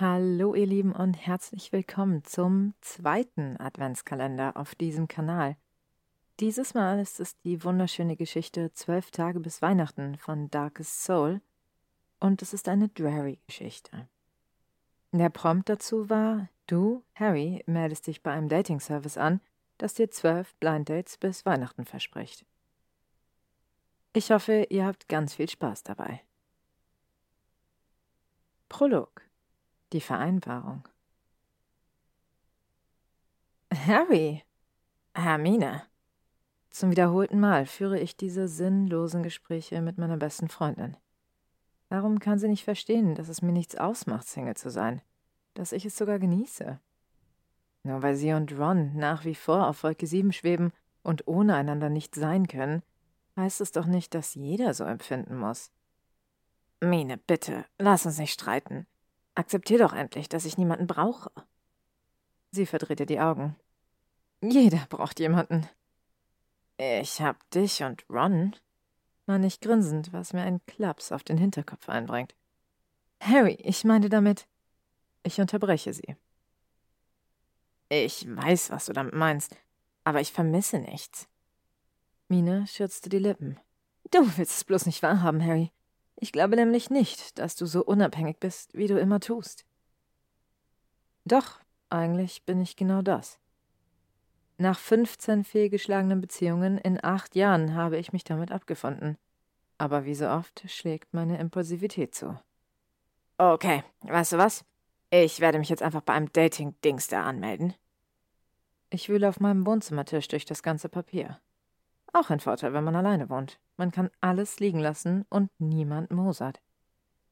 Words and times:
Hallo 0.00 0.56
ihr 0.56 0.66
Lieben 0.66 0.92
und 0.92 1.14
herzlich 1.14 1.70
willkommen 1.70 2.24
zum 2.24 2.74
zweiten 2.80 3.56
Adventskalender 3.60 4.56
auf 4.56 4.74
diesem 4.74 5.06
Kanal. 5.06 5.56
Dieses 6.40 6.74
Mal 6.74 6.98
ist 6.98 7.20
es 7.20 7.38
die 7.42 7.62
wunderschöne 7.62 8.16
Geschichte 8.16 8.72
Zwölf 8.72 9.12
Tage 9.12 9.38
bis 9.38 9.62
Weihnachten 9.62 10.18
von 10.18 10.50
Darkest 10.50 11.04
Soul 11.04 11.40
und 12.18 12.42
es 12.42 12.52
ist 12.52 12.68
eine 12.68 12.88
Drary-Geschichte. 12.88 14.08
Der 15.12 15.30
Prompt 15.30 15.68
dazu 15.68 16.10
war, 16.10 16.48
du, 16.66 17.04
Harry, 17.14 17.62
meldest 17.66 18.08
dich 18.08 18.20
bei 18.20 18.32
einem 18.32 18.48
Dating-Service 18.48 19.16
an, 19.16 19.40
das 19.78 19.94
dir 19.94 20.10
zwölf 20.10 20.56
Blind 20.56 20.88
Dates 20.88 21.18
bis 21.18 21.46
Weihnachten 21.46 21.84
verspricht. 21.84 22.44
Ich 24.12 24.32
hoffe, 24.32 24.66
ihr 24.70 24.86
habt 24.86 25.08
ganz 25.08 25.34
viel 25.34 25.48
Spaß 25.48 25.84
dabei. 25.84 26.20
Prolog 28.68 29.23
die 29.94 30.00
Vereinbarung. 30.00 30.82
Harry! 33.72 34.42
Hermine! 35.14 35.82
Zum 36.70 36.90
wiederholten 36.90 37.38
Mal 37.38 37.64
führe 37.66 38.00
ich 38.00 38.16
diese 38.16 38.48
sinnlosen 38.48 39.22
Gespräche 39.22 39.80
mit 39.80 39.96
meiner 39.96 40.16
besten 40.16 40.48
Freundin. 40.48 40.96
Warum 41.88 42.18
kann 42.18 42.40
sie 42.40 42.48
nicht 42.48 42.64
verstehen, 42.64 43.14
dass 43.14 43.28
es 43.28 43.40
mir 43.40 43.52
nichts 43.52 43.76
ausmacht, 43.76 44.26
Single 44.26 44.56
zu 44.56 44.68
sein? 44.68 45.00
Dass 45.54 45.70
ich 45.70 45.86
es 45.86 45.96
sogar 45.96 46.18
genieße? 46.18 46.80
Nur 47.84 48.02
weil 48.02 48.16
sie 48.16 48.32
und 48.32 48.50
Ron 48.58 48.96
nach 48.96 49.24
wie 49.24 49.36
vor 49.36 49.68
auf 49.68 49.84
Wolke 49.84 50.08
7 50.08 50.32
schweben 50.32 50.72
und 51.04 51.28
ohne 51.28 51.54
einander 51.54 51.88
nicht 51.88 52.16
sein 52.16 52.48
können, 52.48 52.82
heißt 53.36 53.60
es 53.60 53.70
doch 53.70 53.86
nicht, 53.86 54.14
dass 54.14 54.34
jeder 54.34 54.74
so 54.74 54.82
empfinden 54.82 55.36
muss. 55.36 55.70
Mine, 56.80 57.16
bitte, 57.16 57.64
lass 57.78 58.06
uns 58.06 58.18
nicht 58.18 58.32
streiten. 58.32 58.88
Akzeptier 59.34 59.78
doch 59.78 59.92
endlich, 59.92 60.28
dass 60.28 60.44
ich 60.44 60.58
niemanden 60.58 60.86
brauche. 60.86 61.30
Sie 62.50 62.66
verdrehte 62.66 63.06
die 63.06 63.20
Augen. 63.20 63.56
Jeder 64.40 64.86
braucht 64.88 65.18
jemanden. 65.18 65.68
Ich 66.76 67.20
hab 67.20 67.48
dich 67.50 67.82
und 67.82 68.04
Ron, 68.08 68.54
war 69.26 69.38
nicht 69.38 69.60
grinsend, 69.60 70.12
was 70.12 70.32
mir 70.32 70.42
einen 70.42 70.64
Klaps 70.66 71.12
auf 71.12 71.24
den 71.24 71.38
Hinterkopf 71.38 71.88
einbringt. 71.88 72.34
Harry, 73.20 73.56
ich 73.60 73.84
meine 73.84 74.08
damit. 74.08 74.46
Ich 75.22 75.40
unterbreche 75.40 75.92
sie. 75.92 76.16
Ich 77.88 78.26
weiß, 78.28 78.70
was 78.70 78.86
du 78.86 78.92
damit 78.92 79.14
meinst, 79.14 79.56
aber 80.04 80.20
ich 80.20 80.32
vermisse 80.32 80.78
nichts. 80.78 81.28
Mine 82.28 82.66
schürzte 82.66 83.08
die 83.08 83.18
Lippen. 83.18 83.58
Du 84.10 84.20
willst 84.36 84.56
es 84.56 84.64
bloß 84.64 84.86
nicht 84.86 85.02
wahrhaben, 85.02 85.44
Harry. 85.44 85.72
Ich 86.16 86.32
glaube 86.32 86.56
nämlich 86.56 86.90
nicht, 86.90 87.38
dass 87.38 87.56
du 87.56 87.66
so 87.66 87.84
unabhängig 87.84 88.38
bist, 88.38 88.74
wie 88.74 88.86
du 88.86 88.98
immer 88.98 89.20
tust. 89.20 89.64
Doch, 91.24 91.60
eigentlich 91.90 92.44
bin 92.44 92.60
ich 92.60 92.76
genau 92.76 93.02
das. 93.02 93.38
Nach 94.56 94.78
15 94.78 95.44
fehlgeschlagenen 95.44 96.20
Beziehungen 96.20 96.78
in 96.78 97.02
acht 97.02 97.34
Jahren 97.34 97.74
habe 97.74 97.98
ich 97.98 98.12
mich 98.12 98.24
damit 98.24 98.52
abgefunden. 98.52 99.18
Aber 99.78 100.04
wie 100.04 100.14
so 100.14 100.28
oft 100.28 100.62
schlägt 100.70 101.12
meine 101.12 101.38
Impulsivität 101.38 102.14
zu. 102.14 102.38
Okay, 103.36 103.82
weißt 104.02 104.34
du 104.34 104.38
was? 104.38 104.64
Ich 105.10 105.40
werde 105.40 105.58
mich 105.58 105.68
jetzt 105.68 105.82
einfach 105.82 106.02
bei 106.02 106.12
einem 106.12 106.32
Dating-Dings 106.32 107.08
da 107.08 107.24
anmelden. 107.24 107.74
Ich 108.90 109.08
wühle 109.08 109.28
auf 109.28 109.40
meinem 109.40 109.66
Wohnzimmertisch 109.66 110.28
durch 110.28 110.44
das 110.44 110.62
ganze 110.62 110.88
Papier. 110.88 111.40
Auch 112.14 112.30
ein 112.30 112.38
Vorteil, 112.38 112.72
wenn 112.72 112.84
man 112.84 112.94
alleine 112.94 113.28
wohnt. 113.28 113.58
Man 113.76 113.90
kann 113.90 114.08
alles 114.20 114.60
liegen 114.60 114.78
lassen 114.78 115.26
und 115.30 115.50
niemand 115.58 116.12
mosert. 116.12 116.60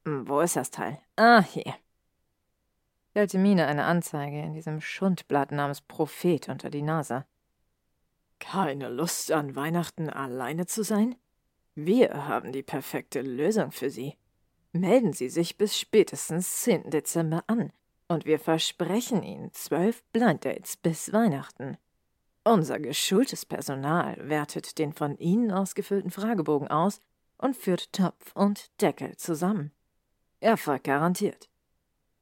Hm, 0.04 0.28
wo 0.28 0.40
ist 0.40 0.56
das 0.56 0.72
Teil? 0.72 0.98
Ah, 1.14 1.40
hier. 1.40 1.72
Stellte 3.10 3.38
Mine 3.38 3.66
eine 3.66 3.84
Anzeige 3.84 4.40
in 4.40 4.54
diesem 4.54 4.80
Schundblatt 4.80 5.52
namens 5.52 5.82
Prophet 5.82 6.48
unter 6.48 6.68
die 6.68 6.82
Nase. 6.82 7.24
Keine 8.40 8.88
Lust 8.88 9.30
an 9.30 9.54
Weihnachten 9.54 10.10
alleine 10.10 10.66
zu 10.66 10.82
sein? 10.82 11.14
Wir 11.76 12.26
haben 12.26 12.50
die 12.50 12.64
perfekte 12.64 13.22
Lösung 13.22 13.70
für 13.70 13.88
Sie. 13.88 14.18
Melden 14.72 15.12
Sie 15.12 15.28
sich 15.28 15.58
bis 15.58 15.78
spätestens 15.78 16.62
10. 16.62 16.90
Dezember 16.90 17.44
an 17.46 17.72
und 18.08 18.24
wir 18.24 18.40
versprechen 18.40 19.22
Ihnen 19.22 19.52
zwölf 19.52 20.02
Blind 20.12 20.44
Dates 20.44 20.76
bis 20.76 21.12
Weihnachten. 21.12 21.78
Unser 22.44 22.80
geschultes 22.80 23.46
Personal 23.46 24.16
wertet 24.28 24.78
den 24.78 24.92
von 24.92 25.16
Ihnen 25.18 25.52
ausgefüllten 25.52 26.10
Fragebogen 26.10 26.68
aus 26.68 27.00
und 27.38 27.56
führt 27.56 27.92
Topf 27.92 28.32
und 28.34 28.80
Deckel 28.80 29.16
zusammen. 29.16 29.70
Erfolg 30.40 30.84
garantiert. 30.84 31.48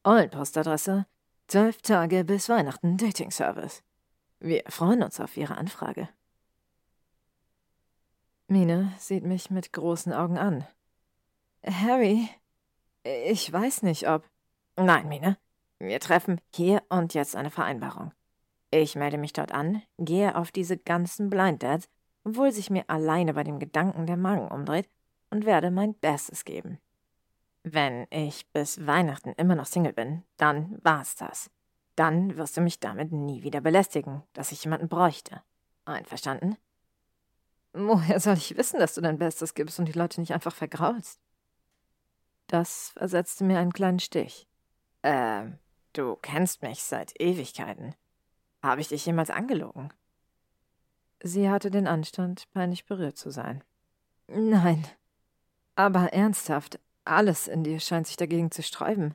Eulenpostadresse 0.05 1.07
12 1.49 1.83
Tage 1.83 2.25
bis 2.25 2.51
Weihnachten 2.51 2.99
Dating 2.99 3.31
Service. 3.31 3.83
Wir 4.41 4.63
freuen 4.69 5.03
uns 5.03 5.21
auf 5.21 5.37
Ihre 5.37 5.57
Anfrage. 5.57 6.09
Mine 8.47 8.93
sieht 8.99 9.25
mich 9.25 9.51
mit 9.51 9.73
großen 9.73 10.13
Augen 10.13 10.37
an. 10.37 10.67
Harry, 11.65 12.29
ich 13.05 13.51
weiß 13.51 13.83
nicht, 13.83 14.09
ob. 14.09 14.29
Nein, 14.77 15.09
Mine. 15.09 15.39
Wir 15.79 16.01
treffen 16.01 16.41
hier 16.55 16.83
und 16.91 17.15
jetzt 17.15 17.37
eine 17.37 17.51
Vereinbarung. 17.51 18.13
Ich 18.71 18.95
melde 18.95 19.19
mich 19.19 19.33
dort 19.33 19.53
an, 19.53 19.83
gehe 19.99 20.37
auf 20.37 20.53
diese 20.53 20.79
ganzen 20.79 21.29
Blind 21.29 21.63
Dads, 21.63 21.89
obwohl 22.25 22.53
sich 22.53 22.71
mir 22.71 22.85
alleine 22.89 23.35
bei 23.35 23.45
dem 23.45 23.59
Gedanken 23.59 24.07
der 24.07 24.17
Magen 24.17 24.49
umdreht, 24.49 24.89
und 25.31 25.47
werde 25.47 25.71
mein 25.71 25.95
Bestes 25.95 26.45
geben. 26.45 26.79
Wenn 27.63 28.07
ich 28.11 28.51
bis 28.53 28.87
Weihnachten 28.87 29.33
immer 29.37 29.55
noch 29.55 29.67
Single 29.67 29.93
bin, 29.93 30.25
dann 30.37 30.79
war's 30.83 31.15
das. 31.15 31.51
Dann 31.95 32.37
wirst 32.37 32.57
du 32.57 32.61
mich 32.61 32.81
damit 32.81 33.13
nie 33.13 33.43
wieder 33.43 33.61
belästigen, 33.61 34.23
dass 34.33 34.53
ich 34.53 34.65
jemanden 34.65 34.89
bräuchte. 34.89 35.43
Einverstanden? 35.85 36.57
Woher 37.73 38.19
soll 38.19 38.35
ich 38.35 38.57
wissen, 38.57 38.81
dass 38.81 38.95
du 38.95 39.01
dein 39.01 39.19
Bestes 39.19 39.55
gibst 39.55 39.79
und 39.79 39.87
die 39.87 39.99
Leute 39.99 40.21
nicht 40.21 40.33
einfach 40.33 40.55
vergraulst? 40.55 41.21
Das 42.47 42.91
versetzte 42.97 43.45
mir 43.45 43.59
einen 43.59 43.73
kleinen 43.73 44.01
Stich. 44.01 44.49
Ähm, 45.03 45.59
du 45.93 46.17
kennst 46.17 46.63
mich 46.63 46.83
seit 46.83 47.21
Ewigkeiten. 47.21 47.95
Habe 48.63 48.81
ich 48.81 48.89
dich 48.89 49.07
jemals 49.07 49.31
angelogen? 49.31 49.93
Sie 51.23 51.49
hatte 51.51 51.71
den 51.71 51.87
Anstand, 51.87 52.51
peinlich 52.53 52.87
berührt 52.87 53.17
zu 53.17 53.31
sein. 53.31 53.63
Nein. 54.29 54.87
Aber 55.75 56.13
ernsthaft, 56.13 56.79
alles 57.05 57.49
in 57.49 57.65
dir 57.65 57.81
scheint 57.81 58.07
sich 58.07 58.17
dagegen 58.17 58.51
zu 58.51 58.63
sträuben. 58.63 59.15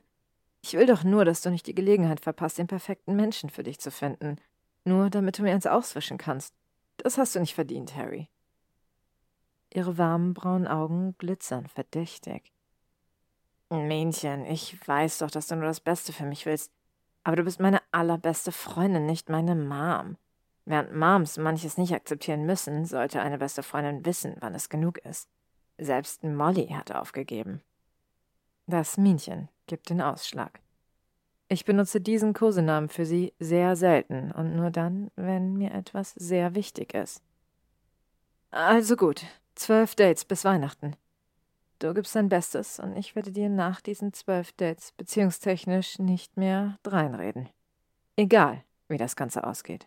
Ich 0.62 0.74
will 0.74 0.86
doch 0.86 1.04
nur, 1.04 1.24
dass 1.24 1.42
du 1.42 1.50
nicht 1.50 1.66
die 1.66 1.74
Gelegenheit 1.74 2.20
verpasst, 2.20 2.58
den 2.58 2.66
perfekten 2.66 3.14
Menschen 3.14 3.50
für 3.50 3.62
dich 3.62 3.78
zu 3.78 3.90
finden. 3.90 4.36
Nur 4.84 5.10
damit 5.10 5.38
du 5.38 5.42
mir 5.42 5.52
eins 5.52 5.66
auswischen 5.66 6.18
kannst. 6.18 6.54
Das 6.96 7.18
hast 7.18 7.34
du 7.34 7.40
nicht 7.40 7.54
verdient, 7.54 7.94
Harry. 7.94 8.28
Ihre 9.72 9.98
warmen 9.98 10.34
braunen 10.34 10.66
Augen 10.66 11.14
glitzern 11.18 11.66
verdächtig. 11.66 12.52
Mähnchen, 13.70 14.44
ich 14.46 14.76
weiß 14.86 15.18
doch, 15.18 15.30
dass 15.30 15.48
du 15.48 15.56
nur 15.56 15.66
das 15.66 15.80
Beste 15.80 16.12
für 16.12 16.24
mich 16.24 16.46
willst. 16.46 16.72
Aber 17.26 17.34
du 17.34 17.42
bist 17.42 17.58
meine 17.58 17.82
allerbeste 17.90 18.52
Freundin, 18.52 19.04
nicht 19.04 19.28
meine 19.30 19.56
Mom. 19.56 20.16
Während 20.64 20.94
Moms 20.94 21.38
manches 21.38 21.76
nicht 21.76 21.92
akzeptieren 21.92 22.46
müssen, 22.46 22.84
sollte 22.84 23.20
eine 23.20 23.38
beste 23.38 23.64
Freundin 23.64 24.06
wissen, 24.06 24.36
wann 24.38 24.54
es 24.54 24.68
genug 24.68 24.98
ist. 24.98 25.28
Selbst 25.76 26.22
Molly 26.22 26.68
hat 26.68 26.92
aufgegeben. 26.92 27.62
Das 28.68 28.96
Minchen 28.96 29.48
gibt 29.66 29.90
den 29.90 30.00
Ausschlag. 30.02 30.60
Ich 31.48 31.64
benutze 31.64 32.00
diesen 32.00 32.32
Kosenamen 32.32 32.88
für 32.88 33.04
sie 33.04 33.34
sehr 33.40 33.74
selten 33.74 34.30
und 34.30 34.54
nur 34.54 34.70
dann, 34.70 35.10
wenn 35.16 35.54
mir 35.54 35.72
etwas 35.74 36.12
sehr 36.12 36.54
wichtig 36.54 36.94
ist. 36.94 37.24
Also 38.52 38.94
gut, 38.94 39.24
zwölf 39.56 39.96
Dates 39.96 40.24
bis 40.24 40.44
Weihnachten. 40.44 40.94
Du 41.78 41.92
gibst 41.92 42.14
dein 42.14 42.28
Bestes 42.28 42.78
und 42.78 42.96
ich 42.96 43.14
werde 43.14 43.32
dir 43.32 43.50
nach 43.50 43.80
diesen 43.80 44.12
zwölf 44.12 44.52
Dates 44.52 44.92
beziehungstechnisch 44.92 45.98
nicht 45.98 46.36
mehr 46.36 46.78
dreinreden. 46.82 47.50
Egal, 48.16 48.64
wie 48.88 48.96
das 48.96 49.14
Ganze 49.14 49.44
ausgeht. 49.44 49.86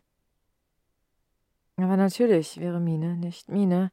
Aber 1.78 1.98
natürlich 1.98 2.60
wäre 2.60 2.80
Mine 2.80 3.16
nicht 3.16 3.50
Mine, 3.50 3.92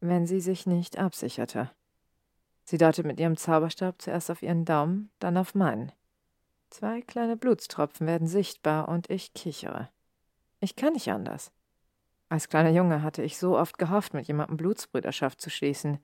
wenn 0.00 0.26
sie 0.26 0.40
sich 0.40 0.66
nicht 0.66 0.98
absicherte. 0.98 1.70
Sie 2.64 2.78
deutet 2.78 3.06
mit 3.06 3.20
ihrem 3.20 3.36
Zauberstab 3.36 4.02
zuerst 4.02 4.30
auf 4.30 4.42
ihren 4.42 4.64
Daumen, 4.64 5.10
dann 5.20 5.36
auf 5.36 5.54
meinen. 5.54 5.92
Zwei 6.70 7.00
kleine 7.02 7.36
Blutstropfen 7.36 8.06
werden 8.06 8.26
sichtbar 8.26 8.88
und 8.88 9.10
ich 9.10 9.32
kichere. 9.32 9.88
Ich 10.60 10.76
kann 10.76 10.92
nicht 10.92 11.10
anders. 11.10 11.52
Als 12.28 12.48
kleiner 12.48 12.70
Junge 12.70 13.02
hatte 13.02 13.22
ich 13.22 13.38
so 13.38 13.56
oft 13.56 13.78
gehofft, 13.78 14.12
mit 14.12 14.26
jemandem 14.26 14.56
Blutsbrüderschaft 14.56 15.40
zu 15.40 15.50
schließen. 15.50 15.98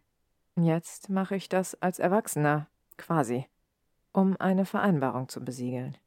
Jetzt 0.57 1.11
mache 1.11 1.35
ich 1.35 1.49
das 1.49 1.75
als 1.83 1.99
Erwachsener, 1.99 2.69
quasi, 2.97 3.47
um 4.13 4.37
eine 4.39 4.65
Vereinbarung 4.65 5.29
zu 5.29 5.45
besiegeln. 5.45 5.99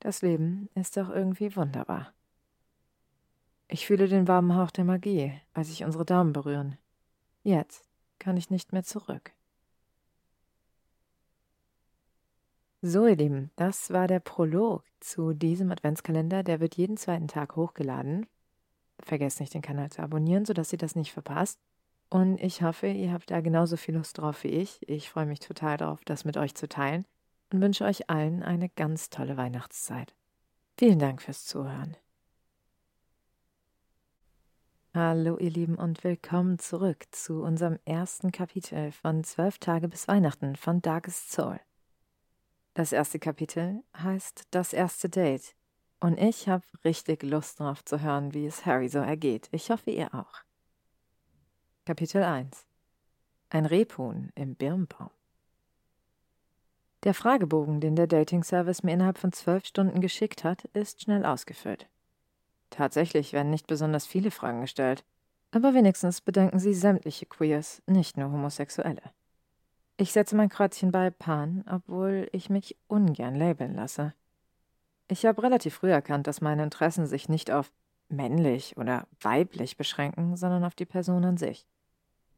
Das 0.00 0.22
Leben 0.22 0.70
ist 0.74 0.96
doch 0.96 1.10
irgendwie 1.10 1.54
wunderbar. 1.56 2.14
Ich 3.68 3.86
fühle 3.86 4.08
den 4.08 4.26
warmen 4.26 4.56
Hauch 4.56 4.70
der 4.70 4.84
Magie, 4.84 5.38
als 5.52 5.68
sich 5.68 5.84
unsere 5.84 6.06
Daumen 6.06 6.32
berühren. 6.32 6.78
Jetzt 7.42 7.84
kann 8.18 8.36
ich 8.36 8.50
nicht 8.50 8.72
mehr 8.72 8.82
zurück. 8.82 9.32
So, 12.82 13.06
ihr 13.06 13.16
Lieben, 13.16 13.50
das 13.56 13.90
war 13.90 14.06
der 14.06 14.20
Prolog 14.20 14.84
zu 15.00 15.34
diesem 15.34 15.70
Adventskalender. 15.70 16.42
Der 16.42 16.60
wird 16.60 16.76
jeden 16.76 16.96
zweiten 16.96 17.28
Tag 17.28 17.54
hochgeladen. 17.54 18.26
Vergesst 19.00 19.38
nicht, 19.38 19.52
den 19.52 19.60
Kanal 19.62 19.90
zu 19.90 20.02
abonnieren, 20.02 20.46
sodass 20.46 20.72
ihr 20.72 20.78
das 20.78 20.96
nicht 20.96 21.12
verpasst. 21.12 21.60
Und 22.10 22.40
ich 22.42 22.62
hoffe, 22.62 22.88
ihr 22.88 23.12
habt 23.12 23.30
da 23.30 23.40
genauso 23.40 23.76
viel 23.76 23.94
Lust 23.94 24.18
drauf 24.18 24.42
wie 24.42 24.48
ich. 24.48 24.86
Ich 24.88 25.08
freue 25.08 25.26
mich 25.26 25.38
total 25.38 25.76
drauf, 25.76 26.00
das 26.04 26.24
mit 26.24 26.36
euch 26.36 26.56
zu 26.56 26.68
teilen 26.68 27.06
und 27.52 27.60
wünsche 27.60 27.84
euch 27.84 28.10
allen 28.10 28.42
eine 28.42 28.68
ganz 28.68 29.10
tolle 29.10 29.36
Weihnachtszeit. 29.36 30.12
Vielen 30.76 30.98
Dank 30.98 31.22
fürs 31.22 31.46
Zuhören. 31.46 31.96
Hallo 34.92 35.38
ihr 35.38 35.50
Lieben 35.50 35.76
und 35.76 36.02
willkommen 36.02 36.58
zurück 36.58 37.06
zu 37.12 37.44
unserem 37.44 37.78
ersten 37.84 38.32
Kapitel 38.32 38.90
von 38.90 39.22
Zwölf 39.22 39.58
Tage 39.58 39.86
bis 39.86 40.08
Weihnachten 40.08 40.56
von 40.56 40.82
Darkest 40.82 41.30
Soul. 41.30 41.60
Das 42.74 42.90
erste 42.90 43.20
Kapitel 43.20 43.84
heißt 43.96 44.48
Das 44.50 44.72
erste 44.72 45.08
Date. 45.08 45.54
Und 46.00 46.18
ich 46.18 46.48
habe 46.48 46.64
richtig 46.84 47.22
Lust 47.22 47.60
drauf 47.60 47.84
zu 47.84 48.00
hören, 48.00 48.34
wie 48.34 48.46
es 48.46 48.66
Harry 48.66 48.88
so 48.88 48.98
ergeht. 48.98 49.48
Ich 49.52 49.70
hoffe, 49.70 49.92
ihr 49.92 50.12
auch. 50.12 50.49
Kapitel 51.90 52.22
1 52.22 52.66
Ein 53.48 53.66
Rebhuhn 53.66 54.30
im 54.36 54.54
Birnbaum. 54.54 55.10
Der 57.02 57.14
Fragebogen, 57.14 57.80
den 57.80 57.96
der 57.96 58.06
Dating-Service 58.06 58.84
mir 58.84 58.92
innerhalb 58.92 59.18
von 59.18 59.32
zwölf 59.32 59.66
Stunden 59.66 60.00
geschickt 60.00 60.44
hat, 60.44 60.66
ist 60.66 61.02
schnell 61.02 61.24
ausgefüllt. 61.24 61.88
Tatsächlich 62.70 63.32
werden 63.32 63.50
nicht 63.50 63.66
besonders 63.66 64.06
viele 64.06 64.30
Fragen 64.30 64.60
gestellt, 64.60 65.02
aber 65.50 65.74
wenigstens 65.74 66.20
bedenken 66.20 66.60
sie 66.60 66.74
sämtliche 66.74 67.26
Queers, 67.26 67.82
nicht 67.86 68.16
nur 68.16 68.30
Homosexuelle. 68.30 69.02
Ich 69.96 70.12
setze 70.12 70.36
mein 70.36 70.48
Kreuzchen 70.48 70.92
bei 70.92 71.10
Pan, 71.10 71.64
obwohl 71.68 72.28
ich 72.30 72.50
mich 72.50 72.76
ungern 72.86 73.34
labeln 73.34 73.74
lasse. 73.74 74.14
Ich 75.08 75.26
habe 75.26 75.42
relativ 75.42 75.74
früh 75.74 75.90
erkannt, 75.90 76.28
dass 76.28 76.40
meine 76.40 76.62
Interessen 76.62 77.06
sich 77.06 77.28
nicht 77.28 77.50
auf 77.50 77.72
männlich 78.08 78.76
oder 78.76 79.08
weiblich 79.20 79.76
beschränken, 79.76 80.36
sondern 80.36 80.62
auf 80.62 80.76
die 80.76 80.86
Person 80.86 81.24
an 81.24 81.36
sich. 81.36 81.66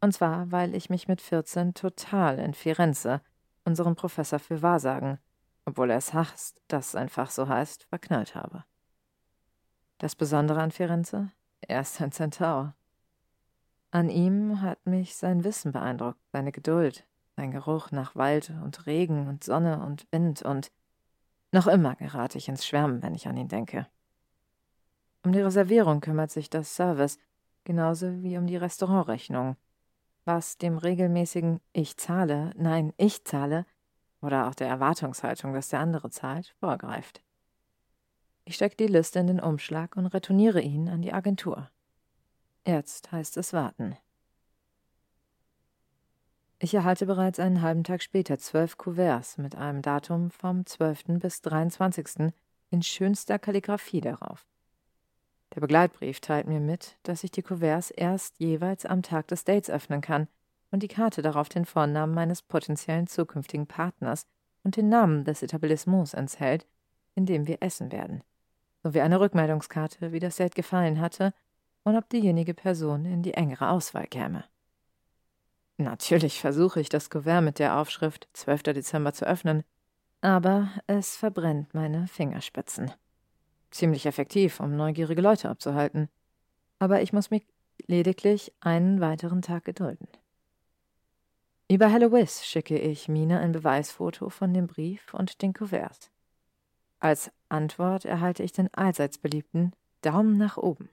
Und 0.03 0.13
zwar, 0.13 0.51
weil 0.51 0.75
ich 0.75 0.91
mich 0.91 1.07
mit 1.07 1.21
14 1.21 1.75
total 1.75 2.41
in 2.41 2.55
Firenze, 2.55 3.21
unserem 3.65 3.95
Professor 3.95 4.41
für 4.41 4.61
Wahrsagen, 4.61 5.21
obwohl 5.65 5.91
er 5.91 5.97
es 5.97 6.13
hasst, 6.13 6.61
dass 6.67 6.89
es 6.89 6.95
einfach 6.97 7.31
so 7.31 7.47
heißt, 7.49 7.85
verknallt 7.85 8.35
habe. 8.35 8.65
Das 9.99 10.17
Besondere 10.17 10.61
an 10.61 10.73
Firenze? 10.73 11.31
Er 11.61 11.83
ist 11.83 12.01
ein 12.01 12.11
Zentaur. 12.11 12.75
An 13.93 14.11
ihm 14.11 14.61
hat 14.61 14.85
mich 14.85 15.15
sein 15.15 15.45
Wissen 15.45 15.71
beeindruckt, 15.71 16.19
seine 16.33 16.51
Geduld, 16.51 17.07
ein 17.37 17.53
Geruch 17.53 17.93
nach 17.93 18.17
Wald 18.17 18.53
und 18.65 18.87
Regen 18.87 19.29
und 19.29 19.45
Sonne 19.45 19.85
und 19.85 20.11
Wind 20.11 20.43
und 20.43 20.73
noch 21.53 21.69
immer 21.69 21.95
gerate 21.95 22.39
ich 22.39 22.49
ins 22.49 22.67
Schwärmen, 22.67 23.03
wenn 23.05 23.15
ich 23.15 23.29
an 23.29 23.37
ihn 23.37 23.47
denke. 23.47 23.87
Um 25.23 25.31
die 25.31 25.43
Reservierung 25.43 26.01
kümmert 26.01 26.33
sich 26.33 26.51
das 26.51 26.75
Service, 26.75 27.21
genauso 27.63 28.25
wie 28.25 28.37
um 28.37 28.49
die 28.49 28.57
Restaurantrechnung, 28.57 29.57
was 30.25 30.59
dem 30.59 30.79
regelmäßigen 30.79 31.61
Ich 31.73 31.97
zahle, 31.97 32.53
nein, 32.57 32.93
ich 32.97 33.25
zahle 33.25 33.67
oder 34.21 34.49
auch 34.49 34.55
der 34.55 34.69
Erwartungshaltung, 34.69 35.53
dass 35.53 35.69
der 35.69 35.81
andere 35.81 36.11
zahlt, 36.11 36.55
vorgreift. 36.61 37.23
Ich 38.45 38.55
stecke 38.57 38.77
die 38.77 38.87
Liste 38.87 39.19
in 39.19 39.27
den 39.27 39.41
Umschlag 39.41 39.97
und 39.97 40.07
retourniere 40.07 40.61
ihn 40.61 40.89
an 40.89 41.03
die 41.03 41.13
Agentur. 41.13 41.71
Jetzt 42.67 43.11
heißt 43.13 43.37
es 43.37 43.53
warten. 43.53 43.97
Ich 46.59 46.75
erhalte 46.75 47.07
bereits 47.07 47.41
einen 47.41 47.61
halben 47.61 47.83
Tag 47.83 48.03
später 48.03 48.39
zwölf 48.39 48.79
Kuverts 48.79 49.37
mit 49.37 49.57
einem 49.57 49.83
Datum 49.83 50.31
vom 50.31 50.65
12. 50.65 51.19
bis 51.19 51.43
23. 51.43 52.33
in 52.71 52.83
schönster 52.83 53.41
Kalligraphie 53.41 54.01
darauf. 54.01 54.47
Der 55.55 55.61
Begleitbrief 55.61 56.21
teilt 56.21 56.47
mir 56.47 56.61
mit, 56.61 56.97
dass 57.03 57.25
ich 57.25 57.31
die 57.31 57.43
Kuverts 57.43 57.91
erst 57.91 58.39
jeweils 58.39 58.87
am 58.87 59.03
Tag 59.03 59.29
des 59.29 59.45
Dates 59.45 59.69
öffnen 59.69 60.01
kann 60.01 60.29
und 60.71 60.83
die 60.83 60.89
Karte 60.89 61.21
darauf 61.21 61.49
den 61.49 61.67
Vornamen 61.67 62.15
meines 62.15 62.41
potenziellen 62.41 63.07
zukünftigen 63.07 63.67
Partners 63.67 64.27
und 64.65 64.77
den 64.77 64.89
Namen 64.89 65.25
des 65.25 65.43
Etablissements 65.43 66.15
enthält, 66.15 66.67
in 67.15 67.27
dem 67.27 67.47
wir 67.47 67.59
essen 67.61 67.93
werden, 67.93 68.23
sowie 68.83 69.03
eine 69.03 69.21
Rückmeldungskarte, 69.21 70.13
wie 70.13 70.21
das 70.21 70.37
Date 70.37 70.55
gefallen 70.55 71.01
hatte 71.01 71.35
und 71.85 71.97
ob 71.97 72.09
diejenige 72.09 72.55
Person 72.55 73.05
in 73.05 73.23
die 73.23 73.35
engere 73.35 73.69
Auswahl 73.69 74.07
käme. 74.07 74.45
Natürlich 75.77 76.41
versuche 76.41 76.81
ich, 76.81 76.89
das 76.89 77.11
Kuvert 77.11 77.43
mit 77.43 77.59
der 77.59 77.77
Aufschrift 77.77 78.29
12. 78.33 78.63
Dezember 78.63 79.13
zu 79.13 79.27
öffnen, 79.27 79.65
aber 80.21 80.71
es 80.87 81.17
verbrennt 81.17 81.75
meine 81.75 82.07
Fingerspitzen. 82.07 82.93
Ziemlich 83.73 84.07
effektiv, 84.07 84.61
um 84.61 84.77
neugierige 84.77 85.21
Leute 85.21 85.49
abzuhalten. 85.49 86.09
Aber 86.79 87.03
ich 87.03 87.13
muss 87.13 87.31
mich 87.31 87.45
lediglich 87.87 88.53
einen 88.61 89.01
weiteren 89.01 89.43
Tag 89.43 89.65
gedulden. 89.65 90.07
Über 91.69 91.91
Halloween 91.91 92.27
schicke 92.27 92.79
ich 92.79 93.09
Mina 93.09 93.41
ein 93.41 93.53
Beweisfoto 93.53 94.29
von 94.29 94.53
dem 94.53 94.67
Brief 94.67 95.15
und 95.15 95.43
den 95.43 95.55
Kuverts. 95.55 96.11
Als 97.01 97.33
Antwort 97.49 98.05
erhalte 98.05 98.45
ich 98.45 98.53
den 98.53 98.73
allseits 98.75 99.19
beliebten 99.19 99.73
Daumen 100.03 100.37
nach 100.37 100.57
oben. 100.57 100.91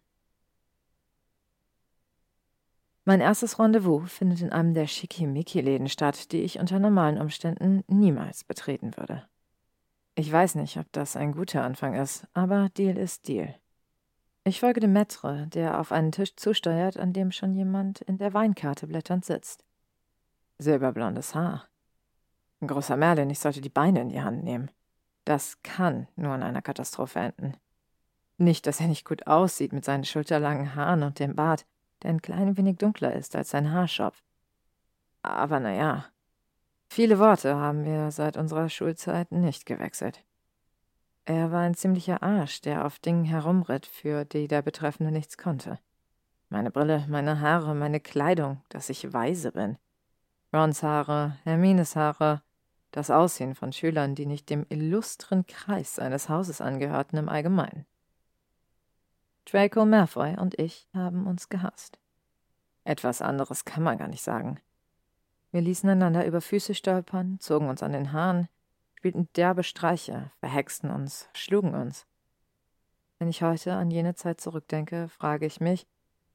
Mein 3.05 3.21
erstes 3.21 3.59
Rendezvous 3.59 4.11
findet 4.11 4.41
in 4.41 4.51
einem 4.51 4.73
der 4.73 4.87
Schickimicki-Läden 4.87 5.89
statt, 5.89 6.31
die 6.31 6.41
ich 6.41 6.59
unter 6.59 6.79
normalen 6.79 7.19
Umständen 7.19 7.83
niemals 7.87 8.43
betreten 8.43 8.95
würde. 8.97 9.28
Ich 10.15 10.31
weiß 10.31 10.55
nicht, 10.55 10.77
ob 10.77 10.91
das 10.91 11.15
ein 11.15 11.31
guter 11.31 11.63
Anfang 11.63 11.93
ist, 11.93 12.27
aber 12.33 12.69
Deal 12.69 12.97
ist 12.97 13.27
Deal. 13.27 13.55
Ich 14.43 14.59
folge 14.59 14.79
dem 14.79 14.93
Maître, 14.95 15.45
der 15.47 15.79
auf 15.79 15.91
einen 15.91 16.11
Tisch 16.11 16.35
zusteuert, 16.35 16.97
an 16.97 17.13
dem 17.13 17.31
schon 17.31 17.53
jemand 17.53 18.01
in 18.01 18.17
der 18.17 18.33
Weinkarte 18.33 18.87
blätternd 18.87 19.25
sitzt. 19.25 19.63
Silberblondes 20.57 21.35
Haar. 21.35 21.65
Großer 22.61 22.97
Merlin, 22.97 23.29
ich 23.29 23.39
sollte 23.39 23.61
die 23.61 23.69
Beine 23.69 24.01
in 24.01 24.09
die 24.09 24.21
Hand 24.21 24.43
nehmen. 24.43 24.71
Das 25.23 25.61
kann 25.63 26.07
nur 26.15 26.35
in 26.35 26.43
einer 26.43 26.61
Katastrophe 26.61 27.19
enden. 27.19 27.53
Nicht, 28.37 28.67
dass 28.67 28.79
er 28.79 28.87
nicht 28.87 29.05
gut 29.05 29.27
aussieht 29.27 29.73
mit 29.73 29.85
seinen 29.85 30.03
schulterlangen 30.03 30.75
Haaren 30.75 31.03
und 31.03 31.19
dem 31.19 31.35
Bart, 31.35 31.65
der 32.01 32.09
ein 32.09 32.21
klein 32.21 32.57
wenig 32.57 32.77
dunkler 32.77 33.13
ist 33.13 33.35
als 33.35 33.51
sein 33.51 33.71
Haarschopf. 33.71 34.23
Aber 35.21 35.59
naja, 35.59 36.05
viele 36.89 37.19
Worte 37.19 37.55
haben 37.55 37.85
wir 37.85 38.11
seit 38.11 38.37
unserer 38.37 38.69
Schulzeit 38.69 39.31
nicht 39.31 39.65
gewechselt. 39.65 40.23
Er 41.25 41.51
war 41.51 41.61
ein 41.61 41.75
ziemlicher 41.75 42.23
Arsch, 42.23 42.61
der 42.61 42.85
auf 42.85 42.99
Dingen 42.99 43.23
herumritt, 43.23 43.85
für 43.85 44.25
die 44.25 44.47
der 44.47 44.61
Betreffende 44.61 45.11
nichts 45.11 45.37
konnte. 45.37 45.79
Meine 46.49 46.71
Brille, 46.71 47.05
meine 47.07 47.39
Haare, 47.39 47.75
meine 47.75 47.99
Kleidung, 47.99 48.61
dass 48.69 48.89
ich 48.89 49.13
weise 49.13 49.51
bin. 49.51 49.77
Rons 50.51 50.81
Haare, 50.81 51.37
Hermines 51.43 51.95
Haare, 51.95 52.41
das 52.91 53.11
Aussehen 53.11 53.53
von 53.53 53.71
Schülern, 53.71 54.15
die 54.15 54.25
nicht 54.25 54.49
dem 54.49 54.65
illustren 54.69 55.45
Kreis 55.45 55.99
eines 55.99 56.27
Hauses 56.27 56.61
angehörten 56.61 57.19
im 57.19 57.29
Allgemeinen. 57.29 57.85
Draco 59.45 59.85
Malfoy 59.85 60.35
und 60.37 60.57
ich 60.59 60.87
haben 60.93 61.27
uns 61.27 61.49
gehasst. 61.49 61.99
Etwas 62.83 63.21
anderes 63.21 63.65
kann 63.65 63.83
man 63.83 63.97
gar 63.97 64.07
nicht 64.07 64.23
sagen. 64.23 64.59
Wir 65.51 65.61
ließen 65.61 65.89
einander 65.89 66.25
über 66.25 66.41
Füße 66.41 66.75
stolpern, 66.75 67.39
zogen 67.39 67.69
uns 67.69 67.81
an 67.81 67.93
den 67.93 68.11
Haaren, 68.11 68.47
spielten 68.95 69.29
derbe 69.35 69.63
Streiche, 69.63 70.31
verhexten 70.39 70.91
uns, 70.91 71.29
schlugen 71.33 71.73
uns. 71.73 72.05
Wenn 73.17 73.29
ich 73.29 73.41
heute 73.41 73.73
an 73.73 73.89
jene 73.89 74.15
Zeit 74.15 74.39
zurückdenke, 74.39 75.09
frage 75.09 75.45
ich 75.45 75.59
mich, 75.59 75.87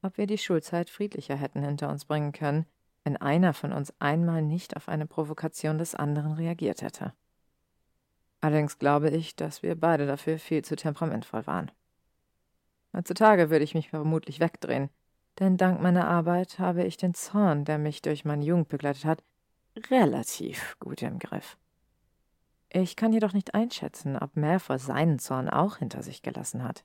ob 0.02 0.18
wir 0.18 0.26
die 0.26 0.38
Schulzeit 0.38 0.90
friedlicher 0.90 1.36
hätten 1.36 1.62
hinter 1.62 1.88
uns 1.88 2.04
bringen 2.04 2.32
können, 2.32 2.66
wenn 3.04 3.16
einer 3.16 3.54
von 3.54 3.72
uns 3.72 3.92
einmal 4.00 4.42
nicht 4.42 4.76
auf 4.76 4.88
eine 4.88 5.06
Provokation 5.06 5.78
des 5.78 5.94
anderen 5.94 6.32
reagiert 6.32 6.82
hätte. 6.82 7.12
Allerdings 8.40 8.78
glaube 8.78 9.10
ich, 9.10 9.36
dass 9.36 9.62
wir 9.62 9.78
beide 9.78 10.06
dafür 10.06 10.38
viel 10.38 10.64
zu 10.64 10.76
temperamentvoll 10.76 11.46
waren. 11.46 11.70
Heutzutage 12.94 13.48
würde 13.48 13.64
ich 13.64 13.74
mich 13.74 13.90
vermutlich 13.90 14.40
wegdrehen, 14.40 14.90
denn 15.38 15.56
dank 15.56 15.80
meiner 15.80 16.06
Arbeit 16.06 16.58
habe 16.58 16.84
ich 16.84 16.96
den 16.96 17.14
Zorn, 17.14 17.64
der 17.64 17.78
mich 17.78 18.02
durch 18.02 18.24
meine 18.24 18.44
Jugend 18.44 18.68
begleitet 18.68 19.04
hat, 19.04 19.22
relativ 19.90 20.76
gut 20.78 21.02
im 21.02 21.18
Griff. 21.18 21.56
Ich 22.70 22.96
kann 22.96 23.12
jedoch 23.12 23.32
nicht 23.32 23.54
einschätzen, 23.54 24.16
ob 24.16 24.36
Malfoy 24.36 24.78
seinen 24.78 25.18
Zorn 25.18 25.48
auch 25.48 25.76
hinter 25.76 26.02
sich 26.02 26.22
gelassen 26.22 26.62
hat. 26.62 26.84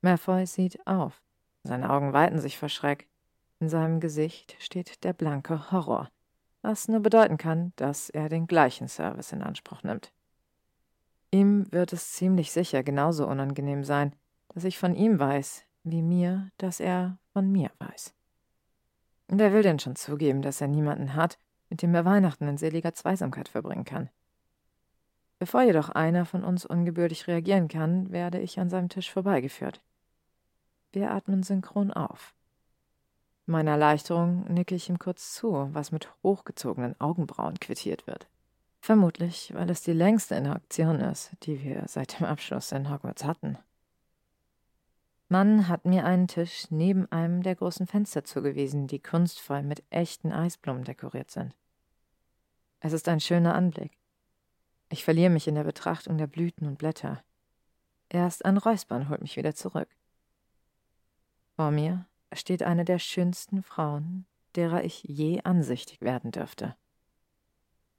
Malfoy 0.00 0.46
sieht 0.46 0.86
auf. 0.86 1.22
Seine 1.62 1.90
Augen 1.90 2.12
weiten 2.12 2.38
sich 2.38 2.58
vor 2.58 2.70
Schreck. 2.70 3.08
In 3.58 3.68
seinem 3.68 4.00
Gesicht 4.00 4.56
steht 4.58 5.04
der 5.04 5.12
blanke 5.12 5.70
Horror, 5.70 6.08
was 6.62 6.88
nur 6.88 7.00
bedeuten 7.00 7.36
kann, 7.36 7.74
dass 7.76 8.08
er 8.08 8.30
den 8.30 8.46
gleichen 8.46 8.88
Service 8.88 9.32
in 9.32 9.42
Anspruch 9.42 9.82
nimmt. 9.82 10.12
Ihm 11.30 11.70
wird 11.70 11.92
es 11.92 12.12
ziemlich 12.12 12.52
sicher 12.52 12.82
genauso 12.82 13.26
unangenehm 13.26 13.84
sein, 13.84 14.16
dass 14.48 14.64
ich 14.64 14.78
von 14.78 14.94
ihm 14.94 15.18
weiß, 15.18 15.64
wie 15.82 16.02
mir, 16.02 16.50
dass 16.58 16.80
er 16.80 17.18
von 17.32 17.50
mir 17.50 17.70
weiß. 17.78 18.14
Und 19.28 19.38
wer 19.38 19.52
will 19.52 19.62
denn 19.62 19.78
schon 19.78 19.96
zugeben, 19.96 20.42
dass 20.42 20.60
er 20.60 20.68
niemanden 20.68 21.14
hat, 21.14 21.38
mit 21.68 21.82
dem 21.82 21.94
er 21.94 22.04
Weihnachten 22.04 22.48
in 22.48 22.58
seliger 22.58 22.94
Zweisamkeit 22.94 23.48
verbringen 23.48 23.84
kann? 23.84 24.10
Bevor 25.38 25.62
jedoch 25.62 25.88
einer 25.88 26.26
von 26.26 26.44
uns 26.44 26.66
ungebürdig 26.66 27.26
reagieren 27.26 27.68
kann, 27.68 28.10
werde 28.10 28.40
ich 28.40 28.60
an 28.60 28.68
seinem 28.68 28.88
Tisch 28.88 29.10
vorbeigeführt. 29.10 29.80
Wir 30.92 31.12
atmen 31.12 31.42
synchron 31.42 31.92
auf. 31.92 32.34
Meiner 33.46 33.72
Erleichterung 33.72 34.44
nicke 34.52 34.74
ich 34.74 34.88
ihm 34.88 34.98
kurz 34.98 35.34
zu, 35.34 35.70
was 35.72 35.92
mit 35.92 36.12
hochgezogenen 36.22 37.00
Augenbrauen 37.00 37.58
quittiert 37.58 38.06
wird. 38.06 38.28
Vermutlich, 38.80 39.52
weil 39.54 39.70
es 39.70 39.82
die 39.82 39.92
längste 39.92 40.34
Interaktion 40.34 41.00
ist, 41.00 41.32
die 41.42 41.62
wir 41.62 41.84
seit 41.86 42.18
dem 42.18 42.26
Abschluss 42.26 42.72
in 42.72 42.90
Hogwarts 42.90 43.24
hatten. 43.24 43.58
Mann 45.32 45.68
hat 45.68 45.84
mir 45.84 46.04
einen 46.04 46.26
Tisch 46.26 46.66
neben 46.70 47.10
einem 47.12 47.44
der 47.44 47.54
großen 47.54 47.86
Fenster 47.86 48.24
zugewiesen, 48.24 48.88
die 48.88 48.98
kunstvoll 48.98 49.62
mit 49.62 49.84
echten 49.88 50.32
Eisblumen 50.32 50.82
dekoriert 50.82 51.30
sind. 51.30 51.54
Es 52.80 52.92
ist 52.92 53.08
ein 53.08 53.20
schöner 53.20 53.54
Anblick. 53.54 53.96
Ich 54.88 55.04
verliere 55.04 55.30
mich 55.30 55.46
in 55.46 55.54
der 55.54 55.62
Betrachtung 55.62 56.18
der 56.18 56.26
Blüten 56.26 56.66
und 56.66 56.78
Blätter. 56.78 57.22
Erst 58.08 58.44
ein 58.44 58.56
Räuspern 58.56 59.08
holt 59.08 59.22
mich 59.22 59.36
wieder 59.36 59.54
zurück. 59.54 59.88
Vor 61.54 61.70
mir 61.70 62.06
steht 62.32 62.64
eine 62.64 62.84
der 62.84 62.98
schönsten 62.98 63.62
Frauen, 63.62 64.26
derer 64.56 64.82
ich 64.82 65.04
je 65.04 65.42
ansichtig 65.44 66.00
werden 66.00 66.32
dürfte. 66.32 66.74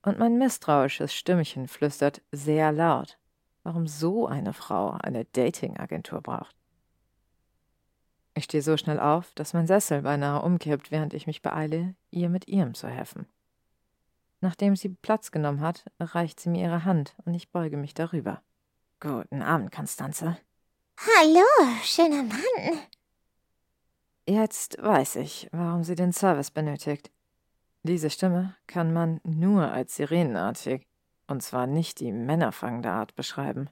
Und 0.01 0.19
mein 0.19 0.37
misstrauisches 0.37 1.13
Stimmchen 1.13 1.69
flüstert 1.69 2.21
sehr 2.33 2.73
laut, 2.73 3.17
warum 3.63 3.87
so 3.87 4.27
eine 4.27 4.51
Frau 4.51 4.97
eine 5.01 5.23
Datingagentur 5.23 6.19
braucht. 6.19 6.60
Ich 8.33 8.45
stehe 8.45 8.63
so 8.63 8.77
schnell 8.77 8.99
auf, 8.99 9.33
dass 9.33 9.53
mein 9.53 9.67
Sessel 9.67 10.03
beinahe 10.03 10.41
umkippt, 10.41 10.91
während 10.91 11.13
ich 11.13 11.27
mich 11.27 11.41
beeile, 11.41 11.95
ihr 12.11 12.29
mit 12.29 12.47
ihrem 12.47 12.73
zu 12.73 12.87
helfen. 12.87 13.27
Nachdem 14.39 14.75
sie 14.75 14.89
Platz 14.89 15.31
genommen 15.31 15.61
hat, 15.61 15.85
reicht 15.99 16.39
sie 16.39 16.49
mir 16.49 16.63
ihre 16.63 16.85
Hand 16.85 17.15
und 17.25 17.33
ich 17.33 17.51
beuge 17.51 17.77
mich 17.77 17.93
darüber. 17.93 18.41
Guten 18.99 19.41
Abend, 19.41 19.71
Konstanze. 19.71 20.37
Hallo, 20.97 21.45
schöner 21.83 22.23
Mann. 22.23 22.79
Jetzt 24.27 24.81
weiß 24.81 25.17
ich, 25.17 25.49
warum 25.51 25.83
sie 25.83 25.95
den 25.95 26.13
Service 26.13 26.51
benötigt. 26.51 27.11
Diese 27.83 28.09
Stimme 28.09 28.55
kann 28.67 28.93
man 28.93 29.19
nur 29.23 29.71
als 29.71 29.95
sirenenartig, 29.95 30.87
und 31.27 31.41
zwar 31.41 31.65
nicht 31.65 31.99
die 31.99 32.11
männerfangende 32.11 32.91
Art 32.91 33.15
beschreiben. 33.15 33.69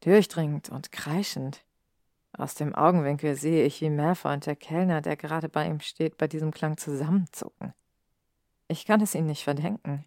Durchdringend 0.00 0.68
und 0.68 0.92
kreischend. 0.92 1.64
Aus 2.36 2.54
dem 2.54 2.74
Augenwinkel 2.74 3.36
sehe 3.36 3.64
ich, 3.64 3.80
wie 3.80 3.90
Malfoy 3.90 4.34
und 4.34 4.46
der 4.46 4.56
Kellner, 4.56 5.00
der 5.00 5.16
gerade 5.16 5.48
bei 5.48 5.66
ihm 5.66 5.80
steht, 5.80 6.18
bei 6.18 6.26
diesem 6.26 6.50
Klang 6.50 6.76
zusammenzucken. 6.76 7.72
Ich 8.66 8.86
kann 8.86 9.00
es 9.00 9.14
ihnen 9.14 9.28
nicht 9.28 9.44
verdenken. 9.44 10.04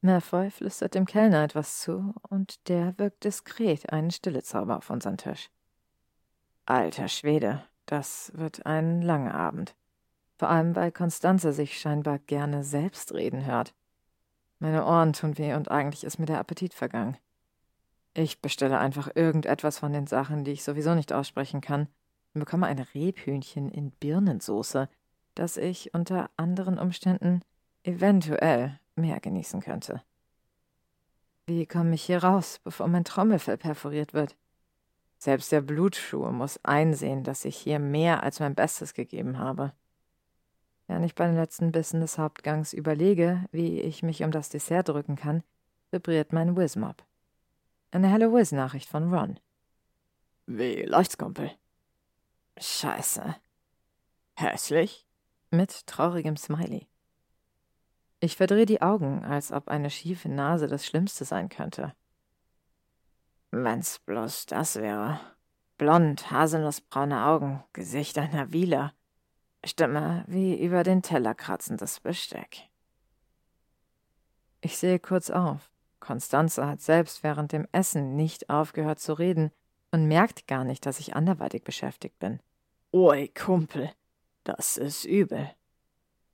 Malfoy 0.00 0.50
flüstert 0.50 0.94
dem 0.94 1.06
Kellner 1.06 1.42
etwas 1.42 1.80
zu, 1.80 2.14
und 2.28 2.68
der 2.68 2.96
wirkt 2.98 3.24
diskret 3.24 3.92
einen 3.92 4.10
Stillezauber 4.10 4.76
auf 4.76 4.90
unseren 4.90 5.16
Tisch. 5.16 5.50
Alter 6.66 7.08
Schwede, 7.08 7.64
das 7.86 8.30
wird 8.34 8.64
ein 8.66 9.02
langer 9.02 9.34
Abend. 9.34 9.74
Vor 10.38 10.48
allem, 10.48 10.74
weil 10.76 10.92
Konstanze 10.92 11.52
sich 11.52 11.78
scheinbar 11.78 12.18
gerne 12.20 12.64
selbst 12.64 13.12
reden 13.12 13.44
hört. 13.44 13.74
Meine 14.58 14.84
Ohren 14.84 15.12
tun 15.12 15.38
weh 15.38 15.54
und 15.54 15.70
eigentlich 15.70 16.04
ist 16.04 16.18
mir 16.18 16.26
der 16.26 16.38
Appetit 16.38 16.74
vergangen. 16.74 17.16
Ich 18.14 18.42
bestelle 18.42 18.78
einfach 18.78 19.10
irgendetwas 19.14 19.78
von 19.78 19.92
den 19.92 20.06
Sachen, 20.06 20.44
die 20.44 20.52
ich 20.52 20.64
sowieso 20.64 20.94
nicht 20.94 21.12
aussprechen 21.12 21.60
kann, 21.60 21.88
und 22.34 22.40
bekomme 22.40 22.66
ein 22.66 22.78
Rebhühnchen 22.78 23.70
in 23.70 23.90
Birnensoße, 23.90 24.88
das 25.34 25.56
ich 25.56 25.94
unter 25.94 26.30
anderen 26.36 26.78
Umständen 26.78 27.42
eventuell 27.84 28.78
mehr 28.96 29.20
genießen 29.20 29.60
könnte. 29.60 30.02
Wie 31.46 31.66
komme 31.66 31.94
ich 31.94 32.02
hier 32.02 32.22
raus, 32.22 32.60
bevor 32.62 32.86
mein 32.88 33.04
Trommelfell 33.04 33.56
perforiert 33.56 34.14
wird? 34.14 34.36
Selbst 35.18 35.52
der 35.52 35.60
Blutschuh 35.60 36.30
muss 36.30 36.62
einsehen, 36.64 37.24
dass 37.24 37.44
ich 37.44 37.56
hier 37.56 37.78
mehr 37.78 38.22
als 38.22 38.40
mein 38.40 38.54
Bestes 38.54 38.94
gegeben 38.94 39.38
habe. 39.38 39.72
Während 40.86 41.06
ich 41.06 41.14
bei 41.14 41.26
den 41.26 41.36
letzten 41.36 41.72
Bissen 41.72 42.00
des 42.00 42.18
Hauptgangs 42.18 42.72
überlege, 42.72 43.44
wie 43.52 43.80
ich 43.80 44.02
mich 44.02 44.22
um 44.22 44.30
das 44.30 44.48
Dessert 44.48 44.88
drücken 44.88 45.16
kann, 45.16 45.42
vibriert 45.90 46.32
mein 46.32 46.56
Wizmob. 46.56 47.04
Eine 47.92 48.08
Hello 48.08 48.32
Wiz-Nachricht 48.32 48.88
von 48.88 49.12
Ron. 49.12 49.38
Wie 50.46 50.82
läuft's, 50.82 51.18
Kumpel? 51.18 51.50
Scheiße. 52.58 53.36
Hässlich? 54.34 55.06
mit 55.50 55.86
traurigem 55.86 56.38
Smiley. 56.38 56.88
Ich 58.20 58.36
verdrehe 58.36 58.64
die 58.64 58.80
Augen, 58.80 59.24
als 59.24 59.52
ob 59.52 59.68
eine 59.68 59.90
schiefe 59.90 60.30
Nase 60.30 60.66
das 60.66 60.86
Schlimmste 60.86 61.26
sein 61.26 61.50
könnte. 61.50 61.92
Wenn's 63.50 63.98
bloß 63.98 64.46
das 64.46 64.76
wäre. 64.76 65.20
Blond, 65.76 66.30
haselnussbraune 66.30 67.26
Augen, 67.26 67.62
Gesicht 67.74 68.16
einer 68.16 68.52
Wieler, 68.52 68.94
Stimme 69.64 70.24
wie 70.26 70.58
über 70.58 70.82
den 70.82 71.02
Teller 71.02 71.34
kratzendes 71.34 72.00
Besteck. 72.00 72.70
Ich 74.62 74.78
sehe 74.78 74.98
kurz 74.98 75.28
auf. 75.28 75.71
Konstanze 76.02 76.66
hat 76.66 76.80
selbst 76.80 77.22
während 77.22 77.52
dem 77.52 77.66
Essen 77.70 78.16
nicht 78.16 78.50
aufgehört 78.50 78.98
zu 78.98 79.14
reden 79.14 79.52
und 79.92 80.08
merkt 80.08 80.48
gar 80.48 80.64
nicht, 80.64 80.84
dass 80.84 80.98
ich 80.98 81.14
anderweitig 81.14 81.62
beschäftigt 81.62 82.18
bin. 82.18 82.40
Oi, 82.90 83.28
Kumpel, 83.28 83.90
das 84.44 84.76
ist 84.76 85.04
übel. 85.04 85.48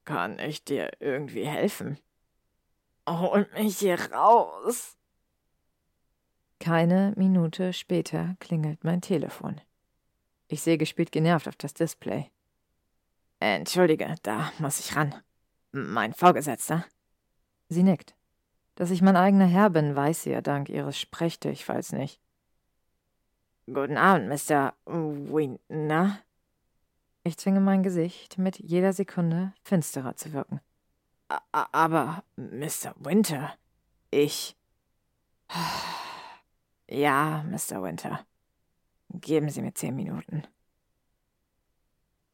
Kann 0.05 0.39
ich 0.39 0.65
dir 0.65 0.91
irgendwie 1.01 1.47
helfen? 1.47 1.99
Hol 3.09 3.47
mich 3.55 3.79
hier 3.79 4.01
raus. 4.11 4.97
Keine 6.61 7.13
Minute 7.17 7.73
später 7.73 8.37
klingelt 8.41 8.83
mein 8.85 9.03
Telefon. 9.03 9.61
Ich 10.49 10.63
sehe 10.63 10.79
gespielt 10.79 11.13
genervt 11.13 11.47
auf 11.47 11.57
das 11.57 11.75
Display. 11.75 12.31
Entschuldige, 13.39 14.15
da 14.23 14.51
muss 14.59 14.81
ich 14.81 14.97
ran. 14.97 15.15
Mein 15.73 16.15
Vorgesetzter. 16.15 16.87
Sie 17.69 17.83
nickt. 17.83 18.18
Dass 18.79 18.93
ich 18.93 19.03
mein 19.03 19.17
eigener 19.17 19.47
Herr 19.47 19.71
bin, 19.71 19.97
weiß 19.97 20.23
sie 20.23 20.31
ja 20.31 20.41
dank 20.41 20.69
ihres 20.69 20.97
Sprechdurchfalls 21.01 21.91
nicht. 21.91 22.21
Guten 23.67 23.97
Abend, 23.97 24.29
Mr. 24.29 24.73
Winner. 24.87 26.21
Ich 27.25 27.37
zwinge 27.39 27.59
mein 27.59 27.83
Gesicht, 27.83 28.39
mit 28.39 28.61
jeder 28.61 28.93
Sekunde 28.93 29.53
finsterer 29.65 30.15
zu 30.15 30.33
wirken. 30.33 30.61
Aber, 31.51 32.23
Mr. 32.37 32.95
Winter, 33.01 33.53
ich. 34.13 34.57
Ja, 36.89 37.45
Mr. 37.51 37.83
Winter. 37.83 38.25
Geben 39.11 39.51
Sie 39.51 39.61
mir 39.61 39.75
zehn 39.75 39.97
Minuten. 39.97 40.45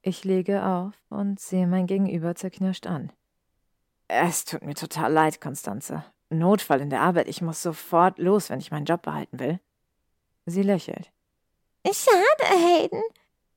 Ich 0.02 0.24
lege 0.24 0.64
auf 0.64 0.92
und 1.08 1.40
sehe 1.40 1.66
mein 1.66 1.86
Gegenüber 1.86 2.34
zerknirscht 2.34 2.86
an. 2.86 3.12
Es 4.08 4.44
tut 4.44 4.62
mir 4.62 4.74
total 4.74 5.10
leid, 5.10 5.40
Konstanze. 5.40 6.04
Notfall 6.38 6.80
in 6.80 6.90
der 6.90 7.00
Arbeit. 7.00 7.28
Ich 7.28 7.42
muss 7.42 7.62
sofort 7.62 8.18
los, 8.18 8.50
wenn 8.50 8.60
ich 8.60 8.70
meinen 8.70 8.86
Job 8.86 9.02
behalten 9.02 9.38
will. 9.38 9.60
Sie 10.46 10.62
lächelt. 10.62 11.10
Schade, 11.86 12.50
Hayden. 12.50 13.02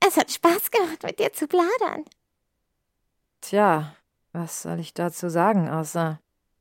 Es 0.06 0.18
hat 0.18 0.32
Spaß 0.32 0.72
gemacht, 0.72 1.04
mit 1.04 1.20
dir 1.20 1.34
zu 1.34 1.48
plaudern. 1.48 2.06
Tja, 3.42 3.96
was 4.32 4.62
soll 4.62 4.80
ich 4.80 4.94
dazu 4.94 5.30
sagen, 5.30 5.70
außer 5.70 6.20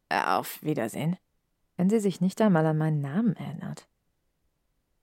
äh, 0.09 0.23
auf 0.23 0.63
Wiedersehen, 0.63 1.17
wenn 1.77 1.91
sie 1.91 2.01
sich 2.01 2.21
nicht 2.21 2.41
einmal 2.41 2.67
an 2.67 2.79
meinen 2.79 3.01
Namen 3.01 3.37
erinnert. 3.37 3.89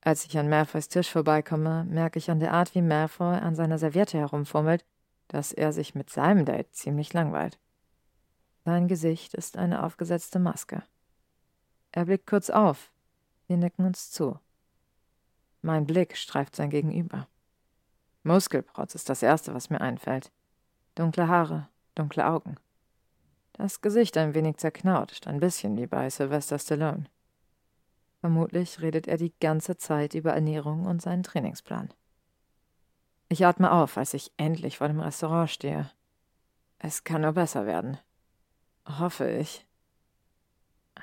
Als 0.01 0.25
ich 0.25 0.37
an 0.37 0.49
Malfoys 0.49 0.89
Tisch 0.89 1.09
vorbeikomme, 1.09 1.85
merke 1.85 2.19
ich 2.19 2.29
an 2.29 2.39
der 2.39 2.53
Art, 2.53 2.75
wie 2.75 2.81
Malfoy 2.81 3.37
an 3.37 3.55
seiner 3.55 3.77
Serviette 3.77 4.17
herumfummelt, 4.17 4.85
dass 5.27 5.53
er 5.53 5.71
sich 5.71 5.95
mit 5.95 6.09
seinem 6.09 6.45
Date 6.45 6.73
ziemlich 6.73 7.13
langweilt. 7.13 7.59
Sein 8.65 8.87
Gesicht 8.87 9.33
ist 9.33 9.57
eine 9.57 9.83
aufgesetzte 9.83 10.39
Maske. 10.39 10.83
Er 11.93 12.05
blickt 12.05 12.27
kurz 12.27 12.49
auf. 12.49 12.91
Wir 13.47 13.55
nicken 13.57 13.85
uns 13.85 14.11
zu. 14.11 14.39
Mein 15.61 15.85
Blick 15.85 16.17
streift 16.17 16.55
sein 16.55 16.71
Gegenüber. 16.71 17.27
Muskelprotz 18.23 18.95
ist 18.95 19.09
das 19.09 19.21
Erste, 19.21 19.53
was 19.53 19.69
mir 19.69 19.79
einfällt. 19.79 20.31
Dunkle 20.95 21.27
Haare, 21.27 21.69
dunkle 21.93 22.25
Augen. 22.25 22.55
Das 23.53 23.81
Gesicht 23.81 24.17
ein 24.17 24.33
wenig 24.33 24.57
zerknautscht, 24.57 25.27
ein 25.27 25.39
bisschen 25.39 25.77
wie 25.77 25.85
bei 25.85 26.09
Sylvester 26.09 26.57
Stallone. 26.57 27.05
Vermutlich 28.21 28.81
redet 28.81 29.07
er 29.07 29.17
die 29.17 29.33
ganze 29.39 29.77
Zeit 29.77 30.15
über 30.15 30.33
Ernährung 30.33 30.87
und 30.87 31.01
seinen 31.01 31.23
Trainingsplan. 31.23 31.93
Ich 33.29 33.45
atme 33.45 33.71
auf, 33.71 33.97
als 33.97 34.15
ich 34.15 34.31
endlich 34.37 34.79
vor 34.79 34.87
dem 34.87 34.99
Restaurant 34.99 35.49
stehe. 35.49 35.91
Es 36.79 37.03
kann 37.03 37.21
nur 37.21 37.33
besser 37.33 37.67
werden. 37.67 37.99
Hoffe 38.87 39.29
ich. 39.29 39.67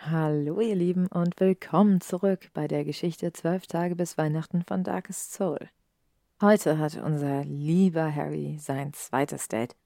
Hallo 0.07 0.63
ihr 0.63 0.77
Lieben 0.77 1.09
und 1.09 1.39
willkommen 1.41 2.01
zurück 2.01 2.49
bei 2.55 2.67
der 2.67 2.87
Geschichte 2.87 3.35
Zwölf 3.35 3.67
Tage 3.67 3.97
bis 3.97 4.17
Weihnachten 4.17 4.65
von 4.65 4.83
Darkest 4.83 5.35
Soul. 5.35 5.59
Heute 6.41 6.79
hat 6.79 6.97
unser 6.97 7.45
lieber 7.45 8.13
Harry 8.15 8.57
sein 8.59 8.95
zweites 8.95 9.49
Date. 9.49 9.77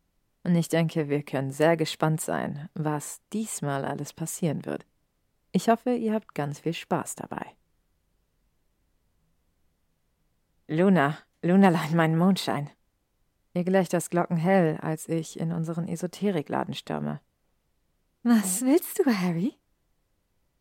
Und 0.44 0.54
ich 0.54 0.68
denke, 0.68 1.08
wir 1.08 1.24
können 1.24 1.50
sehr 1.50 1.76
gespannt 1.76 2.20
sein, 2.20 2.68
was 2.74 3.22
diesmal 3.32 3.84
alles 3.84 4.12
passieren 4.12 4.64
wird. 4.64 4.86
Ich 5.50 5.68
hoffe, 5.68 5.92
ihr 5.92 6.14
habt 6.14 6.32
ganz 6.32 6.60
viel 6.60 6.74
Spaß 6.74 7.16
dabei. 7.16 7.46
Luna, 10.68 11.18
Lunalein, 11.42 11.90
mein 11.96 12.16
Mondschein. 12.16 12.70
Ihr 13.52 13.64
Gelächter 13.64 13.98
glockenhell, 13.98 14.78
als 14.80 15.08
ich 15.08 15.40
in 15.40 15.50
unseren 15.50 15.88
Esoterikladen 15.88 16.74
stürme. 16.74 17.20
Was 18.22 18.62
willst 18.62 19.00
du, 19.00 19.06
Harry? 19.06 19.58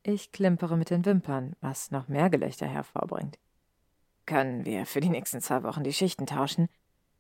Ich 0.06 0.34
klimpere 0.34 0.76
mit 0.76 0.90
den 0.90 1.06
Wimpern, 1.06 1.56
was 1.62 1.90
noch 1.90 2.10
mehr 2.10 2.30
Gelächter 2.30 2.68
hervorbringt. 2.68 3.40
Können 4.26 4.66
wir 4.66 4.86
für 4.86 5.00
die 5.00 5.10
nächsten 5.10 5.40
zwei 5.40 5.64
Wochen 5.64 5.84
die 5.84 5.94
Schichten 5.94 6.26
tauschen? 6.26 6.68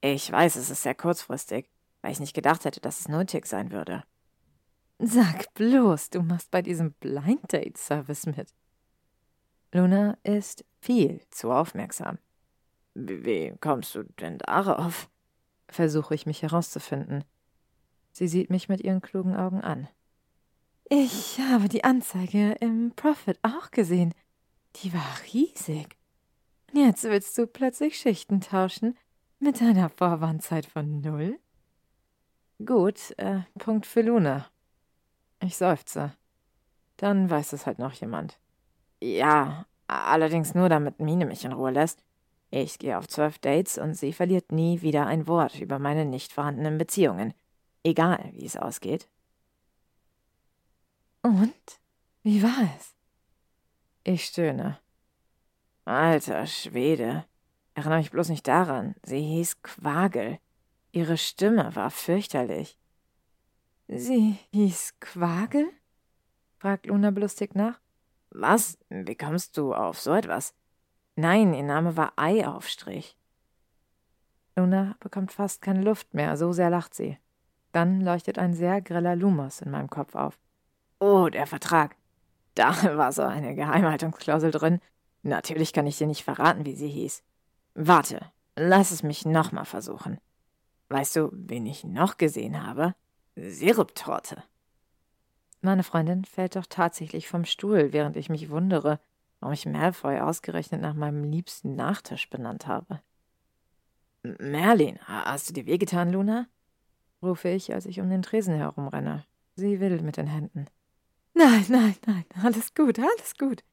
Ich 0.02 0.30
weiß, 0.30 0.58
es 0.58 0.70
ist 0.70 0.84
sehr 0.84 0.96
kurzfristig, 0.96 1.70
weil 2.02 2.12
ich 2.12 2.20
nicht 2.20 2.34
gedacht 2.34 2.66
hätte, 2.66 2.82
dass 2.82 3.00
es 3.00 3.08
nötig 3.08 3.46
sein 3.46 3.72
würde. 3.72 4.04
Sag 5.00 5.54
bloß, 5.54 6.10
du 6.10 6.22
machst 6.22 6.52
bei 6.52 6.62
diesem 6.62 6.92
Blind 6.94 7.52
Date 7.54 7.78
Service 7.78 8.26
mit. 8.26 8.54
Luna 9.72 10.18
ist 10.24 10.66
viel 10.82 11.22
zu 11.30 11.52
aufmerksam. 11.52 12.20
Wie 12.96 13.54
kommst 13.62 13.96
du 13.96 14.04
denn 14.04 14.38
darauf? 14.40 15.10
Versuche 15.70 16.16
ich 16.16 16.26
mich 16.26 16.42
herauszufinden. 16.42 17.24
Sie 18.12 18.28
sieht 18.28 18.50
mich 18.50 18.68
mit 18.70 18.82
ihren 18.82 19.02
klugen 19.02 19.36
Augen 19.36 19.62
an. 19.62 19.88
Ich 20.96 21.40
habe 21.40 21.70
die 21.70 21.84
Anzeige 21.84 22.52
im 22.60 22.92
Profit 22.96 23.40
auch 23.42 23.72
gesehen. 23.72 24.14
Die 24.76 24.94
war 24.94 25.18
riesig. 25.34 25.98
Jetzt 26.72 27.06
willst 27.06 27.36
du 27.36 27.48
plötzlich 27.48 27.98
Schichten 27.98 28.42
tauschen 28.42 28.96
mit 29.40 29.60
einer 29.64 29.90
Vorwarnzeit 29.90 30.68
von 30.68 31.02
null? 31.02 31.40
Gut, 32.64 33.18
äh, 33.18 33.40
Punkt 33.58 33.88
für 33.88 34.04
Luna. 34.04 34.46
Ich 35.42 35.58
seufze. 35.58 36.14
Dann 36.98 37.28
weiß 37.28 37.54
es 37.54 37.66
halt 37.66 37.80
noch 37.80 37.94
jemand. 37.94 38.38
Ja, 39.02 39.66
allerdings 39.88 40.54
nur, 40.54 40.70
damit 40.70 41.00
Mine 41.00 41.26
mich 41.26 41.44
in 41.44 41.54
Ruhe 41.54 41.72
lässt. 41.72 42.04
Ich 42.52 42.78
gehe 42.78 43.00
auf 43.00 43.08
zwölf 43.08 43.40
Dates 43.40 43.80
und 43.80 43.96
sie 43.96 44.14
verliert 44.14 44.52
nie 44.52 44.84
wieder 44.84 45.08
ein 45.08 45.26
Wort 45.26 45.60
über 45.60 45.80
meine 45.80 46.06
nicht 46.06 46.34
vorhandenen 46.34 46.78
Beziehungen. 46.78 47.34
Egal, 47.82 48.30
wie 48.34 48.46
es 48.46 48.58
ausgeht. 48.58 49.08
Und? 51.24 51.80
Wie 52.22 52.44
war 52.44 52.70
es? 52.78 52.94
Ich 54.04 54.26
stöhne. 54.26 54.80
Alter 55.86 56.46
Schwede. 56.46 57.26
Erinnere 57.74 58.00
mich 58.00 58.12
bloß 58.12 58.30
nicht 58.30 58.48
daran. 58.48 58.96
Sie 59.04 59.22
hieß 59.22 59.62
Quagel. 59.62 60.40
Ihre 60.92 61.18
Stimme 61.18 61.76
war 61.76 61.90
fürchterlich. 61.90 62.78
Sie 63.88 64.38
hieß 64.52 65.00
Quagel? 65.00 65.70
fragt 66.58 66.86
Luna 66.86 67.12
belustigt 67.12 67.56
nach. 67.56 67.80
Was? 68.30 68.78
Wie 68.90 69.16
kommst 69.16 69.58
du 69.58 69.74
auf 69.74 70.00
so 70.00 70.14
etwas? 70.14 70.54
Nein, 71.16 71.54
ihr 71.54 71.64
Name 71.64 71.98
war 71.98 72.14
Eiaufstrich. 72.16 73.18
Luna 74.56 74.96
bekommt 75.00 75.32
fast 75.32 75.62
keine 75.62 75.82
Luft 75.82 76.14
mehr, 76.14 76.38
so 76.38 76.52
sehr 76.52 76.70
lacht 76.70 76.94
sie. 76.94 77.18
Dann 77.72 78.02
leuchtet 78.02 78.38
ein 78.38 78.54
sehr 78.54 78.82
greller 78.82 79.16
Lumos 79.16 79.62
in 79.62 79.72
meinem 79.72 79.90
Kopf 79.90 80.16
auf. 80.16 80.38
Oh, 81.06 81.28
der 81.28 81.48
Vertrag. 81.48 81.96
Da 82.56 82.96
war 82.96 83.12
so 83.12 83.24
eine 83.24 83.56
Geheimhaltungsklausel 83.56 84.52
drin. 84.52 84.80
Natürlich 85.24 85.74
kann 85.74 85.88
ich 85.88 85.98
dir 85.98 86.06
nicht 86.06 86.24
verraten, 86.24 86.68
wie 86.68 86.76
sie 86.76 86.88
hieß. 86.88 87.24
Warte, 87.74 88.32
lass 88.56 88.92
es 88.92 89.02
mich 89.02 89.26
nochmal 89.26 89.66
versuchen. 89.66 90.20
Weißt 90.90 91.16
du, 91.16 91.30
wen 91.32 91.66
ich 91.66 91.84
noch 91.84 92.18
gesehen 92.18 92.64
habe? 92.64 92.94
Siruptorte. 93.36 94.44
Meine 95.62 95.82
Freundin 95.82 96.26
fällt 96.26 96.56
doch 96.56 96.68
tatsächlich 96.68 97.28
vom 97.28 97.44
Stuhl, 97.44 97.92
während 97.92 98.18
ich 98.18 98.30
mich 98.30 98.52
wundere, 98.52 99.00
warum 99.40 99.54
ich 99.54 99.66
Malfoy 99.66 100.20
ausgerechnet 100.20 100.80
nach 100.80 100.94
meinem 100.94 101.24
liebsten 101.24 101.76
Nachtisch 101.76 102.30
benannt 102.30 102.68
habe. 102.68 103.02
Merlin, 104.22 105.00
hast 105.06 105.50
du 105.50 105.54
dir 105.54 105.66
wehgetan, 105.66 106.12
Luna? 106.12 106.46
rufe 107.24 107.50
ich, 107.50 107.74
als 107.74 107.88
ich 107.88 108.00
um 108.00 108.12
den 108.12 108.22
Tresen 108.22 108.54
herumrenne. 108.54 109.26
Sie 109.56 109.80
will 109.80 110.00
mit 110.04 110.18
den 110.18 110.28
Händen. 110.28 110.68
Nein, 111.34 111.66
nein, 111.70 111.96
nein, 112.06 112.26
alles 112.42 112.74
gut, 112.74 113.00
alles 113.00 113.38
gut. 113.38 113.64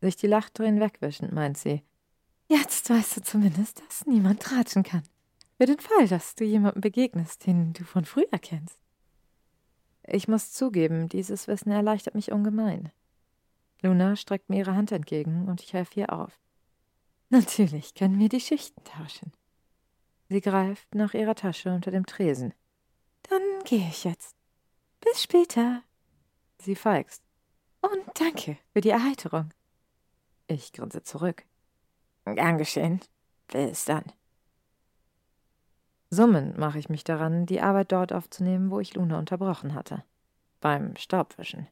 Sich 0.00 0.16
die 0.16 0.26
Lachtränen 0.26 0.80
wegwischend, 0.80 1.32
meint 1.32 1.58
sie. 1.58 1.82
Jetzt 2.48 2.88
weißt 2.88 3.16
du 3.18 3.22
zumindest, 3.22 3.82
dass 3.86 4.06
niemand 4.06 4.40
tratschen 4.40 4.82
kann. 4.82 5.02
Für 5.58 5.66
den 5.66 5.80
Fall, 5.80 6.08
dass 6.08 6.34
du 6.34 6.44
jemandem 6.44 6.80
begegnest, 6.80 7.46
den 7.46 7.72
du 7.72 7.84
von 7.84 8.04
früher 8.04 8.38
kennst. 8.40 8.78
Ich 10.06 10.28
muss 10.28 10.52
zugeben, 10.52 11.08
dieses 11.08 11.48
Wissen 11.48 11.70
erleichtert 11.70 12.14
mich 12.14 12.32
ungemein. 12.32 12.90
Luna 13.82 14.16
streckt 14.16 14.48
mir 14.48 14.58
ihre 14.58 14.74
Hand 14.74 14.92
entgegen 14.92 15.48
und 15.48 15.62
ich 15.62 15.74
helfe 15.74 16.00
ihr 16.00 16.12
auf. 16.12 16.40
Natürlich 17.28 17.94
können 17.94 18.18
wir 18.18 18.30
die 18.30 18.40
Schichten 18.40 18.82
tauschen. 18.84 19.32
Sie 20.30 20.40
greift 20.40 20.94
nach 20.94 21.12
ihrer 21.12 21.34
Tasche 21.34 21.72
unter 21.72 21.90
dem 21.90 22.06
Tresen. 22.06 22.54
Dann 23.24 23.42
gehe 23.64 23.86
ich 23.88 24.04
jetzt. 24.04 24.34
Bis 25.00 25.22
später. 25.22 25.82
Sie 26.60 26.74
feigst. 26.74 27.22
Und 27.80 28.20
danke 28.20 28.58
für 28.72 28.80
die 28.80 28.90
Erheiterung. 28.90 29.50
Ich 30.48 30.72
grinse 30.72 31.02
zurück. 31.02 31.44
Gern 32.24 32.58
geschehen. 32.58 33.00
Bis 33.46 33.84
dann. 33.84 34.04
Summend 36.10 36.58
mache 36.58 36.78
ich 36.78 36.88
mich 36.88 37.04
daran, 37.04 37.46
die 37.46 37.60
Arbeit 37.60 37.92
dort 37.92 38.12
aufzunehmen, 38.12 38.70
wo 38.70 38.80
ich 38.80 38.94
Luna 38.94 39.18
unterbrochen 39.18 39.74
hatte. 39.74 40.02
Beim 40.60 40.96
Staubwischen. 40.96 41.68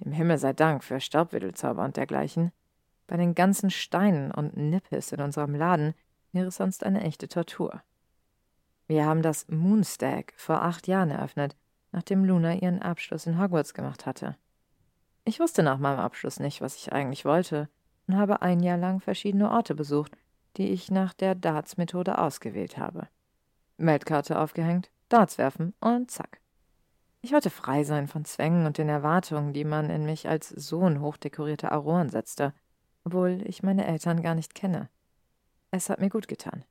Dem 0.00 0.12
Himmel 0.12 0.38
sei 0.38 0.52
Dank 0.52 0.84
für 0.84 1.00
Staubweddelzauber 1.00 1.84
und 1.84 1.96
dergleichen. 1.96 2.52
Bei 3.06 3.16
den 3.16 3.34
ganzen 3.34 3.70
Steinen 3.70 4.30
und 4.30 4.56
Nippes 4.56 5.12
in 5.12 5.20
unserem 5.20 5.54
Laden 5.54 5.94
wäre 6.32 6.48
es 6.48 6.56
sonst 6.56 6.84
eine 6.84 7.02
echte 7.02 7.28
Tortur. 7.28 7.82
Wir 8.86 9.06
haben 9.06 9.22
das 9.22 9.48
Moonstag 9.48 10.32
vor 10.36 10.62
acht 10.62 10.88
Jahren 10.88 11.10
eröffnet 11.10 11.56
nachdem 11.92 12.24
Luna 12.24 12.54
ihren 12.54 12.82
Abschluss 12.82 13.26
in 13.26 13.40
Hogwarts 13.40 13.74
gemacht 13.74 14.06
hatte. 14.06 14.36
Ich 15.24 15.40
wusste 15.40 15.62
nach 15.62 15.78
meinem 15.78 16.00
Abschluss 16.00 16.40
nicht, 16.40 16.60
was 16.60 16.76
ich 16.76 16.92
eigentlich 16.92 17.24
wollte, 17.24 17.68
und 18.06 18.16
habe 18.16 18.42
ein 18.42 18.60
Jahr 18.60 18.78
lang 18.78 19.00
verschiedene 19.00 19.50
Orte 19.50 19.74
besucht, 19.74 20.12
die 20.56 20.68
ich 20.70 20.90
nach 20.90 21.12
der 21.14 21.34
Darts-Methode 21.34 22.18
ausgewählt 22.18 22.78
habe. 22.78 23.08
Meldkarte 23.76 24.38
aufgehängt, 24.38 24.90
Darts 25.08 25.38
werfen 25.38 25.74
und 25.80 26.10
zack. 26.10 26.40
Ich 27.22 27.32
wollte 27.32 27.50
frei 27.50 27.84
sein 27.84 28.08
von 28.08 28.24
Zwängen 28.24 28.66
und 28.66 28.78
den 28.78 28.88
Erwartungen, 28.88 29.52
die 29.52 29.64
man 29.64 29.90
in 29.90 30.04
mich 30.04 30.28
als 30.28 30.48
Sohn 30.48 31.00
hochdekorierter 31.00 31.72
Auroren 31.72 32.08
setzte, 32.08 32.54
obwohl 33.04 33.42
ich 33.44 33.62
meine 33.62 33.86
Eltern 33.86 34.22
gar 34.22 34.34
nicht 34.34 34.54
kenne. 34.54 34.88
Es 35.70 35.90
hat 35.90 36.00
mir 36.00 36.08
gut 36.08 36.28
getan. 36.28 36.64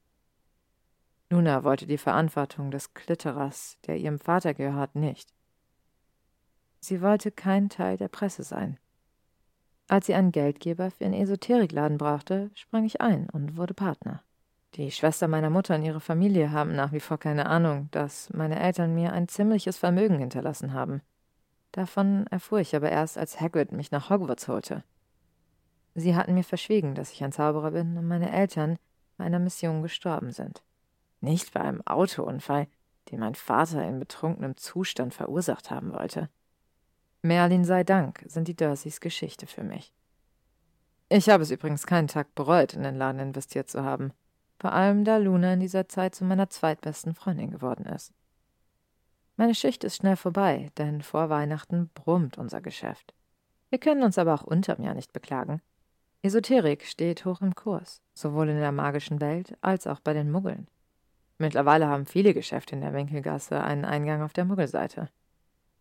Luna 1.31 1.63
wollte 1.63 1.85
die 1.85 1.99
Verantwortung 1.99 2.71
des 2.71 2.93
Klitterers, 2.95 3.77
der 3.85 3.97
ihrem 3.97 4.19
Vater 4.19 4.55
gehört, 4.55 4.95
nicht. 4.95 5.31
Sie 6.79 7.01
wollte 7.01 7.31
kein 7.31 7.69
Teil 7.69 7.97
der 7.97 8.07
Presse 8.07 8.43
sein. 8.43 8.79
Als 9.87 10.07
sie 10.07 10.15
einen 10.15 10.31
Geldgeber 10.31 10.89
für 10.89 11.05
einen 11.05 11.13
Esoterikladen 11.13 11.97
brauchte, 11.97 12.49
sprang 12.55 12.85
ich 12.85 13.01
ein 13.01 13.29
und 13.29 13.57
wurde 13.57 13.73
Partner. 13.73 14.23
Die 14.75 14.91
Schwester 14.91 15.27
meiner 15.27 15.49
Mutter 15.49 15.75
und 15.75 15.83
ihre 15.83 15.99
Familie 15.99 16.51
haben 16.51 16.75
nach 16.75 16.91
wie 16.93 16.99
vor 16.99 17.17
keine 17.17 17.47
Ahnung, 17.47 17.89
dass 17.91 18.31
meine 18.31 18.59
Eltern 18.59 18.95
mir 18.95 19.13
ein 19.13 19.27
ziemliches 19.27 19.77
Vermögen 19.77 20.19
hinterlassen 20.19 20.73
haben. 20.73 21.01
Davon 21.71 22.25
erfuhr 22.27 22.59
ich 22.59 22.75
aber 22.75 22.89
erst, 22.89 23.17
als 23.17 23.39
Hagrid 23.39 23.71
mich 23.71 23.91
nach 23.91 24.09
Hogwarts 24.09 24.47
holte. 24.47 24.83
Sie 25.95 26.15
hatten 26.15 26.33
mir 26.33 26.43
verschwiegen, 26.43 26.95
dass 26.95 27.11
ich 27.11 27.23
ein 27.23 27.31
Zauberer 27.31 27.71
bin 27.71 27.97
und 27.97 28.07
meine 28.07 28.31
Eltern 28.31 28.77
bei 29.17 29.25
einer 29.25 29.39
Mission 29.39 29.83
gestorben 29.83 30.31
sind. 30.31 30.63
Nicht 31.21 31.53
bei 31.53 31.61
einem 31.61 31.85
Autounfall, 31.85 32.67
den 33.11 33.19
mein 33.19 33.35
Vater 33.35 33.87
in 33.87 33.99
betrunkenem 33.99 34.55
Zustand 34.57 35.13
verursacht 35.13 35.71
haben 35.71 35.93
wollte. 35.93 36.29
Merlin 37.21 37.65
sei 37.65 37.83
Dank 37.83 38.23
sind 38.27 38.47
die 38.47 38.55
Dursleys 38.55 39.01
Geschichte 39.01 39.47
für 39.47 39.63
mich. 39.63 39.93
Ich 41.09 41.27
habe 41.27 41.43
es 41.43 41.51
übrigens 41.51 41.85
keinen 41.85 42.07
Tag 42.07 42.33
bereut, 42.35 42.73
in 42.73 42.83
den 42.83 42.95
Laden 42.95 43.19
investiert 43.19 43.69
zu 43.69 43.83
haben. 43.83 44.13
Vor 44.59 44.73
allem, 44.73 45.03
da 45.03 45.17
Luna 45.17 45.53
in 45.53 45.59
dieser 45.59 45.87
Zeit 45.89 46.15
zu 46.15 46.23
meiner 46.23 46.49
zweitbesten 46.49 47.15
Freundin 47.15 47.51
geworden 47.51 47.85
ist. 47.85 48.13
Meine 49.35 49.55
Schicht 49.55 49.83
ist 49.83 49.95
schnell 49.97 50.17
vorbei, 50.17 50.69
denn 50.77 51.01
vor 51.01 51.29
Weihnachten 51.29 51.89
brummt 51.93 52.37
unser 52.37 52.61
Geschäft. 52.61 53.13
Wir 53.69 53.79
können 53.79 54.03
uns 54.03 54.17
aber 54.17 54.33
auch 54.33 54.43
unterm 54.43 54.83
Jahr 54.83 54.95
nicht 54.95 55.13
beklagen. 55.13 55.61
Esoterik 56.21 56.85
steht 56.85 57.23
hoch 57.25 57.41
im 57.41 57.55
Kurs, 57.55 58.01
sowohl 58.13 58.49
in 58.49 58.57
der 58.57 58.73
magischen 58.73 59.21
Welt 59.21 59.57
als 59.61 59.87
auch 59.87 60.01
bei 60.01 60.13
den 60.13 60.29
Muggeln. 60.29 60.67
Mittlerweile 61.39 61.87
haben 61.87 62.05
viele 62.05 62.33
Geschäfte 62.33 62.75
in 62.75 62.81
der 62.81 62.93
Winkelgasse 62.93 63.63
einen 63.63 63.85
Eingang 63.85 64.21
auf 64.21 64.33
der 64.33 64.43
Muggelseite. 64.43 65.09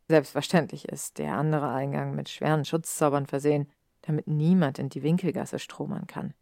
Selbstverständlich 0.09 0.89
ist 0.89 1.19
der 1.19 1.35
andere 1.35 1.71
Eingang 1.71 2.15
mit 2.15 2.29
schweren 2.29 2.65
Schutzzaubern 2.65 3.27
versehen, 3.27 3.69
damit 4.03 4.29
niemand 4.29 4.79
in 4.79 4.89
die 4.89 5.03
Winkelgasse 5.03 5.59
stromern 5.59 6.07
kann. 6.07 6.33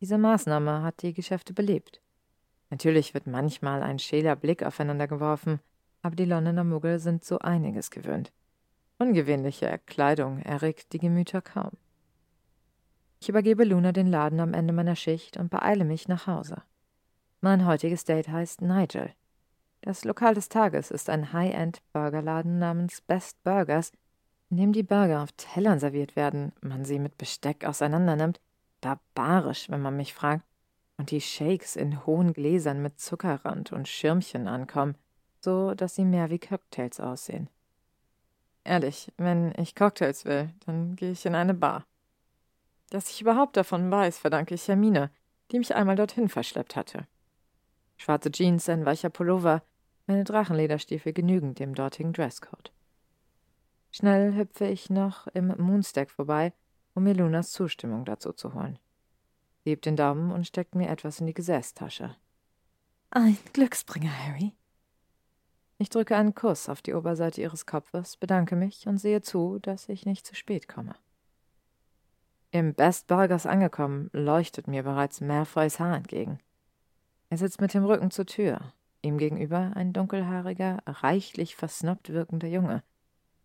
Diese 0.00 0.18
Maßnahme 0.18 0.82
hat 0.82 1.02
die 1.02 1.14
Geschäfte 1.14 1.54
belebt. 1.54 2.02
Natürlich 2.70 3.14
wird 3.14 3.28
manchmal 3.28 3.84
ein 3.84 4.00
schäler 4.00 4.34
Blick 4.34 4.64
aufeinander 4.64 5.06
geworfen, 5.06 5.60
aber 6.02 6.16
die 6.16 6.24
Londoner 6.24 6.64
Muggel 6.64 6.98
sind 6.98 7.24
so 7.24 7.38
einiges 7.38 7.90
gewöhnt. 7.90 8.32
Ungewöhnliche 8.98 9.80
Kleidung 9.86 10.40
erregt 10.40 10.92
die 10.92 10.98
Gemüter 10.98 11.40
kaum. 11.40 11.70
Ich 13.20 13.28
übergebe 13.28 13.62
Luna 13.62 13.92
den 13.92 14.08
Laden 14.08 14.40
am 14.40 14.54
Ende 14.54 14.72
meiner 14.72 14.96
Schicht 14.96 15.36
und 15.36 15.50
beeile 15.50 15.84
mich 15.84 16.08
nach 16.08 16.26
Hause. 16.26 16.62
Mein 17.44 17.66
heutiges 17.66 18.04
Date 18.04 18.28
heißt 18.28 18.62
Nigel. 18.62 19.10
Das 19.80 20.04
Lokal 20.04 20.32
des 20.32 20.48
Tages 20.48 20.92
ist 20.92 21.10
ein 21.10 21.32
High-End-Burgerladen 21.32 22.60
namens 22.60 23.00
Best 23.00 23.42
Burgers, 23.42 23.90
in 24.48 24.58
dem 24.58 24.72
die 24.72 24.84
Burger 24.84 25.24
auf 25.24 25.32
Tellern 25.32 25.80
serviert 25.80 26.14
werden, 26.14 26.52
man 26.60 26.84
sie 26.84 27.00
mit 27.00 27.18
Besteck 27.18 27.64
auseinandernimmt, 27.64 28.40
barbarisch, 28.80 29.68
wenn 29.70 29.82
man 29.82 29.96
mich 29.96 30.14
fragt, 30.14 30.44
und 30.98 31.10
die 31.10 31.20
Shakes 31.20 31.74
in 31.74 32.06
hohen 32.06 32.32
Gläsern 32.32 32.80
mit 32.80 33.00
Zuckerrand 33.00 33.72
und 33.72 33.88
Schirmchen 33.88 34.46
ankommen, 34.46 34.94
so 35.40 35.74
dass 35.74 35.96
sie 35.96 36.04
mehr 36.04 36.30
wie 36.30 36.38
Cocktails 36.38 37.00
aussehen. 37.00 37.48
Ehrlich, 38.62 39.10
wenn 39.16 39.52
ich 39.58 39.74
Cocktails 39.74 40.24
will, 40.24 40.50
dann 40.66 40.94
gehe 40.94 41.10
ich 41.10 41.26
in 41.26 41.34
eine 41.34 41.54
Bar. 41.54 41.86
Dass 42.90 43.10
ich 43.10 43.20
überhaupt 43.20 43.56
davon 43.56 43.90
weiß, 43.90 44.18
verdanke 44.18 44.54
ich 44.54 44.68
Hermine, 44.68 45.10
die 45.50 45.58
mich 45.58 45.74
einmal 45.74 45.96
dorthin 45.96 46.28
verschleppt 46.28 46.76
hatte. 46.76 47.04
Schwarze 48.02 48.32
Jeans, 48.32 48.68
ein 48.68 48.84
weicher 48.84 49.10
Pullover, 49.10 49.62
meine 50.08 50.24
Drachenlederstiefel 50.24 51.12
genügen 51.12 51.54
dem 51.54 51.72
dortigen 51.72 52.12
Dresscode. 52.12 52.72
Schnell 53.92 54.34
hüpfe 54.34 54.66
ich 54.66 54.90
noch 54.90 55.28
im 55.28 55.54
Moonstack 55.56 56.10
vorbei, 56.10 56.52
um 56.94 57.04
mir 57.04 57.14
Lunas 57.14 57.52
Zustimmung 57.52 58.04
dazu 58.04 58.32
zu 58.32 58.54
holen. 58.54 58.80
Sie 59.62 59.70
hebt 59.70 59.86
den 59.86 59.94
Daumen 59.94 60.32
und 60.32 60.48
steckt 60.48 60.74
mir 60.74 60.88
etwas 60.88 61.20
in 61.20 61.28
die 61.28 61.32
Gesäßtasche. 61.32 62.16
Ein 63.10 63.38
Glücksbringer, 63.52 64.10
Harry. 64.26 64.52
Ich 65.78 65.88
drücke 65.88 66.16
einen 66.16 66.34
Kuss 66.34 66.68
auf 66.68 66.82
die 66.82 66.94
Oberseite 66.94 67.40
ihres 67.40 67.66
Kopfes, 67.66 68.16
bedanke 68.16 68.56
mich 68.56 68.88
und 68.88 68.98
sehe 68.98 69.22
zu, 69.22 69.60
dass 69.60 69.88
ich 69.88 70.06
nicht 70.06 70.26
zu 70.26 70.34
spät 70.34 70.66
komme. 70.66 70.96
Im 72.50 72.74
Best 72.74 73.06
Burgers 73.06 73.46
angekommen, 73.46 74.10
leuchtet 74.12 74.66
mir 74.66 74.82
bereits 74.82 75.20
Malfoys 75.20 75.78
Haar 75.78 75.94
entgegen. 75.94 76.40
Er 77.32 77.38
sitzt 77.38 77.62
mit 77.62 77.72
dem 77.72 77.86
Rücken 77.86 78.10
zur 78.10 78.26
Tür, 78.26 78.60
ihm 79.00 79.16
gegenüber 79.16 79.72
ein 79.74 79.94
dunkelhaariger, 79.94 80.82
reichlich 80.84 81.56
versnobbt 81.56 82.12
wirkender 82.12 82.48
Junge, 82.48 82.82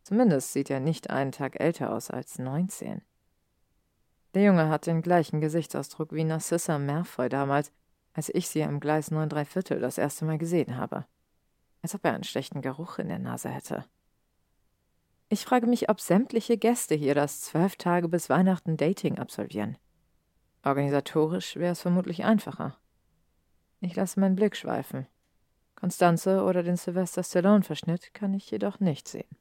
Zumindest 0.03 0.51
sieht 0.51 0.69
er 0.69 0.81
nicht 0.81 1.09
einen 1.09 1.31
Tag 1.31 1.57
älter 1.61 1.93
aus 1.93 2.11
als 2.11 2.37
neunzehn. 2.37 3.01
Der 4.33 4.43
Junge 4.43 4.67
hat 4.67 4.87
den 4.87 5.01
gleichen 5.01 5.39
Gesichtsausdruck 5.39 6.11
wie 6.11 6.25
Narcissa 6.25 6.77
Malfoy 6.79 7.29
damals, 7.29 7.71
als 8.11 8.27
ich 8.27 8.49
sie 8.49 8.61
am 8.63 8.81
Gleis 8.81 9.09
9 9.09 9.29
3 9.29 9.45
Viertel 9.45 9.79
das 9.79 9.97
erste 9.97 10.25
Mal 10.25 10.37
gesehen 10.37 10.75
habe. 10.75 11.05
Als 11.81 11.95
ob 11.95 12.03
er 12.03 12.13
einen 12.13 12.25
schlechten 12.25 12.61
Geruch 12.61 12.99
in 12.99 13.07
der 13.07 13.19
Nase 13.19 13.47
hätte. 13.47 13.85
Ich 15.29 15.45
frage 15.45 15.67
mich, 15.67 15.89
ob 15.89 16.01
sämtliche 16.01 16.57
Gäste 16.57 16.95
hier 16.95 17.15
das 17.15 17.39
zwölf 17.39 17.77
Tage 17.77 18.09
bis 18.09 18.29
Weihnachten 18.29 18.75
Dating 18.75 19.17
absolvieren. 19.17 19.77
Organisatorisch 20.63 21.55
wäre 21.55 21.71
es 21.71 21.81
vermutlich 21.81 22.25
einfacher. 22.25 22.77
Ich 23.79 23.95
lasse 23.95 24.19
meinen 24.19 24.35
Blick 24.35 24.55
schweifen. 24.55 25.07
Konstanze 25.75 26.43
oder 26.43 26.63
den 26.63 26.77
Sylvester 26.77 27.23
Stallone-Verschnitt 27.23 28.13
kann 28.13 28.33
ich 28.33 28.49
jedoch 28.49 28.79
nicht 28.79 29.07
sehen. 29.07 29.37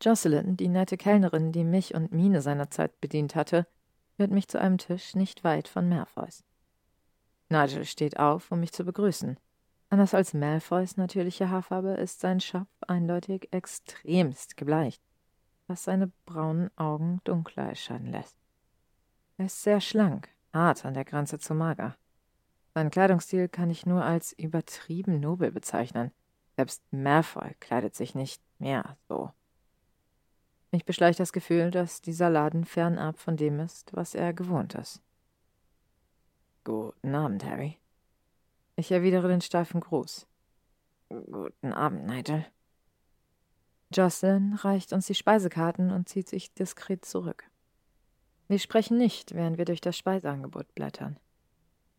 Jocelyn, 0.00 0.56
die 0.56 0.68
nette 0.68 0.96
Kellnerin, 0.96 1.52
die 1.52 1.64
mich 1.64 1.94
und 1.94 2.12
Mine 2.12 2.40
seinerzeit 2.40 3.00
bedient 3.00 3.34
hatte, 3.34 3.66
führt 4.16 4.30
mich 4.30 4.48
zu 4.48 4.60
einem 4.60 4.78
Tisch 4.78 5.14
nicht 5.14 5.44
weit 5.44 5.68
von 5.68 5.88
Malfoys. 5.88 6.44
Nigel 7.50 7.84
steht 7.84 8.18
auf, 8.18 8.50
um 8.50 8.60
mich 8.60 8.72
zu 8.72 8.84
begrüßen. 8.84 9.38
Anders 9.90 10.14
als 10.14 10.32
Malfoys 10.32 10.96
natürliche 10.96 11.50
Haarfarbe 11.50 11.90
ist 11.90 12.20
sein 12.20 12.40
Schopf 12.40 12.66
eindeutig 12.88 13.52
extremst 13.52 14.56
gebleicht, 14.56 15.02
was 15.66 15.84
seine 15.84 16.10
braunen 16.24 16.70
Augen 16.78 17.20
dunkler 17.24 17.68
erscheinen 17.68 18.10
lässt. 18.10 18.36
Er 19.36 19.46
ist 19.46 19.62
sehr 19.62 19.82
schlank, 19.82 20.30
hart 20.52 20.84
an 20.86 20.94
der 20.94 21.04
Grenze 21.04 21.38
zu 21.38 21.54
mager. 21.54 21.94
Seinen 22.74 22.90
Kleidungsstil 22.90 23.48
kann 23.48 23.70
ich 23.70 23.86
nur 23.86 24.02
als 24.02 24.32
übertrieben 24.32 25.20
nobel 25.20 25.52
bezeichnen. 25.52 26.10
Selbst 26.56 26.82
Malfoy 26.90 27.54
kleidet 27.60 27.94
sich 27.94 28.14
nicht 28.14 28.42
mehr 28.58 28.96
so. 29.08 29.30
Mich 30.70 30.84
beschleicht 30.86 31.20
das 31.20 31.32
Gefühl, 31.32 31.70
dass 31.70 32.00
dieser 32.00 32.30
Laden 32.30 32.64
fernab 32.64 33.18
von 33.18 33.36
dem 33.36 33.60
ist, 33.60 33.94
was 33.94 34.14
er 34.14 34.32
gewohnt 34.32 34.74
ist. 34.74 35.02
Guten 36.64 37.14
Abend, 37.14 37.44
Harry. 37.44 37.78
Ich 38.76 38.90
erwidere 38.90 39.28
den 39.28 39.42
steifen 39.42 39.80
Gruß. 39.80 40.26
Guten 41.10 41.74
Abend, 41.74 42.06
Nigel. 42.06 42.46
Jocelyn 43.92 44.54
reicht 44.54 44.94
uns 44.94 45.06
die 45.06 45.14
Speisekarten 45.14 45.90
und 45.90 46.08
zieht 46.08 46.28
sich 46.28 46.54
diskret 46.54 47.04
zurück. 47.04 47.44
Wir 48.48 48.58
sprechen 48.58 48.96
nicht, 48.96 49.34
während 49.34 49.58
wir 49.58 49.66
durch 49.66 49.82
das 49.82 49.98
Speiseangebot 49.98 50.74
blättern. 50.74 51.18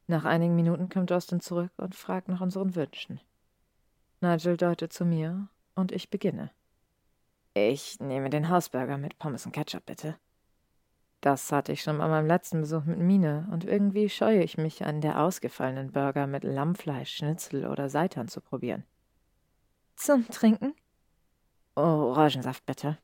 Nach 0.07 0.25
einigen 0.25 0.55
Minuten 0.55 0.89
kommt 0.89 1.09
Justin 1.09 1.39
zurück 1.39 1.71
und 1.77 1.95
fragt 1.95 2.27
nach 2.27 2.41
unseren 2.41 2.75
Wünschen. 2.75 3.19
Nigel 4.21 4.57
deutet 4.57 4.91
zu 4.91 5.05
mir 5.05 5.47
und 5.75 5.91
ich 5.91 6.09
beginne. 6.09 6.51
Ich 7.53 7.99
nehme 7.99 8.29
den 8.29 8.49
Hausburger 8.49 8.97
mit 8.97 9.17
Pommes 9.19 9.45
und 9.45 9.51
Ketchup, 9.51 9.85
bitte. 9.85 10.17
Das 11.21 11.51
hatte 11.51 11.71
ich 11.71 11.83
schon 11.83 11.99
bei 11.99 12.07
meinem 12.07 12.27
letzten 12.27 12.61
Besuch 12.61 12.83
mit 12.83 12.99
Mine, 12.99 13.47
und 13.51 13.63
irgendwie 13.63 14.09
scheue 14.09 14.43
ich 14.43 14.57
mich, 14.57 14.83
einen 14.83 14.99
der 14.99 15.21
ausgefallenen 15.21 15.93
Burger 15.93 16.27
mit 16.27 16.43
Lammfleisch, 16.43 17.15
Schnitzel 17.15 17.65
oder 17.65 17.89
Seitan 17.89 18.27
zu 18.27 18.41
probieren. 18.41 18.83
Zum 19.95 20.27
Trinken? 20.27 20.73
Orangensaft, 21.75 22.65
bitte. 22.65 22.97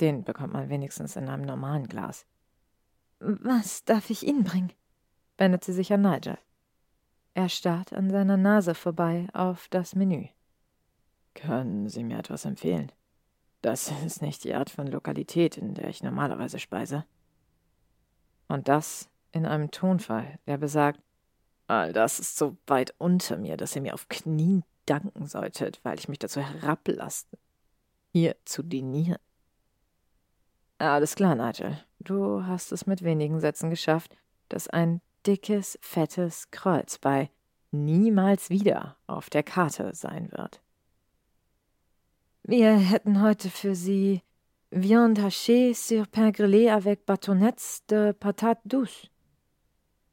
Den 0.00 0.22
bekommt 0.22 0.52
man 0.52 0.68
wenigstens 0.68 1.16
in 1.16 1.28
einem 1.28 1.44
normalen 1.44 1.88
Glas. 1.88 2.26
Was 3.18 3.84
darf 3.84 4.10
ich 4.10 4.24
Ihnen 4.24 4.44
bringen? 4.44 4.72
Wendet 5.42 5.64
sie 5.64 5.72
sich 5.72 5.92
an 5.92 6.02
Nigel. 6.02 6.38
Er 7.34 7.48
starrt 7.48 7.92
an 7.92 8.10
seiner 8.10 8.36
Nase 8.36 8.76
vorbei 8.76 9.26
auf 9.32 9.66
das 9.70 9.96
Menü. 9.96 10.28
Können 11.34 11.88
Sie 11.88 12.04
mir 12.04 12.20
etwas 12.20 12.44
empfehlen? 12.44 12.92
Das 13.60 13.90
ist 14.06 14.22
nicht 14.22 14.44
die 14.44 14.54
Art 14.54 14.70
von 14.70 14.86
Lokalität, 14.86 15.56
in 15.56 15.74
der 15.74 15.88
ich 15.88 16.04
normalerweise 16.04 16.60
speise. 16.60 17.04
Und 18.46 18.68
das 18.68 19.10
in 19.32 19.44
einem 19.44 19.72
Tonfall, 19.72 20.38
der 20.46 20.58
besagt, 20.58 21.00
all 21.66 21.92
das 21.92 22.20
ist 22.20 22.36
so 22.36 22.56
weit 22.68 22.94
unter 22.98 23.36
mir, 23.36 23.56
dass 23.56 23.74
ihr 23.74 23.82
mir 23.82 23.94
auf 23.94 24.08
Knien 24.08 24.62
danken 24.86 25.26
solltet, 25.26 25.80
weil 25.82 25.98
ich 25.98 26.08
mich 26.08 26.20
dazu 26.20 26.40
herablasse, 26.40 27.26
hier 28.12 28.36
zu 28.44 28.62
dinieren. 28.62 29.18
Alles 30.78 31.16
klar, 31.16 31.34
Nigel. 31.34 31.80
Du 31.98 32.46
hast 32.46 32.70
es 32.70 32.86
mit 32.86 33.02
wenigen 33.02 33.40
Sätzen 33.40 33.70
geschafft, 33.70 34.16
dass 34.48 34.68
ein 34.68 35.00
dickes, 35.26 35.78
fettes 35.80 36.50
Kreuz 36.50 36.98
bei 36.98 37.30
niemals 37.70 38.50
wieder 38.50 38.96
auf 39.06 39.30
der 39.30 39.42
Karte 39.42 39.94
sein 39.94 40.30
wird. 40.32 40.60
Wir 42.44 42.76
hätten 42.76 43.22
heute 43.22 43.50
für 43.50 43.74
Sie 43.74 44.22
Viande 44.70 45.22
hachée 45.22 45.74
sur 45.74 46.06
pain 46.06 46.30
grillé 46.32 46.70
avec 46.70 47.04
bâtonnets 47.04 47.82
de 47.88 48.12
patate 48.12 48.60
douce. 48.64 49.08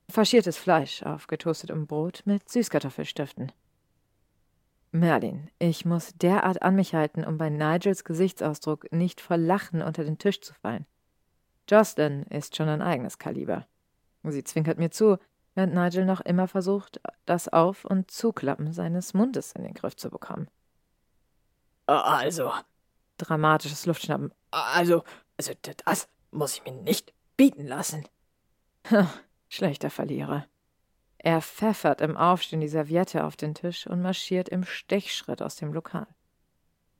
Faschiertes 0.09 0.57
Fleisch 0.57 1.01
auf 1.03 1.27
getoastetem 1.27 1.87
Brot 1.87 2.23
mit 2.25 2.49
Süßkartoffelstiften. 2.49 3.51
Merlin, 4.91 5.49
ich 5.59 5.85
muss 5.85 6.13
derart 6.15 6.61
an 6.61 6.75
mich 6.75 6.93
halten, 6.93 7.23
um 7.23 7.37
bei 7.37 7.49
Nigels 7.49 8.03
Gesichtsausdruck 8.03 8.91
nicht 8.91 9.21
vor 9.21 9.37
Lachen 9.37 9.81
unter 9.81 10.03
den 10.03 10.17
Tisch 10.17 10.41
zu 10.41 10.53
fallen. 10.53 10.85
Jocelyn 11.69 12.23
ist 12.23 12.55
schon 12.55 12.67
ein 12.67 12.81
eigenes 12.81 13.19
Kaliber. 13.19 13.67
Sie 14.23 14.43
zwinkert 14.43 14.77
mir 14.77 14.91
zu, 14.91 15.17
während 15.55 15.73
Nigel 15.73 16.05
noch 16.05 16.21
immer 16.21 16.47
versucht, 16.47 16.99
das 17.25 17.47
Auf- 17.47 17.85
und 17.85 18.11
Zuklappen 18.11 18.73
seines 18.73 19.13
Mundes 19.13 19.53
in 19.53 19.63
den 19.63 19.73
Griff 19.73 19.95
zu 19.95 20.09
bekommen. 20.09 20.49
Also. 21.85 22.51
Dramatisches 23.17 23.85
Luftschnappen. 23.85 24.33
Also, 24.51 25.03
also 25.37 25.53
das 25.85 26.07
muss 26.31 26.55
ich 26.55 26.63
mir 26.63 26.73
nicht 26.73 27.13
bieten 27.37 27.65
lassen. 27.65 28.05
Schlechter 29.49 29.89
Verlierer. 29.89 30.45
Er 31.17 31.41
pfeffert 31.41 31.99
im 32.01 32.15
Aufstehen 32.15 32.61
die 32.61 32.67
Serviette 32.67 33.25
auf 33.25 33.35
den 33.35 33.53
Tisch 33.53 33.87
und 33.87 34.01
marschiert 34.01 34.47
im 34.49 34.63
Stechschritt 34.63 35.41
aus 35.41 35.55
dem 35.57 35.73
Lokal. 35.73 36.07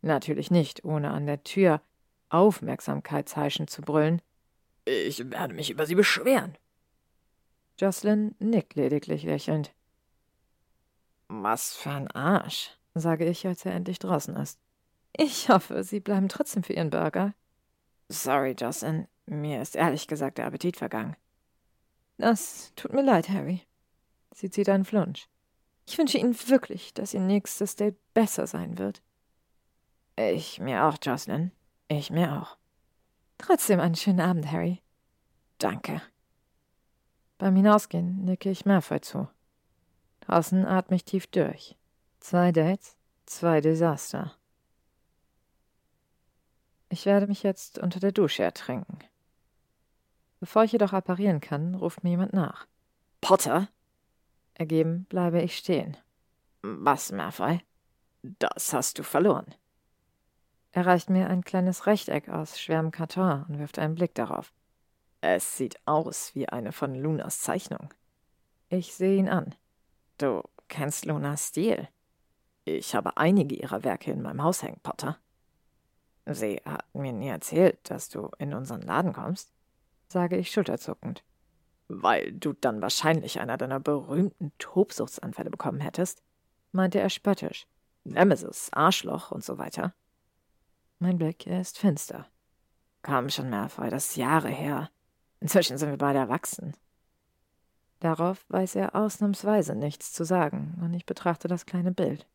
Natürlich 0.02 0.52
nicht, 0.52 0.84
ohne 0.84 1.12
an 1.12 1.26
der 1.26 1.44
Tür 1.44 1.82
aufmerksamkeitsheischend 2.30 3.70
zu 3.70 3.82
brüllen. 3.82 4.22
Ich 4.86 5.30
werde 5.32 5.54
mich 5.54 5.70
über 5.70 5.86
Sie 5.86 5.96
beschweren. 5.96 6.58
Jocelyn 7.80 8.36
nickt 8.40 8.76
lediglich 8.76 9.24
lächelnd. 9.24 9.74
Was 11.30 11.76
für 11.76 11.92
ein 11.92 12.12
Arsch, 12.12 12.72
sage 12.94 13.26
ich, 13.26 13.48
als 13.48 13.66
er 13.66 13.74
endlich 13.74 14.00
draußen 14.00 14.36
ist. 14.36 14.60
Ich 15.16 15.50
hoffe, 15.50 15.84
Sie 15.84 16.02
bleiben 16.02 16.28
trotzdem 16.28 16.64
für 16.64 16.74
Ihren 16.74 16.90
Burger. 16.90 17.34
Sorry, 18.10 18.52
Jocelyn. 18.52 19.08
Mir 19.28 19.62
ist 19.62 19.76
ehrlich 19.76 20.08
gesagt 20.08 20.40
der 20.40 20.48
Appetit 20.48 20.76
vergangen. 20.76 21.16
Das 22.18 22.74
tut 22.76 22.92
mir 22.94 23.04
leid, 23.04 23.30
Harry. 23.30 23.62
Sie 24.34 24.50
zieht 24.50 24.68
einen 24.68 24.86
Flunsch. 24.86 25.30
Ich 25.88 25.98
wünsche 25.98 26.18
Ihnen 26.18 26.36
wirklich, 26.50 26.94
dass 26.94 27.14
Ihr 27.14 27.22
nächstes 27.22 27.76
Date 27.76 27.98
besser 28.14 28.46
sein 28.46 28.78
wird. 28.78 29.02
Ich 30.18 30.60
mir 30.60 30.86
auch, 30.86 30.98
Jocelyn. 31.02 31.52
Ich 31.88 32.10
mir 32.10 32.42
auch. 32.42 32.58
Trotzdem 33.38 33.80
einen 33.80 33.96
schönen 33.96 34.20
Abend, 34.20 34.52
Harry. 34.52 34.82
Danke. 35.60 36.02
Beim 37.40 37.56
Hinausgehen 37.56 38.26
nicke 38.26 38.52
ich 38.52 38.66
Malfoy 38.66 39.00
zu. 39.00 39.30
Draußen 40.20 40.66
atme 40.66 40.98
ich 40.98 41.06
tief 41.06 41.26
durch. 41.26 41.78
Zwei 42.20 42.52
Dates, 42.52 42.98
zwei 43.26 43.62
Desaster. 43.62 44.36
Ich 46.90 47.06
werde 47.06 47.28
mich 47.28 47.42
jetzt 47.42 47.80
unter 47.80 48.02
der 48.02 48.12
Dusche 48.12 48.44
ertränken. 48.44 49.00
Bevor 50.42 50.66
ich 50.66 50.74
jedoch 50.74 50.92
apparieren 50.92 51.40
kann, 51.40 51.76
ruft 51.76 52.04
mir 52.04 52.12
jemand 52.12 52.34
nach. 52.34 52.68
Potter? 53.22 53.70
Ergeben 54.54 55.06
bleibe 55.06 55.42
ich 55.42 55.58
stehen. 55.58 55.96
Was, 56.62 57.14
Malfoy? 57.14 57.62
Das 58.22 58.74
hast 58.74 59.00
du 59.00 59.04
verloren. 59.04 59.56
Er 60.74 60.86
reicht 60.86 61.10
mir 61.10 61.30
ein 61.30 61.46
kleines 61.46 61.86
Rechteck 61.86 62.28
aus 62.28 62.60
schwerem 62.60 62.92
Karton 62.92 63.46
und 63.48 63.60
wirft 63.60 63.80
einen 63.80 63.96
Blick 63.96 64.14
darauf. 64.14 64.52
Es 65.22 65.58
sieht 65.58 65.80
aus 65.86 66.34
wie 66.36 66.48
eine 66.48 66.72
von 66.72 66.96
Lunas 66.96 67.42
Zeichnung. 67.42 67.94
Ich 68.70 68.94
sehe 68.94 69.18
ihn 69.18 69.30
an. 69.30 69.56
Du 70.18 70.44
kennst 70.68 71.06
Lunas 71.06 71.50
Stil. 71.50 71.88
Ich 72.66 72.96
habe 72.96 73.18
einige 73.18 73.56
ihrer 73.56 73.84
Werke 73.84 74.12
in 74.12 74.22
meinem 74.22 74.44
Haus 74.44 74.64
hängen, 74.64 74.80
Potter. 74.84 75.18
Sie 76.26 76.62
hat 76.66 76.86
mir 76.94 77.12
nie 77.12 77.30
erzählt, 77.30 77.80
dass 77.90 78.10
du 78.10 78.30
in 78.38 78.54
unseren 78.54 78.82
Laden 78.82 79.14
kommst, 79.14 79.52
sage 80.08 80.38
ich 80.38 80.52
schulterzuckend. 80.52 81.24
Weil 81.88 82.32
du 82.32 82.54
dann 82.54 82.82
wahrscheinlich 82.82 83.40
einer 83.40 83.58
deiner 83.58 83.80
berühmten 83.80 84.52
Tobsuchtsanfälle 84.60 85.50
bekommen 85.50 85.80
hättest, 85.80 86.22
meinte 86.72 87.00
er 87.00 87.10
spöttisch. 87.10 87.66
Nemesis, 88.04 88.70
Arschloch 88.72 89.32
und 89.32 89.44
so 89.44 89.58
weiter. 89.58 89.94
Mein 91.00 91.18
Blick 91.18 91.48
ist 91.48 91.80
finster. 91.80 92.28
Komm 93.02 93.30
schon, 93.30 93.50
Malfoy, 93.50 93.90
das 93.90 94.10
ist 94.10 94.18
Jahre 94.18 94.50
her. 94.50 94.92
Inzwischen 95.40 95.78
sind 95.78 95.90
wir 95.90 95.98
beide 95.98 96.20
erwachsen. 96.20 96.74
Darauf 98.00 98.46
weiß 98.50 98.76
er 98.76 98.96
ausnahmsweise 98.96 99.76
nichts 99.76 100.14
zu 100.14 100.24
sagen, 100.24 100.78
und 100.82 100.94
ich 100.94 101.06
betrachte 101.06 101.48
das 101.48 101.66
kleine 101.66 101.92
Bild. 101.92 102.28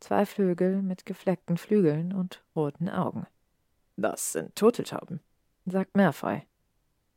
Zwei 0.00 0.26
Flügel 0.26 0.82
mit 0.82 1.06
gefleckten 1.06 1.56
Flügeln 1.56 2.12
und 2.12 2.44
roten 2.54 2.88
Augen. 2.88 3.26
Das 3.96 4.32
sind 4.32 4.54
Turteltauben, 4.56 5.20
sagt 5.66 5.96
Malfoy. 5.96 6.42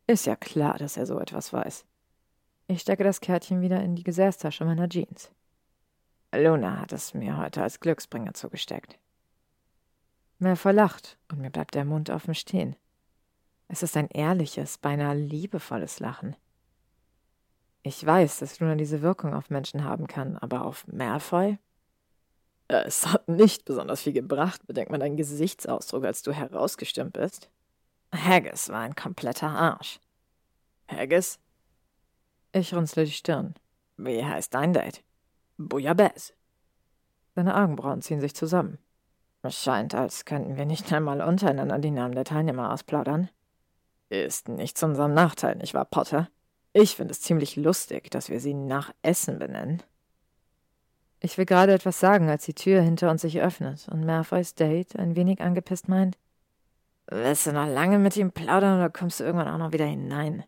Ist 0.08 0.25
ja 0.25 0.36
klar, 0.36 0.77
dass 0.77 0.97
er 0.97 1.06
so 1.06 1.19
etwas 1.19 1.51
weiß. 1.51 1.86
Ich 2.67 2.82
stecke 2.82 3.03
das 3.03 3.21
Kärtchen 3.21 3.62
wieder 3.62 3.82
in 3.82 3.95
die 3.95 4.03
Gesäßtasche 4.03 4.65
meiner 4.65 4.89
Jeans. 4.89 5.32
Luna 6.34 6.80
hat 6.80 6.93
es 6.93 7.13
mir 7.13 7.38
heute 7.38 7.63
als 7.63 7.80
Glücksbringer 7.80 8.34
zugesteckt. 8.34 8.97
Malfoy 10.39 10.71
lacht 10.71 11.17
und 11.32 11.39
mir 11.39 11.49
bleibt 11.49 11.75
der 11.75 11.86
Mund 11.86 12.10
offen 12.10 12.36
stehen. 12.36 12.75
Es 13.67 13.84
ist 13.84 13.97
ein 13.97 14.08
ehrliches, 14.10 14.77
beinahe 14.77 15.15
liebevolles 15.15 15.99
Lachen. 15.99 16.36
Ich 17.84 18.06
weiß, 18.06 18.39
dass 18.39 18.60
Luna 18.60 18.75
diese 18.75 19.01
Wirkung 19.01 19.34
auf 19.34 19.49
Menschen 19.49 19.84
haben 19.84 20.08
kann, 20.08 20.38
aber 20.38 20.65
auf 20.65 20.86
Malfoy? 20.88 21.58
Es 22.67 23.08
hat 23.08 23.27
nicht 23.30 23.63
besonders 23.63 24.01
viel 24.01 24.13
gebracht, 24.13 24.67
bedenkt 24.67 24.91
man 24.91 24.99
deinen 24.99 25.15
Gesichtsausdruck, 25.15 26.03
als 26.03 26.21
du 26.21 26.34
herausgestimmt 26.34 27.13
bist. 27.13 27.49
Haggis 28.13 28.69
war 28.69 28.82
ein 28.82 28.95
kompletter 28.95 29.49
Arsch. 29.49 29.99
Haggis? 30.89 31.39
Ich 32.51 32.73
runzle 32.73 33.06
die 33.06 33.12
Stirn. 33.12 33.56
Wie 33.97 34.23
heißt 34.23 34.53
dein 34.53 34.73
Date? 34.73 35.03
Bouillabaisse. 35.58 36.34
Seine 37.36 37.56
Augenbrauen 37.56 38.01
ziehen 38.01 38.21
sich 38.21 38.36
zusammen. 38.36 38.80
Es 39.43 39.62
scheint, 39.62 39.95
als 39.95 40.25
könnten 40.25 40.58
wir 40.58 40.65
nicht 40.65 40.91
einmal 40.91 41.21
untereinander 41.21 41.80
die 41.80 41.91
Namen 41.91 42.15
der 42.15 42.25
Teilnehmer 42.25 42.73
ausplaudern. 42.73 43.30
Ist 44.10 44.48
nicht 44.48 44.78
zu 44.78 44.86
unserem 44.86 45.13
Nachteil, 45.13 45.56
nicht 45.56 45.74
wahr, 45.74 45.86
Potter? 45.86 46.30
Ich 46.74 46.96
finde 46.96 47.12
es 47.12 47.22
ziemlich 47.22 47.56
lustig, 47.56 48.10
dass 48.12 48.30
wir 48.30 48.39
sie 48.39 48.54
nach 48.54 48.93
Essen 49.02 49.39
benennen. 49.39 49.84
Ich 51.20 51.38
will 51.38 51.46
gerade 51.46 51.74
etwas 51.74 52.00
sagen, 52.00 52.30
als 52.30 52.46
die 52.46 52.54
Tür 52.54 52.82
hinter 52.82 53.10
uns 53.10 53.22
sich 53.22 53.41
öffnet 53.41 53.88
und 53.89 54.06
Malfoys 54.06 54.54
Date 54.54 54.96
ein 54.96 55.15
wenig 55.15 55.41
angepisst 55.41 55.89
meint. 55.89 56.17
Willst 57.08 57.48
du 57.48 57.54
noch 57.54 57.67
lange 57.67 58.00
mit 58.00 58.15
ihm 58.17 58.32
plaudern 58.32 58.78
oder 58.78 58.89
kommst 58.89 59.20
du 59.20 59.24
irgendwann 59.24 59.48
auch 59.48 59.58
noch 59.58 59.72
wieder 59.72 59.86
hinein? 59.86 60.43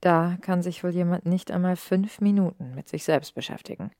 Da 0.00 0.36
kann 0.40 0.62
sich 0.62 0.82
wohl 0.82 0.90
jemand 0.90 1.26
nicht 1.26 1.50
einmal 1.50 1.76
fünf 1.76 2.20
Minuten 2.20 2.74
mit 2.74 2.88
sich 2.88 3.04
selbst 3.04 3.34
beschäftigen. 3.34 3.90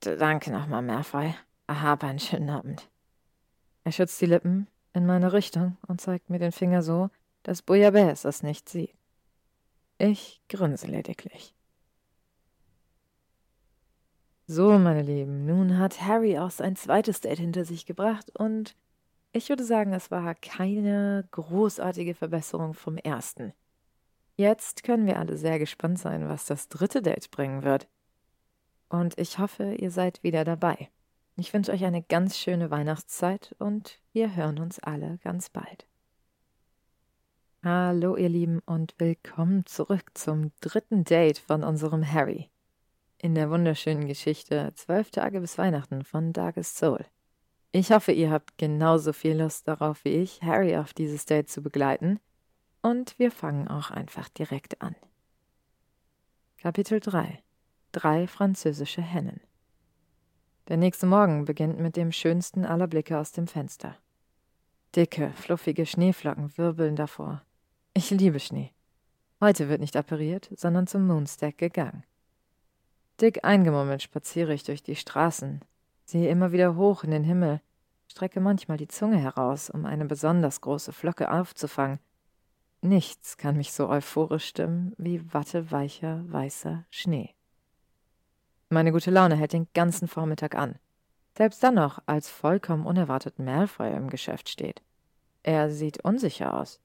Danke 0.00 0.50
nochmal, 0.50 0.82
Malfoy. 0.82 1.34
Hab 1.68 2.04
einen 2.04 2.18
schönen 2.18 2.50
Abend. 2.50 2.88
Er 3.84 3.92
schützt 3.92 4.20
die 4.20 4.26
Lippen 4.26 4.68
in 4.92 5.06
meine 5.06 5.32
Richtung 5.32 5.76
und 5.86 6.00
zeigt 6.00 6.30
mir 6.30 6.38
den 6.38 6.52
Finger 6.52 6.82
so, 6.82 7.10
dass 7.46 7.62
Bouillabaisse 7.62 8.28
es 8.28 8.42
nicht 8.42 8.68
sieht. 8.68 8.92
Ich 9.98 10.42
grinse 10.48 10.88
lediglich. 10.88 11.54
So, 14.48 14.76
meine 14.80 15.02
Lieben, 15.02 15.46
nun 15.46 15.78
hat 15.78 16.00
Harry 16.02 16.40
auch 16.40 16.50
sein 16.50 16.74
zweites 16.74 17.20
Date 17.20 17.38
hinter 17.38 17.64
sich 17.64 17.86
gebracht 17.86 18.36
und 18.36 18.74
ich 19.30 19.48
würde 19.48 19.62
sagen, 19.62 19.92
es 19.92 20.10
war 20.10 20.34
keine 20.34 21.28
großartige 21.30 22.16
Verbesserung 22.16 22.74
vom 22.74 22.96
ersten. 22.96 23.52
Jetzt 24.34 24.82
können 24.82 25.06
wir 25.06 25.20
alle 25.20 25.36
sehr 25.36 25.60
gespannt 25.60 26.00
sein, 26.00 26.28
was 26.28 26.46
das 26.46 26.68
dritte 26.68 27.00
Date 27.00 27.30
bringen 27.30 27.62
wird. 27.62 27.86
Und 28.88 29.16
ich 29.20 29.38
hoffe, 29.38 29.74
ihr 29.74 29.92
seid 29.92 30.24
wieder 30.24 30.42
dabei. 30.42 30.90
Ich 31.36 31.54
wünsche 31.54 31.70
euch 31.70 31.84
eine 31.84 32.02
ganz 32.02 32.38
schöne 32.38 32.72
Weihnachtszeit 32.72 33.54
und 33.60 34.00
wir 34.12 34.34
hören 34.34 34.58
uns 34.58 34.80
alle 34.80 35.18
ganz 35.22 35.48
bald. 35.48 35.86
Hallo 37.68 38.16
ihr 38.16 38.28
Lieben 38.28 38.60
und 38.64 38.94
willkommen 38.98 39.66
zurück 39.66 40.12
zum 40.14 40.52
dritten 40.60 41.02
Date 41.02 41.38
von 41.38 41.64
unserem 41.64 42.08
Harry. 42.08 42.48
In 43.18 43.34
der 43.34 43.50
wunderschönen 43.50 44.06
Geschichte 44.06 44.70
Zwölf 44.76 45.10
Tage 45.10 45.40
bis 45.40 45.58
Weihnachten 45.58 46.04
von 46.04 46.32
Darkest 46.32 46.76
Soul. 46.76 47.04
Ich 47.72 47.90
hoffe, 47.90 48.12
ihr 48.12 48.30
habt 48.30 48.56
genauso 48.56 49.12
viel 49.12 49.42
Lust 49.42 49.66
darauf 49.66 50.04
wie 50.04 50.10
ich, 50.10 50.42
Harry 50.42 50.76
auf 50.76 50.94
dieses 50.94 51.24
Date 51.24 51.50
zu 51.50 51.60
begleiten. 51.60 52.20
Und 52.82 53.18
wir 53.18 53.32
fangen 53.32 53.66
auch 53.66 53.90
einfach 53.90 54.28
direkt 54.28 54.80
an. 54.80 54.94
Kapitel 56.58 57.00
3 57.00 57.42
Drei 57.90 58.28
französische 58.28 59.02
Hennen 59.02 59.40
der 60.68 60.76
nächste 60.76 61.06
Morgen 61.06 61.44
beginnt 61.46 61.80
mit 61.80 61.96
dem 61.96 62.12
schönsten 62.12 62.64
aller 62.64 62.86
Blicke 62.86 63.18
aus 63.18 63.32
dem 63.32 63.48
Fenster. 63.48 63.96
Dicke, 64.94 65.32
fluffige 65.34 65.84
Schneeflocken 65.84 66.56
wirbeln 66.56 66.94
davor. 66.94 67.42
Ich 67.96 68.10
liebe 68.10 68.40
Schnee. 68.40 68.74
Heute 69.40 69.70
wird 69.70 69.80
nicht 69.80 69.96
appariert, 69.96 70.50
sondern 70.54 70.86
zum 70.86 71.06
Moonstack 71.06 71.56
gegangen. 71.56 72.04
Dick 73.22 73.42
eingemummelt 73.42 74.02
spaziere 74.02 74.52
ich 74.52 74.64
durch 74.64 74.82
die 74.82 74.96
Straßen, 74.96 75.60
sehe 76.04 76.28
immer 76.28 76.52
wieder 76.52 76.76
hoch 76.76 77.04
in 77.04 77.10
den 77.10 77.24
Himmel, 77.24 77.62
strecke 78.06 78.38
manchmal 78.38 78.76
die 78.76 78.86
Zunge 78.86 79.16
heraus, 79.16 79.70
um 79.70 79.86
eine 79.86 80.04
besonders 80.04 80.60
große 80.60 80.92
Flocke 80.92 81.30
aufzufangen. 81.32 81.98
Nichts 82.82 83.38
kann 83.38 83.56
mich 83.56 83.72
so 83.72 83.88
euphorisch 83.88 84.44
stimmen 84.44 84.92
wie 84.98 85.32
watteweicher, 85.32 86.22
weißer 86.30 86.84
Schnee. 86.90 87.34
Meine 88.68 88.92
gute 88.92 89.10
Laune 89.10 89.36
hält 89.36 89.54
den 89.54 89.68
ganzen 89.72 90.06
Vormittag 90.06 90.54
an. 90.54 90.78
Selbst 91.34 91.62
dann 91.62 91.76
noch, 91.76 92.02
als 92.04 92.28
vollkommen 92.28 92.84
unerwartet 92.84 93.38
Malfoy 93.38 93.90
im 93.96 94.10
Geschäft 94.10 94.50
steht. 94.50 94.82
Er 95.42 95.70
sieht 95.70 96.04
unsicher 96.04 96.52
aus. 96.52 96.78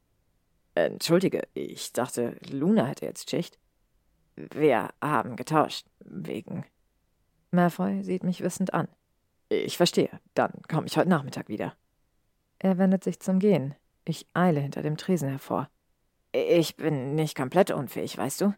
Entschuldige, 0.75 1.47
ich 1.53 1.91
dachte, 1.93 2.37
Luna 2.49 2.85
hätte 2.85 3.05
jetzt 3.05 3.29
Schicht. 3.29 3.59
Wir 4.35 4.89
haben 5.01 5.35
getauscht, 5.35 5.85
wegen. 5.99 6.65
Malfoy 7.51 8.03
sieht 8.03 8.23
mich 8.23 8.41
wissend 8.41 8.73
an. 8.73 8.87
Ich 9.49 9.75
verstehe. 9.75 10.09
Dann 10.33 10.53
komme 10.69 10.87
ich 10.87 10.95
heute 10.95 11.09
Nachmittag 11.09 11.49
wieder. 11.49 11.75
Er 12.59 12.77
wendet 12.77 13.03
sich 13.03 13.19
zum 13.19 13.39
Gehen. 13.39 13.75
Ich 14.05 14.25
eile 14.33 14.61
hinter 14.61 14.81
dem 14.81 14.97
Tresen 14.97 15.29
hervor. 15.29 15.69
Ich 16.31 16.77
bin 16.77 17.15
nicht 17.15 17.35
komplett 17.35 17.71
unfähig, 17.71 18.17
weißt 18.17 18.41
du? 18.41 18.53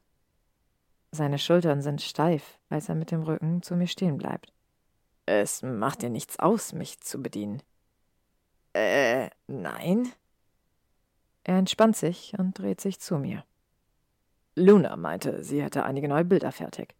Seine 1.11 1.39
Schultern 1.39 1.81
sind 1.81 2.01
steif, 2.01 2.59
als 2.69 2.89
er 2.89 2.95
mit 2.95 3.11
dem 3.11 3.23
Rücken 3.23 3.63
zu 3.63 3.75
mir 3.75 3.87
stehen 3.87 4.17
bleibt. 4.17 4.53
Es 5.25 5.61
macht 5.61 6.01
dir 6.01 6.09
nichts 6.09 6.37
aus, 6.39 6.73
mich 6.73 6.99
zu 6.99 7.21
bedienen. 7.21 7.63
Äh, 8.73 9.29
nein? 9.47 10.11
Er 11.43 11.57
entspannt 11.57 11.95
sich 11.95 12.33
und 12.37 12.57
dreht 12.57 12.81
sich 12.81 12.99
zu 12.99 13.17
mir. 13.17 13.43
Luna 14.55 14.95
meinte, 14.95 15.43
sie 15.43 15.61
hätte 15.61 15.83
einige 15.83 16.07
neue 16.07 16.25
Bilder 16.25 16.51
fertig. 16.51 16.95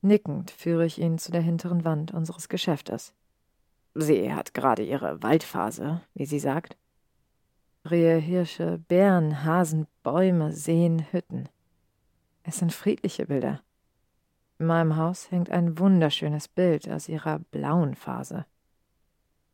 Nickend 0.00 0.50
führe 0.50 0.84
ich 0.84 0.98
ihn 0.98 1.18
zu 1.18 1.32
der 1.32 1.40
hinteren 1.40 1.84
Wand 1.84 2.12
unseres 2.12 2.48
Geschäftes. 2.48 3.14
Sie 3.94 4.32
hat 4.32 4.54
gerade 4.54 4.82
ihre 4.82 5.22
Waldphase, 5.22 6.02
wie 6.14 6.26
sie 6.26 6.38
sagt. 6.38 6.76
Rehe, 7.84 8.16
Hirsche, 8.16 8.78
Bären, 8.86 9.44
Hasen, 9.44 9.86
Bäume, 10.02 10.52
Seen, 10.52 11.06
Hütten. 11.10 11.48
Es 12.42 12.58
sind 12.58 12.72
friedliche 12.72 13.26
Bilder. 13.26 13.62
In 14.58 14.66
meinem 14.66 14.96
Haus 14.96 15.30
hängt 15.30 15.50
ein 15.50 15.78
wunderschönes 15.78 16.48
Bild 16.48 16.88
aus 16.88 17.08
ihrer 17.08 17.38
blauen 17.38 17.94
Phase. 17.94 18.46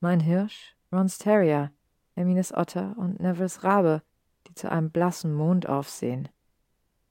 Mein 0.00 0.20
Hirsch, 0.20 0.76
Rons 0.92 1.18
Terrier, 1.18 1.70
Hermines 2.14 2.52
Otter 2.52 2.94
und 2.96 3.20
Nevils 3.20 3.64
Rabe, 3.64 4.02
die 4.46 4.54
zu 4.54 4.70
einem 4.70 4.90
blassen 4.90 5.34
Mond 5.34 5.68
aufsehen. 5.68 6.28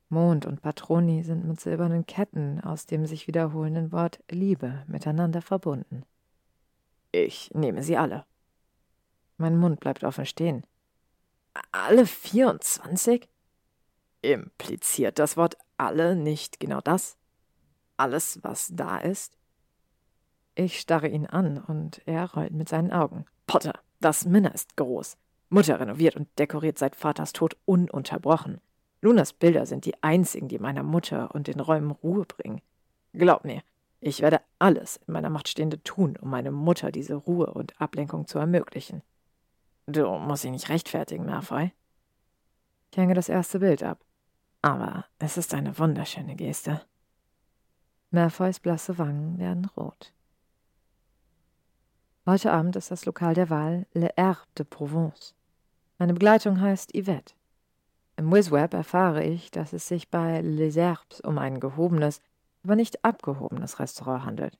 Mond 0.09 0.45
und 0.45 0.61
Patroni 0.61 1.23
sind 1.23 1.45
mit 1.45 1.59
silbernen 1.59 2.05
Ketten 2.05 2.61
aus 2.61 2.85
dem 2.85 3.05
sich 3.05 3.27
wiederholenden 3.27 3.91
Wort 3.91 4.23
Liebe 4.29 4.83
miteinander 4.87 5.41
verbunden. 5.41 6.03
Ich 7.11 7.51
nehme 7.53 7.83
sie 7.83 7.97
alle. 7.97 8.25
Mein 9.37 9.57
Mund 9.57 9.79
bleibt 9.79 10.03
offen 10.03 10.25
stehen. 10.25 10.65
Alle 11.71 12.05
24? 12.05 13.27
Impliziert 14.21 15.19
das 15.19 15.35
Wort 15.35 15.57
alle 15.77 16.15
nicht 16.15 16.59
genau 16.59 16.79
das? 16.79 17.17
Alles, 17.97 18.39
was 18.43 18.69
da 18.73 18.97
ist? 18.97 19.37
Ich 20.55 20.79
starre 20.79 21.07
ihn 21.07 21.25
an 21.25 21.57
und 21.57 22.01
er 22.05 22.31
rollt 22.31 22.53
mit 22.53 22.69
seinen 22.69 22.91
Augen. 22.91 23.25
Potter, 23.47 23.79
das 24.03 24.25
Minna 24.25 24.49
ist 24.49 24.75
groß. 24.77 25.17
Mutter 25.49 25.79
renoviert 25.79 26.15
und 26.15 26.27
dekoriert 26.37 26.77
seit 26.77 26.95
Vaters 26.95 27.33
Tod 27.33 27.55
ununterbrochen. 27.65 28.59
Lunas 29.01 29.33
Bilder 29.33 29.65
sind 29.65 29.85
die 29.85 30.01
einzigen, 30.01 30.47
die 30.47 30.59
meiner 30.59 30.83
Mutter 30.83 31.33
und 31.35 31.47
den 31.47 31.59
Räumen 31.59 31.91
Ruhe 31.91 32.25
bringen. 32.25 32.61
Glaub 33.13 33.45
mir, 33.45 33.61
ich 33.99 34.21
werde 34.21 34.41
alles 34.59 34.97
in 35.07 35.13
meiner 35.13 35.29
Macht 35.29 35.47
Stehende 35.47 35.81
tun, 35.83 36.17
um 36.17 36.29
meiner 36.29 36.51
Mutter 36.51 36.91
diese 36.91 37.15
Ruhe 37.15 37.47
und 37.47 37.79
Ablenkung 37.79 38.27
zu 38.27 38.39
ermöglichen. 38.39 39.01
Du 39.85 40.07
musst 40.17 40.43
dich 40.43 40.51
nicht 40.51 40.69
rechtfertigen, 40.69 41.25
Malfoy. 41.25 41.71
Ich 42.91 42.97
hänge 42.97 43.13
das 43.13 43.29
erste 43.29 43.59
Bild 43.59 43.83
ab. 43.83 44.03
Aber 44.61 45.05
es 45.19 45.37
ist 45.37 45.53
eine 45.53 45.77
wunderschöne 45.77 46.35
Geste. 46.35 46.81
Malfoys 48.11 48.59
blasse 48.59 48.97
Wangen 48.97 49.37
werden 49.37 49.65
rot. 49.77 50.13
Heute 52.25 52.53
Abend 52.53 52.77
ist 52.77 52.89
das 52.89 53.05
Lokal 53.05 53.33
der 53.33 53.49
Wahl 53.49 53.86
Le 53.91 54.09
Herbe 54.15 54.47
de 54.57 54.65
Provence. 54.65 55.36
Meine 55.97 56.13
Begleitung 56.13 56.62
heißt 56.62 56.95
Yvette. 56.95 57.33
Im 58.15 58.31
Wizweb 58.31 58.73
erfahre 58.73 59.25
ich, 59.25 59.51
dass 59.51 59.73
es 59.73 59.89
sich 59.89 60.09
bei 60.09 60.39
Les 60.39 60.77
Herbes 60.77 61.19
um 61.19 61.38
ein 61.38 61.59
gehobenes, 61.59 62.21
aber 62.63 62.77
nicht 62.77 63.03
abgehobenes 63.03 63.81
Restaurant 63.81 64.23
handelt. 64.23 64.57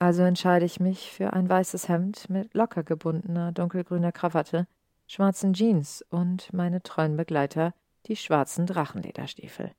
Also 0.00 0.22
entscheide 0.24 0.66
ich 0.66 0.78
mich 0.78 1.10
für 1.12 1.32
ein 1.32 1.48
weißes 1.48 1.88
Hemd 1.88 2.28
mit 2.28 2.52
locker 2.52 2.82
gebundener 2.82 3.52
dunkelgrüner 3.52 4.12
Krawatte, 4.12 4.66
schwarzen 5.06 5.54
Jeans 5.54 6.04
und 6.10 6.52
meine 6.52 6.82
treuen 6.82 7.16
Begleiter, 7.16 7.72
die 8.04 8.16
schwarzen 8.16 8.66
Drachenlederstiefel. 8.66 9.70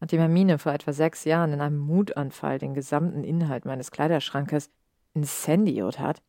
Nachdem 0.00 0.20
Hermine 0.20 0.58
vor 0.58 0.72
etwa 0.72 0.94
sechs 0.94 1.24
Jahren 1.24 1.52
in 1.52 1.60
einem 1.60 1.76
Mutanfall 1.76 2.58
den 2.58 2.72
gesamten 2.72 3.24
Inhalt 3.24 3.66
meines 3.66 3.90
Kleiderschrankes 3.90 4.70
incendiot 5.14 5.98
hat 5.98 6.22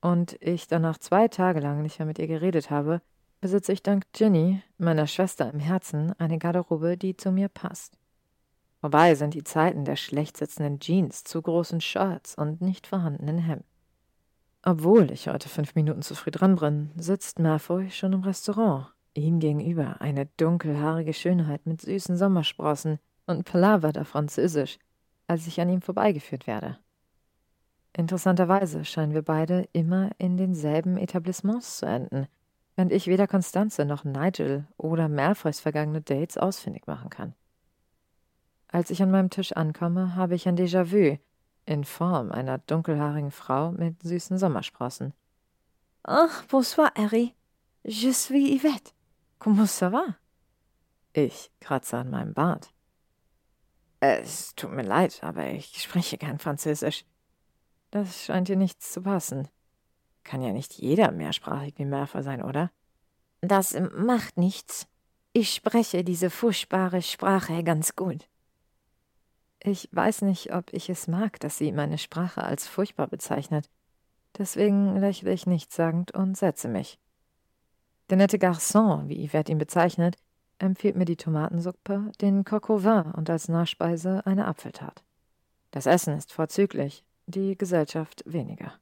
und 0.00 0.36
ich 0.40 0.66
danach 0.66 0.98
zwei 0.98 1.28
Tage 1.28 1.60
lang 1.60 1.82
nicht 1.82 1.98
mehr 1.98 2.06
mit 2.06 2.18
ihr 2.18 2.26
geredet 2.26 2.70
habe, 2.70 3.00
besitze 3.40 3.72
ich 3.72 3.82
dank 3.82 4.04
Ginny, 4.12 4.62
meiner 4.78 5.06
Schwester 5.06 5.50
im 5.52 5.60
Herzen, 5.60 6.12
eine 6.18 6.38
Garderobe, 6.38 6.96
die 6.96 7.16
zu 7.16 7.32
mir 7.32 7.48
passt. 7.48 7.98
Vorbei 8.80 9.14
sind 9.14 9.34
die 9.34 9.44
Zeiten 9.44 9.84
der 9.84 9.96
schlecht 9.96 10.36
sitzenden 10.36 10.80
Jeans, 10.80 11.24
zu 11.24 11.40
großen 11.40 11.80
Shirts 11.80 12.34
und 12.34 12.60
nicht 12.60 12.86
vorhandenen 12.86 13.38
Hemden. 13.38 13.64
Obwohl 14.62 15.10
ich 15.12 15.28
heute 15.28 15.48
fünf 15.48 15.74
Minuten 15.74 16.02
zu 16.02 16.14
früh 16.14 16.30
dran 16.30 16.56
bin, 16.56 16.90
sitzt 16.96 17.38
Malfoy 17.38 17.90
schon 17.90 18.12
im 18.12 18.22
Restaurant. 18.22 18.88
Ihm 19.14 19.38
gegenüber 19.38 20.00
eine 20.00 20.26
dunkelhaarige 20.36 21.14
Schönheit 21.14 21.66
mit 21.66 21.80
süßen 21.80 22.16
Sommersprossen 22.16 22.98
und 23.26 23.44
palavert 23.44 23.96
auf 23.96 24.08
Französisch, 24.08 24.78
als 25.26 25.46
ich 25.46 25.60
an 25.60 25.68
ihm 25.68 25.82
vorbeigeführt 25.82 26.46
werde. 26.46 26.78
Interessanterweise 27.98 28.84
scheinen 28.84 29.14
wir 29.14 29.22
beide 29.22 29.70
immer 29.72 30.10
in 30.18 30.36
denselben 30.36 30.98
Etablissements 30.98 31.78
zu 31.78 31.86
enden, 31.86 32.26
während 32.74 32.92
ich 32.92 33.06
weder 33.06 33.26
Konstanze 33.26 33.86
noch 33.86 34.04
Nigel 34.04 34.66
oder 34.76 35.08
Malfoys 35.08 35.60
vergangene 35.60 36.02
Dates 36.02 36.36
ausfindig 36.36 36.86
machen 36.86 37.08
kann. 37.08 37.34
Als 38.68 38.90
ich 38.90 39.02
an 39.02 39.10
meinem 39.10 39.30
Tisch 39.30 39.52
ankomme, 39.52 40.14
habe 40.14 40.34
ich 40.34 40.46
ein 40.46 40.58
Déjà-vu 40.58 41.18
in 41.64 41.84
Form 41.84 42.32
einer 42.32 42.58
dunkelhaarigen 42.58 43.30
Frau 43.30 43.72
mit 43.72 44.02
süßen 44.02 44.36
Sommersprossen. 44.36 45.14
Ah, 46.04 46.28
bonsoir, 46.50 46.92
Harry. 46.98 47.32
Je 47.82 48.12
suis 48.12 48.60
Yvette. 48.60 48.92
Comment 49.38 49.70
ça 49.70 49.90
va? 49.90 50.16
Ich 51.14 51.50
kratze 51.60 51.96
an 51.96 52.10
meinem 52.10 52.34
Bart. 52.34 52.74
Es 54.00 54.54
tut 54.54 54.72
mir 54.72 54.82
leid, 54.82 55.22
aber 55.22 55.46
ich 55.46 55.80
spreche 55.80 56.18
kein 56.18 56.38
Französisch. 56.38 57.06
Das 57.96 58.26
scheint 58.26 58.48
dir 58.48 58.56
nichts 58.56 58.92
zu 58.92 59.00
passen. 59.00 59.48
Kann 60.22 60.42
ja 60.42 60.52
nicht 60.52 60.74
jeder 60.74 61.12
mehrsprachig 61.12 61.78
wie 61.78 61.86
Merfer 61.86 62.22
sein, 62.22 62.42
oder? 62.42 62.70
Das 63.40 63.74
macht 63.96 64.36
nichts. 64.36 64.86
Ich 65.32 65.54
spreche 65.54 66.04
diese 66.04 66.28
furchtbare 66.28 67.00
Sprache 67.00 67.64
ganz 67.64 67.96
gut. 67.96 68.28
Ich 69.62 69.88
weiß 69.92 70.22
nicht, 70.22 70.52
ob 70.52 70.74
ich 70.74 70.90
es 70.90 71.08
mag, 71.08 71.40
dass 71.40 71.56
sie 71.56 71.72
meine 71.72 71.96
Sprache 71.96 72.44
als 72.44 72.68
furchtbar 72.68 73.06
bezeichnet. 73.06 73.70
Deswegen 74.36 74.96
lächle 74.96 75.32
ich 75.32 75.46
nichtssagend 75.46 76.10
und 76.10 76.36
setze 76.36 76.68
mich. 76.68 76.98
Der 78.10 78.18
nette 78.18 78.36
Garçon, 78.36 79.08
wie 79.08 79.26
Yvette 79.26 79.52
ihn 79.52 79.58
bezeichnet, 79.58 80.18
empfiehlt 80.58 80.96
mir 80.96 81.06
die 81.06 81.16
Tomatensuppe, 81.16 82.12
den 82.20 82.44
Coq 82.44 82.68
au 82.68 82.84
vin 82.84 83.10
und 83.12 83.30
als 83.30 83.48
Nachspeise 83.48 84.20
eine 84.26 84.46
Apfeltat. 84.48 85.02
Das 85.70 85.86
Essen 85.86 86.14
ist 86.14 86.34
vorzüglich, 86.34 87.05
die 87.26 87.56
Gesellschaft 87.56 88.22
weniger. 88.26 88.72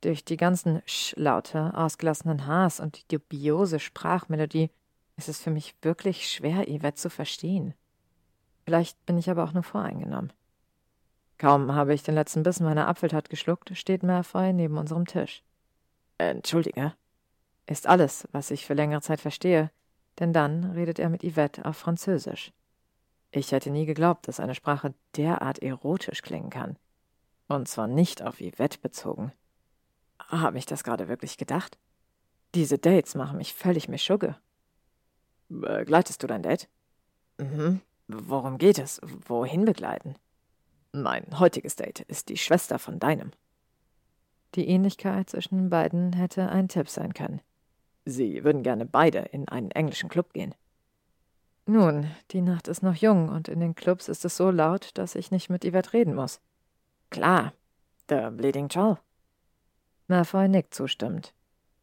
Durch 0.00 0.24
die 0.24 0.36
ganzen 0.36 0.82
Sch-Laute, 0.86 1.76
ausgelassenen 1.76 2.46
Hs 2.46 2.80
und 2.80 2.96
die 2.96 3.18
dubiose 3.18 3.78
Sprachmelodie 3.78 4.70
ist 5.16 5.28
es 5.28 5.40
für 5.40 5.50
mich 5.50 5.74
wirklich 5.82 6.30
schwer, 6.30 6.64
Yvette 6.66 6.94
zu 6.94 7.10
verstehen. 7.10 7.74
Vielleicht 8.64 9.04
bin 9.04 9.18
ich 9.18 9.28
aber 9.28 9.44
auch 9.44 9.52
nur 9.52 9.62
voreingenommen. 9.62 10.32
Kaum 11.36 11.74
habe 11.74 11.92
ich 11.92 12.02
den 12.02 12.14
letzten 12.14 12.42
Bissen 12.42 12.64
meiner 12.64 12.88
Apfeltat 12.88 13.28
geschluckt, 13.28 13.76
steht 13.76 14.02
Malfoy 14.02 14.52
neben 14.52 14.78
unserem 14.78 15.06
Tisch. 15.06 15.42
Entschuldige. 16.18 16.94
Ist 17.66 17.86
alles, 17.86 18.28
was 18.32 18.50
ich 18.50 18.66
für 18.66 18.74
längere 18.74 19.00
Zeit 19.00 19.20
verstehe, 19.20 19.70
denn 20.18 20.32
dann 20.32 20.72
redet 20.72 20.98
er 20.98 21.08
mit 21.08 21.22
Yvette 21.22 21.64
auf 21.64 21.76
Französisch. 21.76 22.52
Ich 23.30 23.52
hätte 23.52 23.70
nie 23.70 23.86
geglaubt, 23.86 24.28
dass 24.28 24.40
eine 24.40 24.54
Sprache 24.54 24.94
derart 25.16 25.60
erotisch 25.60 26.22
klingen 26.22 26.50
kann. 26.50 26.76
Und 27.50 27.66
zwar 27.66 27.88
nicht 27.88 28.22
auf 28.22 28.40
Yvette 28.40 28.78
bezogen. 28.78 29.32
Habe 30.20 30.56
ich 30.56 30.66
das 30.66 30.84
gerade 30.84 31.08
wirklich 31.08 31.36
gedacht? 31.36 31.78
Diese 32.54 32.78
Dates 32.78 33.16
machen 33.16 33.38
mich 33.38 33.54
völlig 33.54 33.88
mischugge. 33.88 34.36
Begleitest 35.48 36.22
du 36.22 36.28
dein 36.28 36.44
Date? 36.44 36.68
Mhm. 37.38 37.80
Worum 38.06 38.56
geht 38.56 38.78
es? 38.78 39.00
Wohin 39.26 39.64
begleiten? 39.64 40.14
Mein 40.92 41.40
heutiges 41.40 41.74
Date 41.74 42.02
ist 42.02 42.28
die 42.28 42.36
Schwester 42.36 42.78
von 42.78 43.00
deinem. 43.00 43.32
Die 44.54 44.68
Ähnlichkeit 44.68 45.30
zwischen 45.30 45.56
den 45.56 45.70
beiden 45.70 46.12
hätte 46.12 46.50
ein 46.50 46.68
Tipp 46.68 46.88
sein 46.88 47.14
können. 47.14 47.40
Sie 48.04 48.44
würden 48.44 48.62
gerne 48.62 48.86
beide 48.86 49.18
in 49.18 49.48
einen 49.48 49.72
englischen 49.72 50.08
Club 50.08 50.34
gehen. 50.34 50.54
Nun, 51.66 52.08
die 52.30 52.42
Nacht 52.42 52.68
ist 52.68 52.84
noch 52.84 52.94
jung 52.94 53.28
und 53.28 53.48
in 53.48 53.58
den 53.58 53.74
Clubs 53.74 54.08
ist 54.08 54.24
es 54.24 54.36
so 54.36 54.52
laut, 54.52 54.90
dass 54.94 55.16
ich 55.16 55.32
nicht 55.32 55.50
mit 55.50 55.64
Yvette 55.64 55.94
reden 55.94 56.14
muss. 56.14 56.40
Klar, 57.10 57.52
der 58.08 58.30
Bleeding 58.30 58.68
Joel. 58.68 58.98
Malfoy 60.06 60.48
nickt 60.48 60.74
zustimmend. 60.74 61.34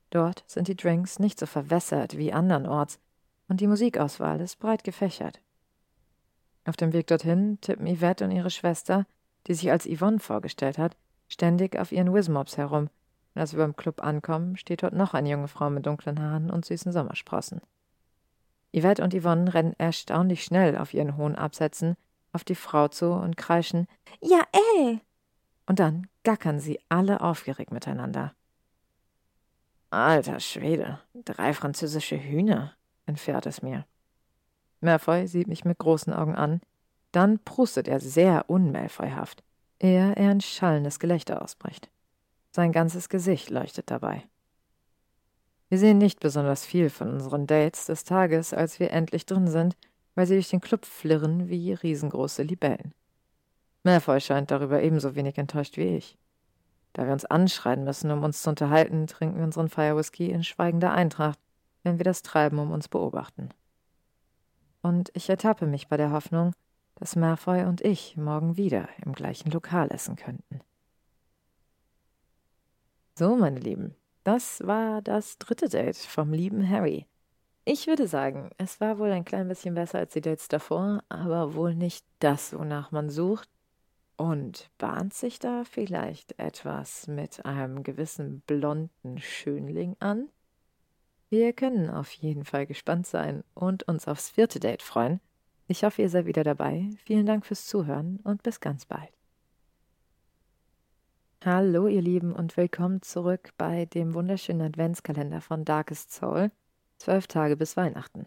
Dort 0.10 0.44
sind 0.48 0.70
die 0.70 0.76
Drinks 0.76 1.20
nicht 1.20 1.38
so 1.38 1.46
verwässert 1.46 2.18
wie 2.18 2.32
andernorts 2.32 3.00
und 3.50 3.60
die 3.60 3.68
Musikauswahl 3.68 4.40
ist 4.40 4.60
breit 4.60 4.84
gefächert. 4.86 5.42
Auf 6.66 6.78
dem 6.78 6.94
Weg 6.94 7.08
dorthin 7.08 7.60
tippen 7.62 7.88
Yvette 7.88 8.26
und 8.26 8.32
ihre 8.32 8.50
Schwester, 8.50 9.06
die 9.48 9.54
sich 9.54 9.70
als 9.70 9.86
Yvonne 9.86 10.20
vorgestellt 10.20 10.78
hat, 10.78 10.96
ständig 11.28 11.78
auf 11.78 11.92
ihren 11.92 12.14
Wismops 12.14 12.58
herum. 12.58 12.90
Und 13.36 13.42
als 13.42 13.54
wir 13.54 13.60
beim 13.60 13.76
Club 13.76 14.04
ankommen, 14.04 14.58
steht 14.58 14.84
dort 14.84 14.94
noch 14.94 15.14
eine 15.14 15.30
junge 15.30 15.48
Frau 15.48 15.70
mit 15.70 15.86
dunklen 15.86 16.22
Haaren 16.22 16.50
und 16.50 16.66
süßen 16.66 16.92
Sommersprossen. 16.92 17.62
Yvette 18.74 19.04
und 19.04 19.14
Yvonne 19.14 19.54
rennen 19.54 19.76
erstaunlich 19.78 20.44
schnell 20.44 20.78
auf 20.78 20.94
ihren 20.94 21.18
hohen 21.18 21.36
Absätzen 21.36 21.98
auf 22.34 22.44
die 22.44 22.56
Frau 22.56 22.88
zu 22.88 23.12
und 23.12 23.38
kreischen 23.38 23.88
Ja, 24.22 24.44
ey! 24.52 25.02
Und 25.68 25.80
dann 25.80 26.08
gackern 26.24 26.60
sie 26.60 26.80
alle 26.90 27.22
aufgeregt 27.22 27.72
miteinander. 27.72 28.34
Alter 29.92 30.40
Schwede, 30.40 31.00
drei 31.14 31.54
französische 31.54 32.18
Hühner, 32.18 32.74
entfährt 33.06 33.46
es 33.46 33.62
mir. 33.62 33.86
Malfoy 34.82 35.28
sieht 35.28 35.48
mich 35.48 35.66
mit 35.66 35.78
großen 35.78 36.14
Augen 36.14 36.36
an, 36.36 36.62
dann 37.12 37.40
prustet 37.40 37.88
er 37.88 38.00
sehr 38.00 38.50
unmalfoyhaft, 38.50 39.44
ehe 39.80 40.14
er 40.16 40.32
ein 40.32 40.42
schallendes 40.42 41.00
Gelächter 41.00 41.42
ausbricht. 41.42 41.90
Sein 42.52 42.72
ganzes 42.72 43.10
Gesicht 43.10 43.50
leuchtet 43.50 43.92
dabei. 43.92 44.24
Wir 45.70 45.78
sehen 45.78 45.98
nicht 45.98 46.20
besonders 46.20 46.66
viel 46.66 46.90
von 46.90 47.10
unseren 47.10 47.46
Dates 47.46 47.86
des 47.86 48.04
Tages, 48.04 48.54
als 48.54 48.80
wir 48.80 48.92
endlich 48.92 49.26
drin 49.26 49.48
sind, 49.48 49.76
weil 50.16 50.26
sie 50.26 50.36
durch 50.36 50.50
den 50.50 50.62
Club 50.62 50.86
flirren 50.86 51.50
wie 51.50 51.74
riesengroße 51.74 52.44
Libellen. 52.44 52.94
Malfoy 53.88 54.20
scheint 54.20 54.52
darüber 54.52 54.84
ebenso 54.84 55.16
wenig 55.16 55.38
enttäuscht 55.38 55.78
wie 55.78 55.96
ich. 55.96 56.18
Da 56.92 57.06
wir 57.06 57.14
uns 57.14 57.24
anschreien 57.24 57.86
müssen, 57.86 58.12
um 58.12 58.22
uns 58.22 58.42
zu 58.42 58.50
unterhalten, 58.50 59.08
trinken 59.08 59.38
wir 59.38 59.46
unseren 59.46 59.70
Firewhisky 59.70 60.30
in 60.30 60.44
schweigender 60.44 60.92
Eintracht, 60.92 61.40
wenn 61.84 61.98
wir 61.98 62.04
das 62.04 62.22
Treiben 62.22 62.60
um 62.60 62.72
uns 62.72 62.90
beobachten. 62.90 63.48
Und 64.82 65.10
ich 65.14 65.30
ertappe 65.30 65.68
mich 65.68 65.88
bei 65.88 65.96
der 65.96 66.12
Hoffnung, 66.12 66.52
dass 66.96 67.16
Malfoy 67.16 67.64
und 67.64 67.80
ich 67.80 68.18
morgen 68.18 68.58
wieder 68.58 68.90
im 69.06 69.14
gleichen 69.14 69.52
Lokal 69.52 69.90
essen 69.90 70.18
könnten. 70.18 70.60
So, 73.16 73.38
meine 73.38 73.62
Lieben, 73.62 73.96
das 74.26 74.68
war 74.68 75.02
das 75.02 75.38
dritte 75.38 75.70
Date 75.70 75.96
vom 75.96 76.34
lieben 76.34 76.70
Harry. 76.70 77.06
Ich 77.64 77.88
würde 77.88 78.10
sagen, 78.10 78.50
es 78.58 78.82
war 78.82 79.00
wohl 79.00 79.12
ein 79.12 79.24
klein 79.24 79.48
bisschen 79.48 79.76
besser 79.76 80.00
als 80.00 80.12
die 80.12 80.22
Dates 80.22 80.50
davor, 80.50 81.04
aber 81.08 81.54
wohl 81.54 81.74
nicht 81.74 82.06
das, 82.20 82.54
wonach 82.54 82.92
man 82.92 83.10
sucht. 83.10 83.50
Und 84.18 84.72
bahnt 84.80 85.14
sich 85.14 85.38
da 85.38 85.64
vielleicht 85.64 86.40
etwas 86.40 87.08
mit 87.08 87.46
einem 87.46 87.84
gewissen 87.84 88.42
blonden 88.48 89.20
Schönling 89.20 89.96
an? 90.00 90.30
Wir 91.30 91.54
können 91.54 91.90
auf 91.92 92.12
jeden 92.14 92.44
Fall 92.44 92.66
gespannt 92.66 93.06
sein 93.06 93.44
und 93.54 93.84
uns 93.84 94.08
aufs 94.08 94.30
vierte 94.30 94.60
Date 94.60 94.82
freuen. 94.82 95.20
Ich 95.68 95.84
hoffe, 95.84 96.02
ihr 96.02 96.10
seid 96.10 96.26
wieder 96.26 96.44
dabei. 96.44 96.90
Vielen 97.06 97.28
Dank 97.28 97.46
fürs 97.46 97.68
Zuhören 97.68 98.20
und 98.24 98.42
bis 98.42 98.60
ganz 98.60 98.86
bald. 98.86 99.12
Hallo 101.46 101.88
ihr 101.88 102.02
Lieben 102.02 102.34
und 102.34 102.58
willkommen 102.58 103.04
zurück 103.04 103.52
bei 103.58 103.86
dem 103.86 104.16
wunderschönen 104.16 104.62
Adventskalender 104.62 105.42
von 105.42 105.64
Darkest 105.64 106.12
Soul. 106.12 106.52
Zwölf 106.98 107.28
Tage 107.28 107.56
bis 107.56 107.78
Weihnachten. 107.78 108.26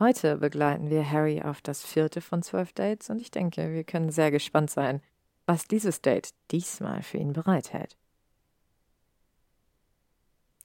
Heute 0.00 0.38
begleiten 0.38 0.90
wir 0.90 1.08
Harry 1.08 1.42
auf 1.42 1.60
das 1.60 1.84
vierte 1.84 2.20
von 2.20 2.42
zwölf 2.42 2.72
Dates 2.72 3.08
und 3.08 3.20
ich 3.20 3.30
denke, 3.30 3.72
wir 3.72 3.84
können 3.84 4.10
sehr 4.10 4.32
gespannt 4.32 4.70
sein, 4.70 5.00
was 5.46 5.66
dieses 5.66 6.00
Date 6.00 6.30
diesmal 6.50 7.02
für 7.02 7.18
ihn 7.18 7.32
bereithält. 7.32 7.96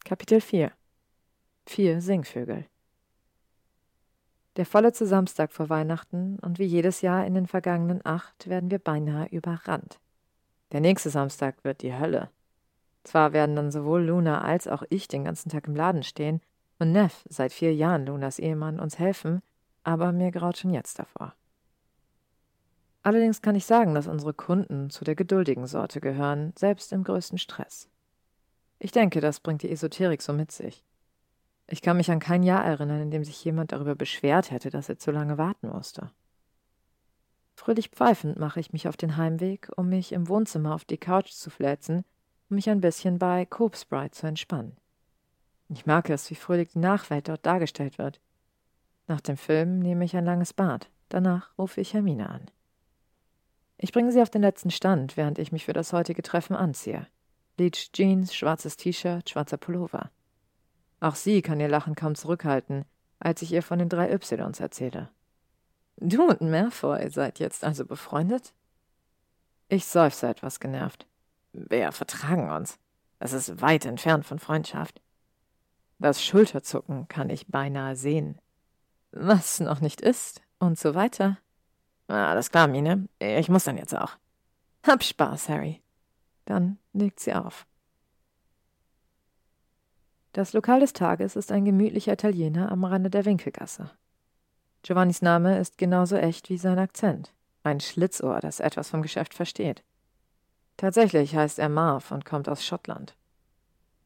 Kapitel 0.03 0.41
4 0.41 0.71
Vier 1.65 2.01
Singvögel 2.01 2.65
der 4.57 4.65
vorletzte 4.65 5.05
Samstag 5.05 5.53
vor 5.53 5.69
Weihnachten 5.69 6.39
und 6.39 6.57
wie 6.57 6.65
jedes 6.65 7.01
Jahr 7.01 7.28
in 7.28 7.36
den 7.36 7.45
vergangenen 7.45 8.01
acht 8.03 8.49
werden 8.49 8.71
wir 8.71 8.80
beinahe 8.80 9.28
überrannt. 9.28 9.99
Der 10.71 10.82
nächste 10.82 11.11
Samstag 11.11 11.63
wird 11.63 11.84
die 11.84 11.93
Hölle. 11.93 12.32
Zwar 13.03 13.34
werden 13.34 13.55
dann 13.55 13.71
sowohl 13.71 14.03
Luna 14.03 14.41
als 14.41 14.67
auch 14.67 14.84
ich 14.89 15.07
den 15.07 15.25
ganzen 15.25 15.49
Tag 15.49 15.67
im 15.67 15.75
Laden 15.75 16.01
stehen 16.01 16.41
und 16.80 16.91
Neff, 16.91 17.23
seit 17.30 17.53
vier 17.53 17.73
Jahren 17.73 18.07
Lunas 18.07 18.39
Ehemann, 18.39 18.80
uns 18.80 18.97
helfen, 18.97 19.43
aber 19.84 20.11
mir 20.11 20.32
graut 20.32 20.57
schon 20.57 20.73
jetzt 20.73 20.97
davor. 20.97 21.36
Allerdings 23.07 23.41
kann 23.41 23.55
ich 23.55 23.65
sagen, 23.65 23.95
dass 23.95 24.07
unsere 24.07 24.33
Kunden 24.33 24.89
zu 24.89 25.05
der 25.05 25.15
geduldigen 25.15 25.65
Sorte 25.65 26.01
gehören, 26.01 26.51
selbst 26.57 26.91
im 26.91 27.05
größten 27.05 27.37
Stress. 27.37 27.87
Ich 28.79 28.91
denke, 28.91 29.21
das 29.21 29.39
bringt 29.39 29.63
die 29.63 29.71
Esoterik 29.71 30.21
so 30.21 30.33
mit 30.33 30.51
sich. 30.51 30.83
Ich 31.67 31.81
kann 31.81 31.95
mich 31.95 32.11
an 32.11 32.19
kein 32.19 32.43
Jahr 32.43 32.65
erinnern, 32.65 32.99
in 32.99 33.09
dem 33.09 33.23
sich 33.23 33.41
jemand 33.45 33.71
darüber 33.71 33.95
beschwert 33.95 34.51
hätte, 34.51 34.71
dass 34.71 34.89
er 34.89 34.97
zu 34.97 35.11
lange 35.11 35.37
warten 35.37 35.69
musste. 35.69 36.11
Fröhlich 37.55 37.91
pfeifend 37.91 38.39
mache 38.39 38.59
ich 38.59 38.73
mich 38.73 38.89
auf 38.89 38.97
den 38.97 39.15
Heimweg, 39.15 39.69
um 39.77 39.87
mich 39.87 40.11
im 40.11 40.27
Wohnzimmer 40.27 40.75
auf 40.75 40.83
die 40.83 40.97
Couch 40.97 41.31
zu 41.31 41.49
fläzen 41.49 42.03
und 42.49 42.55
mich 42.55 42.69
ein 42.69 42.81
bisschen 42.81 43.19
bei 43.19 43.45
Cope 43.45 43.77
Sprite 43.77 44.11
zu 44.11 44.27
entspannen. 44.27 44.75
Ich 45.69 45.85
mag 45.85 46.09
es, 46.09 46.29
wie 46.29 46.35
fröhlich 46.35 46.73
die 46.73 46.79
Nachwelt 46.79 47.29
dort 47.29 47.45
dargestellt 47.45 47.99
wird. 47.99 48.19
Nach 49.07 49.21
dem 49.21 49.37
Film 49.37 49.79
nehme 49.79 50.03
ich 50.03 50.17
ein 50.17 50.25
langes 50.25 50.51
Bad. 50.51 50.89
Danach 51.07 51.57
rufe 51.57 51.79
ich 51.79 51.93
Hermine 51.93 52.29
an. 52.29 52.51
Ich 53.78 53.91
bringe 53.91 54.11
sie 54.11 54.21
auf 54.21 54.30
den 54.30 54.41
letzten 54.41 54.71
Stand, 54.71 55.17
während 55.17 55.38
ich 55.39 55.51
mich 55.51 55.65
für 55.65 55.73
das 55.73 55.93
heutige 55.93 56.23
Treffen 56.23 56.55
anziehe. 56.55 57.07
Bleach 57.57 57.91
Jeans, 57.91 58.36
schwarzes 58.36 58.78
T-Shirt, 58.78 59.30
schwarzer 59.30 59.57
Pullover. 59.57 60.11
Auch 60.99 61.15
sie 61.15 61.41
kann 61.41 61.59
ihr 61.59 61.67
Lachen 61.67 61.95
kaum 61.95 62.15
zurückhalten, 62.15 62.86
als 63.19 63.41
ich 63.41 63.51
ihr 63.51 63.61
von 63.61 63.80
den 63.80 63.89
drei 63.89 64.11
Ys 64.11 64.32
erzähle. 64.59 65.09
Du 65.97 66.28
und 66.28 66.41
Malfoy 66.41 67.09
seid 67.09 67.39
jetzt 67.39 67.63
also 67.63 67.86
befreundet? 67.86 68.53
Ich 69.67 69.86
seufze 69.86 70.28
etwas 70.28 70.59
genervt. 70.59 71.07
Wir 71.53 71.91
vertragen 71.91 72.51
uns. 72.51 72.80
Es 73.19 73.34
ist 73.34 73.61
weit 73.61 73.86
entfernt 73.86 74.25
von 74.25 74.39
Freundschaft. 74.39 75.01
Das 75.99 76.23
Schulterzucken 76.23 77.07
kann 77.07 77.32
ich 77.32 77.47
beinahe 77.47 77.95
sehen. 77.95 78.39
Was 79.11 79.59
noch 79.59 79.82
nicht 79.82 80.01
ist 80.01 80.41
und 80.59 80.78
so 80.78 80.93
weiter. 80.93 81.38
Alles 82.07 82.51
klar, 82.51 82.67
Mine. 82.67 83.07
Ich 83.19 83.49
muss 83.49 83.65
dann 83.65 83.77
jetzt 83.77 83.95
auch. 83.95 84.17
Hab 84.85 85.03
Spaß, 85.03 85.49
Harry. 85.49 85.81
Dann 86.45 86.77
legt 86.93 87.19
sie 87.19 87.33
auf. 87.33 87.65
Das 90.33 90.53
Lokal 90.53 90.79
des 90.79 90.93
Tages 90.93 91.35
ist 91.35 91.51
ein 91.51 91.65
gemütlicher 91.65 92.13
Italiener 92.13 92.71
am 92.71 92.83
Rande 92.83 93.09
der 93.09 93.25
Winkelgasse. 93.25 93.91
Giovannis 94.83 95.21
Name 95.21 95.59
ist 95.59 95.77
genauso 95.77 96.15
echt 96.15 96.49
wie 96.49 96.57
sein 96.57 96.79
Akzent. 96.79 97.33
Ein 97.63 97.79
Schlitzohr, 97.79 98.39
das 98.39 98.59
etwas 98.59 98.89
vom 98.89 99.01
Geschäft 99.01 99.33
versteht. 99.33 99.83
Tatsächlich 100.77 101.35
heißt 101.35 101.59
er 101.59 101.69
Marv 101.69 102.11
und 102.11 102.23
kommt 102.23 102.47
aus 102.47 102.63
Schottland. 102.63 103.17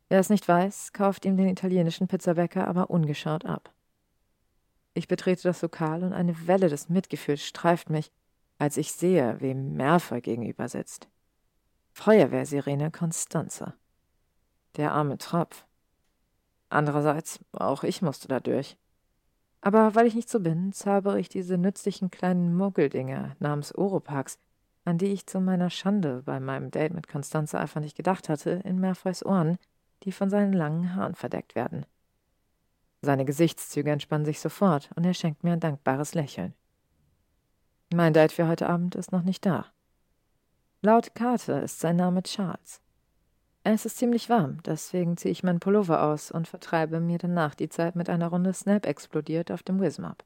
Wer 0.07 0.19
es 0.19 0.29
nicht 0.29 0.47
weiß, 0.47 0.93
kauft 0.93 1.25
ihm 1.25 1.37
den 1.37 1.49
italienischen 1.49 2.07
Pizzabäcker 2.07 2.67
aber 2.67 2.89
ungeschaut 2.89 3.45
ab. 3.45 3.71
Ich 4.93 5.07
betrete 5.07 5.43
das 5.43 5.61
Lokal 5.61 6.03
und 6.03 6.13
eine 6.13 6.47
Welle 6.47 6.69
des 6.69 6.89
Mitgefühls 6.89 7.45
streift 7.45 7.89
mich, 7.89 8.11
als 8.57 8.77
ich 8.77 8.91
sehe, 8.91 9.39
wem 9.39 9.73
Merfer 9.73 10.21
gegenüber 10.21 10.67
sitzt. 10.67 11.07
Feuerwehrsirene 11.93 12.91
Constanze. 12.91 13.73
Der 14.75 14.91
arme 14.91 15.17
Tropf. 15.17 15.65
Andererseits, 16.69 17.39
auch 17.51 17.83
ich 17.83 18.01
musste 18.01 18.27
da 18.27 18.39
durch. 18.39 18.77
Aber 19.61 19.95
weil 19.95 20.07
ich 20.07 20.15
nicht 20.15 20.29
so 20.29 20.39
bin, 20.39 20.73
zaubere 20.73 21.19
ich 21.19 21.29
diese 21.29 21.57
nützlichen 21.57 22.09
kleinen 22.09 22.55
Muggeldinger 22.55 23.35
namens 23.39 23.75
Oropax, 23.75 24.39
an 24.85 24.97
die 24.97 25.07
ich 25.07 25.27
zu 25.27 25.39
meiner 25.39 25.69
Schande 25.69 26.23
bei 26.25 26.39
meinem 26.39 26.71
Date 26.71 26.93
mit 26.93 27.07
Constanze 27.07 27.59
einfach 27.59 27.81
nicht 27.81 27.95
gedacht 27.95 28.29
hatte, 28.29 28.61
in 28.63 28.79
Merfoys 28.79 29.23
Ohren, 29.23 29.57
die 30.03 30.11
von 30.11 30.29
seinen 30.29 30.53
langen 30.53 30.95
Haaren 30.95 31.15
verdeckt 31.15 31.55
werden. 31.55 31.85
Seine 33.01 33.25
Gesichtszüge 33.25 33.91
entspannen 33.91 34.25
sich 34.25 34.39
sofort 34.39 34.89
und 34.95 35.05
er 35.05 35.13
schenkt 35.13 35.43
mir 35.43 35.53
ein 35.53 35.59
dankbares 35.59 36.13
Lächeln. 36.13 36.53
Mein 37.93 38.13
Date 38.13 38.31
für 38.31 38.47
heute 38.47 38.69
Abend 38.69 38.95
ist 38.95 39.11
noch 39.11 39.23
nicht 39.23 39.45
da. 39.45 39.65
Laut 40.81 41.13
Karte 41.15 41.53
ist 41.53 41.79
sein 41.79 41.95
Name 41.95 42.23
Charles. 42.23 42.79
Es 43.63 43.85
ist 43.85 43.97
ziemlich 43.97 44.29
warm, 44.29 44.63
deswegen 44.63 45.17
ziehe 45.17 45.31
ich 45.31 45.43
meinen 45.43 45.59
Pullover 45.59 46.03
aus 46.03 46.31
und 46.31 46.47
vertreibe 46.47 46.99
mir 46.99 47.17
danach 47.17 47.53
die 47.53 47.69
Zeit 47.69 47.95
mit 47.95 48.09
einer 48.09 48.27
Runde 48.27 48.53
Snap 48.53 48.85
explodiert 48.85 49.51
auf 49.51 49.61
dem 49.61 49.79
Wismap. 49.79 50.23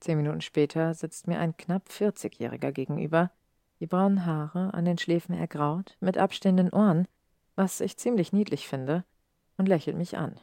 Zehn 0.00 0.16
Minuten 0.16 0.40
später 0.40 0.94
sitzt 0.94 1.28
mir 1.28 1.38
ein 1.38 1.56
knapp 1.56 1.88
40-Jähriger 1.88 2.72
gegenüber, 2.72 3.30
die 3.78 3.86
braunen 3.86 4.26
Haare 4.26 4.74
an 4.74 4.84
den 4.84 4.98
Schläfen 4.98 5.36
ergraut, 5.36 5.96
mit 6.00 6.18
abstehenden 6.18 6.70
Ohren, 6.70 7.06
was 7.54 7.80
ich 7.80 7.96
ziemlich 7.96 8.32
niedlich 8.32 8.66
finde, 8.66 9.04
und 9.56 9.68
lächelt 9.68 9.96
mich 9.96 10.16
an. 10.16 10.40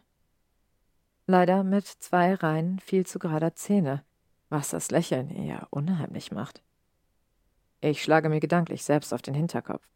Leider 1.29 1.63
mit 1.63 1.85
zwei 1.85 2.33
Reihen 2.33 2.79
viel 2.79 3.05
zu 3.05 3.19
gerader 3.19 3.53
Zähne, 3.53 4.03
was 4.49 4.71
das 4.71 4.89
Lächeln 4.89 5.29
eher 5.29 5.67
unheimlich 5.69 6.31
macht. 6.31 6.63
Ich 7.81 8.01
schlage 8.01 8.29
mir 8.29 8.39
gedanklich 8.39 8.83
selbst 8.83 9.13
auf 9.13 9.21
den 9.21 9.35
Hinterkopf. 9.35 9.87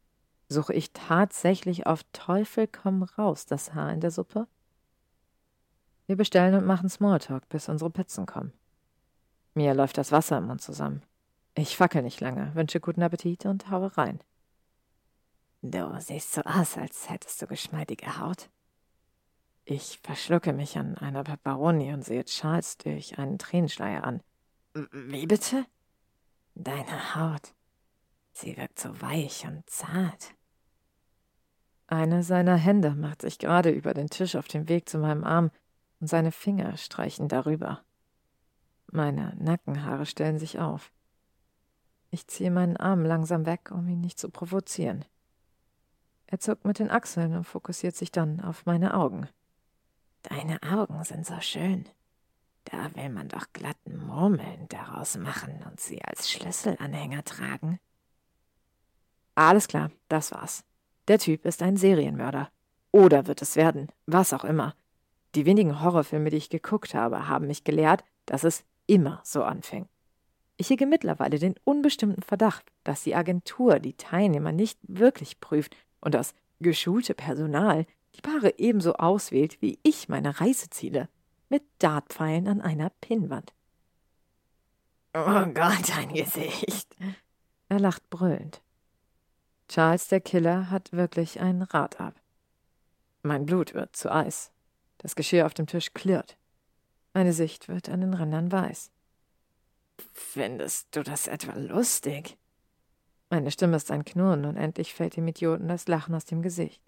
Suche 0.47 0.75
ich 0.75 0.93
tatsächlich 0.93 1.87
auf 1.87 2.03
Teufel 2.13 2.67
komm 2.67 3.01
raus 3.01 3.47
das 3.47 3.73
Haar 3.73 3.91
in 3.91 3.99
der 3.99 4.11
Suppe? 4.11 4.47
Wir 6.05 6.17
bestellen 6.17 6.53
und 6.53 6.67
machen 6.67 6.87
Smalltalk, 6.87 7.49
bis 7.49 7.67
unsere 7.67 7.89
Pizzen 7.89 8.27
kommen. 8.27 8.53
Mir 9.55 9.73
läuft 9.73 9.97
das 9.97 10.11
Wasser 10.11 10.37
im 10.37 10.45
Mund 10.45 10.61
zusammen. 10.61 11.01
Ich 11.55 11.77
fackel 11.77 12.03
nicht 12.03 12.21
lange, 12.21 12.53
wünsche 12.53 12.79
guten 12.79 13.01
Appetit 13.01 13.47
und 13.47 13.71
haue 13.71 13.97
rein. 13.97 14.19
Du 15.63 15.99
siehst 15.99 16.31
so 16.31 16.41
aus, 16.41 16.77
als 16.77 17.09
hättest 17.09 17.41
du 17.41 17.47
geschmeidige 17.47 18.19
Haut. 18.19 18.51
Ich 19.65 19.99
verschlucke 20.03 20.51
mich 20.51 20.77
an 20.77 20.97
einer 20.97 21.23
Peperoni 21.23 21.93
und 21.93 22.03
sehe 22.03 22.25
Charles 22.25 22.77
durch 22.77 23.17
einen 23.17 23.37
Tränenschleier 23.37 24.03
an. 24.03 24.21
Wie 24.73 25.25
bitte? 25.25 25.65
Deine 26.55 27.15
Haut. 27.15 27.53
Sie 28.33 28.57
wirkt 28.57 28.79
so 28.79 29.01
weich 29.01 29.45
und 29.47 29.67
zart. 29.69 30.35
Eine 31.87 32.23
seiner 32.23 32.57
Hände 32.57 32.95
macht 32.95 33.21
sich 33.21 33.39
gerade 33.39 33.69
über 33.69 33.93
den 33.93 34.09
Tisch 34.09 34.35
auf 34.35 34.47
dem 34.47 34.67
Weg 34.67 34.89
zu 34.89 34.97
meinem 34.97 35.23
Arm 35.23 35.51
und 35.99 36.07
seine 36.07 36.31
Finger 36.31 36.75
streichen 36.75 37.27
darüber. 37.27 37.83
Meine 38.91 39.35
Nackenhaare 39.39 40.05
stellen 40.05 40.39
sich 40.39 40.59
auf. 40.59 40.91
Ich 42.09 42.27
ziehe 42.27 42.51
meinen 42.51 42.77
Arm 42.77 43.05
langsam 43.05 43.45
weg, 43.45 43.71
um 43.71 43.87
ihn 43.87 44.01
nicht 44.01 44.19
zu 44.19 44.29
provozieren. 44.29 45.05
Er 46.27 46.39
zuckt 46.39 46.65
mit 46.65 46.79
den 46.79 46.91
Achseln 46.91 47.35
und 47.35 47.43
fokussiert 47.43 47.95
sich 47.95 48.11
dann 48.11 48.41
auf 48.41 48.65
meine 48.65 48.93
Augen. 48.95 49.29
Deine 50.23 50.61
Augen 50.63 51.03
sind 51.03 51.25
so 51.25 51.39
schön. 51.41 51.85
Da 52.65 52.95
will 52.95 53.09
man 53.09 53.27
doch 53.27 53.45
glatten 53.51 53.97
Murmeln 54.05 54.67
daraus 54.69 55.17
machen 55.17 55.63
und 55.69 55.79
sie 55.79 56.01
als 56.03 56.31
Schlüsselanhänger 56.31 57.23
tragen. 57.23 57.79
Alles 59.35 59.67
klar, 59.67 59.91
das 60.07 60.31
war's. 60.31 60.63
Der 61.07 61.19
Typ 61.19 61.45
ist 61.45 61.61
ein 61.61 61.75
Serienmörder. 61.75 62.49
Oder 62.91 63.27
wird 63.27 63.41
es 63.41 63.55
werden, 63.55 63.87
was 64.05 64.33
auch 64.33 64.45
immer. 64.45 64.75
Die 65.35 65.45
wenigen 65.45 65.81
Horrorfilme, 65.81 66.29
die 66.29 66.37
ich 66.37 66.49
geguckt 66.49 66.93
habe, 66.93 67.27
haben 67.27 67.47
mich 67.47 67.63
gelehrt, 67.63 68.03
dass 68.25 68.43
es 68.43 68.63
immer 68.85 69.19
so 69.23 69.43
anfing. 69.43 69.87
Ich 70.55 70.69
hege 70.69 70.85
mittlerweile 70.85 71.39
den 71.39 71.55
unbestimmten 71.63 72.21
Verdacht, 72.21 72.71
dass 72.83 73.03
die 73.03 73.15
Agentur 73.15 73.79
die 73.79 73.97
Teilnehmer 73.97 74.51
nicht 74.51 74.77
wirklich 74.83 75.39
prüft 75.39 75.75
und 75.99 76.13
das 76.13 76.35
geschulte 76.59 77.15
Personal 77.15 77.85
die 78.15 78.21
Paare 78.21 78.57
ebenso 78.57 78.93
auswählt 78.93 79.61
wie 79.61 79.79
ich 79.83 80.09
meine 80.09 80.39
Reiseziele, 80.39 81.09
mit 81.49 81.63
Dartpfeilen 81.79 82.47
an 82.47 82.61
einer 82.61 82.89
Pinnwand. 83.01 83.53
Oh 85.13 85.45
Gott, 85.45 85.95
ein 85.97 86.13
Gesicht. 86.13 86.95
Er 87.69 87.79
lacht 87.79 88.09
brüllend. 88.09 88.61
Charles 89.67 90.07
der 90.07 90.21
Killer 90.21 90.69
hat 90.69 90.91
wirklich 90.91 91.39
ein 91.39 91.61
Rad 91.61 91.99
ab. 91.99 92.15
Mein 93.21 93.45
Blut 93.45 93.73
wird 93.73 93.95
zu 93.95 94.11
Eis. 94.11 94.51
Das 94.97 95.15
Geschirr 95.15 95.45
auf 95.45 95.53
dem 95.53 95.67
Tisch 95.67 95.93
klirrt. 95.93 96.37
Meine 97.13 97.33
Sicht 97.33 97.67
wird 97.67 97.89
an 97.89 98.01
den 98.01 98.13
Rändern 98.13 98.51
weiß. 98.51 98.91
Findest 100.13 100.95
du 100.95 101.03
das 101.03 101.27
etwa 101.27 101.53
lustig? 101.57 102.37
Meine 103.29 103.51
Stimme 103.51 103.77
ist 103.77 103.91
ein 103.91 104.05
Knurren 104.05 104.45
und 104.45 104.57
endlich 104.57 104.93
fällt 104.93 105.15
dem 105.15 105.27
Idioten 105.27 105.67
das 105.67 105.87
Lachen 105.87 106.15
aus 106.15 106.25
dem 106.25 106.41
Gesicht. 106.41 106.81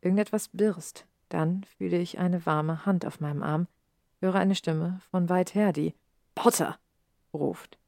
Irgendetwas 0.00 0.48
birst. 0.48 1.06
Dann 1.28 1.64
fühle 1.64 1.98
ich 1.98 2.18
eine 2.18 2.46
warme 2.46 2.86
Hand 2.86 3.04
auf 3.04 3.20
meinem 3.20 3.42
Arm, 3.42 3.66
höre 4.20 4.36
eine 4.36 4.54
Stimme 4.54 5.00
von 5.10 5.28
weit 5.28 5.54
her, 5.54 5.72
die 5.72 5.94
Potter 6.34 6.78
ruft. 7.34 7.78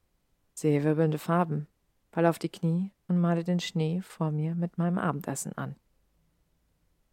Sehe 0.54 0.82
wirbelnde 0.82 1.18
Farben, 1.18 1.68
fall 2.11 2.26
auf 2.26 2.38
die 2.38 2.48
Knie 2.48 2.90
und 3.06 3.20
male 3.20 3.44
den 3.44 3.61
Schnee 3.61 4.00
vor 4.02 4.32
mir 4.32 4.54
mit 4.54 4.78
meinem 4.78 4.98
Abendessen 4.98 5.56
an. 5.56 5.76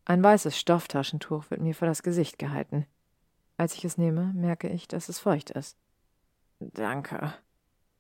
Ein 0.06 0.24
weißes 0.24 0.58
Stofftaschentuch 0.58 1.50
wird 1.50 1.62
mir 1.62 1.74
vor 1.74 1.88
das 1.88 2.04
Gesicht 2.04 2.38
gehalten. 2.38 2.86
Als 3.58 3.76
ich 3.76 3.86
es 3.86 3.98
nehme, 3.98 4.34
merke 4.34 4.70
ich, 4.70 4.88
dass 4.88 5.10
es 5.10 5.20
feucht 5.20 5.52
ist. 5.52 5.78
Danke, 6.60 7.34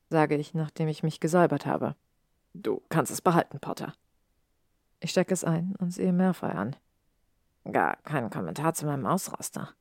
sage 0.09 0.35
ich, 0.35 0.53
nachdem 0.53 0.87
ich 0.87 1.03
mich 1.03 1.19
gesäubert 1.19 1.65
habe. 1.65 1.95
Du 2.53 2.81
kannst 2.89 3.11
es 3.11 3.21
behalten, 3.21 3.59
Potter. 3.59 3.93
Ich 4.99 5.11
stecke 5.11 5.33
es 5.33 5.43
ein 5.43 5.75
und 5.77 5.91
sehe 5.91 6.13
Merfeu 6.13 6.47
an. 6.47 6.75
Gar 7.71 7.97
kein 8.03 8.29
Kommentar 8.29 8.73
zu 8.73 8.85
meinem 8.85 9.05
Ausraster. 9.05 9.73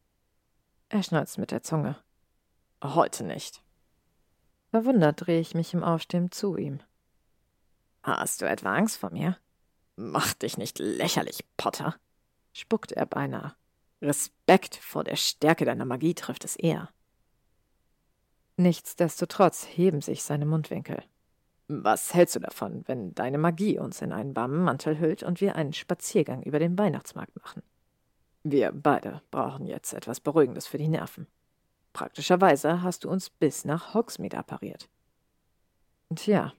Er 0.89 1.03
schneuzt 1.03 1.39
mit 1.39 1.51
der 1.51 1.63
Zunge. 1.63 1.97
Heute 2.83 3.25
nicht. 3.25 3.63
Verwundert 4.71 5.27
drehe 5.27 5.41
ich 5.41 5.55
mich 5.55 5.75
im 5.75 5.85
Aufstehen 5.85 6.31
zu 6.31 6.57
ihm. 6.57 6.81
Hast 8.03 8.43
du 8.43 8.47
etwa 8.47 8.75
Angst 8.75 8.99
vor 8.99 9.11
mir? 9.11 9.37
Mach 9.97 10.35
dich 10.35 10.59
nicht 10.59 10.79
lächerlich, 10.79 11.45
Potter, 11.57 11.95
spuckt 12.53 12.93
er 12.93 13.07
beinahe. 13.07 13.55
Respekt 14.03 14.77
vor 14.77 15.05
der 15.05 15.17
Stärke 15.17 15.65
deiner 15.65 15.85
Magie 15.85 16.15
trifft 16.15 16.45
es 16.45 16.57
eher. 16.57 16.91
Nichtsdestotrotz 18.57 19.67
heben 19.67 20.01
sich 20.01 20.23
seine 20.23 20.47
Mundwinkel. 20.47 21.03
Was 21.69 22.13
hältst 22.13 22.37
du 22.37 22.41
davon, 22.41 22.85
wenn 22.87 23.15
deine 23.15 23.39
Magie 23.39 23.79
uns 23.79 24.03
in 24.03 24.13
einen 24.13 24.37
warmen 24.37 24.63
Mantel 24.63 24.99
hüllt 24.99 25.23
und 25.23 25.41
wir 25.41 25.57
einen 25.57 25.73
Spaziergang 25.73 26.43
über 26.43 26.59
den 26.59 26.79
Weihnachtsmarkt 26.79 27.35
machen? 27.37 27.63
Wir 28.47 28.73
beide 28.73 29.23
brauchen 29.31 29.65
jetzt 29.65 29.95
etwas 29.95 30.21
Beruhigendes 30.21 30.67
für 30.67 30.77
die 30.77 30.89
Nerven. 30.89 31.27
Praktischerweise 31.95 32.83
hast 32.83 33.05
du 33.05 33.09
uns 33.09 33.31
bis 33.31 33.65
nach 33.65 33.95
Hogsmeade 33.95 34.37
appariert. 34.37 34.91
Tja, 36.15 36.53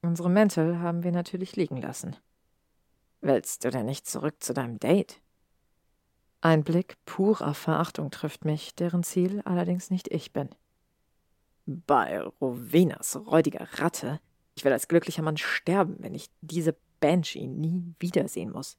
unsere 0.00 0.30
Mäntel 0.30 0.78
haben 0.78 1.02
wir 1.02 1.12
natürlich 1.12 1.54
liegen 1.54 1.76
lassen. 1.76 2.16
Willst 3.20 3.64
du 3.64 3.70
denn 3.70 3.84
nicht 3.84 4.06
zurück 4.06 4.36
zu 4.42 4.54
deinem 4.54 4.78
Date? 4.78 5.20
Ein 6.40 6.64
Blick 6.64 6.96
purer 7.04 7.52
Verachtung 7.52 8.10
trifft 8.10 8.46
mich, 8.46 8.74
deren 8.74 9.02
Ziel 9.02 9.42
allerdings 9.44 9.90
nicht 9.90 10.08
ich 10.08 10.32
bin. 10.32 10.48
Bei 11.66 12.22
Rowenas 12.22 13.16
räudiger 13.26 13.68
Ratte. 13.80 14.18
Ich 14.54 14.64
will 14.64 14.72
als 14.72 14.88
glücklicher 14.88 15.22
Mann 15.22 15.36
sterben, 15.36 15.96
wenn 15.98 16.14
ich 16.14 16.30
diese 16.40 16.74
Banshee 17.00 17.48
nie 17.48 17.94
wiedersehen 17.98 18.50
muss. 18.50 18.78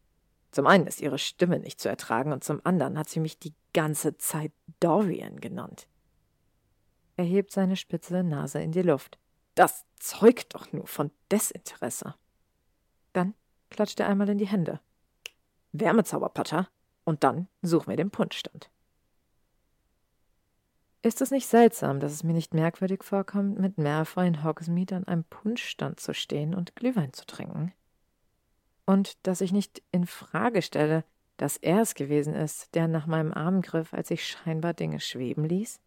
Zum 0.52 0.68
einen 0.68 0.88
ist 0.88 1.02
ihre 1.02 1.18
Stimme 1.18 1.60
nicht 1.60 1.80
zu 1.80 1.90
ertragen 1.90 2.32
und 2.32 2.44
zum 2.44 2.62
anderen 2.64 2.98
hat 2.98 3.10
sie 3.10 3.20
mich 3.20 3.38
die 3.40 3.54
ganze 3.74 4.18
Zeit 4.18 4.52
Dorian 4.80 5.40
genannt. 5.40 5.88
Er 7.16 7.26
hebt 7.26 7.52
seine 7.52 7.76
spitze 7.76 8.24
Nase 8.24 8.62
in 8.62 8.72
die 8.72 8.82
Luft. 8.82 9.20
Das 9.56 9.86
zeugt 10.00 10.54
doch 10.54 10.72
nur 10.72 10.88
von 10.88 11.12
Desinteresse. 11.32 12.16
Dann 13.14 13.34
klatscht 13.70 14.00
er 14.00 14.08
einmal 14.08 14.30
in 14.30 14.38
die 14.38 14.48
Hände. 14.48 14.80
Wärmezauberpotter, 15.72 16.70
und 17.04 17.24
dann 17.24 17.48
suchen 17.62 17.88
wir 17.88 17.98
den 17.98 18.12
Punschstand. 18.12 18.70
Ist 21.02 21.22
es 21.22 21.32
nicht 21.32 21.48
seltsam, 21.48 22.00
dass 22.00 22.12
es 22.12 22.24
mir 22.24 22.34
nicht 22.34 22.54
merkwürdig 22.54 23.04
vorkommt, 23.04 23.60
mit 23.60 23.78
Malfoy 23.78 24.28
in 24.28 24.44
Hogsmeade 24.44 24.96
an 24.96 25.06
einem 25.06 25.24
Punschstand 25.24 26.00
zu 26.00 26.14
stehen 26.14 26.54
und 26.54 26.76
Glühwein 26.76 27.14
zu 27.14 27.26
trinken? 27.26 27.74
Und 28.88 29.28
dass 29.28 29.42
ich 29.42 29.52
nicht 29.52 29.84
in 29.92 30.08
Frage 30.08 30.62
stelle, 30.62 31.04
dass 31.36 31.58
er 31.58 31.82
es 31.82 31.94
gewesen 31.94 32.34
ist, 32.34 32.74
der 32.74 32.88
nach 32.88 33.06
meinem 33.06 33.34
Arm 33.34 33.62
griff, 33.62 33.94
als 33.94 34.10
ich 34.10 34.26
scheinbar 34.26 34.74
Dinge 34.74 35.02
schweben 35.02 35.44
ließ? 35.44 35.82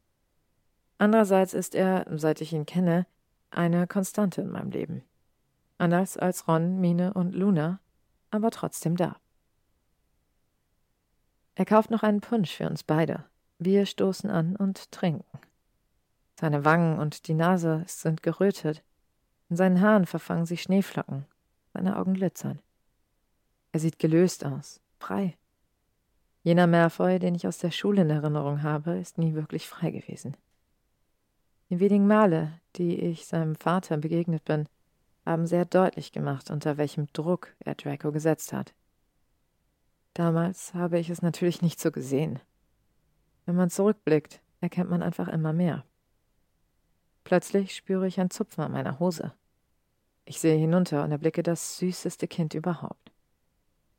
Andererseits 0.98 1.55
ist 1.55 1.74
er, 1.74 2.07
seit 2.11 2.42
ich 2.42 2.53
ihn 2.53 2.66
kenne, 2.66 3.07
eine 3.51 3.86
Konstante 3.86 4.42
in 4.42 4.51
meinem 4.51 4.70
Leben. 4.70 5.03
Anders 5.78 6.18
als 6.18 6.46
Ron, 6.46 6.78
Mine 6.78 7.14
und 7.14 7.34
Luna, 7.34 7.80
aber 8.30 8.51
trotzdem 8.51 8.96
da. 8.96 9.16
Er 11.55 11.64
kauft 11.64 11.90
noch 11.90 12.03
einen 12.03 12.20
Punsch 12.20 12.55
für 12.55 12.68
uns 12.68 12.82
beide, 12.82 13.24
wir 13.59 13.86
stoßen 13.86 14.30
an 14.30 14.57
und 14.57 14.92
trinken. 14.92 15.24
Seine 16.38 16.66
Wangen 16.66 16.98
und 16.98 17.28
die 17.28 17.34
Nase 17.34 17.82
sind 17.86 18.22
gerötet. 18.22 18.82
In 19.48 19.57
seinen 19.57 19.80
Haaren 19.80 20.05
verfangen 20.05 20.44
sich 20.44 20.62
Schneeflocken. 20.62 21.24
Seine 21.72 21.96
Augen 21.96 22.14
glitzern. 22.14 22.61
Er 23.73 23.81
sieht 23.81 23.99
gelöst 23.99 24.45
aus, 24.45 24.81
frei. 24.99 25.37
Jener 26.43 26.66
Merfoy, 26.66 27.18
den 27.18 27.35
ich 27.35 27.47
aus 27.47 27.59
der 27.59 27.71
Schule 27.71 28.03
in 28.03 28.11
Erinnerung 28.11 28.62
habe, 28.62 28.99
ist 28.99 29.18
nie 29.18 29.35
wirklich 29.35 29.68
frei 29.68 29.91
gewesen. 29.91 30.37
Die 31.68 31.79
wenigen 31.79 32.07
Male, 32.07 32.61
die 32.77 32.99
ich 32.99 33.27
seinem 33.27 33.55
Vater 33.55 33.97
begegnet 33.99 34.45
bin, 34.45 34.66
haben 35.25 35.47
sehr 35.47 35.64
deutlich 35.64 36.12
gemacht, 36.12 36.51
unter 36.51 36.79
welchem 36.79 37.07
Druck 37.12 37.55
er 37.61 37.75
Draco 37.75 38.11
gesetzt 38.11 38.53
hat. 38.53 38.75
Damals 40.14 40.75
habe 40.75 40.99
ich 40.99 41.11
es 41.11 41.23
natürlich 41.23 41.62
nicht 41.62 41.79
so 41.79 41.93
gesehen. 41.93 42.41
Wenn 43.47 43.55
man 43.55 43.71
zurückblickt, 43.71 44.41
erkennt 44.61 44.91
man 44.91 45.03
einfach 45.03 45.29
immer 45.29 45.53
mehr. 45.53 45.85
Plötzlich 47.23 47.77
spüre 47.77 48.09
ich 48.09 48.18
ein 48.18 48.31
Zupfen 48.31 48.64
an 48.64 48.73
meiner 48.73 48.99
Hose. 48.99 49.33
Ich 50.25 50.41
sehe 50.41 50.57
hinunter 50.57 51.05
und 51.05 51.12
erblicke 51.12 51.43
das 51.43 51.79
süßeste 51.79 52.27
Kind 52.27 52.55
überhaupt. 52.55 53.12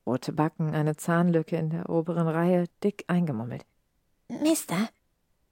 Rote 0.05 0.33
Backen, 0.33 0.73
eine 0.73 0.95
Zahnlücke 0.95 1.57
in 1.57 1.69
der 1.69 1.89
oberen 1.89 2.27
Reihe, 2.27 2.65
dick 2.83 3.05
eingemummelt. 3.07 3.65
Mister, 4.27 4.89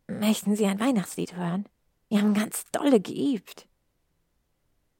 möchten 0.07 0.55
Sie 0.55 0.65
ein 0.65 0.79
Weihnachtslied 0.79 1.35
hören? 1.35 1.65
Wir 2.07 2.21
haben 2.21 2.33
ganz 2.33 2.65
dolle 2.71 2.99
geübt. 2.99 3.67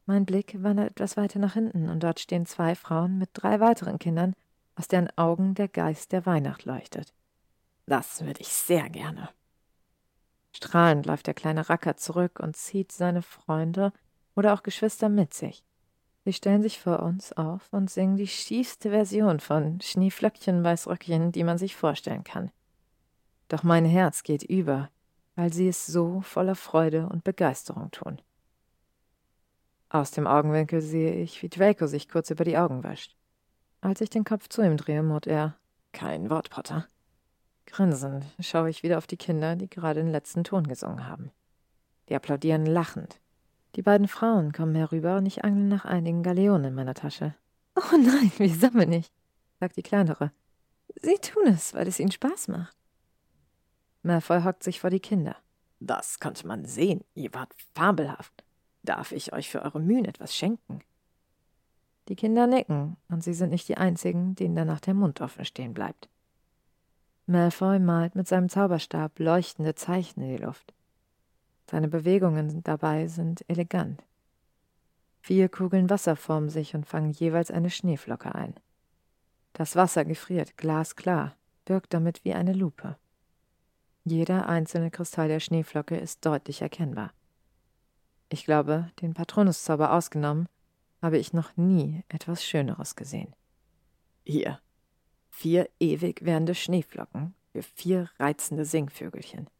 Mein 0.05 0.25
Blick 0.25 0.61
wandert 0.61 0.91
etwas 0.91 1.17
weiter 1.17 1.39
nach 1.39 1.53
hinten 1.53 1.89
und 1.89 2.01
dort 2.01 2.19
stehen 2.19 2.45
zwei 2.45 2.75
Frauen 2.75 3.17
mit 3.17 3.29
drei 3.33 3.59
weiteren 3.59 3.99
Kindern, 3.99 4.33
aus 4.75 4.87
deren 4.87 5.09
Augen 5.17 5.55
der 5.55 5.67
Geist 5.67 6.11
der 6.11 6.25
Weihnacht 6.25 6.65
leuchtet. 6.65 7.13
Das 7.85 8.23
würde 8.23 8.41
ich 8.41 8.49
sehr 8.49 8.89
gerne. 8.89 9.29
Strahlend 10.51 11.05
läuft 11.05 11.27
der 11.27 11.33
kleine 11.33 11.69
Racker 11.69 11.95
zurück 11.95 12.39
und 12.39 12.55
zieht 12.55 12.91
seine 12.91 13.21
Freunde 13.21 13.93
oder 14.35 14.53
auch 14.53 14.63
Geschwister 14.63 15.09
mit 15.09 15.33
sich. 15.33 15.63
Sie 16.26 16.34
stellen 16.34 16.61
sich 16.61 16.80
vor 16.80 17.01
uns 17.01 17.34
auf 17.34 17.67
und 17.72 17.89
singen 17.89 18.17
die 18.17 18.28
schiefste 18.28 18.89
Version 18.89 19.39
von 19.39 19.80
Schneeflöckchen, 19.82 20.63
Weißröckchen, 20.63 21.32
die 21.32 21.43
man 21.43 21.57
sich 21.57 21.76
vorstellen 21.76 22.24
kann. 22.24 22.51
Doch 23.47 23.63
mein 23.63 23.86
Herz 23.86 24.24
geht 24.24 24.43
über, 24.43 24.89
weil 25.36 25.51
sie 25.53 25.67
es 25.67 25.86
so 25.86 26.22
voller 26.22 26.55
Freude 26.55 27.07
und 27.07 27.24
Begeisterung 27.24 27.89
tun. 27.91 28.22
Aus 29.89 30.11
dem 30.11 30.28
Augenwinkel 30.28 30.82
sehe 30.82 31.15
ich, 31.15 31.41
wie 31.41 31.49
Draco 31.49 31.88
sich 31.88 32.09
kurz 32.09 32.30
über 32.30 32.43
die 32.43 32.57
Augen 32.57 32.84
wäscht. 32.84 33.15
Als 33.82 34.01
ich 34.01 34.09
den 34.09 34.24
Kopf 34.24 34.49
zu 34.49 34.61
ihm 34.61 34.78
drehe, 34.78 35.01
murrt 35.01 35.26
er: 35.26 35.55
Kein 35.93 36.30
Wort, 36.30 36.49
Potter. 36.51 36.88
Grinsend 37.65 38.26
schaue 38.39 38.70
ich 38.70 38.84
wieder 38.84 38.97
auf 38.97 39.07
die 39.07 39.17
Kinder, 39.17 39.55
die 39.55 39.70
gerade 39.70 40.01
den 40.01 40.11
letzten 40.11 40.43
Ton 40.43 40.67
gesungen 40.67 41.07
haben. 41.07 41.32
Die 42.09 42.15
applaudieren 42.15 42.65
lachend. 42.65 43.20
Die 43.76 43.82
beiden 43.82 44.07
Frauen 44.07 44.51
kommen 44.51 44.76
herüber 44.76 45.17
und 45.17 45.26
ich 45.26 45.43
angle 45.43 45.65
nach 45.65 45.86
einigen 45.86 46.24
Galeonen 46.24 46.65
in 46.65 46.76
meiner 46.76 46.95
Tasche. 46.95 47.36
Oh 47.76 47.97
nein, 47.97 48.32
wir 48.38 48.49
sammeln 48.49 48.89
nicht, 48.89 49.13
sagt 49.59 49.78
die 49.78 49.84
kleinere. 49.84 50.32
Sie 50.95 51.17
tun 51.17 51.47
es, 51.47 51.74
weil 51.74 51.88
es 51.88 51.99
ihnen 51.99 52.11
Spaß 52.11 52.47
macht. 52.47 52.76
Malfoy 54.01 54.43
hockt 54.43 54.63
sich 54.63 54.80
vor 54.80 54.89
die 54.89 54.99
Kinder. 54.99 55.36
Das 55.80 56.20
konnte 56.20 56.47
man 56.47 56.65
sehen. 56.65 57.03
Ihr 57.13 57.34
wart 57.34 57.53
fabelhaft. 57.76 58.43
Darf 58.84 59.11
ich 59.11 59.34
euch 59.34 59.49
für 59.49 59.61
eure 59.61 59.80
Mühen 59.80 60.05
etwas 60.05 60.36
schenken? 60.36 60.82
Die 62.07 62.15
Kinder 62.15 62.47
nicken, 62.47 62.97
und 63.07 63.24
sie 63.24 63.34
sind 63.34 63.51
nicht 63.51 63.67
die 63.67 63.78
einzigen, 63.78 64.36
denen 64.36 64.55
danach 64.55 64.80
der 64.80 64.95
Mund 64.95 65.22
offen 65.22 65.45
stehen 65.45 65.74
bleibt. 65.74 66.09
Malfoy 67.28 67.78
malt 67.80 68.15
mit 68.15 68.28
seinem 68.28 68.49
Zauberstab 68.49 69.20
leuchtende 69.20 69.76
Zeichen 69.76 70.22
in 70.22 70.36
die 70.36 70.43
Luft. 70.43 70.74
Seine 71.70 71.88
Bewegungen 71.88 72.63
dabei 72.63 73.05
sind 73.05 73.45
elegant. 73.47 74.01
Vier 75.22 75.49
Kugeln 75.49 75.88
Wasser 75.91 76.15
formen 76.15 76.49
sich 76.49 76.74
und 76.74 76.88
fangen 76.88 77.11
jeweils 77.11 77.51
eine 77.51 77.70
Schneeflocke 77.70 78.34
ein. 78.34 78.55
Das 79.53 79.76
Wasser 79.76 80.03
gefriert 80.03 80.57
glasklar, 80.57 81.36
wirkt 81.67 81.93
damit 81.93 82.26
wie 82.26 82.34
eine 82.34 82.53
Lupe. 82.53 82.97
Jeder 84.03 84.49
einzelne 84.49 84.89
Kristall 84.89 85.28
der 85.28 85.39
Schneeflocke 85.39 85.95
ist 85.95 86.26
deutlich 86.26 86.63
erkennbar. 86.63 87.13
Ich 88.30 88.45
glaube, 88.45 88.89
den 89.03 89.13
Patronuszauber 89.13 89.93
ausgenommen, 89.93 90.49
habe 91.03 91.20
ich 91.20 91.34
noch 91.34 91.55
nie 91.55 92.03
etwas 92.09 92.43
Schöneres 92.43 92.95
gesehen. 92.95 93.36
Hier, 94.26 94.59
vier 95.30 95.70
ewig 95.80 96.26
währende 96.26 96.55
Schneeflocken 96.55 97.36
für 97.51 97.61
vier 97.61 98.09
reizende 98.17 98.65
Singvögelchen. 98.65 99.51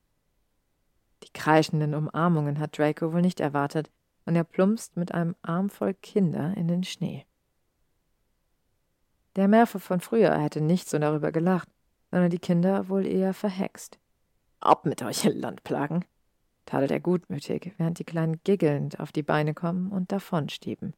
Kreischenden 1.34 1.94
Umarmungen 1.94 2.60
hat 2.60 2.78
Draco 2.78 3.14
wohl 3.14 3.22
nicht 3.22 3.40
erwartet, 3.40 3.90
und 4.26 4.36
er 4.36 4.44
plumpst 4.44 4.96
mit 4.96 5.14
einem 5.14 5.36
Arm 5.42 5.70
voll 5.70 5.94
Kinder 5.96 6.56
in 6.56 6.68
den 6.68 6.84
Schnee. 6.84 7.26
Der 9.36 9.48
Märfer 9.48 9.80
von 9.80 10.02
früher 10.02 10.38
hätte 10.38 10.62
nicht 10.62 10.90
so 10.90 11.00
darüber 11.00 11.32
gelacht, 11.32 11.70
sondern 12.12 12.30
die 12.30 12.40
Kinder 12.40 12.90
wohl 12.90 13.06
eher 13.06 13.34
verhext. 13.34 14.00
Ab 14.60 14.86
mit 14.86 15.02
euch, 15.02 15.24
Landplagen, 15.24 16.06
tadelt 16.66 16.92
er 16.92 17.00
gutmütig, 17.00 17.74
während 17.78 18.00
die 18.00 18.04
Kleinen 18.04 18.42
giggelnd 18.44 19.00
auf 19.00 19.12
die 19.12 19.24
Beine 19.24 19.54
kommen 19.54 19.92
und 19.92 20.12
davonstieben. 20.12 20.94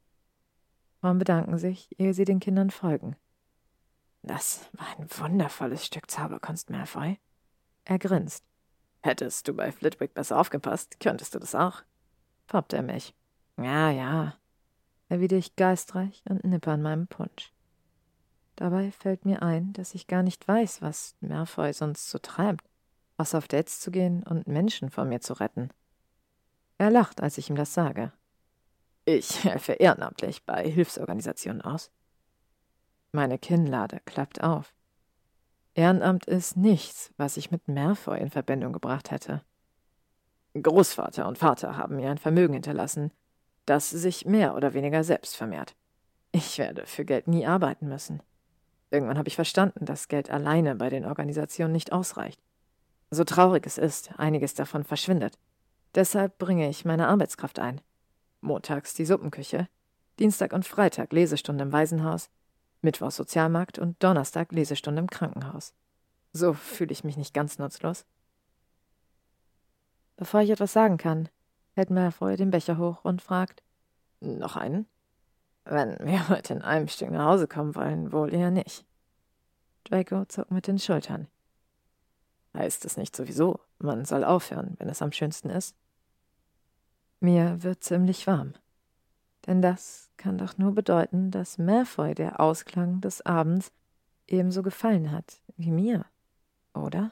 Frauen 0.99 1.17
bedanken 1.17 1.57
sich, 1.57 1.87
ehe 1.99 2.13
sie 2.13 2.25
den 2.25 2.39
Kindern 2.39 2.69
folgen. 2.69 3.15
Das 4.23 4.69
war 4.73 4.87
ein 4.97 5.07
wundervolles 5.09 5.85
Stück 5.85 6.11
Zauberkunst, 6.11 6.69
Malfoy. 6.69 7.17
Er 7.85 7.99
grinst. 7.99 8.43
Hättest 9.01 9.47
du 9.47 9.53
bei 9.53 9.71
Flitwick 9.71 10.13
besser 10.13 10.39
aufgepasst, 10.39 10.99
könntest 10.99 11.33
du 11.33 11.39
das 11.39 11.55
auch. 11.55 11.81
Poppt 12.47 12.73
er 12.73 12.83
mich. 12.83 13.15
Ja, 13.57 13.89
ja, 13.89 14.35
erwidere 15.11 15.39
ich 15.39 15.55
geistreich 15.55 16.23
und 16.29 16.43
nippe 16.45 16.71
an 16.71 16.81
meinem 16.81 17.07
Punsch. 17.07 17.51
Dabei 18.55 18.91
fällt 18.91 19.25
mir 19.25 19.41
ein, 19.41 19.73
dass 19.73 19.93
ich 19.93 20.07
gar 20.07 20.23
nicht 20.23 20.47
weiß, 20.47 20.81
was 20.81 21.15
Malfoy 21.19 21.73
sonst 21.73 22.09
so 22.09 22.17
treibt, 22.17 22.65
außer 23.17 23.37
auf 23.37 23.47
Dates 23.47 23.79
zu 23.79 23.91
gehen 23.91 24.23
und 24.23 24.47
Menschen 24.47 24.89
vor 24.89 25.05
mir 25.05 25.19
zu 25.19 25.33
retten. 25.33 25.69
Er 26.77 26.91
lacht, 26.91 27.21
als 27.21 27.37
ich 27.37 27.49
ihm 27.49 27.55
das 27.55 27.73
sage. 27.73 28.13
Ich 29.05 29.43
helfe 29.43 29.73
ehrenamtlich 29.73 30.45
bei 30.45 30.63
Hilfsorganisationen 30.69 31.61
aus. 31.61 31.91
Meine 33.11 33.37
Kinnlade 33.37 33.99
klappt 34.05 34.41
auf. 34.41 34.73
Ehrenamt 35.73 36.25
ist 36.25 36.57
nichts, 36.57 37.11
was 37.17 37.37
ich 37.37 37.51
mit 37.51 37.67
Malfoy 37.67 38.19
in 38.19 38.29
Verbindung 38.29 38.73
gebracht 38.73 39.11
hätte. 39.11 39.41
Großvater 40.53 41.27
und 41.27 41.37
Vater 41.37 41.77
haben 41.77 41.95
mir 41.95 42.09
ein 42.09 42.17
Vermögen 42.17 42.53
hinterlassen, 42.53 43.11
das 43.65 43.89
sich 43.89 44.25
mehr 44.25 44.55
oder 44.55 44.73
weniger 44.73 45.03
selbst 45.03 45.35
vermehrt. 45.35 45.75
Ich 46.33 46.57
werde 46.57 46.85
für 46.85 47.05
Geld 47.05 47.27
nie 47.27 47.45
arbeiten 47.45 47.87
müssen. 47.87 48.21
Irgendwann 48.89 49.17
habe 49.17 49.29
ich 49.29 49.35
verstanden, 49.35 49.85
dass 49.85 50.09
Geld 50.09 50.29
alleine 50.29 50.75
bei 50.75 50.89
den 50.89 51.05
Organisationen 51.05 51.71
nicht 51.71 51.93
ausreicht. 51.93 52.41
So 53.09 53.23
traurig 53.23 53.65
es 53.65 53.77
ist, 53.77 54.17
einiges 54.17 54.53
davon 54.53 54.83
verschwindet. 54.83 55.37
Deshalb 55.95 56.37
bringe 56.37 56.69
ich 56.69 56.83
meine 56.83 57.07
Arbeitskraft 57.07 57.59
ein. 57.59 57.79
Montags 58.41 58.93
die 58.93 59.05
Suppenküche, 59.05 59.67
Dienstag 60.19 60.51
und 60.51 60.65
Freitag 60.65 61.13
Lesestunde 61.13 61.63
im 61.63 61.71
Waisenhaus, 61.71 62.29
Mittwoch 62.81 63.11
Sozialmarkt 63.11 63.79
und 63.79 64.01
Donnerstag 64.03 64.51
Lesestunde 64.51 65.01
im 65.01 65.09
Krankenhaus. 65.09 65.73
So 66.33 66.53
fühle 66.53 66.91
ich 66.91 67.03
mich 67.03 67.17
nicht 67.17 67.33
ganz 67.33 67.59
nutzlos. 67.59 68.05
Bevor 70.17 70.41
ich 70.41 70.49
etwas 70.49 70.73
sagen 70.73 70.97
kann, 70.97 71.29
hält 71.73 71.89
Malfoy 71.89 72.37
den 72.37 72.51
Becher 72.51 72.77
hoch 72.77 73.03
und 73.03 73.21
fragt: 73.21 73.63
Noch 74.19 74.55
einen? 74.55 74.87
Wenn 75.65 75.97
wir 75.99 76.29
heute 76.29 76.53
in 76.53 76.61
einem 76.61 76.87
Stück 76.87 77.11
nach 77.11 77.25
Hause 77.25 77.47
kommen 77.47 77.75
wollen, 77.75 78.11
wohl 78.11 78.33
eher 78.33 78.51
nicht. 78.51 78.85
Draco 79.83 80.25
zuckt 80.25 80.51
mit 80.51 80.67
den 80.67 80.79
Schultern. 80.79 81.27
Heißt 82.53 82.85
es 82.85 82.97
nicht 82.97 83.15
sowieso, 83.15 83.59
man 83.79 84.05
soll 84.05 84.23
aufhören, 84.23 84.75
wenn 84.77 84.89
es 84.89 85.01
am 85.01 85.11
schönsten 85.11 85.49
ist? 85.49 85.75
Mir 87.19 87.63
wird 87.63 87.83
ziemlich 87.83 88.27
warm. 88.27 88.53
Denn 89.47 89.61
das 89.61 90.09
kann 90.17 90.37
doch 90.37 90.57
nur 90.57 90.73
bedeuten, 90.73 91.31
dass 91.31 91.57
Malfoy 91.57 92.13
der 92.13 92.39
Ausklang 92.39 93.01
des 93.01 93.25
Abends 93.25 93.71
ebenso 94.27 94.63
gefallen 94.63 95.11
hat 95.11 95.41
wie 95.57 95.71
mir, 95.71 96.05
oder? 96.73 97.11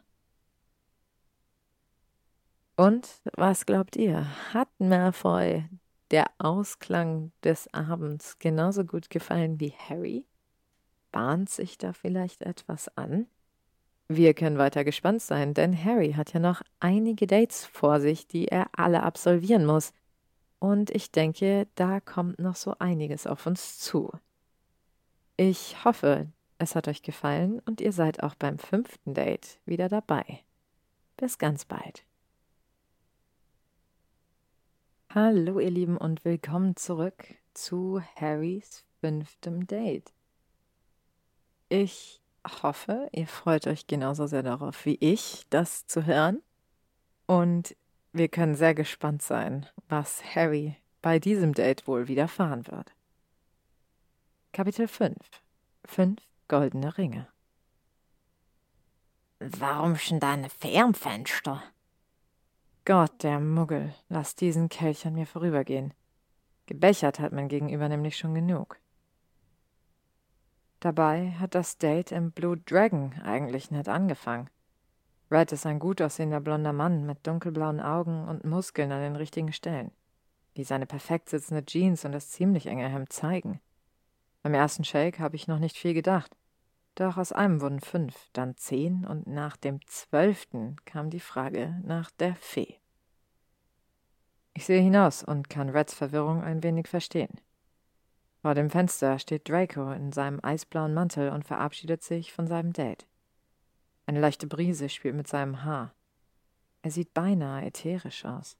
Und 2.75 3.07
was 3.33 3.65
glaubt 3.65 3.95
ihr? 3.95 4.25
Hat 4.53 4.69
Malfoy 4.79 5.65
der 6.11 6.27
Ausklang 6.37 7.31
des 7.43 7.71
Abends 7.73 8.39
genauso 8.39 8.85
gut 8.85 9.09
gefallen 9.09 9.59
wie 9.59 9.73
Harry? 9.89 10.25
Bahnt 11.11 11.49
sich 11.49 11.77
da 11.77 11.93
vielleicht 11.93 12.41
etwas 12.41 12.95
an? 12.95 13.27
Wir 14.07 14.33
können 14.33 14.57
weiter 14.57 14.83
gespannt 14.83 15.21
sein, 15.21 15.53
denn 15.53 15.83
Harry 15.83 16.13
hat 16.13 16.33
ja 16.33 16.39
noch 16.39 16.61
einige 16.79 17.27
Dates 17.27 17.65
vor 17.65 17.99
sich, 17.99 18.27
die 18.27 18.47
er 18.47 18.67
alle 18.71 19.03
absolvieren 19.03 19.65
muss. 19.65 19.93
Und 20.59 20.89
ich 20.91 21.11
denke, 21.11 21.67
da 21.75 21.99
kommt 22.01 22.39
noch 22.39 22.55
so 22.55 22.75
einiges 22.79 23.25
auf 23.25 23.45
uns 23.45 23.79
zu. 23.79 24.11
Ich 25.37 25.85
hoffe, 25.85 26.27
es 26.57 26.75
hat 26.75 26.89
euch 26.89 27.01
gefallen 27.01 27.61
und 27.65 27.79
ihr 27.79 27.93
seid 27.93 28.21
auch 28.21 28.35
beim 28.35 28.59
fünften 28.59 29.13
Date 29.13 29.59
wieder 29.65 29.87
dabei. 29.87 30.43
Bis 31.15 31.37
ganz 31.37 31.63
bald. 31.63 32.03
Hallo 35.09 35.59
ihr 35.59 35.71
Lieben 35.71 35.97
und 35.97 36.23
willkommen 36.25 36.75
zurück 36.75 37.35
zu 37.53 38.01
Harrys 38.15 38.83
fünftem 38.99 39.65
Date. 39.65 40.13
Ich 41.69 42.21
hoffe, 42.61 43.09
ihr 43.11 43.27
freut 43.27 43.65
euch 43.65 43.87
genauso 43.87 44.27
sehr 44.27 44.43
darauf 44.43 44.85
wie 44.85 44.97
ich, 44.99 45.45
das 45.49 45.87
zu 45.87 46.05
hören. 46.05 46.41
Und 47.27 47.75
wir 48.11 48.27
können 48.27 48.55
sehr 48.55 48.73
gespannt 48.73 49.21
sein, 49.21 49.67
was 49.87 50.23
Harry 50.35 50.75
bei 51.01 51.19
diesem 51.19 51.53
Date 51.53 51.87
wohl 51.87 52.07
widerfahren 52.07 52.67
wird. 52.67 52.93
Kapitel 54.51 54.87
5 54.87 55.15
Fünf 55.85 56.21
goldene 56.47 56.97
Ringe 56.97 57.27
Warum 59.39 59.95
schon 59.95 60.19
deine 60.19 60.49
Fernfenster? 60.49 61.63
Gott, 62.83 63.23
der 63.23 63.39
Muggel, 63.39 63.93
lass 64.09 64.35
diesen 64.35 64.67
Kelch 64.67 65.05
an 65.05 65.13
mir 65.13 65.27
vorübergehen. 65.27 65.93
Gebechert 66.65 67.19
hat 67.19 67.31
mein 67.31 67.47
Gegenüber 67.47 67.87
nämlich 67.87 68.17
schon 68.17 68.33
genug. 68.33 68.79
Dabei 70.79 71.31
hat 71.31 71.55
das 71.55 71.77
Date 71.77 72.11
im 72.11 72.31
Blue 72.31 72.57
Dragon 72.57 73.13
eigentlich 73.21 73.69
nett 73.71 73.87
angefangen. 73.87 74.49
Red 75.31 75.51
ist 75.51 75.65
ein 75.65 75.79
gut 75.79 76.01
aussehender 76.01 76.39
blonder 76.39 76.73
Mann 76.73 77.05
mit 77.05 77.25
dunkelblauen 77.27 77.79
Augen 77.79 78.27
und 78.27 78.45
Muskeln 78.45 78.91
an 78.91 79.01
den 79.01 79.15
richtigen 79.15 79.53
Stellen, 79.53 79.91
wie 80.55 80.63
seine 80.63 80.87
perfekt 80.87 81.29
sitzende 81.29 81.63
Jeans 81.65 82.03
und 82.03 82.13
das 82.13 82.29
ziemlich 82.29 82.65
enge 82.65 82.89
Hemd 82.89 83.13
zeigen. 83.13 83.59
Beim 84.41 84.55
ersten 84.55 84.83
Shake 84.83 85.19
habe 85.19 85.35
ich 85.35 85.47
noch 85.47 85.59
nicht 85.59 85.77
viel 85.77 85.93
gedacht, 85.93 86.35
doch 86.95 87.17
aus 87.17 87.31
einem 87.31 87.61
wurden 87.61 87.79
fünf, 87.79 88.29
dann 88.33 88.57
zehn 88.57 89.05
und 89.05 89.27
nach 89.27 89.55
dem 89.55 89.85
zwölften 89.85 90.75
kam 90.85 91.09
die 91.09 91.19
Frage 91.19 91.79
nach 91.83 92.09
der 92.11 92.35
Fee. 92.35 92.75
Ich 94.53 94.65
sehe 94.65 94.81
hinaus 94.81 95.23
und 95.23 95.49
kann 95.49 95.69
Reds 95.69 95.93
Verwirrung 95.93 96.43
ein 96.43 96.63
wenig 96.63 96.87
verstehen. 96.87 97.39
Vor 98.41 98.55
dem 98.55 98.69
Fenster 98.69 99.19
steht 99.19 99.47
Draco 99.47 99.91
in 99.91 100.11
seinem 100.11 100.39
eisblauen 100.41 100.93
Mantel 100.93 101.29
und 101.29 101.45
verabschiedet 101.45 102.03
sich 102.03 102.33
von 102.33 102.47
seinem 102.47 102.73
Date. 102.73 103.05
Eine 104.09 104.21
leichte 104.21 104.47
Brise 104.47 104.89
spielt 104.89 105.13
mit 105.13 105.27
seinem 105.27 105.63
Haar. 105.63 105.93
Er 106.81 106.89
sieht 106.89 107.13
beinahe 107.13 107.67
ätherisch 107.67 108.25
aus. 108.25 108.57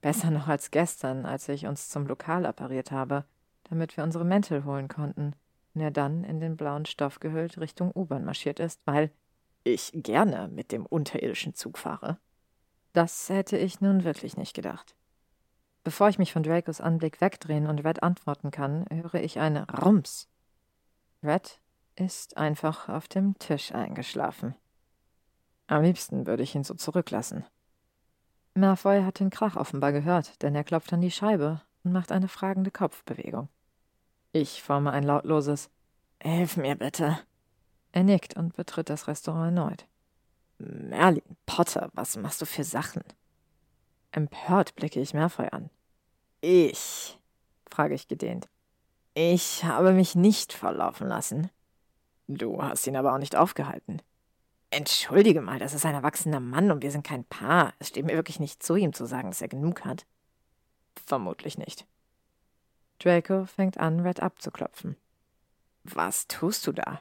Besser 0.00 0.32
noch 0.32 0.48
als 0.48 0.72
gestern, 0.72 1.26
als 1.26 1.48
ich 1.48 1.66
uns 1.66 1.88
zum 1.88 2.08
Lokal 2.08 2.44
appariert 2.44 2.90
habe, 2.90 3.24
damit 3.70 3.96
wir 3.96 4.02
unsere 4.02 4.24
Mäntel 4.24 4.64
holen 4.64 4.88
konnten 4.88 5.36
und 5.74 5.80
er 5.80 5.92
dann 5.92 6.24
in 6.24 6.40
den 6.40 6.56
blauen 6.56 6.86
Stoff 6.86 7.20
gehüllt 7.20 7.60
Richtung 7.60 7.92
U-Bahn 7.94 8.24
marschiert 8.24 8.58
ist, 8.58 8.80
weil 8.84 9.12
ich 9.62 9.92
gerne 9.94 10.48
mit 10.48 10.72
dem 10.72 10.86
unterirdischen 10.86 11.54
Zug 11.54 11.78
fahre. 11.78 12.18
Das 12.92 13.28
hätte 13.28 13.56
ich 13.56 13.80
nun 13.80 14.02
wirklich 14.02 14.36
nicht 14.36 14.54
gedacht. 14.54 14.96
Bevor 15.84 16.08
ich 16.08 16.18
mich 16.18 16.32
von 16.32 16.42
Dracos 16.42 16.80
Anblick 16.80 17.20
wegdrehen 17.20 17.68
und 17.68 17.84
Red 17.84 18.02
antworten 18.02 18.50
kann, 18.50 18.86
höre 18.90 19.22
ich 19.22 19.38
eine 19.38 19.68
Rums. 19.70 20.28
Red 21.22 21.60
ist 21.98 22.36
einfach 22.36 22.88
auf 22.88 23.08
dem 23.08 23.38
Tisch 23.38 23.72
eingeschlafen. 23.72 24.54
Am 25.66 25.82
liebsten 25.82 26.26
würde 26.26 26.42
ich 26.42 26.54
ihn 26.54 26.64
so 26.64 26.74
zurücklassen. 26.74 27.44
Malfoy 28.54 29.02
hat 29.02 29.20
den 29.20 29.30
Krach 29.30 29.56
offenbar 29.56 29.92
gehört, 29.92 30.42
denn 30.42 30.54
er 30.54 30.64
klopft 30.64 30.92
an 30.92 31.00
die 31.00 31.10
Scheibe 31.10 31.60
und 31.84 31.92
macht 31.92 32.10
eine 32.10 32.28
fragende 32.28 32.70
Kopfbewegung. 32.70 33.48
Ich 34.32 34.62
forme 34.62 34.90
ein 34.90 35.04
lautloses 35.04 35.70
Hilf 36.20 36.56
mir 36.56 36.74
bitte. 36.74 37.18
Er 37.92 38.02
nickt 38.02 38.36
und 38.36 38.56
betritt 38.56 38.90
das 38.90 39.06
Restaurant 39.06 39.56
erneut. 39.56 39.86
Merlin 40.58 41.36
Potter, 41.46 41.90
was 41.92 42.16
machst 42.16 42.42
du 42.42 42.46
für 42.46 42.64
Sachen? 42.64 43.02
Empört 44.10 44.74
blicke 44.74 45.00
ich 45.00 45.14
Malfoy 45.14 45.48
an. 45.50 45.70
Ich, 46.40 47.18
frage 47.70 47.94
ich 47.94 48.08
gedehnt. 48.08 48.48
Ich 49.14 49.64
habe 49.64 49.92
mich 49.92 50.14
nicht 50.14 50.52
verlaufen 50.52 51.08
lassen. 51.08 51.50
Du 52.28 52.62
hast 52.62 52.86
ihn 52.86 52.96
aber 52.96 53.14
auch 53.14 53.18
nicht 53.18 53.36
aufgehalten. 53.36 54.02
Entschuldige 54.70 55.40
mal, 55.40 55.58
das 55.58 55.72
ist 55.72 55.86
ein 55.86 55.94
erwachsener 55.94 56.40
Mann 56.40 56.70
und 56.70 56.82
wir 56.82 56.90
sind 56.90 57.04
kein 57.04 57.24
Paar. 57.24 57.72
Es 57.78 57.88
steht 57.88 58.04
mir 58.04 58.14
wirklich 58.14 58.38
nicht 58.38 58.62
zu, 58.62 58.76
ihm 58.76 58.92
zu 58.92 59.06
sagen, 59.06 59.30
dass 59.30 59.40
er 59.40 59.48
genug 59.48 59.84
hat. 59.86 60.06
Vermutlich 61.06 61.56
nicht. 61.56 61.86
Draco 62.98 63.46
fängt 63.46 63.78
an, 63.78 64.00
Red 64.00 64.20
abzuklopfen. 64.20 64.96
Was 65.84 66.26
tust 66.28 66.66
du 66.66 66.72
da? 66.72 67.00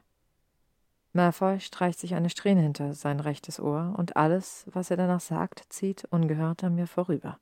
Malfoy 1.11 1.59
streicht 1.59 1.99
sich 1.99 2.15
eine 2.15 2.30
Strähne 2.30 2.61
hinter 2.61 2.93
sein 2.93 3.19
rechtes 3.19 3.59
Ohr 3.59 3.95
und 3.97 4.15
alles, 4.15 4.65
was 4.71 4.91
er 4.91 4.97
danach 4.97 5.19
sagt, 5.19 5.65
zieht 5.69 6.05
ungehört 6.05 6.63
an 6.63 6.75
mir 6.75 6.88
vorüber. 6.88 7.39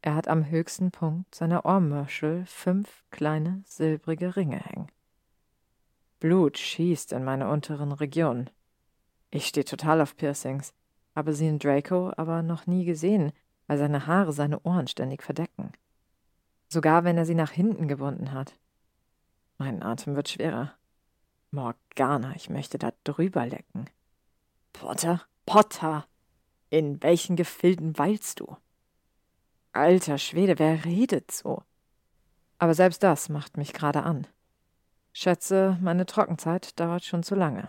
Er 0.00 0.14
hat 0.14 0.28
am 0.28 0.48
höchsten 0.48 0.90
Punkt 0.90 1.34
seiner 1.34 1.66
Ohrmörschel 1.66 2.46
fünf 2.46 3.04
kleine 3.10 3.62
silbrige 3.66 4.36
Ringe 4.36 4.58
hängen. 4.58 4.88
Blut 6.20 6.58
schießt 6.58 7.12
in 7.12 7.24
meine 7.24 7.48
unteren 7.48 7.92
Regionen. 7.92 8.50
Ich 9.30 9.46
stehe 9.46 9.64
total 9.64 10.00
auf 10.00 10.16
Piercings, 10.16 10.72
habe 11.14 11.34
sie 11.34 11.48
in 11.48 11.58
Draco 11.58 12.12
aber 12.16 12.42
noch 12.42 12.66
nie 12.66 12.84
gesehen, 12.84 13.32
weil 13.66 13.78
seine 13.78 14.06
Haare 14.06 14.32
seine 14.32 14.60
Ohren 14.60 14.86
ständig 14.86 15.22
verdecken. 15.22 15.72
Sogar 16.68 17.04
wenn 17.04 17.18
er 17.18 17.26
sie 17.26 17.34
nach 17.34 17.50
hinten 17.50 17.88
gebunden 17.88 18.32
hat. 18.32 18.58
Mein 19.58 19.82
Atem 19.82 20.16
wird 20.16 20.28
schwerer. 20.28 20.74
Morgana, 21.50 22.34
ich 22.34 22.50
möchte 22.50 22.78
da 22.78 22.92
drüber 23.04 23.46
lecken. 23.46 23.88
Potter, 24.72 25.22
Potter, 25.46 26.06
in 26.70 27.02
welchen 27.02 27.36
Gefilden 27.36 27.96
weilst 27.96 28.40
du? 28.40 28.56
Alter 29.72 30.18
Schwede, 30.18 30.58
wer 30.58 30.84
redet 30.84 31.30
so? 31.30 31.62
Aber 32.58 32.74
selbst 32.74 33.02
das 33.02 33.28
macht 33.28 33.56
mich 33.56 33.72
gerade 33.72 34.02
an. 34.02 34.26
Schätze, 35.16 35.78
meine 35.80 36.06
Trockenzeit 36.06 36.78
dauert 36.78 37.04
schon 37.04 37.22
zu 37.22 37.36
lange. 37.36 37.68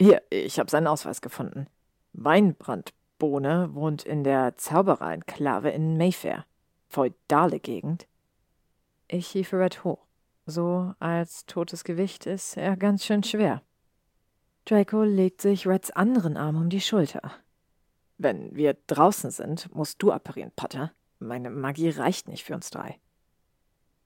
Hier, 0.00 0.22
ich 0.30 0.58
habe 0.58 0.70
seinen 0.70 0.86
Ausweis 0.86 1.20
gefunden. 1.20 1.66
Weinbrandbohne 2.14 3.74
wohnt 3.74 4.04
in 4.04 4.24
der 4.24 4.56
Zauberer-Enklave 4.56 5.68
in 5.68 5.98
Mayfair. 5.98 6.46
Feudale 6.88 7.60
Gegend. 7.60 8.08
Ich 9.06 9.28
hiefe 9.28 9.58
Red 9.58 9.84
hoch. 9.84 10.06
So 10.46 10.94
als 10.98 11.44
totes 11.44 11.84
Gewicht 11.84 12.24
ist 12.24 12.56
er 12.56 12.78
ganz 12.78 13.04
schön 13.04 13.22
schwer. 13.22 13.62
Draco 14.64 15.02
legt 15.02 15.42
sich 15.42 15.66
Reds 15.66 15.90
anderen 15.90 16.38
Arm 16.38 16.56
um 16.56 16.70
die 16.70 16.80
Schulter. 16.80 17.32
Wenn 18.16 18.56
wir 18.56 18.78
draußen 18.86 19.30
sind, 19.30 19.74
musst 19.74 20.02
du 20.02 20.10
apparieren, 20.10 20.52
Potter. 20.56 20.92
Meine 21.18 21.50
Magie 21.50 21.90
reicht 21.90 22.28
nicht 22.28 22.44
für 22.44 22.54
uns 22.54 22.70
drei. 22.70 22.98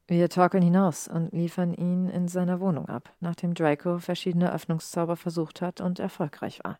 Wir 0.08 0.28
torkeln 0.28 0.62
hinaus 0.62 1.08
und 1.08 1.32
liefern 1.32 1.74
ihn 1.74 2.08
in 2.08 2.28
seiner 2.28 2.60
Wohnung 2.60 2.88
ab, 2.88 3.12
nachdem 3.20 3.54
Draco 3.54 3.98
verschiedene 3.98 4.52
Öffnungszauber 4.52 5.16
versucht 5.16 5.60
hat 5.60 5.80
und 5.80 5.98
erfolgreich 5.98 6.60
war. 6.62 6.78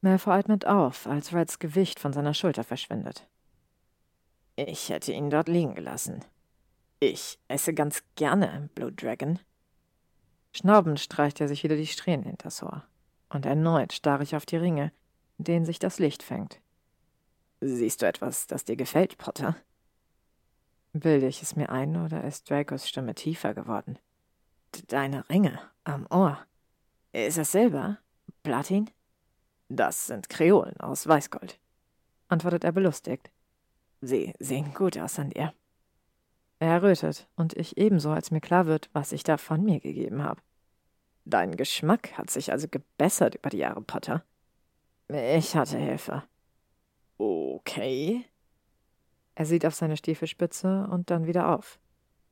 Malfoy 0.00 0.34
atmet 0.34 0.66
auf, 0.66 1.06
als 1.06 1.32
Reds 1.32 1.58
Gewicht 1.58 1.98
von 1.98 2.12
seiner 2.12 2.34
Schulter 2.34 2.62
verschwindet. 2.62 3.26
Ich 4.54 4.88
hätte 4.90 5.12
ihn 5.12 5.28
dort 5.28 5.48
liegen 5.48 5.74
gelassen, 5.74 6.24
ich 6.98 7.38
esse 7.48 7.74
ganz 7.74 8.02
gerne 8.14 8.70
Blue 8.74 8.90
Dragon. 8.90 9.38
Schnaubend 10.52 10.98
streicht 10.98 11.40
er 11.42 11.48
sich 11.48 11.62
wieder 11.62 11.76
die 11.76 11.86
Strähnen 11.86 12.24
hinters 12.24 12.62
Ohr. 12.62 12.84
Und 13.28 13.44
erneut 13.44 13.92
starre 13.92 14.22
ich 14.22 14.34
auf 14.34 14.46
die 14.46 14.56
Ringe, 14.56 14.92
in 15.36 15.44
denen 15.44 15.66
sich 15.66 15.78
das 15.78 15.98
Licht 15.98 16.22
fängt. 16.22 16.58
Siehst 17.60 18.00
du 18.00 18.06
etwas, 18.06 18.46
das 18.46 18.64
dir 18.64 18.76
gefällt, 18.76 19.18
Potter? 19.18 19.56
Bilde 21.00 21.26
ich 21.26 21.42
es 21.42 21.56
mir 21.56 21.70
ein, 21.70 21.96
oder 21.96 22.24
ist 22.24 22.48
Dracos 22.50 22.88
Stimme 22.88 23.14
tiefer 23.14 23.54
geworden? 23.54 23.98
Deine 24.88 25.28
Ringe 25.28 25.58
am 25.84 26.06
Ohr. 26.10 26.38
Ist 27.12 27.38
das 27.38 27.52
Silber? 27.52 27.98
Platin? 28.42 28.90
Das 29.68 30.06
sind 30.06 30.28
Kreolen 30.28 30.78
aus 30.78 31.06
Weißgold, 31.06 31.58
antwortet 32.28 32.64
er 32.64 32.72
belustigt. 32.72 33.30
Sie 34.00 34.34
sehen 34.38 34.74
gut 34.74 34.98
aus 34.98 35.18
an 35.18 35.30
dir. 35.30 35.52
Er 36.58 36.68
errötet 36.68 37.28
und 37.36 37.54
ich 37.54 37.76
ebenso, 37.76 38.10
als 38.10 38.30
mir 38.30 38.40
klar 38.40 38.66
wird, 38.66 38.88
was 38.92 39.12
ich 39.12 39.22
da 39.24 39.36
von 39.36 39.62
mir 39.62 39.80
gegeben 39.80 40.22
habe. 40.22 40.40
Dein 41.24 41.56
Geschmack 41.56 42.16
hat 42.16 42.30
sich 42.30 42.52
also 42.52 42.68
gebessert 42.68 43.34
über 43.34 43.50
die 43.50 43.58
Jahre, 43.58 43.82
Potter. 43.82 44.24
Ich 45.08 45.56
hatte 45.56 45.78
Hilfe. 45.78 46.22
Okay. 47.18 48.24
Er 49.36 49.44
sieht 49.46 49.66
auf 49.66 49.74
seine 49.74 49.96
Stiefelspitze 49.96 50.88
und 50.90 51.10
dann 51.10 51.26
wieder 51.26 51.54
auf. 51.54 51.78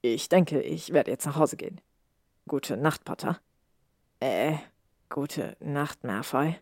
Ich 0.01 0.29
denke, 0.29 0.61
ich 0.61 0.93
werde 0.93 1.11
jetzt 1.11 1.27
nach 1.27 1.37
Hause 1.37 1.57
gehen. 1.57 1.81
Gute 2.49 2.77
Nacht, 2.77 3.05
Potter. 3.05 3.39
Äh, 4.21 4.57
gute 5.11 5.57
Nacht, 5.61 6.03
Malfoy. 6.03 6.57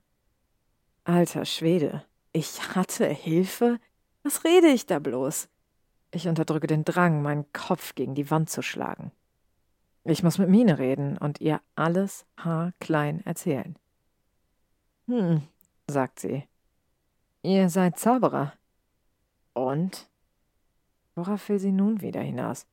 Alter 1.05 1.45
Schwede, 1.45 2.05
ich 2.33 2.75
hatte 2.75 3.07
Hilfe? 3.07 3.79
Was 4.25 4.45
rede 4.45 4.69
ich 4.69 4.87
da 4.87 4.99
bloß? 4.99 5.49
Ich 6.11 6.29
unterdrücke 6.29 6.67
den 6.67 6.85
Drang, 6.85 7.23
meinen 7.23 7.51
Kopf 7.53 7.95
gegen 7.95 8.15
die 8.15 8.31
Wand 8.31 8.51
zu 8.51 8.63
schlagen. 8.63 9.13
Ich 10.05 10.25
muss 10.25 10.39
mit 10.39 10.49
Mine 10.49 10.79
reden 10.79 11.19
und 11.19 11.41
ihr 11.41 11.61
alles 11.77 12.27
haarklein 12.37 13.25
erzählen. 13.25 13.77
Hm, 15.07 15.43
sagt 15.87 16.19
sie. 16.19 16.49
Ihr 17.43 17.69
seid 17.69 17.99
Zauberer. 17.99 18.53
Und? 19.53 20.09
Worauf 21.15 21.49
will 21.49 21.59
sie 21.59 21.73
nun 21.73 22.01
wieder 22.01 22.21
hinaus? 22.21 22.67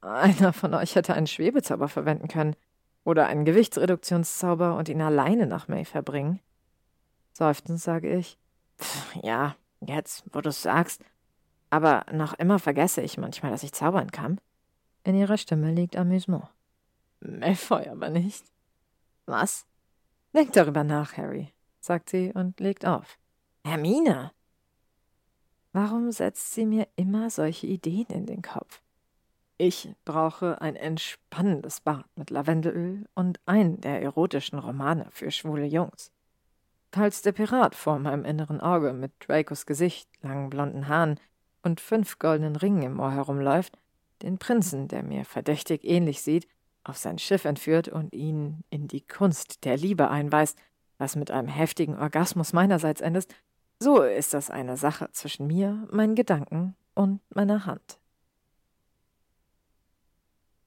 Einer 0.00 0.52
von 0.52 0.74
euch 0.74 0.94
hätte 0.94 1.14
einen 1.14 1.26
Schwebezauber 1.26 1.88
verwenden 1.88 2.28
können 2.28 2.56
oder 3.04 3.26
einen 3.26 3.44
Gewichtsreduktionszauber 3.44 4.76
und 4.76 4.88
ihn 4.88 5.02
alleine 5.02 5.46
nach 5.46 5.68
May 5.68 5.84
verbringen. 5.84 6.40
Seufzend 7.32 7.80
sage 7.80 8.14
ich. 8.14 8.38
Pff, 8.78 9.16
ja, 9.22 9.56
jetzt, 9.80 10.24
wo 10.32 10.40
du's 10.40 10.62
sagst, 10.62 11.02
aber 11.70 12.04
noch 12.12 12.34
immer 12.34 12.58
vergesse 12.58 13.00
ich 13.00 13.18
manchmal, 13.18 13.52
dass 13.52 13.62
ich 13.62 13.72
zaubern 13.72 14.10
kann. 14.10 14.40
In 15.04 15.14
ihrer 15.14 15.38
Stimme 15.38 15.72
liegt 15.72 15.96
Amüsement. 15.96 16.48
Malfoy 17.20 17.88
aber 17.88 18.10
nicht. 18.10 18.44
Was? 19.26 19.66
Denk 20.34 20.52
darüber 20.52 20.84
nach, 20.84 21.16
Harry, 21.16 21.52
sagt 21.80 22.10
sie 22.10 22.32
und 22.32 22.60
legt 22.60 22.86
auf. 22.86 23.18
Hermine! 23.64 24.32
Warum 25.72 26.10
setzt 26.10 26.52
sie 26.54 26.66
mir 26.66 26.88
immer 26.96 27.30
solche 27.30 27.66
Ideen 27.66 28.06
in 28.08 28.26
den 28.26 28.42
Kopf? 28.42 28.82
Ich 29.56 29.94
brauche 30.04 30.60
ein 30.60 30.74
entspannendes 30.74 31.80
Bad 31.80 32.06
mit 32.16 32.30
Lavendelöl 32.30 33.06
und 33.14 33.38
einen 33.46 33.80
der 33.80 34.02
erotischen 34.02 34.58
Romane 34.58 35.06
für 35.10 35.30
schwule 35.30 35.66
Jungs. 35.66 36.10
Falls 36.92 37.22
der 37.22 37.32
Pirat 37.32 37.76
vor 37.76 38.00
meinem 38.00 38.24
inneren 38.24 38.60
Auge 38.60 38.92
mit 38.92 39.12
Dracos 39.20 39.64
Gesicht, 39.64 40.08
langen 40.22 40.50
blonden 40.50 40.88
Haaren 40.88 41.20
und 41.62 41.80
fünf 41.80 42.18
goldenen 42.18 42.56
Ringen 42.56 42.82
im 42.82 43.00
Ohr 43.00 43.12
herumläuft, 43.12 43.78
den 44.22 44.38
Prinzen, 44.38 44.88
der 44.88 45.04
mir 45.04 45.24
verdächtig 45.24 45.84
ähnlich 45.84 46.22
sieht, 46.22 46.48
auf 46.82 46.96
sein 46.96 47.18
Schiff 47.18 47.44
entführt 47.44 47.88
und 47.88 48.12
ihn 48.12 48.64
in 48.70 48.88
die 48.88 49.02
Kunst 49.02 49.64
der 49.64 49.76
Liebe 49.76 50.08
einweist, 50.10 50.58
was 50.98 51.14
mit 51.14 51.30
einem 51.30 51.48
heftigen 51.48 51.96
Orgasmus 51.96 52.52
meinerseits 52.52 53.00
endet, 53.00 53.28
so 53.80 54.02
ist 54.02 54.34
das 54.34 54.50
eine 54.50 54.76
Sache 54.76 55.08
zwischen 55.12 55.46
mir, 55.46 55.88
meinen 55.90 56.14
Gedanken 56.14 56.76
und 56.94 57.20
meiner 57.30 57.66
Hand. 57.66 57.98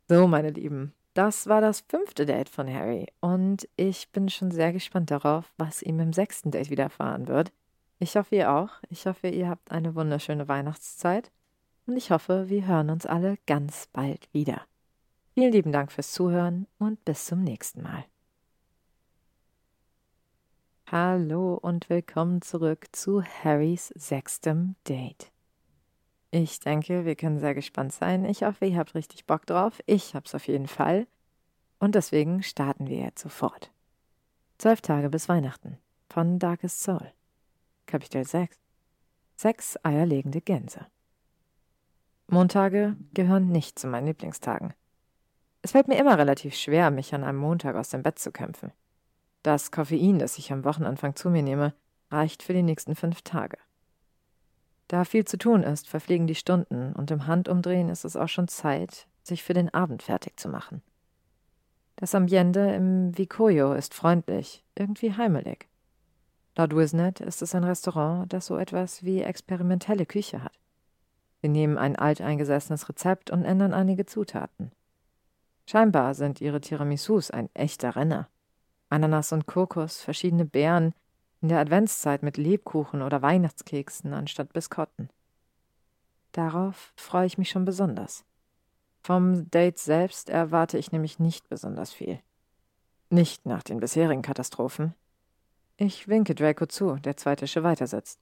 So, 0.10 0.28
meine 0.28 0.50
Lieben, 0.50 0.94
das 1.14 1.48
war 1.48 1.62
das 1.62 1.82
fünfte 1.88 2.26
Date 2.26 2.50
von 2.50 2.68
Harry 2.68 3.08
und 3.22 3.70
ich 3.78 4.10
bin 4.12 4.30
schon 4.30 4.52
sehr 4.52 4.74
gespannt 4.74 5.12
darauf, 5.12 5.54
was 5.58 5.82
ihm 5.82 6.00
im 6.00 6.12
sechsten 6.12 6.52
Date 6.52 6.70
widerfahren 6.70 7.28
wird. 7.28 7.52
Ich 8.00 8.18
hoffe, 8.18 8.36
ihr 8.36 8.52
auch. 8.52 8.70
Ich 8.90 9.06
hoffe, 9.06 9.30
ihr 9.30 9.48
habt 9.48 9.72
eine 9.72 9.96
wunderschöne 9.96 10.48
Weihnachtszeit. 10.48 11.32
Und 11.86 11.96
ich 11.96 12.12
hoffe, 12.12 12.50
wir 12.50 12.66
hören 12.66 12.90
uns 12.90 13.06
alle 13.06 13.38
ganz 13.46 13.88
bald 13.94 14.28
wieder. 14.34 14.62
Vielen 15.36 15.52
lieben 15.52 15.72
Dank 15.72 15.92
fürs 15.92 16.12
Zuhören 16.12 16.68
und 16.80 17.04
bis 17.06 17.26
zum 17.26 17.44
nächsten 17.44 17.82
Mal. 17.82 18.04
Hallo 20.96 21.56
und 21.56 21.90
willkommen 21.90 22.44
zurück 22.44 22.86
zu 22.92 23.24
Harrys 23.24 23.88
sechstem 23.96 24.76
Date. 24.88 25.32
Ich 26.30 26.60
denke, 26.60 27.04
wir 27.04 27.16
können 27.16 27.40
sehr 27.40 27.56
gespannt 27.56 27.94
sein. 27.94 28.26
Ich 28.26 28.44
hoffe, 28.44 28.68
ihr 28.68 28.78
habt 28.78 28.94
richtig 28.94 29.26
Bock 29.26 29.48
drauf. 29.48 29.80
Ich 29.88 30.14
hab's 30.14 30.36
auf 30.36 30.46
jeden 30.46 30.68
Fall. 30.68 31.08
Und 31.80 31.96
deswegen 31.96 32.44
starten 32.44 32.86
wir 32.90 32.98
jetzt 32.98 33.24
sofort. 33.24 33.72
Zwölf 34.60 34.82
Tage 34.82 35.10
bis 35.10 35.28
Weihnachten 35.28 35.80
von 36.12 36.38
Darkest 36.38 36.84
Soul. 36.84 37.12
Kapitel 37.88 38.24
6 38.24 38.56
Sechs 39.36 39.80
eierlegende 39.82 40.42
Gänse 40.42 40.86
Montage 42.28 42.96
gehören 43.16 43.50
nicht 43.50 43.80
zu 43.80 43.88
meinen 43.88 44.06
Lieblingstagen. 44.06 44.76
Es 45.64 45.72
fällt 45.72 45.88
mir 45.88 45.98
immer 45.98 46.20
relativ 46.20 46.54
schwer, 46.54 46.92
mich 46.92 47.16
an 47.16 47.24
einem 47.24 47.40
Montag 47.40 47.76
aus 47.78 47.90
dem 47.90 48.04
Bett 48.04 48.20
zu 48.20 48.32
kämpfen. 48.32 48.72
Das 49.44 49.72
Koffein, 49.72 50.20
das 50.20 50.38
ich 50.38 50.52
am 50.52 50.64
Wochenanfang 50.64 51.16
zu 51.16 51.30
mir 51.30 51.44
nehme, 51.44 51.74
reicht 52.10 52.44
für 52.44 52.54
die 52.54 52.64
nächsten 52.64 52.96
fünf 52.96 53.22
Tage. 53.22 53.58
Da 54.88 55.06
viel 55.06 55.26
zu 55.26 55.38
tun 55.38 55.64
ist, 55.64 55.88
verfliegen 55.88 56.28
die 56.28 56.36
Stunden 56.36 56.94
und 56.94 57.12
im 57.12 57.28
Handumdrehen 57.28 57.90
ist 57.90 58.06
es 58.06 58.16
auch 58.16 58.30
schon 58.30 58.48
Zeit, 58.48 59.08
sich 59.22 59.44
für 59.44 59.54
den 59.54 59.74
Abend 59.74 60.04
fertig 60.04 60.40
zu 60.40 60.50
machen. 60.50 60.82
Das 61.98 62.16
Ambiente 62.16 62.60
im 62.60 63.18
Vicoyo 63.18 63.74
ist 63.74 63.94
freundlich, 63.94 64.64
irgendwie 64.76 65.14
heimelig. 65.14 65.68
Laut 66.56 66.76
Wisnet 66.76 67.20
ist 67.20 67.42
es 67.42 67.56
ein 67.56 67.64
Restaurant, 67.64 68.32
das 68.32 68.46
so 68.46 68.58
etwas 68.58 69.04
wie 69.04 69.22
experimentelle 69.22 70.06
Küche 70.06 70.44
hat. 70.44 70.58
Wir 71.42 71.50
nehmen 71.50 71.78
ein 71.78 71.96
alteingesessenes 71.96 72.88
Rezept 72.88 73.30
und 73.30 73.44
ändern 73.44 73.74
einige 73.74 74.06
Zutaten. 74.06 74.72
Scheinbar 75.66 76.14
sind 76.14 76.40
ihre 76.42 76.62
Tiramisus 76.62 77.32
ein 77.32 77.50
echter 77.54 77.96
Renner. 77.96 78.30
Ananas 78.94 79.32
und 79.32 79.48
Kokos, 79.48 80.02
verschiedene 80.02 80.46
Beeren, 80.46 80.94
in 81.42 81.50
der 81.50 81.60
Adventszeit 81.60 82.24
mit 82.24 82.38
Lebkuchen 82.38 83.02
oder 83.02 83.22
Weihnachtskeksen 83.22 84.14
anstatt 84.14 84.54
Biskotten. 84.54 85.10
Darauf 86.32 86.94
freue 86.96 87.26
ich 87.26 87.38
mich 87.38 87.50
schon 87.50 87.66
besonders. 87.66 88.24
Vom 89.02 89.50
Date 89.50 89.80
selbst 89.80 90.30
erwarte 90.30 90.78
ich 90.78 90.92
nämlich 90.92 91.20
nicht 91.20 91.50
besonders 91.50 91.92
viel. 91.92 92.20
Nicht 93.10 93.46
nach 93.46 93.64
den 93.64 93.80
bisherigen 93.80 94.22
Katastrophen. 94.22 94.94
Ich 95.76 96.08
winke 96.08 96.36
Draco 96.36 96.68
zu, 96.68 96.96
der 96.96 97.18
zwei 97.18 97.36
Tische 97.36 97.64
weiter 97.64 97.88
sitzt. 97.88 98.20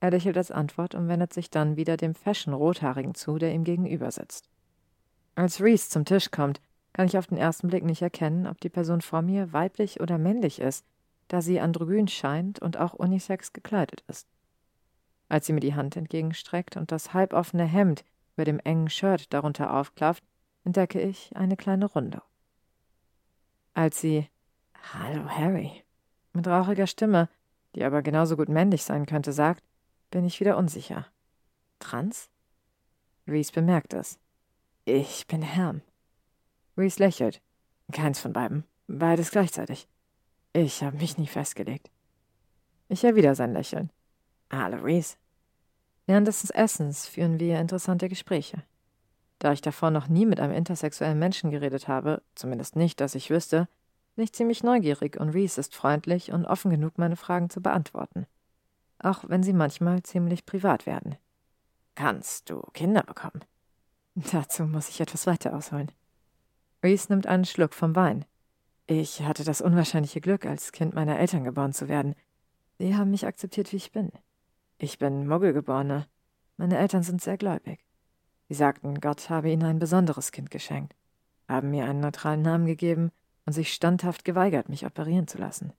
Er 0.00 0.10
lächelt 0.10 0.36
als 0.36 0.50
Antwort 0.50 0.94
und 0.94 1.08
wendet 1.08 1.32
sich 1.32 1.50
dann 1.50 1.76
wieder 1.76 1.96
dem 1.96 2.14
Fashion-Rothaarigen 2.14 3.14
zu, 3.14 3.38
der 3.38 3.52
ihm 3.52 3.64
gegenüber 3.64 4.10
sitzt. 4.10 4.48
Als 5.34 5.60
Reese 5.60 5.88
zum 5.90 6.04
Tisch 6.04 6.30
kommt, 6.30 6.60
kann 6.94 7.06
ich 7.06 7.18
auf 7.18 7.26
den 7.26 7.36
ersten 7.36 7.68
Blick 7.68 7.84
nicht 7.84 8.00
erkennen, 8.00 8.46
ob 8.46 8.60
die 8.60 8.70
Person 8.70 9.02
vor 9.02 9.20
mir 9.20 9.52
weiblich 9.52 10.00
oder 10.00 10.16
männlich 10.16 10.60
ist, 10.60 10.86
da 11.28 11.42
sie 11.42 11.60
androgyn 11.60 12.08
scheint 12.08 12.60
und 12.60 12.78
auch 12.78 12.94
unisex 12.94 13.52
gekleidet 13.52 14.04
ist. 14.08 14.28
Als 15.28 15.46
sie 15.46 15.52
mir 15.52 15.60
die 15.60 15.74
Hand 15.74 15.96
entgegenstreckt 15.96 16.76
und 16.76 16.92
das 16.92 17.12
halboffene 17.12 17.64
Hemd 17.64 18.04
über 18.36 18.44
dem 18.44 18.60
engen 18.60 18.88
Shirt 18.88 19.32
darunter 19.32 19.74
aufklafft, 19.74 20.22
entdecke 20.64 21.00
ich 21.00 21.34
eine 21.36 21.56
kleine 21.56 21.86
Runde. 21.86 22.22
Als 23.74 24.00
sie 24.00 24.28
Hallo 24.92 25.28
Harry 25.28 25.82
mit 26.32 26.46
rauchiger 26.46 26.86
Stimme, 26.86 27.28
die 27.74 27.84
aber 27.84 28.02
genauso 28.02 28.36
gut 28.36 28.48
männlich 28.48 28.84
sein 28.84 29.06
könnte, 29.06 29.32
sagt, 29.32 29.64
bin 30.10 30.24
ich 30.24 30.38
wieder 30.38 30.56
unsicher. 30.56 31.06
Trans? 31.80 32.28
Reese 33.26 33.52
bemerkt 33.52 33.94
es. 33.94 34.18
Ich 34.84 35.26
bin 35.26 35.42
Herm. 35.42 35.80
Reese 36.76 36.98
lächelt. 36.98 37.40
Keins 37.92 38.18
von 38.18 38.32
beiden. 38.32 38.64
Beides 38.86 39.30
gleichzeitig. 39.30 39.88
Ich 40.52 40.82
habe 40.82 40.96
mich 40.96 41.18
nie 41.18 41.26
festgelegt. 41.26 41.90
Ich 42.88 43.04
erwidere 43.04 43.34
sein 43.34 43.52
Lächeln. 43.52 43.90
Hallo, 44.52 44.78
Reese. 44.78 45.16
Während 46.06 46.26
des 46.26 46.50
Essens 46.50 47.06
führen 47.06 47.38
wir 47.38 47.60
interessante 47.60 48.08
Gespräche. 48.08 48.62
Da 49.38 49.52
ich 49.52 49.62
davor 49.62 49.90
noch 49.90 50.08
nie 50.08 50.26
mit 50.26 50.40
einem 50.40 50.52
intersexuellen 50.52 51.18
Menschen 51.18 51.50
geredet 51.50 51.88
habe, 51.88 52.22
zumindest 52.34 52.76
nicht, 52.76 53.00
dass 53.00 53.14
ich 53.14 53.30
wüsste, 53.30 53.68
bin 54.14 54.24
ich 54.24 54.32
ziemlich 54.32 54.62
neugierig 54.62 55.18
und 55.18 55.30
Reese 55.30 55.60
ist 55.60 55.74
freundlich 55.74 56.32
und 56.32 56.44
offen 56.44 56.70
genug, 56.70 56.98
meine 56.98 57.16
Fragen 57.16 57.50
zu 57.50 57.60
beantworten. 57.60 58.26
Auch 58.98 59.24
wenn 59.28 59.42
sie 59.42 59.52
manchmal 59.52 60.02
ziemlich 60.02 60.46
privat 60.46 60.86
werden. 60.86 61.16
Kannst 61.94 62.50
du 62.50 62.60
Kinder 62.72 63.02
bekommen? 63.02 63.44
Dazu 64.14 64.64
muss 64.64 64.88
ich 64.88 65.00
etwas 65.00 65.26
weiter 65.26 65.54
ausholen. 65.54 65.90
Reese 66.84 67.10
nimmt 67.10 67.26
einen 67.26 67.46
Schluck 67.46 67.72
vom 67.72 67.96
Wein. 67.96 68.26
Ich 68.86 69.22
hatte 69.22 69.42
das 69.42 69.62
unwahrscheinliche 69.62 70.20
Glück, 70.20 70.44
als 70.44 70.70
Kind 70.70 70.94
meiner 70.94 71.18
Eltern 71.18 71.42
geboren 71.42 71.72
zu 71.72 71.88
werden. 71.88 72.14
Sie 72.78 72.94
haben 72.94 73.10
mich 73.10 73.26
akzeptiert, 73.26 73.72
wie 73.72 73.76
ich 73.76 73.90
bin. 73.90 74.12
Ich 74.76 74.98
bin 74.98 75.26
Muggelgeborener. 75.26 76.06
Meine 76.58 76.76
Eltern 76.76 77.02
sind 77.02 77.22
sehr 77.22 77.38
gläubig. 77.38 77.82
Sie 78.50 78.54
sagten, 78.54 79.00
Gott 79.00 79.30
habe 79.30 79.50
ihnen 79.50 79.62
ein 79.62 79.78
besonderes 79.78 80.30
Kind 80.30 80.50
geschenkt, 80.50 80.94
haben 81.48 81.70
mir 81.70 81.86
einen 81.86 82.00
neutralen 82.00 82.42
Namen 82.42 82.66
gegeben 82.66 83.10
und 83.46 83.54
sich 83.54 83.72
standhaft 83.72 84.26
geweigert, 84.26 84.68
mich 84.68 84.84
operieren 84.84 85.26
zu 85.26 85.38
lassen. 85.38 85.72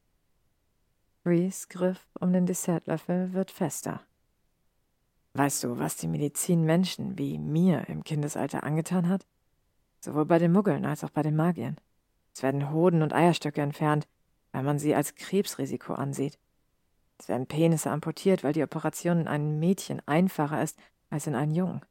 Reese 1.24 1.68
Griff 1.70 2.08
um 2.20 2.34
den 2.34 2.48
Dessertlöffel 2.48 3.32
wird 3.34 3.52
fester. 3.52 4.02
Weißt 5.36 5.64
du, 5.64 5.78
was 5.78 5.98
die 5.98 6.08
Medizin 6.08 6.64
Menschen 6.64 7.20
wie 7.20 7.38
mir 7.38 7.88
im 7.90 8.04
Kindesalter 8.04 8.64
angetan 8.64 9.08
hat? 9.08 9.28
Sowohl 10.06 10.26
bei 10.26 10.40
den 10.40 10.52
Muggeln 10.52 10.86
als 10.86 11.04
auch 11.04 11.10
bei 11.10 11.22
den 11.22 11.36
Magiern. 11.36 11.78
Es 12.34 12.44
werden 12.44 12.72
Hoden 12.72 13.02
und 13.02 13.14
Eierstöcke 13.14 13.62
entfernt, 13.62 14.08
weil 14.52 14.64
man 14.64 14.80
sie 14.80 14.96
als 14.96 15.16
Krebsrisiko 15.16 15.94
ansieht. 15.94 16.40
Es 17.18 17.28
werden 17.28 17.48
Penisse 17.48 17.92
amputiert, 17.92 18.44
weil 18.44 18.54
die 18.54 18.64
Operation 18.64 19.20
in 19.22 19.28
einem 19.28 19.60
Mädchen 19.60 20.02
einfacher 20.06 20.62
ist 20.62 20.80
als 21.10 21.28
in 21.28 21.36
einem 21.36 21.52
Jungen. 21.52 21.82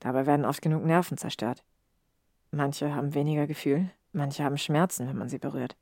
Dabei 0.00 0.26
werden 0.26 0.44
oft 0.44 0.62
genug 0.62 0.84
Nerven 0.84 1.16
zerstört. 1.16 1.64
Manche 2.50 2.94
haben 2.94 3.14
weniger 3.14 3.46
Gefühl, 3.46 3.90
manche 4.12 4.44
haben 4.44 4.58
Schmerzen, 4.58 5.08
wenn 5.08 5.16
man 5.16 5.28
sie 5.28 5.38
berührt. 5.38 5.76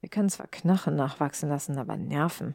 Wir 0.00 0.08
können 0.08 0.28
zwar 0.28 0.46
Knochen 0.46 0.94
nachwachsen 0.94 1.48
lassen, 1.48 1.78
aber 1.78 1.96
Nerven. 1.96 2.54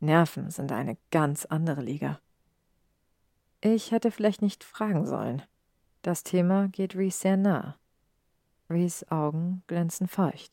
Nerven 0.00 0.50
sind 0.50 0.70
eine 0.72 0.96
ganz 1.10 1.44
andere 1.44 1.80
Liga. 1.80 2.20
Ich 3.60 3.90
hätte 3.90 4.10
vielleicht 4.10 4.42
nicht 4.42 4.62
fragen 4.62 5.06
sollen. 5.06 5.42
Das 6.04 6.22
Thema 6.22 6.68
geht 6.68 6.94
Reese 6.96 7.18
sehr 7.18 7.38
nah. 7.38 7.78
Rees 8.68 9.10
Augen 9.10 9.62
glänzen 9.68 10.06
feucht. 10.06 10.52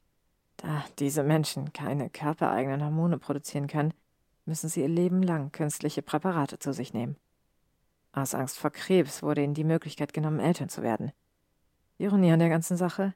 Da 0.55 0.85
diese 0.97 1.23
Menschen 1.23 1.73
keine 1.73 2.09
körpereigenen 2.09 2.81
Hormone 2.81 3.17
produzieren 3.17 3.67
können, 3.67 3.93
müssen 4.45 4.69
sie 4.69 4.79
ihr 4.79 4.87
Leben 4.87 5.21
lang 5.21 5.51
künstliche 5.51 6.01
Präparate 6.01 6.57
zu 6.59 6.71
sich 6.71 6.93
nehmen. 6.93 7.17
Aus 8.13 8.33
Angst 8.33 8.59
vor 8.59 8.69
Krebs 8.69 9.23
wurde 9.23 9.43
ihnen 9.43 9.53
die 9.53 9.65
Möglichkeit 9.65 10.13
genommen, 10.13 10.39
Eltern 10.39 10.69
zu 10.69 10.83
werden. 10.83 11.11
Ironie 11.97 12.31
an 12.31 12.39
der 12.39 12.47
ganzen 12.47 12.77
Sache? 12.77 13.13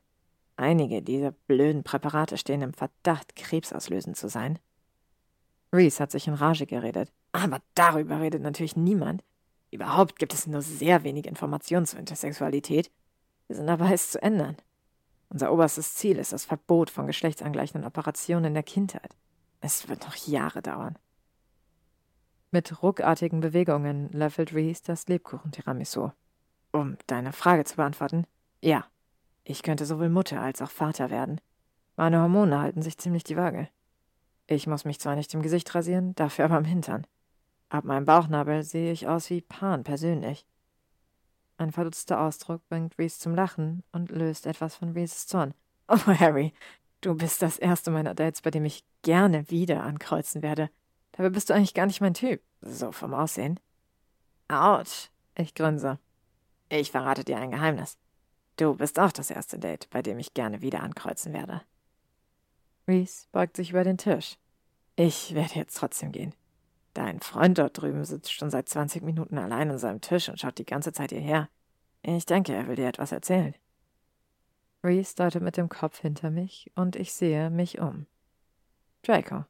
Einige 0.58 1.02
dieser 1.02 1.32
blöden 1.32 1.84
Präparate 1.86 2.38
stehen 2.38 2.62
im 2.62 2.74
Verdacht, 2.74 3.38
krebsauslösend 3.38 4.18
zu 4.18 4.28
sein. 4.28 4.60
Reese 5.72 6.04
hat 6.04 6.12
sich 6.12 6.28
in 6.28 6.34
Rage 6.34 6.66
geredet. 6.66 7.14
Aber 7.32 7.62
darüber 7.76 8.20
redet 8.20 8.42
natürlich 8.42 8.76
niemand. 8.76 9.24
Überhaupt 9.72 10.20
gibt 10.20 10.34
es 10.34 10.48
nur 10.48 10.62
sehr 10.62 11.04
wenig 11.04 11.26
Informationen 11.26 11.86
zur 11.86 12.00
Intersexualität. 12.00 12.92
Wir 13.48 13.56
sind 13.56 13.68
dabei, 13.68 13.94
es 13.94 14.12
zu 14.12 14.22
ändern. 14.22 14.58
Unser 15.30 15.52
oberstes 15.52 15.96
Ziel 15.96 16.18
ist 16.18 16.34
das 16.34 16.46
Verbot 16.46 16.90
von 16.90 17.08
geschlechtsangleichenden 17.08 17.88
Operationen 17.88 18.46
in 18.46 18.54
der 18.54 18.64
Kindheit. 18.64 19.16
Es 19.62 19.90
wird 19.90 20.06
noch 20.06 20.16
Jahre 20.16 20.62
dauern. 20.62 20.98
Mit 22.52 22.82
ruckartigen 22.82 23.42
Bewegungen 23.42 24.10
löffelt 24.12 24.54
Reese 24.54 24.84
das 24.86 25.08
Lebkuchen-Tiramisu. 25.08 26.12
Um 26.72 26.98
deine 27.08 27.34
Frage 27.34 27.66
zu 27.66 27.76
beantworten, 27.76 28.26
ja, 28.62 28.86
ich 29.44 29.62
könnte 29.62 29.86
sowohl 29.86 30.10
Mutter 30.10 30.42
als 30.42 30.62
auch 30.62 30.72
Vater 30.72 31.10
werden. 31.10 31.42
Meine 31.98 32.22
Hormone 32.22 32.60
halten 32.60 32.82
sich 32.82 32.98
ziemlich 32.98 33.24
die 33.24 33.38
Waage. 33.38 33.70
Ich 34.48 34.68
muss 34.68 34.86
mich 34.86 35.00
zwar 35.00 35.16
nicht 35.16 35.34
im 35.34 35.42
Gesicht 35.42 35.74
rasieren, 35.74 36.16
dafür 36.16 36.46
aber 36.46 36.56
am 36.56 36.66
Hintern. 36.66 37.06
Ab 37.70 37.84
meinem 37.84 38.06
Bauchnabel 38.06 38.64
sehe 38.64 38.92
ich 38.92 39.08
aus 39.08 39.30
wie 39.30 39.42
Pan 39.42 39.84
persönlich. 39.84 40.46
Ein 41.58 41.72
verdutzter 41.72 42.20
Ausdruck 42.20 42.68
bringt 42.68 42.98
Reese 42.98 43.20
zum 43.20 43.34
Lachen 43.34 43.84
und 43.92 44.12
löst 44.12 44.46
etwas 44.46 44.76
von 44.76 44.92
Reeses 44.92 45.28
Zorn. 45.28 45.54
Oh, 45.88 45.98
Harry, 46.20 46.54
du 47.02 47.16
bist 47.16 47.42
das 47.42 47.58
erste 47.58 47.92
meiner 47.92 48.14
Dates, 48.14 48.42
bei 48.42 48.52
dem 48.52 48.66
ich 48.66 48.84
gerne 49.04 49.50
wieder 49.50 49.84
ankreuzen 49.84 50.42
werde. 50.42 50.70
Dabei 51.14 51.30
bist 51.30 51.50
du 51.50 51.54
eigentlich 51.54 51.74
gar 51.74 51.86
nicht 51.86 52.02
mein 52.02 52.14
Typ. 52.14 52.42
So 52.62 52.92
vom 52.92 53.14
Aussehen. 53.14 53.60
Autsch. 54.48 55.10
Ich 55.38 55.54
grinse. 55.54 56.00
Ich 56.70 56.92
verrate 56.92 57.24
dir 57.24 57.38
ein 57.38 57.52
Geheimnis. 57.52 57.98
Du 58.58 58.76
bist 58.76 59.00
auch 59.00 59.12
das 59.12 59.30
erste 59.30 59.60
Date, 59.60 59.90
bei 59.90 60.02
dem 60.02 60.18
ich 60.18 60.34
gerne 60.34 60.62
wieder 60.62 60.82
ankreuzen 60.82 61.34
werde. 61.34 61.62
Reese 62.88 63.28
beugt 63.32 63.58
sich 63.58 63.72
über 63.72 63.84
den 63.84 63.98
Tisch. 63.98 64.38
Ich 64.96 65.34
werde 65.36 65.56
jetzt 65.56 65.78
trotzdem 65.78 66.12
gehen. 66.12 66.34
Dein 66.96 67.20
Freund 67.20 67.58
dort 67.58 67.80
drüben 67.80 68.06
sitzt 68.06 68.32
schon 68.32 68.50
seit 68.50 68.70
20 68.70 69.04
Minuten 69.04 69.38
allein 69.38 69.70
an 69.70 69.78
seinem 69.78 70.00
Tisch 70.00 70.30
und 70.30 70.40
schaut 70.40 70.58
die 70.58 70.66
ganze 70.66 70.94
Zeit 70.94 71.12
hierher. 71.12 71.50
Ich 72.02 72.26
denke, 72.26 72.54
er 72.54 72.70
will 72.70 72.78
dir 72.78 72.88
etwas 72.88 73.12
erzählen. 73.12 73.54
Reese 74.82 75.14
deutet 75.14 75.44
mit 75.44 75.58
dem 75.58 75.68
Kopf 75.68 76.00
hinter 76.00 76.32
mich 76.32 76.72
und 76.74 76.96
ich 76.96 77.12
sehe 77.12 77.50
mich 77.50 77.80
um. 77.80 78.06
Draco. 79.02 79.44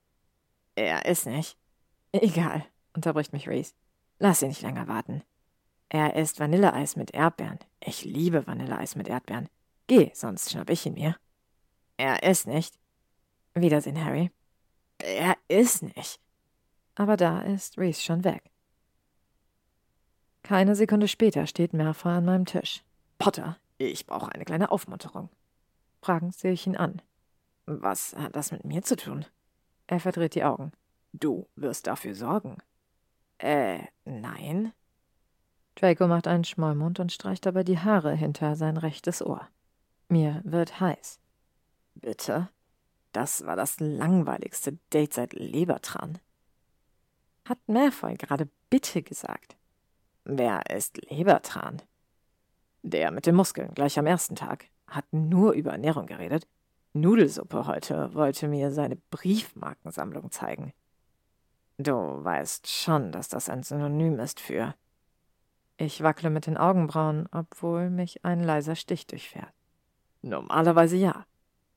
Er 0.73 1.05
ist 1.05 1.27
nicht. 1.27 1.55
Egal, 2.13 2.65
unterbricht 2.95 3.31
mich 3.31 3.47
Reese. 3.47 3.75
Lass 4.17 4.41
ihn 4.41 4.47
nicht 4.47 4.63
länger 4.63 4.87
warten. 4.87 5.21
Er 5.89 6.15
isst 6.15 6.39
Vanilleeis 6.39 6.95
mit 6.95 7.11
Erdbeeren. 7.11 7.59
Ich 7.79 8.03
liebe 8.03 8.47
Vanilleeis 8.47 8.95
mit 8.95 9.07
Erdbeeren. 9.07 9.49
Geh, 9.85 10.09
sonst 10.15 10.49
schnapp 10.49 10.71
ich 10.71 10.83
ihn 10.87 10.95
mir. 10.95 11.15
Er 11.97 12.23
ist 12.23 12.47
nicht. 12.47 12.79
Wiedersehen, 13.53 14.03
Harry. 14.03 14.31
Er 14.97 15.37
ist 15.47 15.83
nicht 15.83 16.24
aber 16.95 17.17
da 17.17 17.41
ist 17.41 17.77
Reese 17.77 18.01
schon 18.01 18.23
weg. 18.23 18.51
Keine 20.43 20.75
Sekunde 20.75 21.07
später 21.07 21.47
steht 21.47 21.73
Merfa 21.73 22.17
an 22.17 22.25
meinem 22.25 22.45
Tisch. 22.45 22.83
Potter, 23.17 23.57
ich 23.77 24.05
brauche 24.05 24.31
eine 24.31 24.45
kleine 24.45 24.71
Aufmunterung. 24.71 25.29
Fragend 26.01 26.35
sehe 26.35 26.51
ich 26.51 26.67
ihn 26.67 26.77
an. 26.77 27.01
Was 27.65 28.15
hat 28.15 28.35
das 28.35 28.51
mit 28.51 28.63
mir 28.63 28.83
zu 28.83 28.95
tun? 28.95 29.25
Er 29.87 29.99
verdreht 29.99 30.35
die 30.35 30.43
Augen. 30.43 30.71
Du 31.13 31.47
wirst 31.55 31.87
dafür 31.87 32.13
sorgen. 32.13 32.57
Äh, 33.37 33.79
nein. 34.03 34.71
Draco 35.75 36.07
macht 36.07 36.27
einen 36.27 36.43
Schmollmund 36.43 36.99
und 36.99 37.11
streicht 37.11 37.45
dabei 37.45 37.63
die 37.63 37.79
Haare 37.79 38.13
hinter 38.15 38.55
sein 38.55 38.77
rechtes 38.77 39.21
Ohr. 39.21 39.47
Mir 40.07 40.41
wird 40.43 40.79
heiß. 40.79 41.19
Bitte? 41.95 42.49
Das 43.11 43.45
war 43.45 43.55
das 43.55 43.79
langweiligste 43.79 44.77
Date 44.93 45.13
seit 45.13 45.33
Lebertran. 45.33 46.19
Hat 47.45 47.59
Malfoy 47.67 48.15
gerade 48.15 48.49
bitte 48.71 49.03
gesagt. 49.03 49.55
Wer 50.23 50.63
ist 50.75 50.97
Lebertran? 51.11 51.81
Der 52.81 53.11
mit 53.11 53.27
den 53.27 53.35
Muskeln, 53.35 53.71
gleich 53.75 53.99
am 53.99 54.07
ersten 54.07 54.35
Tag, 54.35 54.65
hat 54.87 55.05
nur 55.11 55.53
über 55.53 55.71
Ernährung 55.71 56.07
geredet. 56.07 56.47
Nudelsuppe 56.93 57.67
heute 57.67 58.13
wollte 58.15 58.47
mir 58.47 58.71
seine 58.71 58.95
Briefmarkensammlung 59.11 60.31
zeigen. 60.31 60.73
Du 61.77 61.93
weißt 61.93 62.67
schon, 62.67 63.11
dass 63.11 63.27
das 63.29 63.49
ein 63.49 63.61
Synonym 63.61 64.19
ist 64.19 64.39
für. 64.39 64.73
Ich 65.77 66.01
wackle 66.01 66.29
mit 66.31 66.47
den 66.47 66.57
Augenbrauen, 66.57 67.27
obwohl 67.31 67.89
mich 67.91 68.25
ein 68.25 68.41
leiser 68.43 68.75
Stich 68.75 69.05
durchfährt. 69.05 69.53
Normalerweise 70.21 70.95
ja. 70.95 71.25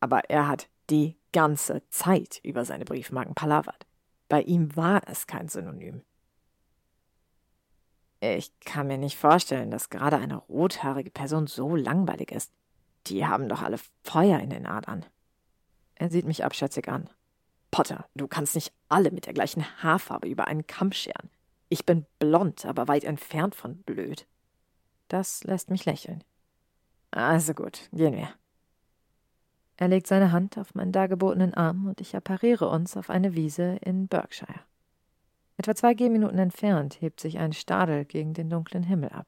Aber 0.00 0.30
er 0.30 0.46
hat 0.48 0.68
die 0.88 1.18
ganze 1.32 1.82
Zeit 1.90 2.40
über 2.42 2.64
seine 2.64 2.84
Briefmarken 2.84 3.34
palavert. 3.34 3.87
Bei 4.28 4.42
ihm 4.42 4.76
war 4.76 5.02
es 5.06 5.26
kein 5.26 5.48
Synonym. 5.48 6.02
Ich 8.20 8.58
kann 8.60 8.88
mir 8.88 8.98
nicht 8.98 9.16
vorstellen, 9.16 9.70
dass 9.70 9.90
gerade 9.90 10.16
eine 10.16 10.36
rothaarige 10.36 11.10
Person 11.10 11.46
so 11.46 11.76
langweilig 11.76 12.32
ist. 12.32 12.52
Die 13.06 13.26
haben 13.26 13.48
doch 13.48 13.62
alle 13.62 13.78
Feuer 14.02 14.40
in 14.40 14.50
den 14.50 14.66
Adern. 14.66 15.06
Er 15.94 16.10
sieht 16.10 16.26
mich 16.26 16.44
abschätzig 16.44 16.88
an. 16.88 17.08
Potter, 17.70 18.08
du 18.14 18.26
kannst 18.26 18.54
nicht 18.54 18.72
alle 18.88 19.10
mit 19.10 19.26
der 19.26 19.34
gleichen 19.34 19.64
Haarfarbe 19.82 20.28
über 20.28 20.48
einen 20.48 20.66
Kamm 20.66 20.92
scheren. 20.92 21.30
Ich 21.68 21.84
bin 21.84 22.06
blond, 22.18 22.64
aber 22.64 22.88
weit 22.88 23.04
entfernt 23.04 23.54
von 23.54 23.82
blöd. 23.82 24.26
Das 25.08 25.44
lässt 25.44 25.70
mich 25.70 25.84
lächeln. 25.84 26.24
Also 27.10 27.54
gut, 27.54 27.88
gehen 27.92 28.14
wir. 28.14 28.32
Er 29.80 29.86
legt 29.86 30.08
seine 30.08 30.32
Hand 30.32 30.58
auf 30.58 30.74
meinen 30.74 30.90
dargebotenen 30.90 31.54
Arm 31.54 31.86
und 31.86 32.00
ich 32.00 32.16
appariere 32.16 32.68
uns 32.68 32.96
auf 32.96 33.10
eine 33.10 33.34
Wiese 33.34 33.78
in 33.80 34.08
Berkshire. 34.08 34.60
Etwa 35.56 35.74
zwei 35.74 35.94
Gehminuten 35.94 36.38
entfernt 36.38 37.00
hebt 37.00 37.20
sich 37.20 37.38
ein 37.38 37.52
Stadel 37.52 38.04
gegen 38.04 38.34
den 38.34 38.50
dunklen 38.50 38.82
Himmel 38.82 39.10
ab. 39.10 39.26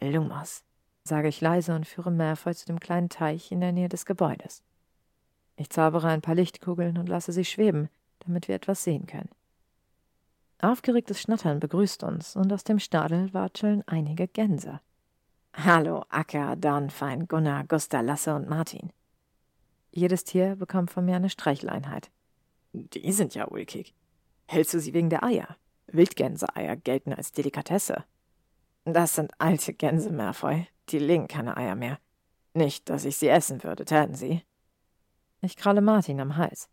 Lumos, 0.00 0.62
sage 1.02 1.28
ich 1.28 1.40
leise 1.40 1.74
und 1.74 1.86
führe 1.86 2.12
Malfoy 2.12 2.54
zu 2.54 2.66
dem 2.66 2.78
kleinen 2.78 3.08
Teich 3.08 3.50
in 3.50 3.60
der 3.60 3.72
Nähe 3.72 3.88
des 3.88 4.06
Gebäudes. 4.06 4.62
Ich 5.56 5.68
zaubere 5.68 6.08
ein 6.08 6.22
paar 6.22 6.36
Lichtkugeln 6.36 6.96
und 6.96 7.08
lasse 7.08 7.32
sie 7.32 7.44
schweben, 7.44 7.88
damit 8.20 8.46
wir 8.46 8.54
etwas 8.54 8.84
sehen 8.84 9.06
können. 9.06 9.30
Aufgeregtes 10.62 11.20
Schnattern 11.20 11.58
begrüßt 11.58 12.04
uns, 12.04 12.36
und 12.36 12.52
aus 12.52 12.64
dem 12.64 12.78
Stadel 12.78 13.34
watscheln 13.34 13.82
einige 13.86 14.28
Gänse. 14.28 14.80
Hallo, 15.54 16.04
Acker, 16.08 16.54
Dornfein, 16.54 17.26
Gunnar, 17.26 17.64
Gusta, 17.64 18.00
Lasse 18.00 18.34
und 18.34 18.48
Martin. 18.48 18.92
Jedes 19.92 20.24
Tier 20.24 20.56
bekommt 20.56 20.90
von 20.90 21.04
mir 21.04 21.16
eine 21.16 21.30
Streicheleinheit. 21.30 22.10
Die 22.72 23.12
sind 23.12 23.34
ja 23.34 23.48
ulkig. 23.48 23.94
Hältst 24.46 24.74
du 24.74 24.80
sie 24.80 24.94
wegen 24.94 25.10
der 25.10 25.24
Eier? 25.24 25.56
Wildgänseeier 25.88 26.76
gelten 26.76 27.12
als 27.12 27.32
Delikatesse. 27.32 28.04
Das 28.84 29.14
sind 29.14 29.32
alte 29.38 29.74
Gänse, 29.74 30.12
Malfoy. 30.12 30.66
Die 30.88 30.98
legen 30.98 31.28
keine 31.28 31.56
Eier 31.56 31.74
mehr. 31.74 31.98
Nicht, 32.54 32.88
dass 32.88 33.04
ich 33.04 33.16
sie 33.16 33.28
essen 33.28 33.62
würde, 33.62 33.84
täten 33.84 34.14
sie. 34.14 34.42
Ich 35.40 35.56
kralle 35.56 35.80
Martin 35.80 36.20
am 36.20 36.36
Hals. 36.36 36.68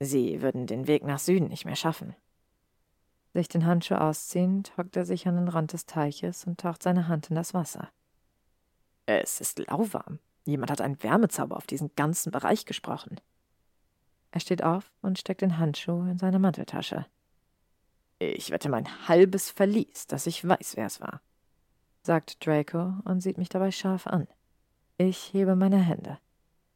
Sie 0.00 0.42
würden 0.42 0.66
den 0.66 0.86
Weg 0.86 1.04
nach 1.04 1.18
Süden 1.18 1.48
nicht 1.48 1.64
mehr 1.64 1.76
schaffen. 1.76 2.14
Sich 3.32 3.48
den 3.48 3.66
Handschuh 3.66 3.96
ausziehend, 3.96 4.76
hockt 4.76 4.96
er 4.96 5.04
sich 5.04 5.26
an 5.26 5.36
den 5.36 5.48
Rand 5.48 5.72
des 5.72 5.86
Teiches 5.86 6.44
und 6.46 6.60
taucht 6.60 6.82
seine 6.82 7.08
Hand 7.08 7.30
in 7.30 7.36
das 7.36 7.54
Wasser. 7.54 7.90
Es 9.06 9.40
ist 9.40 9.58
lauwarm. 9.58 10.18
Jemand 10.44 10.70
hat 10.70 10.80
einen 10.80 11.02
Wärmezauber 11.02 11.56
auf 11.56 11.66
diesen 11.66 11.94
ganzen 11.96 12.30
Bereich 12.30 12.66
gesprochen. 12.66 13.20
Er 14.30 14.40
steht 14.40 14.62
auf 14.62 14.92
und 15.00 15.18
steckt 15.18 15.40
den 15.40 15.58
Handschuh 15.58 16.02
in 16.06 16.18
seine 16.18 16.38
Manteltasche. 16.38 17.06
Ich 18.18 18.50
wette 18.50 18.68
mein 18.68 19.08
halbes 19.08 19.50
Verlies, 19.50 20.06
dass 20.06 20.26
ich 20.26 20.46
weiß, 20.46 20.76
wer 20.76 20.86
es 20.86 21.00
war, 21.00 21.20
sagt 22.02 22.44
Draco 22.44 22.94
und 23.04 23.20
sieht 23.20 23.38
mich 23.38 23.48
dabei 23.48 23.70
scharf 23.70 24.06
an. 24.06 24.28
Ich 24.98 25.32
hebe 25.32 25.56
meine 25.56 25.78
Hände. 25.78 26.18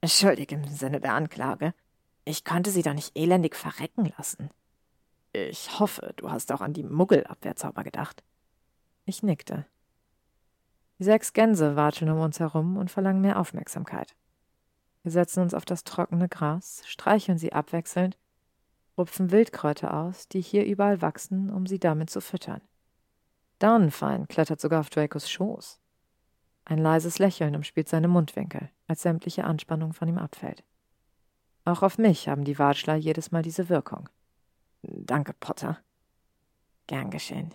Schuldig 0.05 0.53
im 0.53 0.65
Sinne 0.65 1.01
der 1.01 1.15
Anklage. 1.15 1.75
Ich 2.25 2.45
konnte 2.45 2.71
sie 2.71 2.83
doch 2.83 2.95
nicht 2.95 3.17
elendig 3.17 3.57
verrecken 3.57 4.13
lassen. 4.17 4.51
Ich 5.33 5.79
hoffe, 5.79 6.13
du 6.17 6.31
hast 6.31 6.53
auch 6.53 6.61
an 6.61 6.73
die 6.73 6.85
Muggelabwehrzauber 6.85 7.85
gedacht. 7.85 8.23
Ich 9.05 9.23
nickte. 9.23 9.67
Die 10.99 11.05
sechs 11.05 11.33
Gänse 11.33 11.77
watscheln 11.77 12.11
um 12.11 12.21
uns 12.21 12.41
herum 12.41 12.77
und 12.77 12.91
verlangen 12.91 13.21
mehr 13.21 13.39
Aufmerksamkeit. 13.39 14.17
Wir 15.03 15.13
setzen 15.13 15.43
uns 15.43 15.55
auf 15.55 15.65
das 15.65 15.85
trockene 15.85 16.29
Gras, 16.29 16.83
streicheln 16.87 17.39
sie 17.39 17.53
abwechselnd, 17.53 18.19
rupfen 18.97 19.31
Wildkräuter 19.31 19.95
aus, 19.95 20.29
die 20.29 20.41
hier 20.41 20.67
überall 20.67 21.01
wachsen, 21.01 21.51
um 21.51 21.67
sie 21.67 21.79
damit 21.79 22.11
zu 22.11 22.21
füttern. 22.21 22.61
Daunenfein 23.61 24.27
klettert 24.29 24.61
sogar 24.61 24.81
auf 24.81 24.91
Dracos 24.91 25.31
Schoß. 25.31 25.81
Ein 26.65 26.79
leises 26.79 27.19
Lächeln 27.19 27.57
umspielt 27.57 27.89
seine 27.89 28.09
Mundwinkel, 28.09 28.71
als 28.89 29.03
sämtliche 29.03 29.45
Anspannung 29.45 29.93
von 29.93 30.09
ihm 30.09 30.19
abfällt. 30.19 30.65
Auch 31.65 31.83
auf 31.83 31.99
mich 31.99 32.29
haben 32.29 32.45
die 32.45 32.59
Watschler 32.59 32.97
jedes 32.97 33.31
Mal 33.31 33.43
diese 33.43 33.69
Wirkung. 33.69 34.09
Danke, 34.83 35.33
Potter. 35.33 35.79
Gern 36.87 37.11
geschehen. 37.11 37.55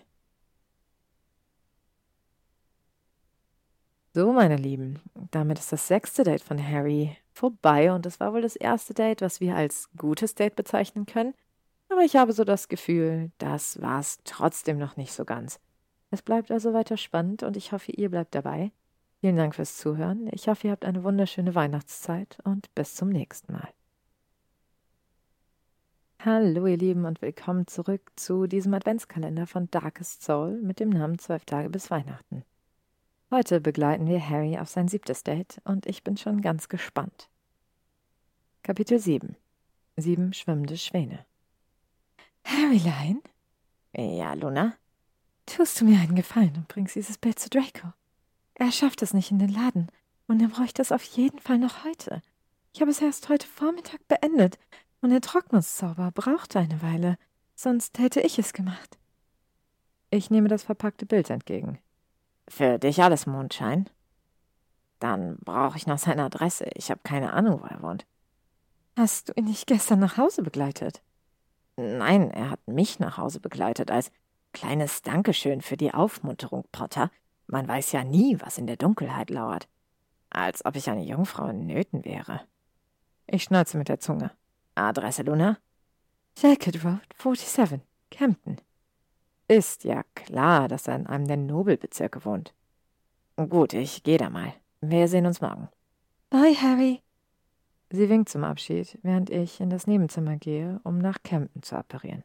So, 4.16 4.32
meine 4.32 4.56
Lieben, 4.56 5.00
damit 5.32 5.58
ist 5.58 5.72
das 5.72 5.88
sechste 5.88 6.22
Date 6.22 6.40
von 6.40 6.64
Harry 6.64 7.16
vorbei 7.32 7.92
und 7.92 8.06
es 8.06 8.20
war 8.20 8.32
wohl 8.32 8.42
das 8.42 8.54
erste 8.54 8.94
Date, 8.94 9.22
was 9.22 9.40
wir 9.40 9.56
als 9.56 9.90
gutes 9.96 10.36
Date 10.36 10.54
bezeichnen 10.54 11.04
können. 11.04 11.34
Aber 11.88 12.02
ich 12.02 12.14
habe 12.14 12.32
so 12.32 12.44
das 12.44 12.68
Gefühl, 12.68 13.32
das 13.38 13.82
war's 13.82 14.20
trotzdem 14.22 14.78
noch 14.78 14.96
nicht 14.96 15.12
so 15.12 15.24
ganz. 15.24 15.58
Es 16.12 16.22
bleibt 16.22 16.52
also 16.52 16.72
weiter 16.72 16.96
spannend 16.96 17.42
und 17.42 17.56
ich 17.56 17.72
hoffe, 17.72 17.90
ihr 17.90 18.08
bleibt 18.08 18.36
dabei. 18.36 18.70
Vielen 19.20 19.36
Dank 19.36 19.56
fürs 19.56 19.78
Zuhören. 19.78 20.28
Ich 20.30 20.46
hoffe, 20.46 20.68
ihr 20.68 20.70
habt 20.70 20.84
eine 20.84 21.02
wunderschöne 21.02 21.56
Weihnachtszeit 21.56 22.38
und 22.44 22.72
bis 22.76 22.94
zum 22.94 23.08
nächsten 23.08 23.52
Mal. 23.52 23.68
Hallo 26.20 26.68
ihr 26.68 26.78
Lieben 26.78 27.04
und 27.04 27.20
willkommen 27.20 27.66
zurück 27.66 28.12
zu 28.14 28.46
diesem 28.46 28.74
Adventskalender 28.74 29.48
von 29.48 29.68
Darkest 29.72 30.22
Soul 30.22 30.60
mit 30.62 30.78
dem 30.78 30.90
Namen 30.90 31.18
Zwölf 31.18 31.44
Tage 31.46 31.68
bis 31.68 31.90
Weihnachten. 31.90 32.44
Heute 33.30 33.60
begleiten 33.60 34.06
wir 34.06 34.28
Harry 34.28 34.58
auf 34.58 34.68
sein 34.68 34.86
siebtes 34.86 35.24
Date 35.24 35.60
und 35.64 35.86
ich 35.86 36.04
bin 36.04 36.16
schon 36.16 36.42
ganz 36.42 36.68
gespannt. 36.68 37.28
Kapitel 38.62 38.98
7 38.98 39.36
Sieben 39.96 40.32
schwimmende 40.32 40.76
Schwäne 40.76 41.24
Harrylein? 42.44 43.20
Ja, 43.96 44.34
Luna? 44.34 44.74
Tust 45.46 45.80
du 45.80 45.84
mir 45.84 45.98
einen 46.00 46.16
Gefallen 46.16 46.54
und 46.56 46.68
bringst 46.68 46.96
dieses 46.96 47.18
Bild 47.18 47.38
zu 47.38 47.48
Draco? 47.48 47.92
Er 48.54 48.70
schafft 48.70 49.02
es 49.02 49.14
nicht 49.14 49.30
in 49.30 49.38
den 49.38 49.50
Laden 49.50 49.88
und 50.26 50.40
er 50.40 50.48
bräuchte 50.48 50.82
es 50.82 50.92
auf 50.92 51.02
jeden 51.02 51.38
Fall 51.38 51.58
noch 51.58 51.84
heute. 51.84 52.22
Ich 52.72 52.80
habe 52.80 52.90
es 52.90 53.00
erst 53.00 53.28
heute 53.28 53.46
Vormittag 53.46 54.06
beendet 54.06 54.58
und 55.00 55.10
der 55.10 55.20
Trocknusszauber 55.20 56.12
brauchte 56.12 56.58
eine 56.58 56.82
Weile, 56.82 57.18
sonst 57.54 57.98
hätte 57.98 58.20
ich 58.20 58.38
es 58.38 58.52
gemacht. 58.52 58.98
Ich 60.10 60.30
nehme 60.30 60.48
das 60.48 60.62
verpackte 60.62 61.06
Bild 61.06 61.30
entgegen. 61.30 61.78
Für 62.48 62.78
dich 62.78 63.02
alles 63.02 63.26
Mondschein? 63.26 63.88
Dann 65.00 65.36
brauche 65.44 65.76
ich 65.76 65.86
noch 65.86 65.98
seine 65.98 66.24
Adresse. 66.24 66.66
Ich 66.74 66.90
habe 66.90 67.00
keine 67.02 67.32
Ahnung, 67.32 67.60
wo 67.62 67.66
er 67.66 67.82
wohnt. 67.82 68.06
Hast 68.96 69.28
du 69.28 69.32
ihn 69.36 69.44
nicht 69.44 69.66
gestern 69.66 69.98
nach 69.98 70.16
Hause 70.16 70.42
begleitet? 70.42 71.02
Nein, 71.76 72.30
er 72.30 72.50
hat 72.50 72.66
mich 72.68 73.00
nach 73.00 73.18
Hause 73.18 73.40
begleitet 73.40 73.90
als 73.90 74.12
kleines 74.52 75.02
Dankeschön 75.02 75.60
für 75.60 75.76
die 75.76 75.92
Aufmunterung, 75.92 76.64
Potter. 76.70 77.10
Man 77.46 77.66
weiß 77.66 77.92
ja 77.92 78.04
nie, 78.04 78.38
was 78.40 78.58
in 78.58 78.66
der 78.66 78.76
Dunkelheit 78.76 79.30
lauert. 79.30 79.68
Als 80.30 80.64
ob 80.64 80.76
ich 80.76 80.88
eine 80.88 81.04
Jungfrau 81.04 81.48
in 81.48 81.66
Nöten 81.66 82.04
wäre. 82.04 82.40
Ich 83.26 83.42
schnalze 83.42 83.76
mit 83.76 83.88
der 83.88 84.00
Zunge. 84.00 84.30
Adresse, 84.74 85.22
Luna? 85.22 85.58
Jacket 86.38 86.84
Road 86.84 87.00
47, 87.18 87.80
Campton. 88.10 88.60
Ist 89.48 89.84
ja 89.84 90.02
klar, 90.14 90.68
dass 90.68 90.88
er 90.88 90.96
in 90.96 91.06
einem 91.06 91.26
der 91.26 91.36
Nobelbezirke 91.36 92.24
wohnt. 92.24 92.54
Gut, 93.36 93.74
ich 93.74 94.02
gehe 94.02 94.18
da 94.18 94.30
mal. 94.30 94.54
Wir 94.80 95.08
sehen 95.08 95.26
uns 95.26 95.40
morgen. 95.40 95.68
Bye, 96.30 96.54
Harry. 96.54 97.02
Sie 97.90 98.08
winkt 98.08 98.28
zum 98.28 98.44
Abschied, 98.44 98.98
während 99.02 99.30
ich 99.30 99.60
in 99.60 99.70
das 99.70 99.86
Nebenzimmer 99.86 100.36
gehe, 100.36 100.80
um 100.84 100.98
nach 100.98 101.22
Campton 101.22 101.62
zu 101.62 101.76
apparieren. 101.76 102.24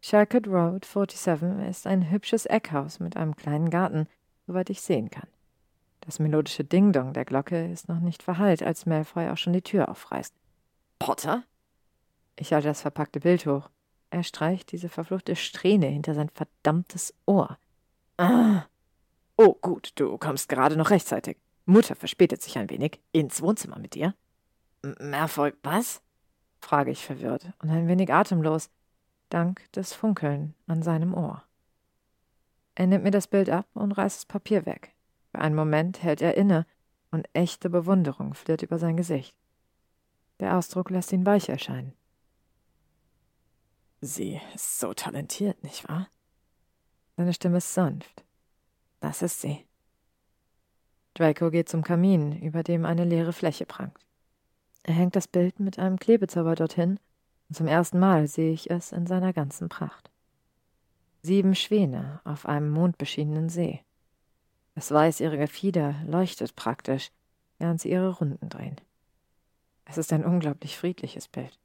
Shalkett 0.00 0.48
Road 0.48 0.84
47 0.84 1.68
ist 1.68 1.86
ein 1.86 2.10
hübsches 2.10 2.46
Eckhaus 2.46 2.98
mit 2.98 3.16
einem 3.16 3.36
kleinen 3.36 3.70
Garten, 3.70 4.08
soweit 4.46 4.70
ich 4.70 4.80
sehen 4.80 5.10
kann. 5.10 5.28
Das 6.00 6.18
melodische 6.18 6.64
Ding-Dong 6.64 7.12
der 7.12 7.24
Glocke 7.24 7.70
ist 7.70 7.88
noch 7.88 8.00
nicht 8.00 8.22
verhallt, 8.22 8.62
als 8.62 8.86
Malfoy 8.86 9.28
auch 9.28 9.36
schon 9.36 9.52
die 9.52 9.62
Tür 9.62 9.88
aufreißt. 9.88 10.34
Potter? 10.98 11.44
Ich 12.36 12.52
halte 12.52 12.68
das 12.68 12.82
verpackte 12.82 13.20
Bild 13.20 13.46
hoch. 13.46 13.70
Er 14.12 14.24
streicht 14.24 14.72
diese 14.72 14.90
verfluchte 14.90 15.34
Strähne 15.36 15.86
hinter 15.86 16.14
sein 16.14 16.28
verdammtes 16.28 17.14
Ohr. 17.24 17.56
Ah. 18.18 18.64
Oh, 19.38 19.54
gut, 19.54 19.92
du 19.94 20.18
kommst 20.18 20.50
gerade 20.50 20.76
noch 20.76 20.90
rechtzeitig. 20.90 21.38
Mutter 21.64 21.96
verspätet 21.96 22.42
sich 22.42 22.58
ein 22.58 22.68
wenig. 22.68 23.00
Ins 23.12 23.40
Wohnzimmer 23.40 23.78
mit 23.78 23.94
dir. 23.94 24.14
Malfoy, 25.00 25.54
was? 25.62 26.02
frage 26.60 26.90
ich 26.90 27.06
verwirrt 27.06 27.54
und 27.62 27.70
ein 27.70 27.88
wenig 27.88 28.12
atemlos, 28.12 28.68
dank 29.30 29.72
des 29.72 29.94
Funkeln 29.94 30.54
an 30.66 30.82
seinem 30.82 31.14
Ohr. 31.14 31.42
Er 32.74 32.88
nimmt 32.88 33.04
mir 33.04 33.12
das 33.12 33.28
Bild 33.28 33.48
ab 33.48 33.66
und 33.72 33.92
reißt 33.92 34.18
das 34.18 34.26
Papier 34.26 34.66
weg. 34.66 34.94
Für 35.30 35.38
einen 35.38 35.54
Moment 35.54 36.02
hält 36.02 36.20
er 36.20 36.36
inne 36.36 36.66
und 37.10 37.30
echte 37.32 37.70
Bewunderung 37.70 38.34
flirrt 38.34 38.62
über 38.62 38.78
sein 38.78 38.98
Gesicht. 38.98 39.34
Der 40.38 40.58
Ausdruck 40.58 40.90
lässt 40.90 41.12
ihn 41.12 41.24
weich 41.24 41.48
erscheinen. 41.48 41.94
Sie 44.04 44.40
ist 44.52 44.80
so 44.80 44.92
talentiert, 44.94 45.62
nicht 45.62 45.88
wahr? 45.88 46.08
Seine 47.16 47.32
Stimme 47.32 47.58
ist 47.58 47.72
sanft. 47.72 48.24
Das 48.98 49.22
ist 49.22 49.40
sie. 49.40 49.64
Draco 51.14 51.50
geht 51.52 51.68
zum 51.68 51.82
Kamin, 51.84 52.32
über 52.40 52.64
dem 52.64 52.84
eine 52.84 53.04
leere 53.04 53.32
Fläche 53.32 53.64
prangt. 53.64 54.04
Er 54.82 54.94
hängt 54.94 55.14
das 55.14 55.28
Bild 55.28 55.60
mit 55.60 55.78
einem 55.78 56.00
Klebezauber 56.00 56.56
dorthin, 56.56 56.98
und 57.48 57.54
zum 57.54 57.68
ersten 57.68 58.00
Mal 58.00 58.26
sehe 58.26 58.52
ich 58.52 58.72
es 58.72 58.90
in 58.90 59.06
seiner 59.06 59.32
ganzen 59.32 59.68
Pracht. 59.68 60.10
Sieben 61.22 61.54
Schwäne 61.54 62.20
auf 62.24 62.44
einem 62.46 62.70
mondbeschienenen 62.70 63.50
See. 63.50 63.84
Das 64.74 64.90
Weiß 64.90 65.20
ihrer 65.20 65.36
Gefieder 65.36 65.94
leuchtet 66.08 66.56
praktisch, 66.56 67.12
während 67.60 67.80
sie 67.80 67.92
ihre 67.92 68.10
Runden 68.10 68.48
drehen. 68.48 68.80
Es 69.84 69.96
ist 69.96 70.12
ein 70.12 70.24
unglaublich 70.24 70.76
friedliches 70.76 71.28
Bild. 71.28 71.56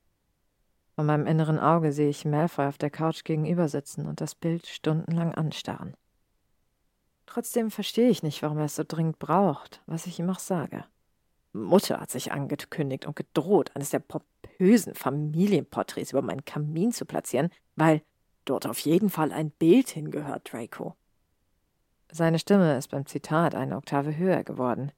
Von 0.98 1.06
meinem 1.06 1.28
inneren 1.28 1.60
Auge 1.60 1.94
sehe 1.94 2.10
ich 2.10 2.26
Malfoy 2.26 2.66
auf 2.66 2.80
der 2.80 2.90
Couch 2.90 3.24
gegenüber 3.24 3.68
sitzen 3.68 4.08
und 4.08 4.20
das 4.20 4.34
Bild 4.34 4.66
stundenlang 4.66 5.32
anstarren. 5.36 5.94
Trotzdem 7.28 7.70
verstehe 7.70 8.10
ich 8.10 8.24
nicht, 8.24 8.42
warum 8.42 8.58
er 8.58 8.66
es 8.66 8.78
so 8.78 8.84
dringend 8.84 9.20
braucht, 9.20 9.84
was 9.86 10.08
ich 10.08 10.18
ihm 10.18 10.28
auch 10.32 10.40
sage. 10.40 10.86
Mutter 11.54 12.00
hat 12.00 12.10
sich 12.10 12.32
angekündigt 12.32 13.06
und 13.06 13.16
gedroht, 13.16 13.70
eines 13.76 13.92
der 13.92 14.00
pompösen 14.00 14.96
Familienporträts 14.96 16.14
über 16.14 16.24
meinen 16.24 16.46
Kamin 16.46 16.92
zu 16.92 17.06
platzieren, 17.06 17.52
weil 17.76 18.02
dort 18.46 18.66
auf 18.66 18.80
jeden 18.80 19.12
Fall 19.12 19.32
ein 19.32 19.52
Bild 19.52 19.90
hingehört, 19.90 20.52
Draco. 20.52 20.96
Seine 22.12 22.40
Stimme 22.40 22.76
ist 22.76 22.88
beim 22.88 23.06
Zitat 23.06 23.54
eine 23.54 23.78
Oktave 23.78 24.18
höher 24.18 24.44
geworden. 24.44 24.92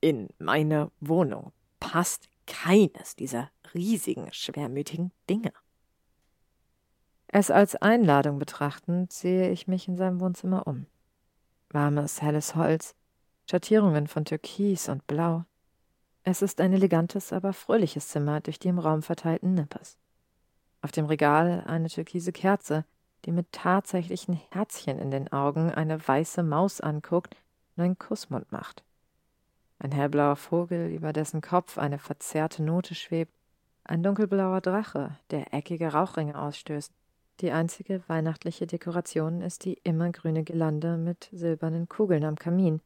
In 0.00 0.26
meine 0.40 0.90
Wohnung 0.98 1.52
passt 1.78 2.28
keines 2.46 3.16
dieser 3.16 3.50
riesigen, 3.74 4.32
schwermütigen 4.32 5.12
Dinge. 5.28 5.52
Es 7.28 7.50
als 7.50 7.76
Einladung 7.76 8.38
betrachtend, 8.38 9.12
sehe 9.12 9.50
ich 9.50 9.66
mich 9.66 9.88
in 9.88 9.96
seinem 9.96 10.20
Wohnzimmer 10.20 10.66
um. 10.66 10.86
Warmes, 11.70 12.22
helles 12.22 12.54
Holz, 12.54 12.94
Schattierungen 13.50 14.06
von 14.06 14.24
Türkis 14.24 14.88
und 14.88 15.06
Blau, 15.06 15.44
es 16.28 16.42
ist 16.42 16.60
ein 16.60 16.72
elegantes, 16.72 17.32
aber 17.32 17.52
fröhliches 17.52 18.08
Zimmer 18.08 18.40
durch 18.40 18.58
die 18.58 18.66
im 18.66 18.80
Raum 18.80 19.02
verteilten 19.02 19.54
Nippes. 19.54 19.96
Auf 20.82 20.90
dem 20.90 21.06
Regal 21.06 21.62
eine 21.68 21.88
türkise 21.88 22.32
Kerze, 22.32 22.84
die 23.24 23.30
mit 23.30 23.52
tatsächlichen 23.52 24.34
Herzchen 24.50 24.98
in 24.98 25.12
den 25.12 25.32
Augen 25.32 25.70
eine 25.70 26.04
weiße 26.04 26.42
Maus 26.42 26.80
anguckt 26.80 27.36
und 27.76 27.84
einen 27.84 27.96
Kussmund 27.96 28.50
macht. 28.50 28.82
Ein 29.78 29.92
hellblauer 29.92 30.36
Vogel, 30.36 30.90
über 30.90 31.12
dessen 31.12 31.40
Kopf 31.40 31.78
eine 31.78 31.98
verzerrte 31.98 32.62
Note 32.62 32.94
schwebt, 32.94 33.32
ein 33.84 34.02
dunkelblauer 34.02 34.60
Drache, 34.60 35.16
der 35.30 35.54
eckige 35.54 35.92
Rauchringe 35.92 36.38
ausstößt. 36.38 36.92
Die 37.40 37.52
einzige 37.52 38.02
weihnachtliche 38.08 38.66
Dekoration 38.66 39.42
ist 39.42 39.64
die 39.64 39.78
immergrüne 39.84 40.42
Girlande 40.42 40.96
mit 40.96 41.28
silbernen 41.32 41.88
Kugeln 41.88 42.24
am 42.24 42.36
Kamin, 42.36 42.80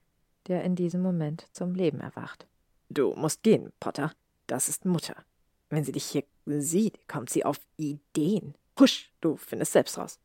der 0.48 0.64
in 0.64 0.74
diesem 0.74 1.00
Moment 1.02 1.46
zum 1.52 1.74
Leben 1.74 2.00
erwacht. 2.00 2.46
Du 2.88 3.14
musst 3.14 3.42
gehen, 3.44 3.72
Potter. 3.78 4.12
Das 4.48 4.68
ist 4.68 4.84
Mutter. 4.84 5.14
Wenn 5.68 5.84
sie 5.84 5.92
dich 5.92 6.04
hier 6.04 6.24
sieht, 6.46 7.06
kommt 7.06 7.30
sie 7.30 7.44
auf 7.44 7.60
Ideen. 7.76 8.54
Husch, 8.78 9.12
du 9.20 9.36
findest 9.36 9.72
selbst 9.72 9.96
raus. 9.96 10.18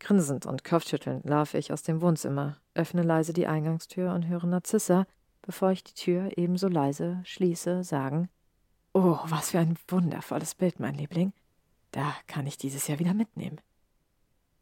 Grinsend 0.00 0.46
und 0.46 0.64
kopfschüttelnd 0.64 1.28
laufe 1.28 1.58
ich 1.58 1.72
aus 1.72 1.82
dem 1.82 2.00
Wohnzimmer, 2.00 2.56
öffne 2.74 3.02
leise 3.02 3.32
die 3.32 3.46
Eingangstür 3.46 4.14
und 4.14 4.28
höre 4.28 4.46
Narzissa, 4.46 5.06
bevor 5.48 5.72
ich 5.72 5.82
die 5.82 5.94
Tür 5.94 6.36
ebenso 6.36 6.68
leise 6.68 7.22
schließe, 7.24 7.82
sagen: 7.82 8.28
Oh, 8.92 9.18
was 9.24 9.52
für 9.52 9.58
ein 9.58 9.78
wundervolles 9.88 10.54
Bild, 10.54 10.78
mein 10.78 10.94
Liebling. 10.94 11.32
Da 11.90 12.14
kann 12.26 12.46
ich 12.46 12.58
dieses 12.58 12.86
Jahr 12.86 12.98
wieder 12.98 13.14
mitnehmen. 13.14 13.58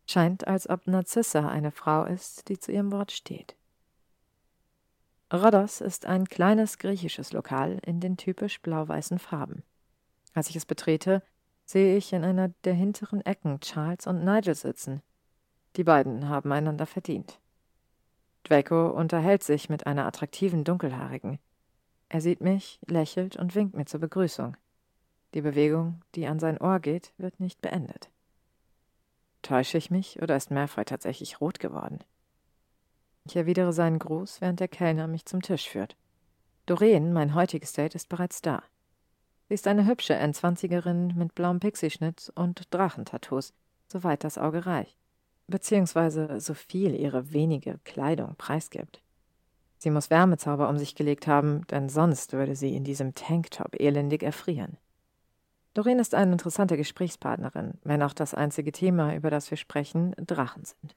Scheint, 0.07 0.47
als 0.47 0.71
ob 0.71 0.87
Narzissa 0.87 1.49
eine 1.49 1.73
Frau 1.73 2.05
ist, 2.05 2.49
die 2.49 2.61
zu 2.61 2.71
ihrem 2.71 2.93
Wort 2.93 3.11
steht. 3.11 3.57
Rhodos 5.33 5.81
ist 5.81 6.07
ein 6.07 6.27
kleines 6.29 6.79
griechisches 6.79 7.33
Lokal 7.33 7.81
in 7.85 7.99
den 7.99 8.17
typisch 8.17 8.63
blau-weißen 8.63 9.19
Farben. 9.19 9.65
Als 10.35 10.51
ich 10.51 10.55
es 10.55 10.67
betrete, 10.67 11.21
sehe 11.65 11.97
ich 11.97 12.13
in 12.13 12.23
einer 12.23 12.51
der 12.63 12.75
hinteren 12.75 13.27
Ecken 13.27 13.59
Charles 13.59 14.07
und 14.07 14.25
Nigel 14.25 14.55
sitzen. 14.55 15.03
Die 15.75 15.83
beiden 15.83 16.29
haben 16.29 16.53
einander 16.53 16.87
verdient. 16.87 17.41
Draco 18.47 18.91
unterhält 18.91 19.43
sich 19.43 19.69
mit 19.69 19.87
einer 19.87 20.07
attraktiven 20.07 20.63
Dunkelhaarigen. 20.63 21.41
Er 22.09 22.21
sieht 22.21 22.41
mich, 22.41 22.79
lächelt 22.87 23.37
und 23.37 23.57
winkt 23.57 23.75
mir 23.75 23.87
zur 23.87 23.99
Begrüßung. 23.99 24.57
Die 25.35 25.41
Bewegung, 25.41 26.01
die 26.15 26.27
an 26.29 26.39
sein 26.39 26.57
Ohr 26.59 26.79
geht, 26.79 27.13
wird 27.19 27.41
nicht 27.41 27.61
beendet. 27.61 28.09
Täusche 29.43 29.79
ich 29.79 29.91
mich 29.91 30.23
oder 30.23 30.37
ist 30.37 30.53
Malfoy 30.53 30.85
tatsächlich 30.85 31.41
rot 31.41 31.59
geworden? 31.59 31.99
Ich 33.25 33.35
erwidere 33.35 33.73
seinen 33.73 33.99
Gruß, 33.99 34.41
während 34.41 34.61
der 34.61 34.69
Kellner 34.69 35.09
mich 35.09 35.27
zum 35.27 35.43
Tisch 35.43 35.69
führt. 35.69 35.97
Doreen, 36.67 37.13
mein 37.13 37.35
heutiges 37.35 37.73
Date, 37.73 37.97
ist 37.97 38.09
bereits 38.09 38.43
da. 38.43 38.63
Sie 39.49 39.55
ist 39.55 39.67
eine 39.67 39.87
hübsche 39.87 40.15
Endzwanzigerin 40.15 41.15
mit 41.17 41.35
blauem 41.35 41.59
Pixieschnitt 41.59 42.33
und 42.37 42.73
Drachentattoos, 42.73 43.53
soweit 43.89 44.23
das 44.23 44.39
Auge 44.39 44.67
reicht, 44.67 44.97
beziehungsweise 45.49 46.41
so 46.41 46.55
viel 46.55 46.95
ihre 46.95 47.33
wenige 47.33 47.79
Kleidung 47.85 48.35
preisgibt. 48.37 49.03
Sie 49.79 49.91
muss 49.91 50.11
Wärmezauber 50.11 50.69
um 50.69 50.79
sich 50.79 50.95
gelegt 50.95 51.27
haben, 51.27 51.67
denn 51.69 51.89
sonst 51.89 52.33
würde 52.33 52.57
sie 52.57 52.75
in 52.75 52.85
diesem 52.85 53.15
Tanktop 53.15 53.79
elendig 53.79 54.23
erfrieren. 54.23 54.79
Doreen 55.75 55.99
ist 55.99 56.15
eine 56.15 56.33
interessante 56.33 56.77
Gesprächspartnerin, 56.77 57.75
wenn 57.85 58.03
auch 58.03 58.15
das 58.15 58.33
einzige 58.33 58.73
Thema, 58.73 59.15
über 59.15 59.29
das 59.31 59.51
wir 59.51 59.59
sprechen, 59.59 60.15
Drachen 60.17 60.65
sind. 60.65 60.95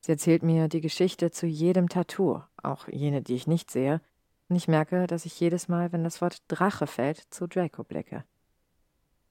Sie 0.00 0.12
erzählt 0.12 0.42
mir 0.42 0.68
die 0.68 0.82
Geschichte 0.82 1.30
zu 1.30 1.46
jedem 1.46 1.88
Tattoo, 1.88 2.42
auch 2.62 2.88
jene, 2.88 3.22
die 3.22 3.34
ich 3.34 3.46
nicht 3.46 3.70
sehe, 3.70 4.00
und 4.48 4.56
ich 4.56 4.68
merke, 4.68 5.06
dass 5.06 5.24
ich 5.24 5.38
jedes 5.40 5.68
Mal, 5.68 5.92
wenn 5.92 6.04
das 6.04 6.20
Wort 6.20 6.42
Drache 6.48 6.86
fällt, 6.86 7.18
zu 7.30 7.46
Draco 7.46 7.84
blicke. 7.84 8.24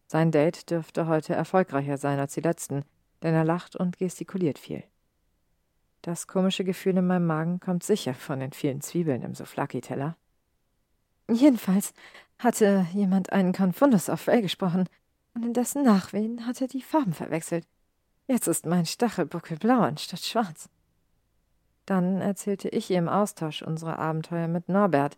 Sein 0.07 0.31
Date 0.31 0.72
dürfte 0.72 1.07
heute 1.07 1.35
erfolgreicher 1.35 1.98
sein 1.98 2.19
als 2.19 2.34
die 2.34 2.41
letzten, 2.41 2.84
denn 3.23 3.33
er 3.33 3.45
lacht 3.45 3.75
und 3.75 3.97
gestikuliert 3.97 4.59
viel. 4.59 4.83
Das 6.01 6.27
komische 6.27 6.63
Gefühl 6.63 6.97
in 6.97 7.07
meinem 7.07 7.27
Magen 7.27 7.59
kommt 7.59 7.83
sicher 7.83 8.13
von 8.13 8.39
den 8.39 8.53
vielen 8.53 8.81
Zwiebeln 8.81 9.21
im 9.21 9.35
Souflaki-Teller. 9.35 10.15
Jedenfalls 11.29 11.93
hatte 12.37 12.87
jemand 12.93 13.31
einen 13.31 13.53
Confundus 13.53 14.09
auf 14.09 14.27
Ray 14.27 14.41
gesprochen, 14.41 14.87
und 15.35 15.45
in 15.45 15.53
dessen 15.53 15.83
Nachwehen 15.83 16.47
hat 16.47 16.59
er 16.61 16.67
die 16.67 16.81
Farben 16.81 17.13
verwechselt. 17.13 17.67
Jetzt 18.27 18.47
ist 18.47 18.65
mein 18.65 18.85
Stachelbuckel 18.85 19.57
blau 19.57 19.79
anstatt 19.81 20.21
schwarz. 20.21 20.69
Dann 21.85 22.21
erzählte 22.21 22.69
ich 22.69 22.89
ihr 22.89 22.97
im 22.97 23.09
Austausch 23.09 23.61
unsere 23.61 23.99
Abenteuer 23.99 24.47
mit 24.47 24.69
Norbert. 24.69 25.17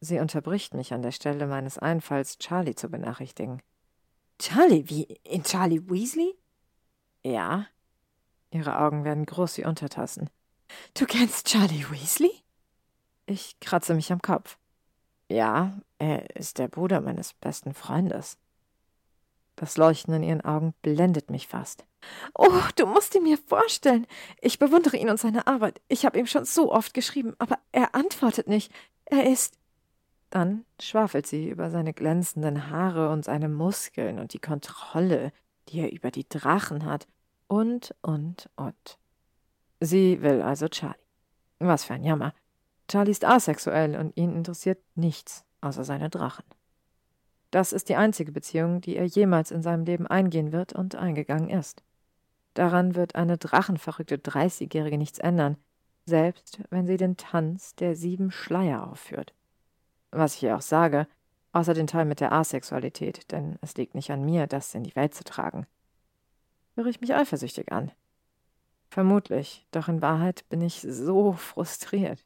Sie 0.00 0.18
unterbricht 0.18 0.74
mich 0.74 0.92
an 0.92 1.02
der 1.02 1.12
Stelle 1.12 1.46
meines 1.46 1.78
Einfalls, 1.78 2.38
Charlie 2.38 2.74
zu 2.74 2.88
benachrichtigen. 2.88 3.60
Charlie? 4.38 4.88
Wie? 4.88 5.04
In 5.24 5.42
Charlie 5.42 5.82
Weasley? 5.88 6.37
Ja. 7.28 7.66
Ihre 8.50 8.78
Augen 8.78 9.04
werden 9.04 9.26
groß 9.26 9.58
wie 9.58 9.66
Untertassen. 9.66 10.30
Du 10.94 11.04
kennst 11.04 11.46
Charlie 11.46 11.84
Weasley? 11.90 12.32
Ich 13.26 13.60
kratze 13.60 13.92
mich 13.92 14.10
am 14.10 14.22
Kopf. 14.22 14.56
Ja, 15.28 15.78
er 15.98 16.34
ist 16.36 16.58
der 16.58 16.68
Bruder 16.68 17.02
meines 17.02 17.34
besten 17.34 17.74
Freundes. 17.74 18.38
Das 19.56 19.76
Leuchten 19.76 20.14
in 20.14 20.22
ihren 20.22 20.40
Augen 20.40 20.72
blendet 20.80 21.30
mich 21.30 21.48
fast. 21.48 21.84
Oh, 22.34 22.62
du 22.76 22.86
musst 22.86 23.14
ihn 23.14 23.24
mir 23.24 23.36
vorstellen. 23.36 24.06
Ich 24.40 24.58
bewundere 24.58 24.96
ihn 24.96 25.10
und 25.10 25.20
seine 25.20 25.46
Arbeit. 25.46 25.82
Ich 25.88 26.06
habe 26.06 26.18
ihm 26.18 26.26
schon 26.26 26.46
so 26.46 26.72
oft 26.72 26.94
geschrieben, 26.94 27.34
aber 27.38 27.58
er 27.72 27.94
antwortet 27.94 28.48
nicht. 28.48 28.72
Er 29.04 29.30
ist. 29.30 29.58
Dann 30.30 30.64
schwafelt 30.80 31.26
sie 31.26 31.50
über 31.50 31.70
seine 31.70 31.92
glänzenden 31.92 32.70
Haare 32.70 33.10
und 33.10 33.26
seine 33.26 33.50
Muskeln 33.50 34.18
und 34.18 34.32
die 34.32 34.40
Kontrolle, 34.40 35.32
die 35.68 35.80
er 35.80 35.92
über 35.92 36.10
die 36.10 36.26
Drachen 36.26 36.86
hat. 36.86 37.06
Und, 37.48 37.94
und, 38.02 38.48
und. 38.56 38.98
Sie 39.80 40.22
will 40.22 40.42
also 40.42 40.68
Charlie. 40.68 40.94
Was 41.58 41.84
für 41.84 41.94
ein 41.94 42.04
Jammer. 42.04 42.34
Charlie 42.88 43.10
ist 43.10 43.24
asexuell 43.24 43.96
und 43.96 44.16
ihn 44.16 44.34
interessiert 44.34 44.78
nichts 44.94 45.44
außer 45.60 45.84
seine 45.84 46.10
Drachen. 46.10 46.44
Das 47.50 47.72
ist 47.72 47.88
die 47.88 47.96
einzige 47.96 48.32
Beziehung, 48.32 48.80
die 48.80 48.96
er 48.96 49.06
jemals 49.06 49.50
in 49.50 49.62
seinem 49.62 49.84
Leben 49.84 50.06
eingehen 50.06 50.52
wird 50.52 50.72
und 50.72 50.94
eingegangen 50.94 51.48
ist. 51.48 51.82
Daran 52.54 52.94
wird 52.94 53.14
eine 53.14 53.38
drachenverrückte 53.38 54.18
Dreißigjährige 54.18 54.98
nichts 54.98 55.18
ändern, 55.18 55.56
selbst 56.04 56.60
wenn 56.70 56.86
sie 56.86 56.96
den 56.96 57.16
Tanz 57.16 57.74
der 57.74 57.96
sieben 57.96 58.30
Schleier 58.30 58.90
aufführt. 58.90 59.32
Was 60.10 60.36
ich 60.36 60.44
ihr 60.44 60.56
auch 60.56 60.62
sage, 60.62 61.06
außer 61.52 61.74
den 61.74 61.86
Teil 61.86 62.04
mit 62.04 62.20
der 62.20 62.32
Asexualität, 62.32 63.30
denn 63.32 63.58
es 63.62 63.76
liegt 63.76 63.94
nicht 63.94 64.10
an 64.10 64.24
mir, 64.24 64.46
das 64.46 64.74
in 64.74 64.84
die 64.84 64.96
Welt 64.96 65.14
zu 65.14 65.24
tragen. 65.24 65.66
Höre 66.78 66.86
ich 66.86 67.00
mich 67.00 67.12
eifersüchtig 67.12 67.72
an? 67.72 67.90
Vermutlich, 68.88 69.66
doch 69.72 69.88
in 69.88 70.00
Wahrheit 70.00 70.48
bin 70.48 70.60
ich 70.60 70.80
so 70.80 71.32
frustriert. 71.32 72.24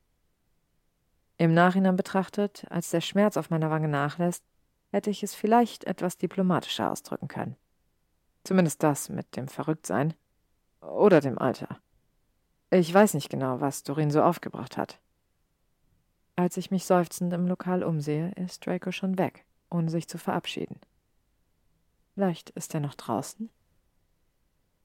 Im 1.39 1.55
Nachhinein 1.55 1.97
betrachtet, 1.97 2.67
als 2.69 2.91
der 2.91 3.01
Schmerz 3.01 3.39
auf 3.39 3.49
meiner 3.49 3.71
Wange 3.71 3.89
nachlässt, 3.89 4.45
hätte 4.91 5.09
ich 5.09 5.23
es 5.23 5.35
vielleicht 5.35 5.85
etwas 5.85 6.19
diplomatischer 6.19 6.91
ausdrücken 6.91 7.29
können. 7.29 7.57
Zumindest 8.45 8.83
das 8.83 9.09
mit 9.09 9.37
dem 9.37 9.49
Verrücktsein 9.49 10.13
oder 10.83 11.23
dem 11.23 11.39
Alter. 11.39 11.81
Ich 12.69 12.93
weiß 12.93 13.15
nicht 13.15 13.31
genau, 13.31 13.63
was 13.63 13.85
Dorin 13.85 14.11
so 14.11 14.23
aufgebracht 14.23 14.77
hat. 14.77 15.01
Als 16.37 16.59
ich 16.59 16.71
mich 16.71 16.85
seufzend 16.85 17.33
im 17.33 17.47
Lokal 17.47 17.83
umsehe, 17.83 18.33
ist 18.33 18.67
Draco 18.67 18.93
schon 18.93 19.17
weg, 19.17 19.47
ohne 19.71 19.89
sich 19.89 20.09
zu 20.09 20.19
verabschieden. 20.19 20.79
Vielleicht 22.13 22.51
ist 22.51 22.75
er 22.75 22.81
noch 22.81 22.95
draußen? 22.97 23.49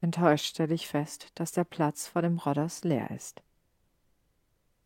Enttäuscht 0.01 0.45
stelle 0.45 0.73
ich 0.73 0.87
fest, 0.87 1.31
dass 1.35 1.51
der 1.51 1.63
Platz 1.63 2.07
vor 2.07 2.21
dem 2.21 2.37
Rodders 2.37 2.83
leer 2.83 3.09
ist. 3.11 3.41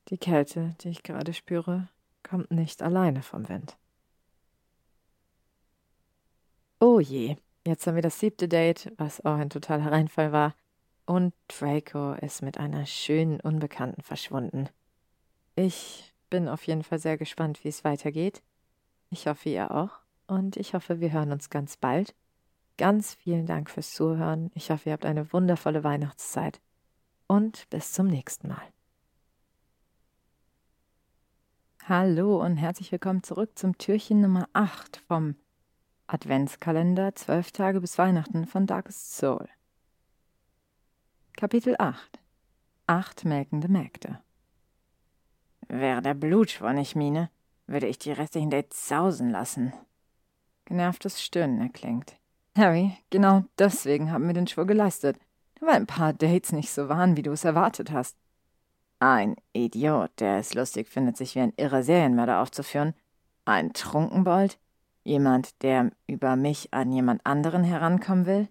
Die 0.09 0.17
Kälte, 0.17 0.75
die 0.81 0.89
ich 0.89 1.03
gerade 1.03 1.33
spüre, 1.33 1.89
kommt 2.23 2.51
nicht 2.51 2.81
alleine 2.81 3.21
vom 3.21 3.49
Wind. 3.49 3.77
Oh 6.79 6.99
je, 6.99 7.35
jetzt 7.65 7.85
haben 7.85 7.95
wir 7.95 8.01
das 8.01 8.19
siebte 8.19 8.47
Date, 8.47 8.91
was 8.97 9.23
auch 9.23 9.35
ein 9.35 9.49
totaler 9.49 9.91
Reinfall 9.91 10.31
war, 10.31 10.55
und 11.05 11.33
Draco 11.47 12.13
ist 12.13 12.41
mit 12.41 12.57
einer 12.57 12.85
schönen 12.85 13.39
Unbekannten 13.39 14.01
verschwunden. 14.01 14.69
Ich 15.55 16.13
bin 16.29 16.47
auf 16.47 16.65
jeden 16.65 16.83
Fall 16.83 16.99
sehr 16.99 17.17
gespannt, 17.17 17.63
wie 17.63 17.67
es 17.67 17.83
weitergeht. 17.83 18.41
Ich 19.09 19.27
hoffe, 19.27 19.49
ihr 19.49 19.71
auch. 19.71 19.99
Und 20.27 20.55
ich 20.55 20.73
hoffe, 20.73 21.01
wir 21.01 21.11
hören 21.11 21.31
uns 21.31 21.49
ganz 21.49 21.75
bald. 21.75 22.15
Ganz 22.81 23.13
vielen 23.13 23.45
Dank 23.45 23.69
fürs 23.69 23.93
Zuhören. 23.93 24.49
Ich 24.55 24.71
hoffe, 24.71 24.89
ihr 24.89 24.93
habt 24.93 25.05
eine 25.05 25.31
wundervolle 25.33 25.83
Weihnachtszeit. 25.83 26.59
Und 27.27 27.69
bis 27.69 27.93
zum 27.93 28.07
nächsten 28.07 28.47
Mal. 28.47 28.73
Hallo 31.83 32.43
und 32.43 32.57
herzlich 32.57 32.91
willkommen 32.91 33.21
zurück 33.21 33.51
zum 33.53 33.77
Türchen 33.77 34.21
Nummer 34.21 34.49
8 34.53 34.97
vom 34.97 35.35
Adventskalender 36.07 37.13
12 37.13 37.51
Tage 37.51 37.81
bis 37.81 37.99
Weihnachten 37.99 38.47
von 38.47 38.65
Darkest 38.65 39.15
Soul. 39.15 39.47
Kapitel 41.37 41.75
8 41.77 42.19
Acht 42.87 43.25
melkende 43.25 43.67
Mägde 43.67 44.23
Wäre 45.67 46.01
der 46.01 46.15
Blutschwur 46.15 46.73
nicht 46.73 46.95
Mine, 46.95 47.29
würde 47.67 47.85
ich 47.85 47.99
die 47.99 48.11
restlichen 48.11 48.49
Dates 48.49 48.87
sausen 48.87 49.29
lassen. 49.29 49.71
Genervtes 50.65 51.21
Stöhnen 51.21 51.61
erklingt. 51.61 52.19
Harry, 52.55 52.97
genau 53.09 53.45
deswegen 53.57 54.11
haben 54.11 54.27
wir 54.27 54.33
den 54.33 54.47
Schwur 54.47 54.67
geleistet, 54.67 55.17
weil 55.61 55.75
ein 55.75 55.87
paar 55.87 56.13
Dates 56.13 56.51
nicht 56.51 56.71
so 56.71 56.89
waren, 56.89 57.15
wie 57.15 57.21
du 57.21 57.31
es 57.31 57.45
erwartet 57.45 57.91
hast. 57.91 58.17
Ein 58.99 59.35
Idiot, 59.53 60.11
der 60.19 60.37
es 60.37 60.53
lustig 60.53 60.87
findet, 60.89 61.17
sich 61.17 61.35
wie 61.35 61.39
ein 61.39 61.53
irrer 61.57 61.81
Serienmörder 61.81 62.41
aufzuführen. 62.41 62.93
Ein 63.45 63.73
Trunkenbold. 63.73 64.59
Jemand, 65.03 65.63
der 65.63 65.89
über 66.05 66.35
mich 66.35 66.71
an 66.73 66.91
jemand 66.91 67.25
anderen 67.25 67.63
herankommen 67.63 68.27
will. 68.27 68.47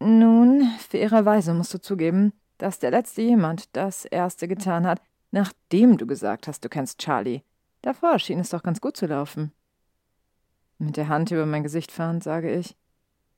Nun, 0.00 0.68
fairerweise 0.78 1.54
musst 1.54 1.72
du 1.74 1.80
zugeben, 1.80 2.32
dass 2.56 2.80
der 2.80 2.90
letzte 2.90 3.22
jemand 3.22 3.76
das 3.76 4.04
erste 4.04 4.48
getan 4.48 4.86
hat, 4.86 5.00
nachdem 5.30 5.98
du 5.98 6.06
gesagt 6.06 6.48
hast, 6.48 6.64
du 6.64 6.68
kennst 6.68 6.98
Charlie. 6.98 7.42
Davor 7.82 8.18
schien 8.18 8.40
es 8.40 8.50
doch 8.50 8.64
ganz 8.64 8.80
gut 8.80 8.96
zu 8.96 9.06
laufen. 9.06 9.52
Mit 10.78 10.96
der 10.96 11.08
Hand 11.08 11.30
über 11.30 11.44
mein 11.44 11.64
Gesicht 11.64 11.90
fahrend 11.90 12.22
sage 12.22 12.54
ich, 12.54 12.76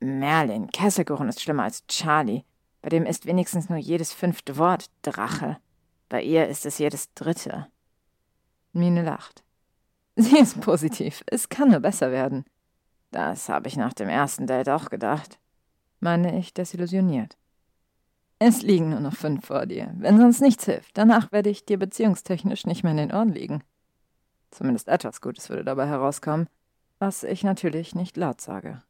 Merlin, 0.00 0.70
Kesselkuchen 0.70 1.28
ist 1.28 1.40
schlimmer 1.40 1.64
als 1.64 1.86
Charlie. 1.86 2.44
Bei 2.82 2.88
dem 2.88 3.04
ist 3.04 3.26
wenigstens 3.26 3.68
nur 3.68 3.78
jedes 3.78 4.12
fünfte 4.12 4.56
Wort 4.56 4.90
Drache. 5.02 5.58
Bei 6.08 6.22
ihr 6.22 6.48
ist 6.48 6.64
es 6.64 6.78
jedes 6.78 7.12
dritte. 7.14 7.66
Mine 8.72 9.02
lacht. 9.02 9.42
Sie 10.16 10.38
ist 10.38 10.60
positiv. 10.60 11.22
Es 11.26 11.48
kann 11.48 11.70
nur 11.70 11.80
besser 11.80 12.10
werden. 12.10 12.44
Das 13.10 13.48
habe 13.48 13.68
ich 13.68 13.76
nach 13.76 13.92
dem 13.92 14.08
ersten 14.08 14.46
Date 14.46 14.68
auch 14.68 14.90
gedacht. 14.90 15.38
Meine 15.98 16.38
ich 16.38 16.54
desillusioniert. 16.54 17.36
Es 18.38 18.62
liegen 18.62 18.90
nur 18.90 19.00
noch 19.00 19.14
fünf 19.14 19.46
vor 19.46 19.66
dir. 19.66 19.92
Wenn 19.98 20.18
sonst 20.18 20.40
nichts 20.40 20.64
hilft, 20.64 20.96
danach 20.96 21.30
werde 21.30 21.50
ich 21.50 21.66
dir 21.66 21.78
beziehungstechnisch 21.78 22.64
nicht 22.64 22.82
mehr 22.82 22.92
in 22.92 22.98
den 22.98 23.12
Ohren 23.12 23.32
liegen. 23.32 23.62
Zumindest 24.50 24.88
etwas 24.88 25.20
Gutes 25.20 25.50
würde 25.50 25.64
dabei 25.64 25.86
herauskommen, 25.86 26.48
was 27.00 27.24
ich 27.24 27.42
natürlich 27.42 27.94
nicht 27.94 28.16
laut 28.16 28.40
sage. 28.40 28.82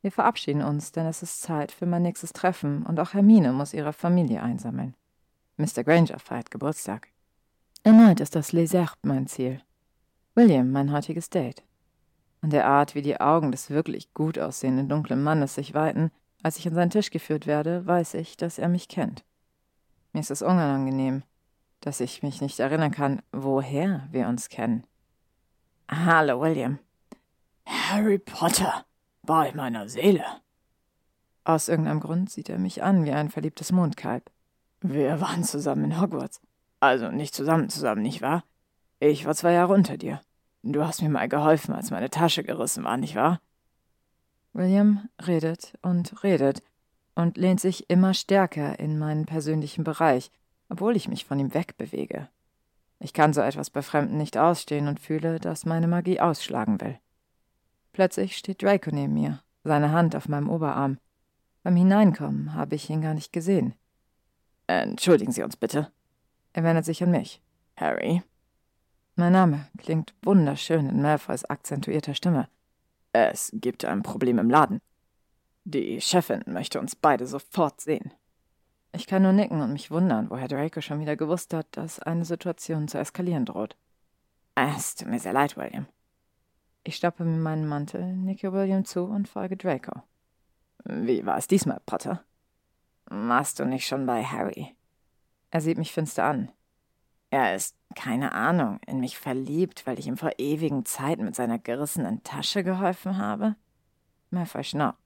Wir 0.00 0.10
verabschieden 0.10 0.62
uns, 0.62 0.92
denn 0.92 1.06
es 1.06 1.22
ist 1.22 1.42
Zeit 1.42 1.70
für 1.70 1.86
mein 1.86 2.02
nächstes 2.02 2.32
Treffen 2.32 2.84
und 2.84 2.98
auch 2.98 3.12
Hermine 3.12 3.52
muss 3.52 3.74
ihre 3.74 3.92
Familie 3.92 4.42
einsammeln. 4.42 4.96
Mr. 5.58 5.84
Granger 5.84 6.18
feiert 6.18 6.50
Geburtstag. 6.50 7.08
Erneut 7.82 8.20
ist 8.20 8.34
das 8.34 8.52
Les 8.52 8.72
Herbes 8.72 8.96
mein 9.02 9.26
Ziel. 9.26 9.60
William 10.34 10.72
mein 10.72 10.90
heutiges 10.92 11.28
Date. 11.28 11.62
An 12.40 12.48
der 12.48 12.66
Art, 12.66 12.94
wie 12.94 13.02
die 13.02 13.20
Augen 13.20 13.52
des 13.52 13.68
wirklich 13.68 14.14
gut 14.14 14.38
aussehenden 14.38 14.88
dunklen 14.88 15.22
Mannes 15.22 15.54
sich 15.54 15.74
weiten, 15.74 16.10
als 16.42 16.58
ich 16.58 16.66
an 16.66 16.74
seinen 16.74 16.90
Tisch 16.90 17.10
geführt 17.10 17.46
werde, 17.46 17.86
weiß 17.86 18.14
ich, 18.14 18.38
dass 18.38 18.58
er 18.58 18.68
mich 18.68 18.88
kennt. 18.88 19.24
Mir 20.14 20.20
ist 20.20 20.30
es 20.30 20.40
unangenehm, 20.40 21.22
dass 21.80 22.00
ich 22.00 22.22
mich 22.22 22.40
nicht 22.40 22.58
erinnern 22.60 22.92
kann, 22.92 23.20
woher 23.30 24.08
wir 24.10 24.26
uns 24.28 24.48
kennen. 24.48 24.84
Hallo, 25.90 26.40
William. 26.40 26.78
Harry 27.66 28.18
Potter, 28.18 28.84
bei 29.22 29.52
meiner 29.52 29.88
Seele. 29.88 30.24
Aus 31.44 31.68
irgendeinem 31.68 32.00
Grund 32.00 32.30
sieht 32.30 32.48
er 32.48 32.58
mich 32.58 32.82
an 32.82 33.04
wie 33.04 33.12
ein 33.12 33.30
verliebtes 33.30 33.72
Mondkalb. 33.72 34.30
Wir 34.80 35.20
waren 35.20 35.44
zusammen 35.44 35.84
in 35.84 36.00
Hogwarts. 36.00 36.40
Also 36.80 37.10
nicht 37.10 37.34
zusammen 37.34 37.68
zusammen, 37.68 38.02
nicht 38.02 38.22
wahr? 38.22 38.44
Ich 38.98 39.26
war 39.26 39.34
zwei 39.34 39.52
Jahre 39.52 39.72
unter 39.72 39.96
dir. 39.96 40.20
Du 40.62 40.84
hast 40.84 41.02
mir 41.02 41.08
mal 41.08 41.28
geholfen, 41.28 41.74
als 41.74 41.90
meine 41.90 42.10
Tasche 42.10 42.44
gerissen 42.44 42.84
war, 42.84 42.96
nicht 42.96 43.14
wahr? 43.14 43.40
William 44.52 45.08
redet 45.26 45.78
und 45.82 46.22
redet 46.22 46.62
und 47.14 47.36
lehnt 47.36 47.60
sich 47.60 47.88
immer 47.88 48.14
stärker 48.14 48.78
in 48.78 48.98
meinen 48.98 49.26
persönlichen 49.26 49.84
Bereich, 49.84 50.30
obwohl 50.68 50.96
ich 50.96 51.08
mich 51.08 51.24
von 51.24 51.38
ihm 51.38 51.54
wegbewege. 51.54 52.28
Ich 52.98 53.12
kann 53.12 53.32
so 53.32 53.40
etwas 53.40 53.70
bei 53.70 53.82
Fremden 53.82 54.18
nicht 54.18 54.36
ausstehen 54.36 54.88
und 54.88 55.00
fühle, 55.00 55.38
dass 55.38 55.64
meine 55.64 55.88
Magie 55.88 56.20
ausschlagen 56.20 56.80
will. 56.80 56.98
Plötzlich 57.92 58.36
steht 58.36 58.62
Draco 58.62 58.90
neben 58.92 59.14
mir, 59.14 59.42
seine 59.64 59.92
Hand 59.92 60.14
auf 60.14 60.28
meinem 60.28 60.48
Oberarm. 60.48 60.98
Beim 61.62 61.76
Hineinkommen 61.76 62.54
habe 62.54 62.74
ich 62.74 62.88
ihn 62.88 63.02
gar 63.02 63.14
nicht 63.14 63.32
gesehen. 63.32 63.74
Entschuldigen 64.66 65.32
Sie 65.32 65.42
uns 65.42 65.56
bitte. 65.56 65.90
Er 66.52 66.64
wendet 66.64 66.84
sich 66.84 67.02
an 67.02 67.10
mich. 67.10 67.42
Harry. 67.76 68.22
Mein 69.16 69.32
Name 69.32 69.66
klingt 69.78 70.14
wunderschön 70.22 70.88
in 70.88 71.02
Malfoys 71.02 71.44
akzentuierter 71.44 72.14
Stimme. 72.14 72.48
Es 73.12 73.50
gibt 73.52 73.84
ein 73.84 74.02
Problem 74.02 74.38
im 74.38 74.48
Laden. 74.48 74.80
Die 75.64 76.00
Chefin 76.00 76.42
möchte 76.46 76.80
uns 76.80 76.96
beide 76.96 77.26
sofort 77.26 77.80
sehen. 77.80 78.12
Ich 78.92 79.06
kann 79.06 79.22
nur 79.22 79.32
nicken 79.32 79.60
und 79.60 79.72
mich 79.72 79.90
wundern, 79.90 80.30
woher 80.30 80.48
Draco 80.48 80.80
schon 80.80 81.00
wieder 81.00 81.16
gewusst 81.16 81.52
hat, 81.54 81.66
dass 81.72 82.00
eine 82.00 82.24
Situation 82.24 82.88
zu 82.88 82.98
eskalieren 82.98 83.44
droht. 83.44 83.76
Es 84.54 84.94
tut 84.94 85.08
mir 85.08 85.20
sehr 85.20 85.32
leid, 85.32 85.56
William. 85.56 85.86
Ich 86.82 86.96
stoppe 86.96 87.24
mir 87.24 87.36
meinen 87.38 87.66
Mantel, 87.66 88.16
nicke 88.16 88.52
William 88.52 88.84
zu 88.84 89.04
und 89.04 89.28
folge 89.28 89.56
Draco. 89.56 90.02
Wie 90.84 91.26
war 91.26 91.36
es 91.36 91.46
diesmal, 91.46 91.80
Potter? 91.84 92.24
Warst 93.06 93.58
du 93.58 93.66
nicht 93.66 93.86
schon 93.86 94.06
bei 94.06 94.24
Harry? 94.24 94.74
Er 95.50 95.60
sieht 95.60 95.76
mich 95.76 95.92
finster 95.92 96.24
an. 96.24 96.52
Er 97.28 97.54
ist, 97.54 97.76
keine 97.94 98.32
Ahnung, 98.32 98.80
in 98.86 99.00
mich 99.00 99.18
verliebt, 99.18 99.86
weil 99.86 99.98
ich 99.98 100.06
ihm 100.06 100.16
vor 100.16 100.32
ewigen 100.38 100.84
Zeiten 100.86 101.24
mit 101.24 101.34
seiner 101.34 101.58
gerissenen 101.58 102.22
Tasche 102.22 102.64
geholfen 102.64 103.18
habe? 103.18 103.56
Malfoy 104.30 104.64
schnaubt. 104.64 104.98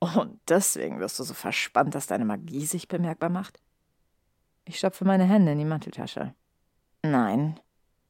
Und 0.00 0.40
deswegen 0.46 1.00
wirst 1.00 1.18
du 1.18 1.24
so 1.24 1.34
verspannt, 1.34 1.94
dass 1.94 2.06
deine 2.06 2.24
Magie 2.24 2.66
sich 2.66 2.86
bemerkbar 2.86 3.30
macht? 3.30 3.60
Ich 4.64 4.78
stopfe 4.78 5.04
meine 5.06 5.24
Hände 5.24 5.52
in 5.52 5.58
die 5.58 5.64
Manteltasche. 5.64 6.34
Nein, 7.02 7.58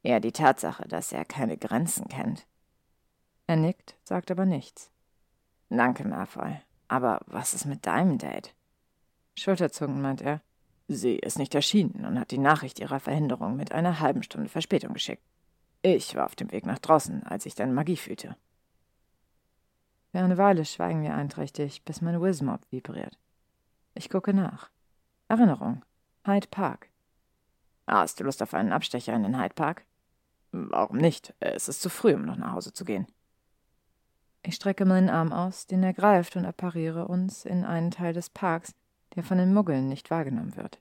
eher 0.02 0.20
die 0.20 0.32
Tatsache, 0.32 0.88
dass 0.88 1.12
er 1.12 1.24
keine 1.24 1.56
Grenzen 1.56 2.08
kennt. 2.08 2.47
Er 3.48 3.56
nickt, 3.56 3.96
sagt 4.04 4.30
aber 4.30 4.44
nichts. 4.44 4.90
Danke, 5.70 6.06
Malfoy. 6.06 6.60
Aber 6.86 7.20
was 7.26 7.54
ist 7.54 7.64
mit 7.64 7.86
deinem 7.86 8.18
Date? 8.18 8.54
Schulterzucken, 9.36 10.02
meint 10.02 10.20
er. 10.20 10.42
Sie 10.86 11.16
ist 11.16 11.38
nicht 11.38 11.54
erschienen 11.54 12.04
und 12.04 12.20
hat 12.20 12.30
die 12.30 12.38
Nachricht 12.38 12.78
ihrer 12.78 13.00
Verhinderung 13.00 13.56
mit 13.56 13.72
einer 13.72 14.00
halben 14.00 14.22
Stunde 14.22 14.50
Verspätung 14.50 14.92
geschickt. 14.92 15.22
Ich 15.80 16.14
war 16.14 16.26
auf 16.26 16.36
dem 16.36 16.52
Weg 16.52 16.66
nach 16.66 16.78
draußen, 16.78 17.22
als 17.22 17.46
ich 17.46 17.54
dann 17.54 17.72
Magie 17.72 17.96
fühlte. 17.96 18.36
Für 20.12 20.18
eine 20.18 20.36
Weile 20.36 20.66
schweigen 20.66 21.02
wir 21.02 21.14
einträchtig, 21.14 21.84
bis 21.84 22.02
mein 22.02 22.20
Wismob 22.20 22.60
vibriert. 22.70 23.18
Ich 23.94 24.10
gucke 24.10 24.34
nach. 24.34 24.68
Erinnerung. 25.28 25.82
Hyde 26.26 26.48
Park. 26.48 26.90
Hast 27.86 28.20
du 28.20 28.24
Lust 28.24 28.42
auf 28.42 28.52
einen 28.52 28.72
Abstecher 28.74 29.14
in 29.14 29.22
den 29.22 29.40
Hyde 29.40 29.54
Park? 29.54 29.86
Warum 30.52 30.98
nicht? 30.98 31.32
Es 31.40 31.68
ist 31.68 31.80
zu 31.80 31.88
früh, 31.88 32.14
um 32.14 32.26
noch 32.26 32.36
nach 32.36 32.52
Hause 32.52 32.74
zu 32.74 32.84
gehen. 32.84 33.06
Ich 34.48 34.54
strecke 34.54 34.86
meinen 34.86 35.10
Arm 35.10 35.30
aus, 35.30 35.66
den 35.66 35.82
er 35.82 35.92
greift 35.92 36.34
und 36.34 36.46
appariere 36.46 37.06
uns 37.06 37.44
in 37.44 37.66
einen 37.66 37.90
Teil 37.90 38.14
des 38.14 38.30
Parks, 38.30 38.74
der 39.14 39.22
von 39.22 39.36
den 39.36 39.52
Muggeln 39.52 39.88
nicht 39.88 40.10
wahrgenommen 40.10 40.56
wird. 40.56 40.80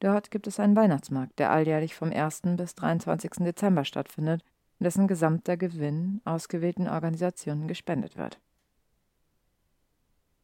Dort 0.00 0.30
gibt 0.30 0.46
es 0.46 0.58
einen 0.58 0.74
Weihnachtsmarkt, 0.74 1.38
der 1.38 1.50
alljährlich 1.50 1.94
vom 1.94 2.10
1. 2.10 2.40
bis 2.56 2.74
23. 2.76 3.30
Dezember 3.40 3.84
stattfindet 3.84 4.40
und 4.78 4.84
dessen 4.84 5.06
gesamter 5.06 5.58
Gewinn 5.58 6.22
ausgewählten 6.24 6.88
Organisationen 6.88 7.68
gespendet 7.68 8.16
wird. 8.16 8.40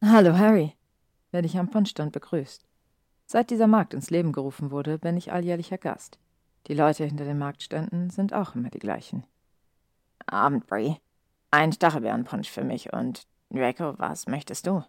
Hallo 0.02 0.36
Harry, 0.36 0.74
werde 1.30 1.46
ich 1.46 1.56
am 1.56 1.70
Punschstand 1.70 2.12
begrüßt. 2.12 2.66
Seit 3.24 3.48
dieser 3.48 3.68
Markt 3.68 3.94
ins 3.94 4.10
Leben 4.10 4.32
gerufen 4.32 4.70
wurde, 4.70 4.98
bin 4.98 5.16
ich 5.16 5.32
alljährlicher 5.32 5.78
Gast. 5.78 6.18
Die 6.66 6.74
Leute 6.74 7.06
hinter 7.06 7.24
den 7.24 7.38
Marktständen 7.38 8.10
sind 8.10 8.34
auch 8.34 8.54
immer 8.54 8.68
die 8.68 8.80
gleichen. 8.80 9.24
Abend, 10.26 10.66
Brie. 10.66 10.98
Ein 11.56 11.70
Stachelbeerenpunsch 11.70 12.50
für 12.50 12.64
mich 12.64 12.92
und 12.92 13.28
Draco, 13.48 13.96
was 13.96 14.26
möchtest 14.26 14.66
du? 14.66 14.82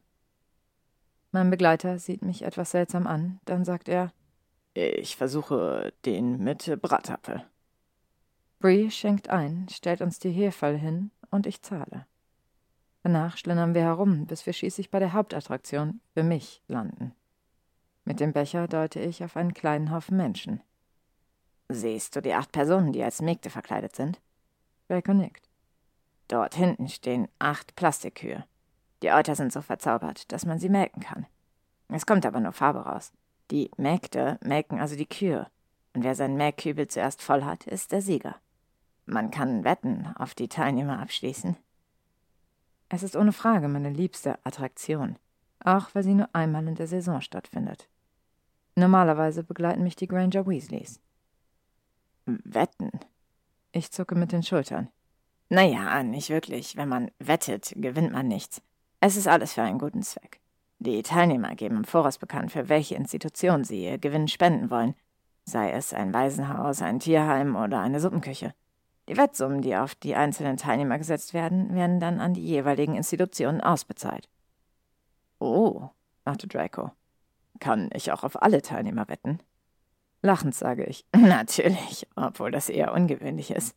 Mein 1.32 1.52
Begleiter 1.52 2.00
sieht 2.00 2.24
mich 2.24 2.42
etwas 2.42 2.72
seltsam 2.72 3.06
an, 3.06 3.40
dann 3.46 3.64
sagt 3.64 3.88
er: 3.88 4.12
Ich 4.74 5.16
versuche 5.16 5.94
den 6.06 6.44
mit 6.44 6.82
Bratapfel. 6.82 7.46
Bree 8.58 8.90
schenkt 8.90 9.30
ein, 9.30 9.68
stellt 9.70 10.02
uns 10.02 10.18
die 10.18 10.32
Hefe 10.32 10.70
hin 10.70 11.12
und 11.30 11.46
ich 11.46 11.62
zahle. 11.62 12.08
Danach 13.04 13.38
schlendern 13.38 13.76
wir 13.76 13.84
herum, 13.84 14.26
bis 14.26 14.48
wir 14.48 14.54
schließlich 14.54 14.90
bei 14.90 14.98
der 14.98 15.14
Hauptattraktion 15.14 16.02
für 16.16 16.24
mich 16.24 16.64
landen. 16.68 17.14
Mit 18.06 18.20
dem 18.20 18.34
Becher 18.34 18.68
deute 18.68 19.00
ich 19.02 19.24
auf 19.24 19.38
einen 19.38 19.54
kleinen 19.54 19.92
Haufen 19.92 20.18
Menschen. 20.18 20.64
Siehst 21.70 22.16
du 22.16 22.24
die 22.24 22.34
acht 22.34 22.52
Personen, 22.52 22.92
die 22.92 23.04
als 23.04 23.22
Mägde 23.22 23.52
verkleidet 23.52 23.96
sind? 23.96 24.20
Draco 24.88 25.14
nickt. 25.14 25.45
Dort 26.28 26.56
hinten 26.56 26.88
stehen 26.88 27.28
acht 27.40 27.76
Plastikkühe. 27.76 28.46
Die 29.04 29.12
Euter 29.12 29.36
sind 29.36 29.54
so 29.54 29.62
verzaubert, 29.62 30.32
dass 30.32 30.46
man 30.46 30.60
sie 30.60 30.70
melken 30.70 31.02
kann. 31.02 31.28
Es 31.90 32.06
kommt 32.06 32.26
aber 32.26 32.40
nur 32.40 32.52
Farbe 32.52 32.80
raus. 32.80 33.12
Die 33.52 33.70
Mägde 33.78 34.40
melken 34.42 34.80
also 34.80 34.96
die 34.96 35.06
Kühe. 35.06 35.48
Und 35.94 36.04
wer 36.04 36.16
seinen 36.16 36.38
Melkkübel 36.38 36.88
zuerst 36.88 37.22
voll 37.22 37.44
hat, 37.44 37.68
ist 37.68 37.92
der 37.92 38.02
Sieger. 38.02 38.36
Man 39.06 39.30
kann 39.30 39.64
Wetten 39.64 40.08
auf 40.18 40.34
die 40.34 40.50
Teilnehmer 40.50 41.00
abschließen. 41.00 41.56
Es 42.90 43.04
ist 43.04 43.16
ohne 43.16 43.34
Frage 43.34 43.68
meine 43.68 43.92
liebste 43.92 44.40
Attraktion, 44.44 45.18
auch 45.64 45.90
weil 45.94 46.04
sie 46.04 46.16
nur 46.16 46.30
einmal 46.34 46.68
in 46.68 46.76
der 46.76 46.88
Saison 46.88 47.22
stattfindet. 47.22 47.88
Normalerweise 48.76 49.44
begleiten 49.44 49.84
mich 49.84 49.96
die 49.96 50.08
Granger 50.08 50.46
Weasleys. 50.48 51.00
Wetten? 52.26 52.92
Ich 53.72 53.92
zucke 53.92 54.16
mit 54.16 54.32
den 54.32 54.44
Schultern. 54.44 54.90
Naja, 55.50 56.04
nicht 56.04 56.30
wirklich. 56.30 56.76
Wenn 56.76 56.90
man 56.90 57.12
wettet, 57.20 57.74
gewinnt 57.76 58.12
man 58.12 58.28
nichts. 58.28 58.62
Es 59.00 59.18
ist 59.18 59.28
alles 59.28 59.54
für 59.54 59.62
einen 59.62 59.80
guten 59.80 60.02
Zweck. 60.02 60.40
Die 60.80 61.02
Teilnehmer 61.04 61.56
geben 61.56 61.78
im 61.78 61.84
Voraus 61.84 62.18
bekannt, 62.18 62.52
für 62.52 62.70
welche 62.70 62.96
Institution 62.96 63.64
sie 63.64 63.86
ihr 63.86 63.98
Gewinn 63.98 64.28
spenden 64.28 64.70
wollen, 64.70 64.96
sei 65.46 65.72
es 65.72 65.94
ein 65.94 66.14
Waisenhaus, 66.14 66.82
ein 66.82 67.00
Tierheim 67.00 67.56
oder 67.56 67.80
eine 67.80 68.00
Suppenküche. 68.00 68.54
Die 69.08 69.18
Wettsummen, 69.18 69.62
die 69.62 69.76
auf 69.76 69.94
die 69.96 70.16
einzelnen 70.16 70.58
Teilnehmer 70.58 70.98
gesetzt 70.98 71.34
werden, 71.34 71.76
werden 71.76 72.00
dann 72.00 72.20
an 72.20 72.34
die 72.34 72.46
jeweiligen 72.46 72.96
Institutionen 72.96 73.62
ausbezahlt. 73.62 74.28
Oh, 75.40 75.90
machte 76.26 76.48
Draco. 76.48 76.92
Kann 77.60 77.90
ich 77.94 78.12
auch 78.12 78.24
auf 78.24 78.42
alle 78.42 78.62
Teilnehmer 78.62 79.08
wetten? 79.08 79.40
Lachend 80.22 80.56
sage 80.56 80.86
ich. 80.86 81.06
Natürlich, 81.16 82.08
obwohl 82.16 82.52
das 82.52 82.70
eher 82.70 82.94
ungewöhnlich 82.94 83.52
ist. 83.52 83.76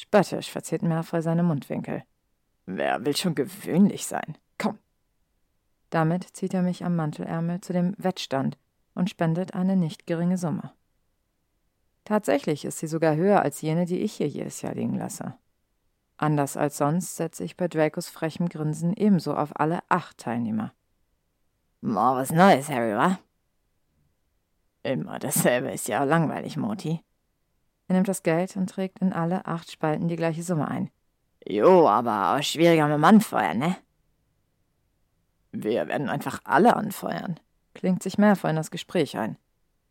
Spöttisch 0.00 0.52
verzieht 0.52 0.82
Malfoy 0.82 1.22
seine 1.22 1.42
Mundwinkel. 1.42 2.04
Wer 2.66 3.04
will 3.04 3.16
schon 3.16 3.34
gewöhnlich 3.34 4.06
sein? 4.06 4.38
Komm. 4.56 4.78
Damit 5.90 6.22
zieht 6.36 6.54
er 6.54 6.62
mich 6.62 6.84
am 6.84 6.94
Mantelärmel 6.94 7.60
zu 7.62 7.72
dem 7.72 7.96
Wettstand 7.98 8.58
und 8.94 9.10
spendet 9.10 9.54
eine 9.54 9.74
nicht 9.74 10.06
geringe 10.06 10.38
Summe. 10.38 10.70
Tatsächlich 12.04 12.64
ist 12.64 12.78
sie 12.78 12.86
sogar 12.86 13.16
höher 13.16 13.42
als 13.42 13.60
jene, 13.60 13.86
die 13.86 13.98
ich 13.98 14.12
hier 14.12 14.28
jedes 14.28 14.62
Jahr 14.62 14.76
liegen 14.76 14.94
lasse. 14.94 15.34
Anders 16.16 16.56
als 16.56 16.76
sonst 16.78 17.16
setze 17.16 17.42
ich 17.42 17.56
bei 17.56 17.66
Dracos 17.66 18.08
frechem 18.08 18.48
Grinsen 18.48 18.94
ebenso 18.94 19.34
auf 19.34 19.58
alle 19.58 19.80
acht 19.88 20.18
Teilnehmer. 20.18 20.72
Mal 21.80 22.14
was 22.14 22.30
Neues, 22.30 22.68
Harry, 22.68 22.94
wa? 22.94 23.18
Immer 24.84 25.18
dasselbe 25.18 25.72
ist 25.72 25.88
ja 25.88 26.04
langweilig, 26.04 26.56
Moti. 26.56 27.02
Er 27.88 27.94
nimmt 27.94 28.08
das 28.08 28.22
Geld 28.22 28.56
und 28.56 28.68
trägt 28.70 29.00
in 29.00 29.12
alle 29.12 29.46
acht 29.46 29.70
Spalten 29.70 30.08
die 30.08 30.16
gleiche 30.16 30.42
Summe 30.42 30.68
ein. 30.68 30.90
Jo, 31.46 31.88
aber 31.88 32.36
auch 32.36 32.42
schwieriger 32.42 32.86
mit 32.86 32.96
dem 32.96 33.04
Anfeuern, 33.04 33.58
ne? 33.58 33.76
Wir 35.52 35.88
werden 35.88 36.10
einfach 36.10 36.40
alle 36.44 36.76
anfeuern. 36.76 37.40
Klingt 37.74 38.02
sich 38.02 38.18
Malfoy 38.18 38.50
in 38.50 38.56
das 38.56 38.70
Gespräch 38.70 39.16
ein. 39.16 39.38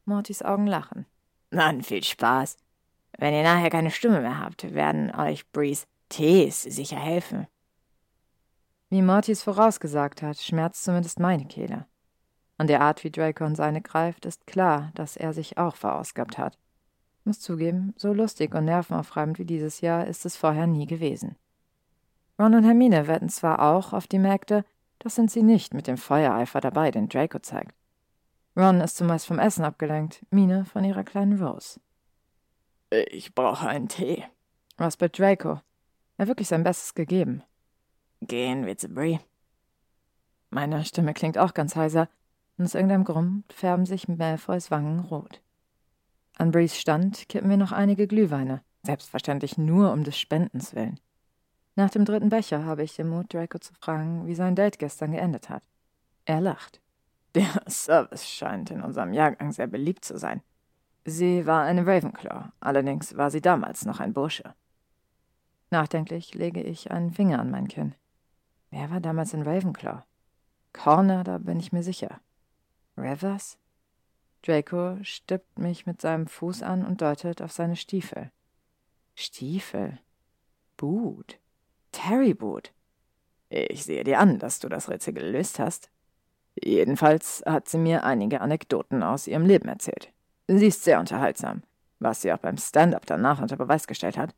Mortys 0.05 0.43
Augen 0.43 0.67
lachen. 0.67 1.05
Dann 1.49 1.81
viel 1.81 2.03
Spaß. 2.03 2.57
Wenn 3.17 3.33
ihr 3.33 3.43
nachher 3.43 3.71
keine 3.71 3.89
Stimme 3.89 4.21
mehr 4.21 4.39
habt, 4.39 4.73
werden 4.73 5.13
euch 5.15 5.49
Brees 5.51 5.87
Tees 6.09 6.63
sicher 6.63 6.99
helfen. 6.99 7.47
Wie 8.89 9.01
Mortys 9.01 9.43
vorausgesagt 9.43 10.21
hat, 10.21 10.37
schmerzt 10.37 10.83
zumindest 10.83 11.19
meine 11.19 11.45
Kehle. 11.45 11.87
An 12.57 12.67
der 12.67 12.81
Art, 12.81 13.03
wie 13.03 13.11
Draco 13.11 13.53
seine 13.55 13.81
greift, 13.81 14.25
ist 14.25 14.47
klar, 14.47 14.91
dass 14.95 15.17
er 15.17 15.33
sich 15.33 15.57
auch 15.57 15.75
verausgabt 15.75 16.37
hat. 16.37 16.57
Muss 17.27 17.41
zugeben, 17.41 17.93
so 17.97 18.13
lustig 18.13 18.55
und 18.55 18.63
nervenaufreibend 18.63 19.37
wie 19.37 19.43
dieses 19.43 19.81
Jahr 19.81 20.07
ist 20.07 20.25
es 20.25 20.37
vorher 20.37 20.65
nie 20.65 20.87
gewesen. 20.87 21.35
Ron 22.39 22.55
und 22.55 22.63
Hermine 22.63 23.09
wetten 23.09 23.27
zwar 23.27 23.61
auch 23.61 23.91
auf 23.91 24.07
die 24.07 24.17
Märkte, 24.17 24.63
doch 24.99 25.11
sind 25.11 25.29
sie 25.29 25.43
nicht 25.43 25.73
mit 25.73 25.87
dem 25.87 25.97
Feuereifer 25.97 26.61
dabei, 26.61 26.89
den 26.89 27.09
Draco 27.09 27.39
zeigt. 27.39 27.75
Ron 28.55 28.79
ist 28.79 28.95
zumeist 28.95 29.27
vom 29.27 29.39
Essen 29.39 29.65
abgelenkt, 29.65 30.25
Mine 30.29 30.63
von 30.63 30.85
ihrer 30.85 31.03
kleinen 31.03 31.43
Rose. 31.43 31.81
Ich 32.91 33.35
brauche 33.35 33.67
einen 33.67 33.89
Tee. 33.89 34.23
Was 34.77 34.95
bei 34.95 35.09
Draco? 35.09 35.59
Er 36.15 36.21
hat 36.21 36.27
wirklich 36.29 36.47
sein 36.47 36.63
Bestes 36.63 36.95
gegeben. 36.95 37.43
Gehen 38.21 38.65
wir 38.65 38.77
zu 38.77 38.87
Brie. 38.87 39.19
Meine 40.49 40.85
Stimme 40.85 41.13
klingt 41.13 41.37
auch 41.37 41.53
ganz 41.53 41.75
heiser, 41.75 42.07
und 42.57 42.63
aus 42.63 42.73
irgendeinem 42.73 43.03
Grund 43.03 43.51
färben 43.51 43.85
sich 43.85 44.07
Malfoys 44.07 44.71
Wangen 44.71 45.01
rot. 45.01 45.41
An 46.39 46.51
Brees 46.51 46.77
Stand 46.77 47.27
kippen 47.29 47.49
wir 47.49 47.57
noch 47.57 47.71
einige 47.71 48.05
Glühweine, 48.05 48.61
selbstverständlich 48.83 49.57
nur 49.57 49.91
um 49.91 50.03
des 50.03 50.19
Spendens 50.19 50.75
willen. 50.75 50.99
Nach 51.75 51.89
dem 51.89 52.05
dritten 52.05 52.29
Becher 52.29 52.63
habe 52.63 52.83
ich 52.83 52.95
den 52.95 53.09
Mut, 53.09 53.33
Draco 53.33 53.57
zu 53.57 53.73
fragen, 53.73 54.27
wie 54.27 54.35
sein 54.35 54.55
Date 54.55 54.77
gestern 54.77 55.11
geendet 55.11 55.49
hat. 55.49 55.63
Er 56.25 56.41
lacht. 56.41 56.79
Der 57.33 57.47
Service 57.67 58.27
scheint 58.27 58.69
in 58.69 58.81
unserem 58.81 59.13
Jahrgang 59.13 59.51
sehr 59.51 59.67
beliebt 59.67 60.05
zu 60.05 60.17
sein. 60.17 60.41
Sie 61.05 61.47
war 61.47 61.63
eine 61.63 61.87
Ravenclaw, 61.87 62.49
allerdings 62.59 63.17
war 63.17 63.31
sie 63.31 63.41
damals 63.41 63.85
noch 63.85 63.99
ein 63.99 64.13
Bursche. 64.13 64.53
Nachdenklich 65.71 66.35
lege 66.35 66.61
ich 66.61 66.91
einen 66.91 67.11
Finger 67.11 67.39
an 67.39 67.49
mein 67.49 67.67
Kinn. 67.67 67.95
Wer 68.69 68.91
war 68.91 68.99
damals 68.99 69.33
in 69.33 69.41
Ravenclaw? 69.41 70.03
Corner, 70.73 71.23
da 71.23 71.39
bin 71.39 71.59
ich 71.59 71.71
mir 71.71 71.83
sicher. 71.83 72.19
Rivers? 72.95 73.57
Draco 74.43 74.97
stippt 75.01 75.59
mich 75.59 75.85
mit 75.85 76.01
seinem 76.01 76.27
Fuß 76.27 76.63
an 76.63 76.85
und 76.85 77.01
deutet 77.01 77.41
auf 77.41 77.51
seine 77.51 77.75
Stiefel. 77.75 78.31
Stiefel? 79.15 79.99
Boot. 80.77 81.39
Terry 81.91 82.33
Boot. 82.33 82.71
Ich 83.49 83.83
sehe 83.83 84.03
dir 84.03 84.19
an, 84.19 84.39
dass 84.39 84.59
du 84.59 84.69
das 84.69 84.89
Rätsel 84.89 85.13
gelöst 85.13 85.59
hast. 85.59 85.89
Jedenfalls 86.55 87.43
hat 87.45 87.67
sie 87.67 87.77
mir 87.77 88.03
einige 88.03 88.41
Anekdoten 88.41 89.03
aus 89.03 89.27
ihrem 89.27 89.45
Leben 89.45 89.69
erzählt. 89.69 90.11
Sie 90.47 90.67
ist 90.67 90.83
sehr 90.83 90.99
unterhaltsam, 90.99 91.63
was 91.99 92.21
sie 92.21 92.31
auch 92.31 92.39
beim 92.39 92.57
Stand-up 92.57 93.05
danach 93.05 93.41
unter 93.41 93.57
Beweis 93.57 93.87
gestellt 93.87 94.17
hat. 94.17 94.35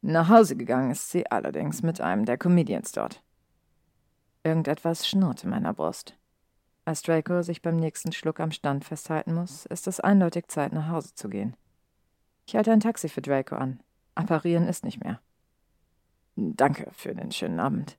Nach 0.00 0.28
Hause 0.28 0.56
gegangen 0.56 0.90
ist 0.90 1.10
sie 1.10 1.30
allerdings 1.30 1.82
mit 1.82 2.00
einem 2.00 2.24
der 2.24 2.38
Comedians 2.38 2.92
dort. 2.92 3.22
Irgendetwas 4.42 5.06
schnurrt 5.06 5.44
in 5.44 5.50
meiner 5.50 5.72
Brust. 5.72 6.16
Als 6.84 7.02
Draco 7.02 7.42
sich 7.42 7.62
beim 7.62 7.76
nächsten 7.76 8.12
Schluck 8.12 8.40
am 8.40 8.50
Stand 8.50 8.84
festhalten 8.84 9.34
muss, 9.34 9.66
ist 9.66 9.86
es 9.86 10.00
eindeutig 10.00 10.48
Zeit, 10.48 10.72
nach 10.72 10.88
Hause 10.88 11.14
zu 11.14 11.28
gehen. 11.28 11.56
Ich 12.46 12.56
halte 12.56 12.72
ein 12.72 12.80
Taxi 12.80 13.08
für 13.08 13.22
Draco 13.22 13.54
an. 13.54 13.80
Apparieren 14.14 14.66
ist 14.66 14.84
nicht 14.84 15.02
mehr. 15.02 15.20
Danke 16.36 16.88
für 16.92 17.14
den 17.14 17.30
schönen 17.30 17.60
Abend 17.60 17.96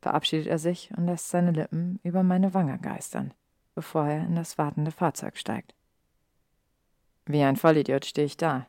verabschiedet 0.00 0.46
er 0.46 0.58
sich 0.58 0.90
und 0.96 1.06
lässt 1.06 1.28
seine 1.28 1.50
Lippen 1.50 2.00
über 2.02 2.22
meine 2.22 2.54
Wange 2.54 2.78
geistern. 2.78 3.32
bevor 3.74 4.08
er 4.08 4.24
in 4.24 4.34
das 4.34 4.58
wartende 4.58 4.90
Fahrzeug 4.90 5.36
steigt. 5.36 5.72
Wie 7.26 7.44
ein 7.44 7.54
Vollidiot 7.54 8.04
stehe 8.04 8.26
ich 8.26 8.36
da, 8.36 8.66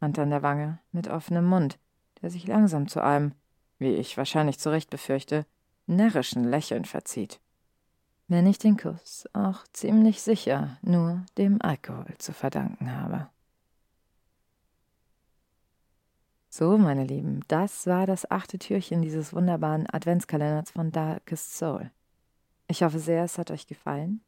Hand 0.00 0.18
an 0.18 0.30
der 0.30 0.42
Wange, 0.42 0.80
mit 0.90 1.06
offenem 1.06 1.44
Mund, 1.44 1.78
der 2.20 2.30
sich 2.30 2.44
langsam 2.48 2.88
zu 2.88 3.00
einem, 3.00 3.34
wie 3.78 3.94
ich 3.94 4.16
wahrscheinlich 4.16 4.58
zu 4.58 4.70
Recht 4.70 4.90
befürchte, 4.90 5.46
närrischen 5.86 6.42
Lächeln 6.42 6.86
verzieht. 6.86 7.38
Wenn 8.30 8.46
ich 8.46 8.58
den 8.58 8.76
Kuss 8.76 9.26
auch 9.32 9.66
ziemlich 9.72 10.20
sicher 10.20 10.76
nur 10.82 11.24
dem 11.38 11.62
Alkohol 11.62 12.14
zu 12.18 12.34
verdanken 12.34 12.94
habe. 12.94 13.28
So, 16.50 16.76
meine 16.76 17.04
Lieben, 17.04 17.40
das 17.48 17.86
war 17.86 18.06
das 18.06 18.30
achte 18.30 18.58
Türchen 18.58 19.00
dieses 19.00 19.32
wunderbaren 19.32 19.86
Adventskalenders 19.90 20.70
von 20.72 20.92
Darkest 20.92 21.56
Soul. 21.56 21.90
Ich 22.66 22.82
hoffe 22.82 22.98
sehr, 22.98 23.24
es 23.24 23.38
hat 23.38 23.50
euch 23.50 23.66
gefallen. 23.66 24.20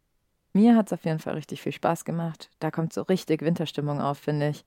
Mir 0.54 0.76
hat 0.76 0.86
es 0.86 0.94
auf 0.94 1.04
jeden 1.04 1.18
Fall 1.18 1.34
richtig 1.34 1.60
viel 1.60 1.72
Spaß 1.72 2.06
gemacht. 2.06 2.50
Da 2.58 2.70
kommt 2.70 2.94
so 2.94 3.02
richtig 3.02 3.42
Winterstimmung 3.42 4.00
auf, 4.00 4.18
finde 4.18 4.48
ich. 4.48 4.64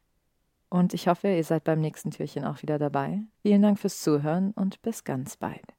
Und 0.69 0.93
ich 0.93 1.07
hoffe, 1.07 1.27
ihr 1.27 1.43
seid 1.43 1.63
beim 1.63 1.79
nächsten 1.79 2.11
Türchen 2.11 2.45
auch 2.45 2.61
wieder 2.61 2.77
dabei. 2.77 3.21
Vielen 3.41 3.63
Dank 3.63 3.79
fürs 3.79 4.01
Zuhören 4.01 4.51
und 4.51 4.81
bis 4.83 5.03
ganz 5.03 5.37
bald. 5.37 5.73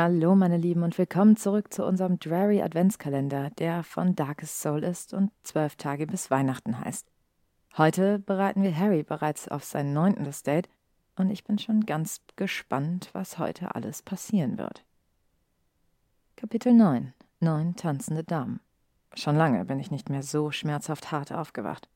Hallo, 0.00 0.36
meine 0.36 0.58
Lieben, 0.58 0.84
und 0.84 0.96
willkommen 0.96 1.36
zurück 1.36 1.74
zu 1.74 1.84
unserem 1.84 2.20
Dreary 2.20 2.62
Adventskalender, 2.62 3.50
der 3.58 3.82
von 3.82 4.14
Darkest 4.14 4.60
Soul 4.60 4.84
ist 4.84 5.12
und 5.12 5.32
zwölf 5.42 5.74
Tage 5.74 6.06
bis 6.06 6.30
Weihnachten 6.30 6.78
heißt. 6.78 7.10
Heute 7.76 8.20
bereiten 8.20 8.62
wir 8.62 8.78
Harry 8.78 9.02
bereits 9.02 9.48
auf 9.48 9.64
sein 9.64 9.92
neuntes 9.92 10.44
Date 10.44 10.68
und 11.16 11.30
ich 11.30 11.42
bin 11.42 11.58
schon 11.58 11.84
ganz 11.84 12.20
gespannt, 12.36 13.10
was 13.12 13.40
heute 13.40 13.74
alles 13.74 14.02
passieren 14.02 14.56
wird. 14.56 14.84
Kapitel 16.36 16.74
9 16.74 17.12
Neun 17.40 17.74
tanzende 17.74 18.22
Damen. 18.22 18.60
Schon 19.14 19.34
lange 19.34 19.64
bin 19.64 19.80
ich 19.80 19.90
nicht 19.90 20.10
mehr 20.10 20.22
so 20.22 20.52
schmerzhaft 20.52 21.10
hart 21.10 21.32
aufgewacht. 21.32 21.88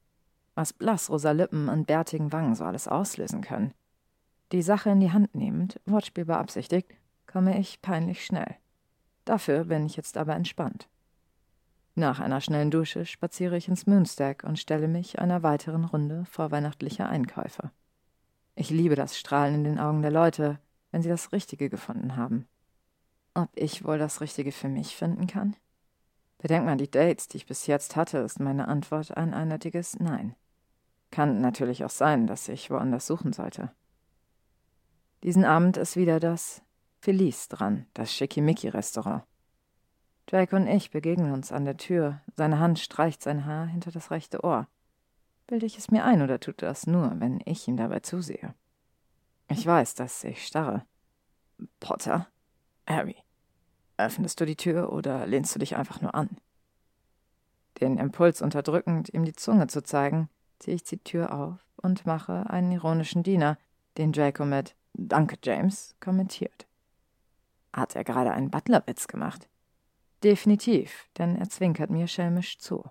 Was 0.57 0.73
blassrosa 0.73 1.31
Lippen 1.31 1.69
und 1.69 1.87
bärtigen 1.87 2.33
Wangen 2.33 2.57
so 2.57 2.65
alles 2.65 2.89
auslösen 2.89 3.43
können. 3.43 3.73
Die 4.51 4.63
Sache 4.63 4.91
in 4.91 4.99
die 4.99 5.13
Hand 5.13 5.37
nehmend, 5.37 5.81
Wortspiel 5.87 6.25
beabsichtigt, 6.25 6.93
komme 7.33 7.59
ich 7.59 7.81
peinlich 7.81 8.25
schnell. 8.25 8.57
Dafür 9.25 9.65
bin 9.65 9.87
ich 9.87 9.97
jetzt 9.97 10.19
aber 10.19 10.35
entspannt. 10.35 10.89
Nach 11.95 12.21
einer 12.21 12.41
schnellen 12.41 12.71
Dusche 12.71 13.07
spaziere 13.07 13.57
ich 13.57 13.69
ins 13.69 13.87
Moonstack 13.87 14.45
und 14.45 14.59
stelle 14.59 14.89
mich 14.89 15.19
einer 15.19 15.43
weiteren 15.43 15.85
Runde 15.85 16.25
vorweihnachtlicher 16.27 17.09
Einkäufe. 17.09 17.71
Ich 18.55 18.71
liebe 18.71 18.97
das 18.97 19.19
Strahlen 19.19 19.55
in 19.57 19.65
den 19.65 19.79
Augen 19.79 20.03
der 20.03 20.11
Leute, 20.11 20.59
wenn 20.91 21.03
sie 21.03 21.09
das 21.09 21.33
Richtige 21.33 21.71
gefunden 21.71 22.17
haben. 22.17 22.47
Ob 23.35 23.49
ich 23.55 23.85
wohl 23.85 23.99
das 23.99 24.21
Richtige 24.21 24.53
für 24.53 24.69
mich 24.69 24.95
finden 24.95 25.27
kann? 25.27 25.57
Bedenkt 26.39 26.67
man 26.67 26.77
die 26.77 26.91
Dates, 26.91 27.29
die 27.29 27.39
ich 27.39 27.47
bis 27.47 27.67
jetzt 27.67 27.97
hatte, 27.97 28.19
ist 28.19 28.41
meine 28.41 28.69
Antwort 28.69 29.17
ein 29.17 29.33
eindeutiges 29.33 29.99
Nein. 29.99 30.35
Kann 31.11 31.41
natürlich 31.41 31.85
auch 31.85 31.91
sein, 31.91 32.27
dass 32.27 32.49
ich 32.49 32.71
woanders 32.71 33.07
suchen 33.07 33.33
sollte. 33.33 33.71
Diesen 35.23 35.45
Abend 35.45 35.77
ist 35.77 35.97
wieder 35.97 36.21
das 36.21 36.63
Felice 37.03 37.49
dran, 37.49 37.87
das 37.95 38.15
Schickimicki-Restaurant. 38.15 39.25
Drake 40.27 40.55
und 40.55 40.69
ich 40.69 40.93
begegnen 40.93 41.33
uns 41.33 41.51
an 41.51 41.65
der 41.65 41.77
Tür. 41.77 42.21
Seine 42.37 42.61
Hand 42.61 42.79
streicht 42.79 43.23
sein 43.23 43.45
Haar 43.45 43.67
hinter 43.67 43.91
das 43.91 44.13
rechte 44.13 44.45
Ohr. 44.45 44.69
Bilde 45.49 45.67
ich 45.67 45.77
es 45.77 45.91
mir 45.91 46.05
ein 46.05 46.23
oder 46.23 46.39
tut 46.39 46.63
das 46.63 46.87
nur, 46.87 47.19
wenn 47.19 47.43
ich 47.45 47.67
ihm 47.67 47.77
dabei 47.77 47.99
zusehe? 47.99 48.55
Ich 49.49 49.67
weiß, 49.67 49.97
dass 49.97 50.23
ich 50.23 50.47
starre. 50.47 50.87
Potter? 51.81 52.29
Harry, 52.87 53.17
öffnest 53.97 54.41
du 54.41 54.47
die 54.47 54.57
Tür 54.57 54.93
oder 54.93 55.27
lehnst 55.27 55.53
du 55.57 55.59
dich 55.59 55.75
einfach 55.75 56.01
nur 56.03 56.15
an? 56.15 56.31
Den 57.81 57.99
Impuls 57.99 58.41
unterdrückend, 58.41 59.13
ihm 59.13 59.25
die 59.25 59.35
Zunge 59.35 59.67
zu 59.67 59.83
zeigen, 59.83 60.29
ziehe 60.61 60.77
ich 60.77 60.85
die 60.85 60.99
Tür 60.99 61.35
auf 61.35 61.67
und 61.75 62.07
mache 62.07 62.49
einen 62.49 62.71
ironischen 62.71 63.25
Diener, 63.25 63.59
den 63.99 64.13
Draco 64.13 64.45
mit 64.45 64.77
Danke, 64.95 65.37
James 65.43 65.97
kommentiert. 65.99 66.69
Hat 67.73 67.97
er 67.97 68.05
gerade 68.05 68.33
einen 68.33 68.51
Butlerwitz 68.51 69.07
gemacht? 69.07 69.49
Definitiv, 70.23 71.09
denn 71.19 71.37
er 71.37 71.49
zwinkert 71.49 71.91
mir 71.91 72.07
schelmisch 72.07 72.59
zu. 72.59 72.85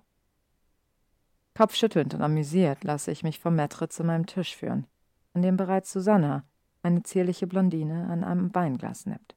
Kopfschüttelnd 1.55 2.13
und 2.13 2.21
amüsiert 2.21 2.83
lasse 2.83 3.11
ich 3.11 3.23
mich 3.23 3.39
vom 3.39 3.55
Maitre 3.55 3.89
zu 3.89 4.03
meinem 4.03 4.25
Tisch 4.25 4.55
führen, 4.55 4.87
an 5.33 5.41
dem 5.41 5.57
bereits 5.57 5.91
Susanna, 5.91 6.45
eine 6.81 7.03
zierliche 7.03 7.47
Blondine, 7.47 8.07
an 8.09 8.23
einem 8.23 8.53
Weinglas 8.55 9.05
nippt. 9.05 9.35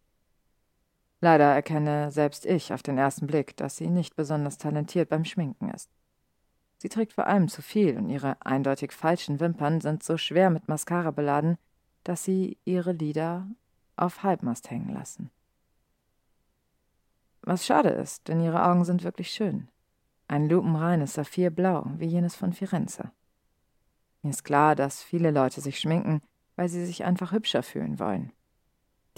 Leider 1.20 1.54
erkenne 1.54 2.10
selbst 2.10 2.46
ich 2.46 2.72
auf 2.72 2.82
den 2.82 2.98
ersten 2.98 3.26
Blick, 3.26 3.56
dass 3.56 3.76
sie 3.76 3.88
nicht 3.88 4.16
besonders 4.16 4.58
talentiert 4.58 5.08
beim 5.08 5.24
Schminken 5.24 5.70
ist. 5.70 5.90
Sie 6.78 6.88
trägt 6.88 7.14
vor 7.14 7.26
allem 7.26 7.48
zu 7.48 7.62
viel 7.62 7.96
und 7.96 8.10
ihre 8.10 8.36
eindeutig 8.44 8.92
falschen 8.92 9.40
Wimpern 9.40 9.80
sind 9.80 10.02
so 10.02 10.16
schwer 10.18 10.50
mit 10.50 10.68
Mascara 10.68 11.10
beladen, 11.10 11.56
dass 12.02 12.24
sie 12.24 12.58
ihre 12.64 12.92
Lider 12.92 13.48
auf 13.96 14.22
Halbmast 14.22 14.70
hängen 14.70 14.92
lassen. 14.92 15.30
Was 17.42 17.66
schade 17.66 17.90
ist, 17.90 18.28
denn 18.28 18.40
ihre 18.40 18.64
Augen 18.64 18.84
sind 18.84 19.04
wirklich 19.04 19.30
schön. 19.30 19.68
Ein 20.28 20.48
lupenreines 20.48 21.14
Saphirblau, 21.14 21.84
wie 21.98 22.06
jenes 22.06 22.34
von 22.34 22.52
Firenze. 22.52 23.10
Mir 24.22 24.30
ist 24.30 24.44
klar, 24.44 24.74
dass 24.74 25.02
viele 25.02 25.30
Leute 25.30 25.60
sich 25.60 25.78
schminken, 25.78 26.22
weil 26.56 26.68
sie 26.68 26.86
sich 26.86 27.04
einfach 27.04 27.32
hübscher 27.32 27.62
fühlen 27.62 27.98
wollen. 27.98 28.32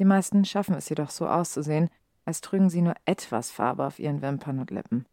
Die 0.00 0.04
meisten 0.04 0.44
schaffen 0.44 0.74
es 0.74 0.88
jedoch 0.88 1.10
so 1.10 1.28
auszusehen, 1.28 1.88
als 2.24 2.40
trügen 2.40 2.68
sie 2.68 2.82
nur 2.82 2.94
etwas 3.04 3.52
Farbe 3.52 3.86
auf 3.86 4.00
ihren 4.00 4.20
Wimpern 4.20 4.58
und 4.58 4.72
Lippen. 4.72 5.06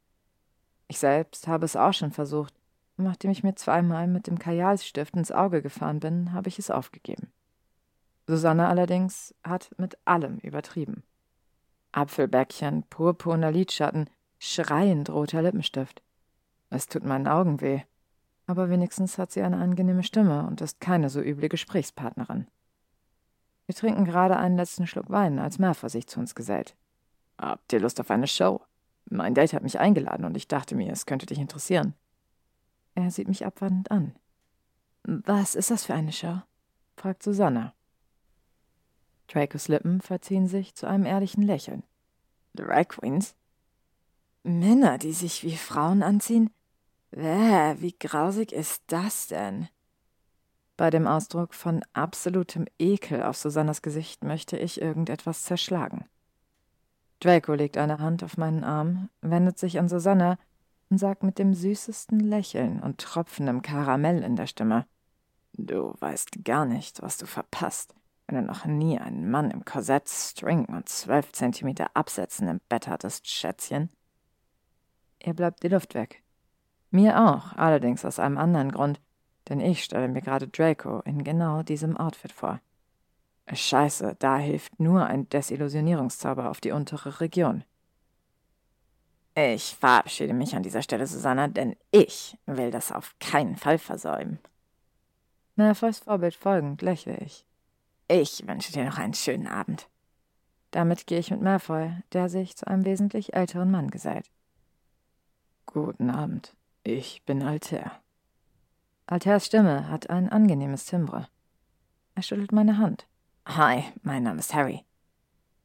Ich 0.87 0.97
selbst 0.97 1.47
habe 1.47 1.65
es 1.65 1.75
auch 1.75 1.93
schon 1.93 2.11
versucht, 2.11 2.53
und 2.97 3.05
nachdem 3.05 3.31
ich 3.31 3.43
mir 3.43 3.55
zweimal 3.55 4.07
mit 4.07 4.27
dem 4.27 4.39
Kajalstift 4.39 5.15
ins 5.15 5.31
Auge 5.31 5.61
gefahren 5.61 5.99
bin, 5.99 6.33
habe 6.33 6.49
ich 6.49 6.59
es 6.59 6.69
aufgegeben. 6.69 7.31
Susanne 8.27 8.67
allerdings 8.67 9.35
hat 9.43 9.69
mit 9.77 9.97
allem 10.05 10.37
übertrieben. 10.39 11.03
Apfelbäckchen, 11.91 12.83
purpurner 12.89 13.51
Lidschatten, 13.51 14.09
schreiend 14.39 15.09
roter 15.09 15.41
Lippenstift. 15.41 16.01
Es 16.69 16.87
tut 16.87 17.03
meinen 17.03 17.27
Augen 17.27 17.61
weh, 17.61 17.81
aber 18.47 18.69
wenigstens 18.69 19.17
hat 19.17 19.31
sie 19.31 19.41
eine 19.41 19.57
angenehme 19.57 20.03
Stimme 20.03 20.47
und 20.47 20.61
ist 20.61 20.79
keine 20.79 21.09
so 21.09 21.21
üble 21.21 21.49
Gesprächspartnerin. 21.49 22.47
Wir 23.65 23.75
trinken 23.75 24.05
gerade 24.05 24.37
einen 24.37 24.57
letzten 24.57 24.87
Schluck 24.87 25.09
Wein, 25.09 25.39
als 25.39 25.59
Merfer 25.59 25.89
sich 25.89 26.07
zu 26.07 26.19
uns 26.19 26.35
gesellt. 26.35 26.75
Habt 27.37 27.71
ihr 27.71 27.79
Lust 27.79 27.99
auf 27.99 28.11
eine 28.11 28.27
Show? 28.27 28.61
Mein 29.09 29.33
Date 29.33 29.53
hat 29.53 29.63
mich 29.63 29.79
eingeladen 29.79 30.25
und 30.25 30.35
ich 30.35 30.47
dachte 30.47 30.75
mir, 30.75 30.91
es 30.91 31.05
könnte 31.05 31.25
dich 31.25 31.39
interessieren. 31.39 31.93
Er 32.95 33.11
sieht 33.11 33.27
mich 33.27 33.45
abwartend 33.45 33.91
an. 33.91 34.15
Was 35.03 35.55
ist 35.55 35.71
das 35.71 35.85
für 35.85 35.93
eine 35.93 36.11
Show? 36.11 36.41
fragt 36.95 37.23
Susanna. 37.23 37.73
Dracos 39.33 39.67
Lippen 39.67 39.99
verziehen 39.99 40.47
sich 40.47 40.75
zu 40.75 40.85
einem 40.85 41.05
ehrlichen 41.05 41.41
Lächeln. 41.41 41.83
Drag 42.53 42.87
Queens? 42.87 43.35
Männer, 44.43 44.99
die 44.99 45.13
sich 45.13 45.43
wie 45.43 45.57
Frauen 45.57 46.03
anziehen? 46.03 46.51
Bäh, 47.09 47.75
wie 47.79 47.95
grausig 47.97 48.51
ist 48.51 48.83
das 48.87 49.27
denn? 49.27 49.69
Bei 50.77 50.91
dem 50.91 51.07
Ausdruck 51.07 51.55
von 51.55 51.83
absolutem 51.93 52.67
Ekel 52.77 53.23
auf 53.23 53.37
Susannas 53.37 53.81
Gesicht 53.81 54.23
möchte 54.23 54.57
ich 54.57 54.79
irgendetwas 54.79 55.43
zerschlagen. 55.43 56.05
Draco 57.19 57.53
legt 57.53 57.77
eine 57.77 57.97
Hand 57.99 58.23
auf 58.23 58.37
meinen 58.37 58.63
Arm, 58.63 59.09
wendet 59.21 59.57
sich 59.57 59.79
an 59.79 59.89
Susanna 59.89 60.37
und 60.89 60.99
sagt 60.99 61.23
mit 61.23 61.39
dem 61.39 61.55
süßesten 61.55 62.19
Lächeln 62.19 62.81
und 62.81 62.99
tropfendem 62.99 63.63
Karamell 63.63 64.21
in 64.21 64.35
der 64.35 64.47
Stimme: 64.47 64.85
Du 65.53 65.95
weißt 65.99 66.43
gar 66.43 66.65
nicht, 66.65 67.01
was 67.01 67.17
du 67.17 67.25
verpasst, 67.25 67.95
du 68.33 68.41
noch 68.41 68.65
nie 68.65 68.99
einen 68.99 69.29
Mann 69.29 69.51
im 69.51 69.65
Korsett, 69.65 70.09
String 70.09 70.65
und 70.65 70.89
zwölf 70.89 71.31
Zentimeter 71.31 71.91
Absätzen 71.93 72.47
im 72.47 72.61
Bett 72.69 72.87
hattest, 72.87 73.27
Schätzchen. 73.27 73.89
Ihr 75.23 75.33
bleibt 75.33 75.63
die 75.63 75.69
Luft 75.69 75.93
weg. 75.93 76.23
Mir 76.91 77.19
auch, 77.19 77.53
allerdings 77.53 78.05
aus 78.05 78.19
einem 78.19 78.37
anderen 78.37 78.71
Grund 78.71 78.99
denn 79.49 79.59
ich 79.59 79.83
stelle 79.83 80.07
mir 80.07 80.21
gerade 80.21 80.47
Draco 80.47 81.01
in 81.01 81.23
genau 81.23 81.63
diesem 81.63 81.97
Outfit 81.97 82.31
vor. 82.31 82.59
Scheiße, 83.51 84.15
da 84.19 84.37
hilft 84.37 84.79
nur 84.79 85.05
ein 85.05 85.27
Desillusionierungszauber 85.27 86.49
auf 86.49 86.61
die 86.61 86.71
untere 86.71 87.19
Region. 87.19 87.63
Ich 89.35 89.75
verabschiede 89.75 90.33
mich 90.33 90.55
an 90.55 90.63
dieser 90.63 90.81
Stelle, 90.81 91.07
Susanna, 91.07 91.47
denn 91.47 91.75
ich 91.91 92.37
will 92.45 92.71
das 92.71 92.91
auf 92.91 93.15
keinen 93.19 93.57
Fall 93.57 93.79
versäumen. 93.79 94.39
Malfoys 95.55 95.99
Vorbild 95.99 96.35
folgend 96.35 96.81
lächle 96.81 97.17
ich. 97.17 97.45
Ich 98.07 98.45
wünsche 98.47 98.71
dir 98.73 98.85
noch 98.85 98.97
einen 98.97 99.13
schönen 99.13 99.47
Abend. 99.47 99.87
Damit 100.71 101.07
gehe 101.07 101.19
ich 101.19 101.31
mit 101.31 101.41
Malfoy, 101.41 101.91
der 102.11 102.29
sich 102.29 102.57
zu 102.57 102.67
einem 102.67 102.85
wesentlich 102.85 103.33
älteren 103.33 103.71
Mann 103.71 103.89
gesellt. 103.91 104.29
Guten 105.65 106.09
Abend. 106.09 106.55
Ich 106.83 107.23
bin 107.23 107.41
Altair. 107.43 107.91
Alters 109.05 109.45
Stimme 109.45 109.89
hat 109.89 110.09
ein 110.09 110.29
angenehmes 110.29 110.85
Timbre. 110.85 111.27
Er 112.15 112.23
schüttelt 112.23 112.51
meine 112.51 112.77
Hand. 112.77 113.07
Hi, 113.45 113.83
mein 114.01 114.23
Name 114.23 114.39
ist 114.39 114.53
Harry. 114.53 114.85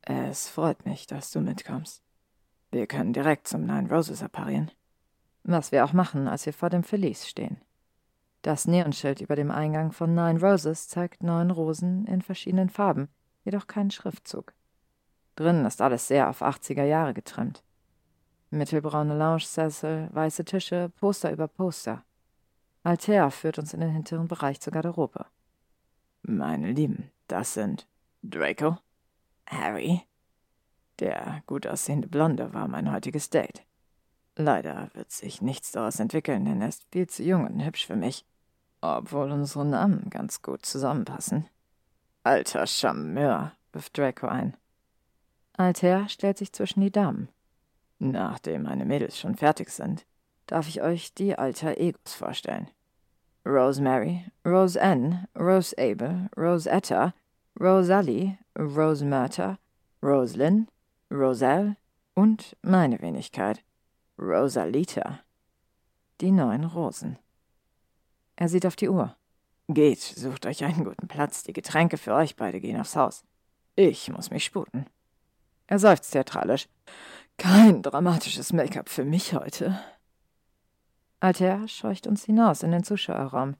Es 0.03 0.49
freut 0.49 0.87
mich, 0.87 1.07
dass 1.07 1.31
du 1.31 1.41
mitkommst. 1.41 2.03
Wir 2.71 2.87
können 2.87 3.13
direkt 3.13 3.49
zum 3.49 3.65
Nine 3.65 3.89
Roses 3.91 4.23
apparieren. 4.23 4.71
Was 5.43 5.73
wir 5.73 5.85
auch 5.85 5.93
machen, 5.93 6.29
als 6.29 6.47
wir 6.47 6.53
vor 6.53 6.71
dem 6.71 6.83
Verlies 6.83 7.27
stehen. 7.27 7.59
Das 8.43 8.67
Neonschild 8.67 9.21
über 9.21 9.35
dem 9.37 9.51
Eingang 9.51 9.93
von 9.93 10.15
Nine 10.15 10.41
Roses 10.41 10.89
zeigt 10.89 11.23
neun 11.23 11.51
Rosen 11.51 12.07
in 12.07 12.23
verschiedenen 12.23 12.71
Farben, 12.71 13.09
jedoch 13.45 13.67
keinen 13.67 13.91
Schriftzug. 13.91 14.53
Drinnen 15.37 15.67
ist 15.67 15.83
alles 15.83 16.09
sehr 16.09 16.29
auf 16.29 16.43
80er 16.43 16.85
Jahre 16.85 17.15
getrimmt. 17.15 17.63
Mittelbraune 18.51 19.17
Lounge-Sessel, 19.17 20.09
weiße 20.13 20.45
Tische, 20.45 20.91
Poster 20.97 21.33
über 21.33 21.49
Poster. 21.49 22.05
Altair 22.83 23.31
führt 23.31 23.59
uns 23.59 23.75
in 23.75 23.81
den 23.81 23.91
hinteren 23.91 24.29
Bereich 24.29 24.61
zur 24.61 24.73
Garderobe. 24.73 25.27
Meine 26.23 26.73
Lieben, 26.73 27.11
das 27.27 27.55
sind 27.55 27.87
Draco, 28.23 28.79
Harry. 29.47 30.03
Der 30.99 31.43
gut 31.47 31.67
aussehende 31.67 32.09
Blonde 32.09 32.53
war 32.55 32.67
mein 32.69 32.91
heutiges 32.91 33.31
Date. 33.31 33.68
Leider 34.41 34.89
wird 34.95 35.11
sich 35.11 35.43
nichts 35.43 35.73
daraus 35.73 35.99
entwickeln, 35.99 36.45
denn 36.45 36.63
er 36.63 36.69
ist 36.69 36.87
viel 36.93 37.09
zu 37.09 37.25
jung 37.25 37.45
und 37.45 37.65
hübsch 37.65 37.85
für 37.85 37.97
mich, 37.97 38.25
obwohl 38.81 39.33
unsere 39.33 39.67
Namen 39.67 40.11
ganz 40.11 40.43
gut 40.43 40.65
zusammenpassen. 40.65 41.49
Alter 42.23 42.69
Charmeur, 42.69 43.51
wirft 43.73 43.99
Draco 43.99 44.29
ein. 44.29 44.57
Altair 45.57 46.09
stellt 46.09 46.39
sich 46.39 46.53
zwischen 46.53 46.83
die 46.83 46.93
Damen. 46.93 47.29
Nachdem 47.99 48.63
meine 48.63 48.85
Mädels 48.85 49.19
schon 49.19 49.35
fertig 49.35 49.71
sind, 49.71 50.07
darf 50.47 50.69
ich 50.69 50.83
euch 50.83 51.13
die 51.15 51.37
Alter 51.37 51.77
Egos 51.77 52.15
vorstellen. 52.15 52.69
Rosemary, 53.45 54.25
Rose 54.47 54.81
Ann, 54.81 55.27
Rose 55.37 55.75
Abel, 55.77 56.31
Rosetta, 56.37 57.13
Rosalie, 57.59 58.39
Rose 58.57 59.05
Murta, 59.05 59.59
Roslyn, 60.01 60.69
Roselle 61.11 61.75
und 62.15 62.57
meine 62.63 63.01
Wenigkeit, 63.01 63.65
Rosalita. 64.19 65.21
Die 66.21 66.33
neun 66.33 66.65
Rosen. 66.65 67.19
Er 68.35 68.49
sieht 68.49 68.67
auf 68.67 68.75
die 68.75 68.89
Uhr. 68.89 69.15
Geht, 69.69 70.01
sucht 70.01 70.45
euch 70.47 70.65
einen 70.65 70.85
guten 70.85 71.07
Platz. 71.07 71.45
Die 71.45 71.53
Getränke 71.53 71.99
für 71.99 72.15
euch 72.15 72.35
beide 72.35 72.61
gehen 72.61 72.81
aufs 72.81 72.97
Haus. 72.97 73.25
Ich 73.77 74.11
muss 74.11 74.31
mich 74.31 74.45
sputen. 74.45 74.87
Er 75.69 75.79
seufzt 75.79 76.13
theatralisch. 76.13 76.69
Kein 77.37 77.83
dramatisches 77.83 78.53
Make-up 78.53 78.89
für 78.89 79.05
mich 79.05 79.35
heute. 79.35 79.79
Alter 81.21 81.69
scheucht 81.69 82.09
uns 82.09 82.25
hinaus 82.25 82.65
in 82.65 82.73
den 82.73 82.83
Zuschauerraum. 82.83 83.55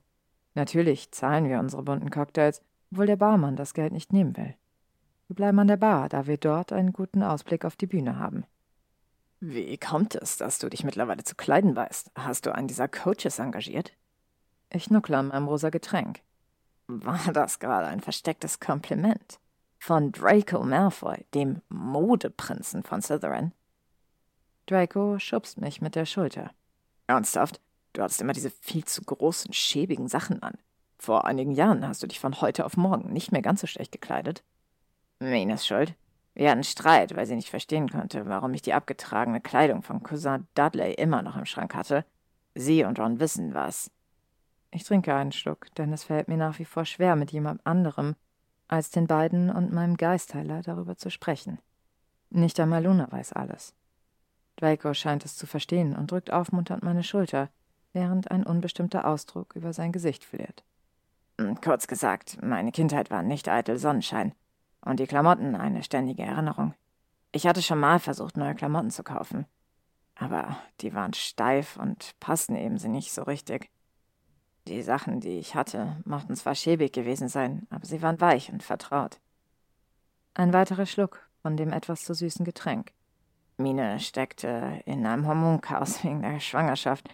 Natürlich 0.55 1.11
zahlen 1.11 1.47
wir 1.47 1.59
unsere 1.59 1.83
bunten 1.83 2.09
Cocktails, 2.09 2.61
obwohl 2.91 3.05
der 3.05 3.15
Barmann 3.15 3.55
das 3.55 3.73
Geld 3.73 3.93
nicht 3.93 4.11
nehmen 4.11 4.35
will. 4.35 4.55
Wir 5.27 5.35
bleiben 5.37 5.59
an 5.59 5.67
der 5.67 5.77
Bar, 5.77 6.09
da 6.09 6.27
wir 6.27 6.37
dort 6.37 6.73
einen 6.73 6.91
guten 6.91 7.23
Ausblick 7.23 7.63
auf 7.63 7.77
die 7.77 7.87
Bühne 7.87 8.19
haben. 8.19 8.43
Wie 9.41 9.77
kommt 9.77 10.15
es, 10.15 10.35
dass 10.37 10.59
du 10.59 10.69
dich 10.69 10.83
mittlerweile 10.83 11.23
zu 11.23 11.35
kleiden 11.35 11.75
weißt? 11.75 12.11
Hast 12.15 12.45
du 12.45 12.53
einen 12.53 12.67
dieser 12.67 12.89
Coaches 12.89 13.39
engagiert? 13.39 13.93
Ich 14.69 14.89
nuckle 14.91 15.17
an 15.17 15.29
meinem 15.29 15.47
rosa 15.47 15.69
Getränk. 15.69 16.21
War 16.87 17.31
das 17.31 17.59
gerade 17.59 17.87
ein 17.87 18.01
verstecktes 18.01 18.59
Kompliment? 18.59 19.39
Von 19.79 20.11
Draco 20.11 20.63
Malfoy, 20.63 21.25
dem 21.33 21.61
Modeprinzen 21.69 22.83
von 22.83 23.01
Slytherin? 23.01 23.53
Draco 24.65 25.17
schubst 25.19 25.59
mich 25.59 25.81
mit 25.81 25.95
der 25.95 26.05
Schulter. 26.05 26.51
Ernsthaft? 27.07 27.61
Du 27.93 28.03
hattest 28.03 28.21
immer 28.21 28.33
diese 28.33 28.51
viel 28.51 28.83
zu 28.83 29.01
großen, 29.01 29.53
schäbigen 29.53 30.09
Sachen 30.09 30.43
an. 30.43 30.57
Vor 30.97 31.25
einigen 31.25 31.51
Jahren 31.51 31.87
hast 31.87 32.03
du 32.03 32.07
dich 32.07 32.19
von 32.19 32.41
heute 32.41 32.65
auf 32.65 32.75
morgen 32.75 33.13
nicht 33.13 33.31
mehr 33.31 33.41
ganz 33.41 33.61
so 33.61 33.67
schlecht 33.67 33.93
gekleidet. 33.93 34.43
Menes 35.19 35.65
Schuld. 35.65 35.95
Wir 36.33 36.51
hatten 36.51 36.63
Streit, 36.63 37.15
weil 37.15 37.25
sie 37.25 37.35
nicht 37.35 37.49
verstehen 37.49 37.89
konnte, 37.89 38.25
warum 38.27 38.53
ich 38.53 38.61
die 38.61 38.73
abgetragene 38.73 39.41
Kleidung 39.41 39.81
von 39.81 40.03
Cousin 40.03 40.47
Dudley 40.55 40.93
immer 40.93 41.21
noch 41.21 41.35
im 41.35 41.45
Schrank 41.45 41.75
hatte. 41.75 42.05
Sie 42.55 42.83
und 42.83 42.99
Ron 42.99 43.19
wissen 43.19 43.53
was. 43.53 43.91
Ich 44.71 44.83
trinke 44.83 45.13
einen 45.13 45.31
Schluck, 45.31 45.73
denn 45.75 45.91
es 45.91 46.03
fällt 46.03 46.27
mir 46.27 46.37
nach 46.37 46.59
wie 46.59 46.65
vor 46.65 46.85
schwer, 46.85 47.15
mit 47.15 47.31
jemand 47.31 47.65
anderem 47.65 48.15
als 48.67 48.91
den 48.91 49.07
beiden 49.07 49.49
und 49.49 49.73
meinem 49.73 49.97
Geistheiler 49.97 50.61
darüber 50.61 50.95
zu 50.95 51.09
sprechen. 51.09 51.57
Nicht 52.29 52.59
einmal 52.59 52.83
Luna 52.83 53.11
weiß 53.11 53.33
alles. 53.33 53.73
Draco 54.57 54.93
scheint 54.93 55.25
es 55.25 55.35
zu 55.35 55.47
verstehen 55.47 55.95
und 55.95 56.11
drückt 56.11 56.31
aufmunternd 56.31 56.83
meine 56.83 57.03
Schulter, 57.03 57.49
während 57.93 58.29
ein 58.29 58.43
unbestimmter 58.43 59.05
Ausdruck 59.07 59.55
über 59.55 59.73
sein 59.73 59.91
Gesicht 59.91 60.23
flirt. 60.23 60.63
Kurz 61.63 61.87
gesagt, 61.87 62.37
meine 62.43 62.71
Kindheit 62.71 63.09
war 63.09 63.23
nicht 63.23 63.49
eitel 63.49 63.77
Sonnenschein 63.77 64.33
und 64.81 64.99
die 64.99 65.07
Klamotten 65.07 65.55
eine 65.55 65.83
ständige 65.83 66.23
Erinnerung. 66.23 66.73
Ich 67.31 67.45
hatte 67.45 67.61
schon 67.61 67.79
mal 67.79 67.99
versucht, 67.99 68.37
neue 68.37 68.55
Klamotten 68.55 68.91
zu 68.91 69.03
kaufen. 69.03 69.45
Aber 70.15 70.57
die 70.81 70.93
waren 70.93 71.13
steif 71.13 71.77
und 71.77 72.15
passten 72.19 72.55
ebenso 72.55 72.87
nicht 72.87 73.11
so 73.11 73.23
richtig. 73.23 73.69
Die 74.67 74.81
Sachen, 74.81 75.19
die 75.19 75.39
ich 75.39 75.55
hatte, 75.55 75.97
mochten 76.05 76.35
zwar 76.35 76.55
schäbig 76.55 76.91
gewesen 76.93 77.29
sein, 77.29 77.67
aber 77.69 77.85
sie 77.85 78.01
waren 78.01 78.19
weich 78.19 78.51
und 78.51 78.61
vertraut. 78.61 79.19
Ein 80.33 80.53
weiterer 80.53 80.85
Schluck 80.85 81.27
von 81.41 81.57
dem 81.57 81.71
etwas 81.71 82.03
zu 82.03 82.13
süßen 82.13 82.45
Getränk. 82.45 82.91
Mine 83.57 83.99
steckte 83.99 84.81
in 84.85 85.05
einem 85.05 85.27
Hormonchaos 85.27 86.03
wegen 86.03 86.21
der 86.21 86.39
Schwangerschaft, 86.39 87.09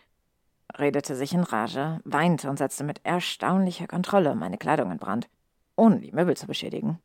redete 0.77 1.15
sich 1.15 1.33
in 1.33 1.43
Rage, 1.43 1.99
weinte 2.03 2.49
und 2.49 2.57
setzte 2.57 2.83
mit 2.83 3.05
erstaunlicher 3.05 3.87
Kontrolle 3.87 4.35
meine 4.35 4.57
Kleidung 4.57 4.91
in 4.91 4.97
Brand, 4.97 5.29
ohne 5.75 5.99
die 5.99 6.11
Möbel 6.11 6.35
zu 6.35 6.47
beschädigen. 6.47 6.99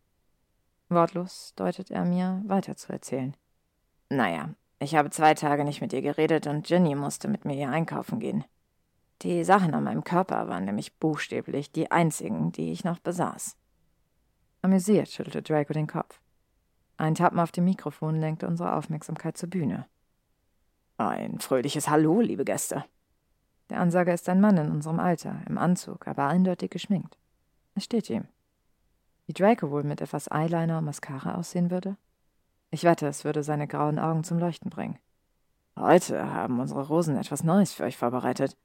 Wortlos 0.90 1.54
deutet 1.54 1.90
er 1.90 2.04
mir, 2.04 2.42
weiterzuerzählen. 2.46 3.36
Naja, 4.08 4.50
ich 4.80 4.96
habe 4.96 5.10
zwei 5.10 5.34
Tage 5.34 5.64
nicht 5.64 5.80
mit 5.80 5.92
ihr 5.92 6.02
geredet 6.02 6.46
und 6.46 6.66
Ginny 6.66 6.94
musste 6.94 7.28
mit 7.28 7.44
mir 7.44 7.54
hier 7.54 7.70
einkaufen 7.70 8.18
gehen. 8.18 8.44
Die 9.22 9.44
Sachen 9.44 9.74
an 9.74 9.84
meinem 9.84 10.02
Körper 10.02 10.48
waren 10.48 10.64
nämlich 10.64 10.96
buchstäblich 10.98 11.70
die 11.70 11.90
einzigen, 11.90 12.52
die 12.52 12.72
ich 12.72 12.84
noch 12.84 12.98
besaß. 12.98 13.56
Amüsiert 14.62 15.08
schüttelte 15.08 15.42
Draco 15.42 15.72
den 15.72 15.86
Kopf. 15.86 16.20
Ein 16.96 17.14
Tappen 17.14 17.38
auf 17.38 17.52
dem 17.52 17.64
Mikrofon 17.64 18.18
lenkte 18.18 18.46
unsere 18.46 18.74
Aufmerksamkeit 18.74 19.36
zur 19.36 19.48
Bühne. 19.48 19.86
Ein 20.96 21.38
fröhliches 21.38 21.88
Hallo, 21.88 22.20
liebe 22.20 22.44
Gäste. 22.44 22.84
Der 23.70 23.80
Ansager 23.80 24.12
ist 24.12 24.28
ein 24.28 24.40
Mann 24.40 24.56
in 24.56 24.70
unserem 24.70 24.98
Alter, 24.98 25.40
im 25.48 25.56
Anzug, 25.56 26.08
aber 26.08 26.26
eindeutig 26.26 26.70
geschminkt. 26.70 27.16
Es 27.74 27.84
steht 27.84 28.10
ihm. 28.10 28.26
Wie 29.30 29.34
Draco 29.34 29.70
wohl 29.70 29.84
mit 29.84 30.00
etwas 30.00 30.26
Eyeliner 30.28 30.78
und 30.78 30.86
Mascara 30.86 31.36
aussehen 31.36 31.70
würde? 31.70 31.96
Ich 32.72 32.82
wette, 32.82 33.06
es 33.06 33.24
würde 33.24 33.44
seine 33.44 33.68
grauen 33.68 34.00
Augen 34.00 34.24
zum 34.24 34.40
Leuchten 34.40 34.70
bringen. 34.70 34.98
Heute 35.76 36.34
haben 36.34 36.58
unsere 36.58 36.84
Rosen 36.88 37.16
etwas 37.16 37.44
Neues 37.44 37.72
für 37.72 37.84
euch 37.84 37.96
vorbereitet. 37.96 38.56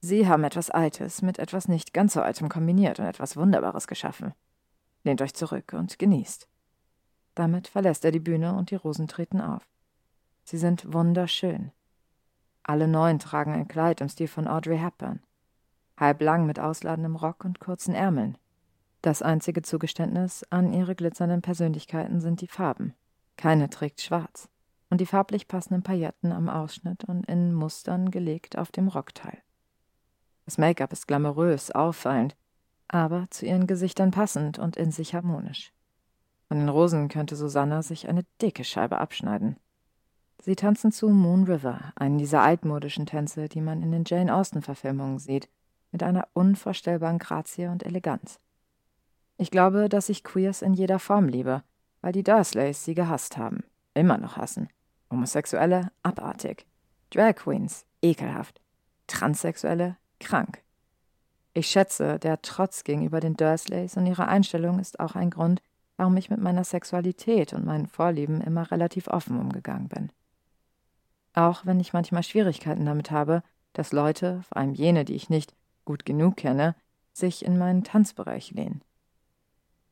Sie 0.00 0.26
haben 0.26 0.44
etwas 0.44 0.70
Altes 0.70 1.20
mit 1.20 1.38
etwas 1.38 1.68
nicht 1.68 1.92
ganz 1.92 2.14
so 2.14 2.22
Altem 2.22 2.48
kombiniert 2.48 2.98
und 2.98 3.04
etwas 3.04 3.36
Wunderbares 3.36 3.86
geschaffen. 3.86 4.32
Lehnt 5.04 5.20
euch 5.20 5.34
zurück 5.34 5.74
und 5.74 5.98
genießt. 5.98 6.48
Damit 7.34 7.68
verlässt 7.68 8.02
er 8.06 8.10
die 8.10 8.18
Bühne 8.18 8.54
und 8.54 8.70
die 8.70 8.76
Rosen 8.76 9.08
treten 9.08 9.42
auf. 9.42 9.68
Sie 10.42 10.56
sind 10.56 10.90
wunderschön. 10.90 11.70
Alle 12.62 12.88
neun 12.88 13.18
tragen 13.18 13.52
ein 13.52 13.68
Kleid 13.68 14.00
im 14.00 14.08
Stil 14.08 14.28
von 14.28 14.48
Audrey 14.48 14.78
Hepburn. 14.78 15.20
Halblang 15.98 16.46
mit 16.46 16.58
ausladendem 16.58 17.14
Rock 17.14 17.44
und 17.44 17.60
kurzen 17.60 17.94
Ärmeln. 17.94 18.38
Das 19.02 19.22
einzige 19.22 19.62
Zugeständnis 19.62 20.44
an 20.50 20.72
ihre 20.72 20.94
glitzernden 20.94 21.42
Persönlichkeiten 21.42 22.20
sind 22.20 22.40
die 22.40 22.48
Farben. 22.48 22.94
Keine 23.36 23.70
trägt 23.70 24.00
schwarz. 24.00 24.48
Und 24.90 25.00
die 25.00 25.06
farblich 25.06 25.48
passenden 25.48 25.82
Pailletten 25.82 26.32
am 26.32 26.48
Ausschnitt 26.48 27.04
und 27.04 27.26
in 27.26 27.52
Mustern 27.52 28.10
gelegt 28.10 28.56
auf 28.56 28.72
dem 28.72 28.88
Rockteil. 28.88 29.38
Das 30.46 30.58
Make-up 30.58 30.92
ist 30.92 31.06
glamourös, 31.06 31.70
auffallend, 31.70 32.34
aber 32.88 33.26
zu 33.30 33.44
ihren 33.44 33.66
Gesichtern 33.66 34.10
passend 34.10 34.58
und 34.58 34.76
in 34.76 34.90
sich 34.90 35.14
harmonisch. 35.14 35.72
Von 36.48 36.58
den 36.58 36.70
Rosen 36.70 37.08
könnte 37.08 37.36
Susanna 37.36 37.82
sich 37.82 38.08
eine 38.08 38.24
dicke 38.40 38.64
Scheibe 38.64 38.98
abschneiden. 38.98 39.56
Sie 40.40 40.56
tanzen 40.56 40.90
zu 40.90 41.10
Moon 41.10 41.44
River, 41.44 41.92
einen 41.96 42.16
dieser 42.16 42.40
altmodischen 42.40 43.04
Tänze, 43.04 43.48
die 43.48 43.60
man 43.60 43.82
in 43.82 43.92
den 43.92 44.04
Jane 44.06 44.34
Austen-Verfilmungen 44.34 45.18
sieht, 45.18 45.50
mit 45.92 46.02
einer 46.02 46.28
unvorstellbaren 46.32 47.18
Grazie 47.18 47.66
und 47.66 47.84
Eleganz. 47.84 48.40
Ich 49.40 49.52
glaube, 49.52 49.88
dass 49.88 50.08
ich 50.08 50.24
Queers 50.24 50.62
in 50.62 50.74
jeder 50.74 50.98
Form 50.98 51.28
liebe, 51.28 51.62
weil 52.00 52.10
die 52.10 52.24
Dursleys 52.24 52.84
sie 52.84 52.94
gehasst 52.94 53.36
haben, 53.36 53.62
immer 53.94 54.18
noch 54.18 54.36
hassen. 54.36 54.68
Homosexuelle 55.10 55.92
abartig, 56.02 56.66
Drag 57.10 57.36
Queens 57.36 57.86
ekelhaft, 58.02 58.60
Transsexuelle 59.06 59.96
krank. 60.18 60.62
Ich 61.54 61.68
schätze, 61.68 62.18
der 62.18 62.42
Trotz 62.42 62.82
gegenüber 62.82 63.20
den 63.20 63.36
Dursleys 63.36 63.96
und 63.96 64.06
ihre 64.06 64.26
Einstellung 64.26 64.80
ist 64.80 64.98
auch 64.98 65.14
ein 65.14 65.30
Grund, 65.30 65.62
warum 65.96 66.16
ich 66.16 66.30
mit 66.30 66.40
meiner 66.40 66.64
Sexualität 66.64 67.52
und 67.52 67.64
meinen 67.64 67.86
Vorlieben 67.86 68.40
immer 68.40 68.70
relativ 68.72 69.06
offen 69.06 69.38
umgegangen 69.38 69.88
bin. 69.88 70.10
Auch 71.32 71.64
wenn 71.64 71.78
ich 71.78 71.92
manchmal 71.92 72.24
Schwierigkeiten 72.24 72.86
damit 72.86 73.12
habe, 73.12 73.44
dass 73.72 73.92
Leute, 73.92 74.42
vor 74.48 74.56
allem 74.56 74.74
jene, 74.74 75.04
die 75.04 75.14
ich 75.14 75.30
nicht 75.30 75.54
gut 75.84 76.04
genug 76.04 76.36
kenne, 76.36 76.74
sich 77.12 77.44
in 77.44 77.56
meinen 77.56 77.84
Tanzbereich 77.84 78.50
lehnen. 78.50 78.82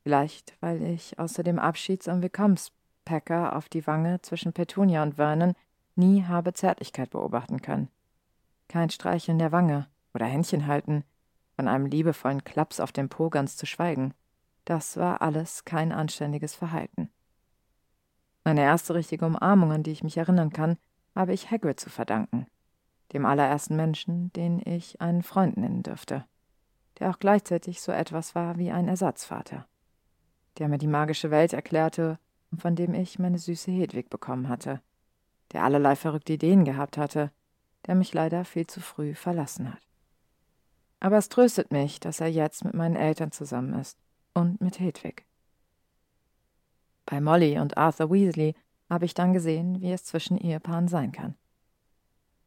Vielleicht, 0.07 0.55
weil 0.61 0.83
ich 0.83 1.19
außer 1.19 1.43
dem 1.43 1.59
Abschieds- 1.59 2.07
und 2.07 2.21
Willkommenspacker 2.21 3.53
auf 3.57 3.67
die 3.67 3.85
Wange 3.87 4.21
zwischen 4.21 4.53
Petunia 4.53 5.03
und 5.03 5.15
Vernon 5.15 5.53
nie 5.97 6.23
habe 6.23 6.53
Zärtlichkeit 6.53 7.09
beobachten 7.09 7.61
können. 7.61 7.89
Kein 8.69 8.89
Streicheln 8.89 9.37
der 9.37 9.51
Wange 9.51 9.89
oder 10.13 10.25
Händchen 10.25 10.65
halten, 10.65 11.03
von 11.57 11.67
einem 11.67 11.87
liebevollen 11.87 12.45
Klaps 12.45 12.79
auf 12.79 12.93
dem 12.93 13.09
Po 13.09 13.29
ganz 13.29 13.57
zu 13.57 13.65
schweigen. 13.65 14.13
Das 14.63 14.95
war 14.95 15.21
alles 15.21 15.65
kein 15.65 15.91
anständiges 15.91 16.55
Verhalten. 16.55 17.09
Meine 18.45 18.61
erste 18.61 18.95
richtige 18.95 19.25
Umarmung, 19.25 19.73
an 19.73 19.83
die 19.83 19.91
ich 19.91 20.05
mich 20.05 20.15
erinnern 20.15 20.53
kann, 20.53 20.77
habe 21.15 21.33
ich 21.33 21.51
Hagrid 21.51 21.81
zu 21.81 21.89
verdanken. 21.89 22.47
Dem 23.11 23.25
allerersten 23.25 23.75
Menschen, 23.75 24.31
den 24.31 24.61
ich 24.63 25.01
einen 25.01 25.21
Freund 25.21 25.57
nennen 25.57 25.83
dürfte. 25.83 26.23
Der 26.97 27.09
auch 27.09 27.19
gleichzeitig 27.19 27.81
so 27.81 27.91
etwas 27.91 28.35
war 28.35 28.57
wie 28.57 28.71
ein 28.71 28.87
Ersatzvater. 28.87 29.67
Der 30.57 30.67
mir 30.67 30.77
die 30.77 30.87
magische 30.87 31.31
Welt 31.31 31.53
erklärte 31.53 32.19
und 32.51 32.61
von 32.61 32.75
dem 32.75 32.93
ich 32.93 33.19
meine 33.19 33.37
süße 33.37 33.71
Hedwig 33.71 34.09
bekommen 34.09 34.49
hatte. 34.49 34.81
Der 35.51 35.63
allerlei 35.63 35.95
verrückte 35.95 36.33
Ideen 36.33 36.65
gehabt 36.65 36.97
hatte, 36.97 37.31
der 37.85 37.95
mich 37.95 38.13
leider 38.13 38.43
viel 38.45 38.67
zu 38.67 38.81
früh 38.81 39.13
verlassen 39.15 39.71
hat. 39.71 39.81
Aber 40.99 41.17
es 41.17 41.29
tröstet 41.29 41.71
mich, 41.71 41.99
dass 41.99 42.19
er 42.19 42.27
jetzt 42.27 42.65
mit 42.65 42.73
meinen 42.73 42.95
Eltern 42.95 43.31
zusammen 43.31 43.73
ist 43.79 43.97
und 44.33 44.59
mit 44.61 44.79
Hedwig. 44.79 45.25
Bei 47.05 47.21
Molly 47.21 47.59
und 47.59 47.77
Arthur 47.77 48.11
Weasley 48.11 48.55
habe 48.89 49.05
ich 49.05 49.13
dann 49.13 49.33
gesehen, 49.33 49.81
wie 49.81 49.91
es 49.91 50.03
zwischen 50.03 50.37
Ehepaaren 50.37 50.87
sein 50.87 51.11
kann. 51.11 51.35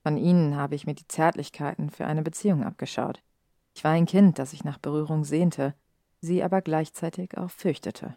Von 0.02 0.16
ihnen 0.16 0.56
habe 0.56 0.74
ich 0.74 0.86
mir 0.86 0.94
die 0.94 1.06
Zärtlichkeiten 1.06 1.90
für 1.90 2.06
eine 2.06 2.22
Beziehung 2.22 2.64
abgeschaut. 2.64 3.22
Ich 3.74 3.84
war 3.84 3.92
ein 3.92 4.06
Kind, 4.06 4.38
das 4.38 4.50
sich 4.50 4.64
nach 4.64 4.78
Berührung 4.78 5.24
sehnte, 5.24 5.74
sie 6.20 6.42
aber 6.42 6.60
gleichzeitig 6.60 7.36
auch 7.38 7.50
fürchtete, 7.50 8.16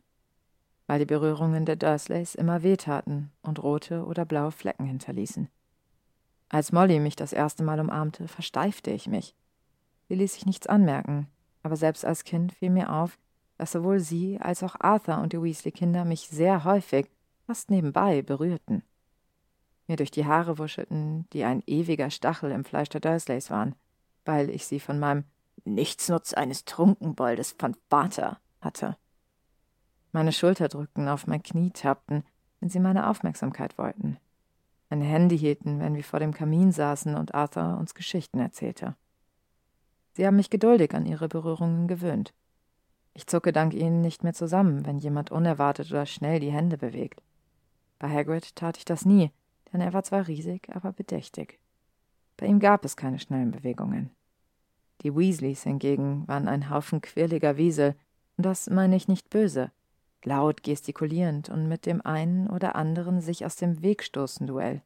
weil 0.87 0.99
die 0.99 1.05
Berührungen 1.05 1.65
der 1.65 1.75
Dursleys 1.75 2.35
immer 2.35 2.63
wehtaten 2.63 3.31
und 3.41 3.61
rote 3.61 4.05
oder 4.05 4.25
blaue 4.25 4.51
Flecken 4.51 4.85
hinterließen. 4.85 5.49
Als 6.49 6.71
Molly 6.71 6.99
mich 6.99 7.15
das 7.15 7.33
erste 7.33 7.63
Mal 7.63 7.79
umarmte, 7.79 8.27
versteifte 8.27 8.91
ich 8.91 9.07
mich. 9.07 9.35
Sie 10.07 10.15
ließ 10.15 10.33
sich 10.33 10.45
nichts 10.45 10.67
anmerken, 10.67 11.27
aber 11.63 11.75
selbst 11.75 12.05
als 12.05 12.23
Kind 12.23 12.53
fiel 12.53 12.69
mir 12.69 12.91
auf, 12.91 13.17
dass 13.57 13.71
sowohl 13.71 13.99
sie 13.99 14.39
als 14.39 14.61
auch 14.63 14.75
Arthur 14.79 15.19
und 15.19 15.33
die 15.33 15.41
Weasley-Kinder 15.41 16.05
mich 16.05 16.27
sehr 16.27 16.63
häufig, 16.63 17.09
fast 17.47 17.71
nebenbei, 17.71 18.21
berührten. 18.21 18.83
Mir 19.87 19.95
durch 19.95 20.11
die 20.11 20.25
Haare 20.25 20.57
wuschelten, 20.57 21.27
die 21.33 21.43
ein 21.43 21.63
ewiger 21.65 22.09
Stachel 22.09 22.51
im 22.51 22.65
Fleisch 22.65 22.89
der 22.89 23.01
Dursleys 23.01 23.49
waren, 23.49 23.75
weil 24.25 24.49
ich 24.49 24.65
sie 24.65 24.79
von 24.79 24.99
meinem 24.99 25.23
Nichtsnutz 25.65 26.33
eines 26.33 26.65
Trunkenboldes 26.65 27.55
von 27.57 27.75
Vater 27.89 28.39
hatte. 28.61 28.97
Meine 30.11 30.31
Schulter 30.31 30.67
drückten, 30.67 31.07
auf 31.07 31.27
mein 31.27 31.41
Knie 31.41 31.71
tappten, 31.71 32.23
wenn 32.59 32.69
sie 32.69 32.79
meine 32.79 33.09
Aufmerksamkeit 33.09 33.77
wollten 33.77 34.17
meine 34.93 35.05
Hände 35.05 35.33
hielten, 35.33 35.79
wenn 35.79 35.95
wir 35.95 36.03
vor 36.03 36.19
dem 36.19 36.35
Kamin 36.35 36.71
saßen 36.71 37.15
und 37.15 37.33
Arthur 37.33 37.77
uns 37.79 37.95
Geschichten 37.95 38.39
erzählte. 38.39 38.95
Sie 40.11 40.27
haben 40.27 40.35
mich 40.35 40.51
geduldig 40.51 40.93
an 40.93 41.07
ihre 41.07 41.27
Berührungen 41.27 41.87
gewöhnt. 41.87 42.31
Ich 43.15 43.25
zucke 43.25 43.51
dank 43.51 43.73
ihnen 43.73 44.01
nicht 44.01 44.23
mehr 44.23 44.33
zusammen, 44.33 44.85
wenn 44.85 44.99
jemand 44.99 45.31
unerwartet 45.31 45.89
oder 45.89 46.05
schnell 46.05 46.39
die 46.39 46.51
Hände 46.51 46.77
bewegt. 46.77 47.23
Bei 47.97 48.07
Hagrid 48.07 48.55
tat 48.55 48.77
ich 48.77 48.85
das 48.85 49.03
nie, 49.03 49.31
denn 49.71 49.81
er 49.81 49.93
war 49.93 50.03
zwar 50.03 50.27
riesig, 50.27 50.69
aber 50.71 50.91
bedächtig. 50.91 51.59
Bei 52.37 52.45
ihm 52.45 52.59
gab 52.59 52.85
es 52.85 52.95
keine 52.95 53.17
schnellen 53.17 53.49
Bewegungen. 53.49 54.11
Die 55.03 55.15
Weasleys 55.15 55.63
hingegen 55.63 56.27
waren 56.27 56.47
ein 56.47 56.69
Haufen 56.69 57.01
quirliger 57.01 57.57
Wiesel, 57.57 57.95
das 58.37 58.69
meine 58.69 58.95
ich 58.95 59.07
nicht 59.07 59.29
böse 59.29 59.71
laut 60.25 60.63
gestikulierend 60.63 61.49
und 61.49 61.67
mit 61.67 61.85
dem 61.85 62.05
einen 62.05 62.49
oder 62.49 62.75
anderen 62.75 63.21
sich 63.21 63.45
aus 63.45 63.55
dem 63.55 63.81
Weg 63.81 64.03
stoßen 64.03 64.47
Duell. 64.47 64.81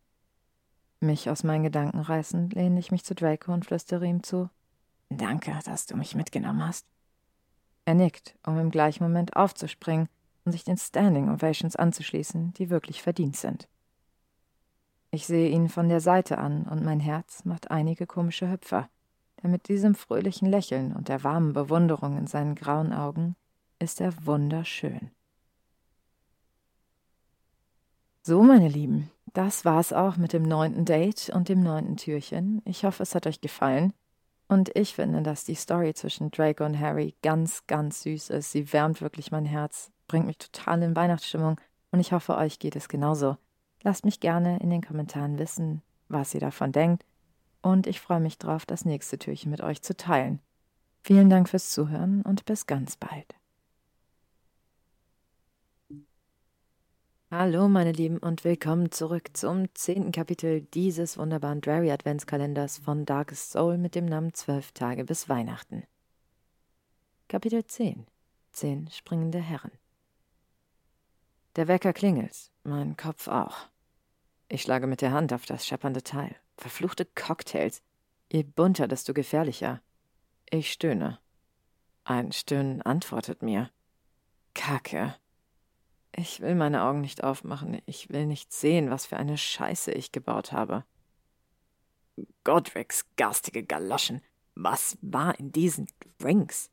Mich 0.99 1.29
aus 1.29 1.43
meinen 1.43 1.63
Gedanken 1.63 1.99
reißend, 1.99 2.53
lehne 2.53 2.79
ich 2.79 2.91
mich 2.91 3.03
zu 3.03 3.13
Draco 3.13 3.53
und 3.53 3.65
flüstere 3.65 4.05
ihm 4.05 4.23
zu. 4.23 4.49
Danke, 5.09 5.57
dass 5.65 5.85
du 5.85 5.95
mich 5.95 6.15
mitgenommen 6.15 6.65
hast. 6.65 6.87
Er 7.85 7.93
nickt, 7.93 8.35
um 8.45 8.57
im 8.59 8.71
gleichen 8.71 9.03
Moment 9.03 9.35
aufzuspringen 9.35 10.09
und 10.43 10.51
sich 10.51 10.63
den 10.63 10.77
Standing 10.77 11.29
Ovations 11.29 11.75
anzuschließen, 11.75 12.53
die 12.53 12.69
wirklich 12.69 13.01
verdient 13.01 13.37
sind. 13.37 13.69
Ich 15.11 15.25
sehe 15.25 15.49
ihn 15.49 15.69
von 15.69 15.87
der 15.87 16.01
Seite 16.01 16.37
an 16.37 16.63
und 16.63 16.83
mein 16.83 16.99
Herz 16.99 17.45
macht 17.45 17.71
einige 17.71 18.05
komische 18.05 18.51
Hüpfer, 18.51 18.89
denn 19.41 19.51
mit 19.51 19.67
diesem 19.67 19.95
fröhlichen 19.95 20.49
Lächeln 20.49 20.93
und 20.93 21.09
der 21.09 21.23
warmen 21.23 21.53
Bewunderung 21.53 22.17
in 22.17 22.27
seinen 22.27 22.55
grauen 22.55 22.93
Augen 22.93 23.35
ist 23.79 24.01
er 24.01 24.13
wunderschön. 24.25 25.11
So, 28.23 28.43
meine 28.43 28.67
Lieben, 28.67 29.09
das 29.33 29.63
war's 29.63 29.93
auch 29.93 30.17
mit 30.17 30.33
dem 30.33 30.43
neunten 30.43 30.83
Date 30.83 31.29
und 31.33 31.47
dem 31.47 31.61
neunten 31.61 31.95
Türchen. 31.95 32.61
Ich 32.65 32.83
hoffe, 32.83 33.03
es 33.03 33.15
hat 33.15 33.27
euch 33.27 33.39
gefallen. 33.39 33.93
Und 34.49 34.71
ich 34.75 34.95
finde, 34.95 35.21
dass 35.21 35.43
die 35.43 35.55
Story 35.55 35.93
zwischen 35.93 36.31
Draco 36.31 36.65
und 36.65 36.79
Harry 36.79 37.15
ganz, 37.21 37.67
ganz 37.67 38.01
süß 38.03 38.29
ist. 38.31 38.51
Sie 38.51 38.71
wärmt 38.73 39.01
wirklich 39.01 39.31
mein 39.31 39.45
Herz, 39.45 39.91
bringt 40.07 40.25
mich 40.25 40.37
total 40.37 40.81
in 40.83 40.95
Weihnachtsstimmung 40.95 41.59
und 41.91 41.99
ich 41.99 42.13
hoffe, 42.13 42.35
euch 42.35 42.59
geht 42.59 42.75
es 42.75 42.89
genauso. 42.89 43.37
Lasst 43.83 44.05
mich 44.05 44.19
gerne 44.19 44.59
in 44.59 44.69
den 44.69 44.81
Kommentaren 44.81 45.37
wissen, 45.37 45.81
was 46.09 46.33
ihr 46.33 46.39
davon 46.39 46.71
denkt 46.71 47.05
und 47.67 47.85
ich 47.85 47.99
freue 47.99 48.21
mich 48.21 48.37
drauf, 48.37 48.65
das 48.65 48.85
nächste 48.85 49.19
Türchen 49.19 49.51
mit 49.51 49.61
euch 49.61 49.81
zu 49.81 49.95
teilen. 49.95 50.39
Vielen 51.03 51.29
Dank 51.29 51.49
fürs 51.49 51.69
Zuhören 51.69 52.21
und 52.21 52.45
bis 52.45 52.65
ganz 52.65 52.95
bald. 52.95 53.35
Hallo 57.29 57.67
meine 57.67 57.91
Lieben 57.91 58.19
und 58.19 58.45
willkommen 58.45 58.89
zurück 58.91 59.31
zum 59.33 59.67
zehnten 59.75 60.13
Kapitel 60.13 60.61
dieses 60.61 61.17
wunderbaren 61.17 61.59
Drary 61.59 61.91
Adventskalenders 61.91 62.77
von 62.77 63.05
Darkest 63.05 63.51
Soul 63.51 63.77
mit 63.77 63.95
dem 63.95 64.05
Namen 64.05 64.33
Zwölf 64.33 64.71
Tage 64.71 65.03
bis 65.03 65.27
Weihnachten. 65.27 65.83
Kapitel 67.27 67.65
10 67.65 68.07
Zehn 68.53 68.89
springende 68.91 69.39
Herren 69.39 69.71
Der 71.57 71.67
Wecker 71.67 71.91
klingelt, 71.91 72.49
mein 72.63 72.95
Kopf 72.95 73.27
auch. 73.27 73.67
Ich 74.47 74.61
schlage 74.61 74.87
mit 74.87 75.01
der 75.01 75.11
Hand 75.11 75.33
auf 75.33 75.45
das 75.45 75.67
scheppernde 75.67 76.01
Teil. 76.01 76.33
Verfluchte 76.57 77.05
Cocktails. 77.05 77.81
Je 78.31 78.43
bunter, 78.43 78.87
desto 78.87 79.13
gefährlicher. 79.13 79.81
Ich 80.49 80.71
stöhne. 80.71 81.19
Ein 82.03 82.31
Stöhnen 82.31 82.81
antwortet 82.81 83.41
mir. 83.41 83.69
Kacke. 84.53 85.15
Ich 86.15 86.39
will 86.39 86.55
meine 86.55 86.83
Augen 86.83 87.01
nicht 87.01 87.23
aufmachen. 87.23 87.81
Ich 87.85 88.09
will 88.09 88.25
nicht 88.25 88.51
sehen, 88.51 88.89
was 88.89 89.05
für 89.05 89.17
eine 89.17 89.37
Scheiße 89.37 89.91
ich 89.91 90.11
gebaut 90.11 90.51
habe. 90.51 90.83
Godric's 92.43 93.05
garstige 93.17 93.63
Galoschen. 93.63 94.21
Was 94.55 94.97
war 95.01 95.39
in 95.39 95.51
diesen 95.51 95.87
Drinks? 96.17 96.71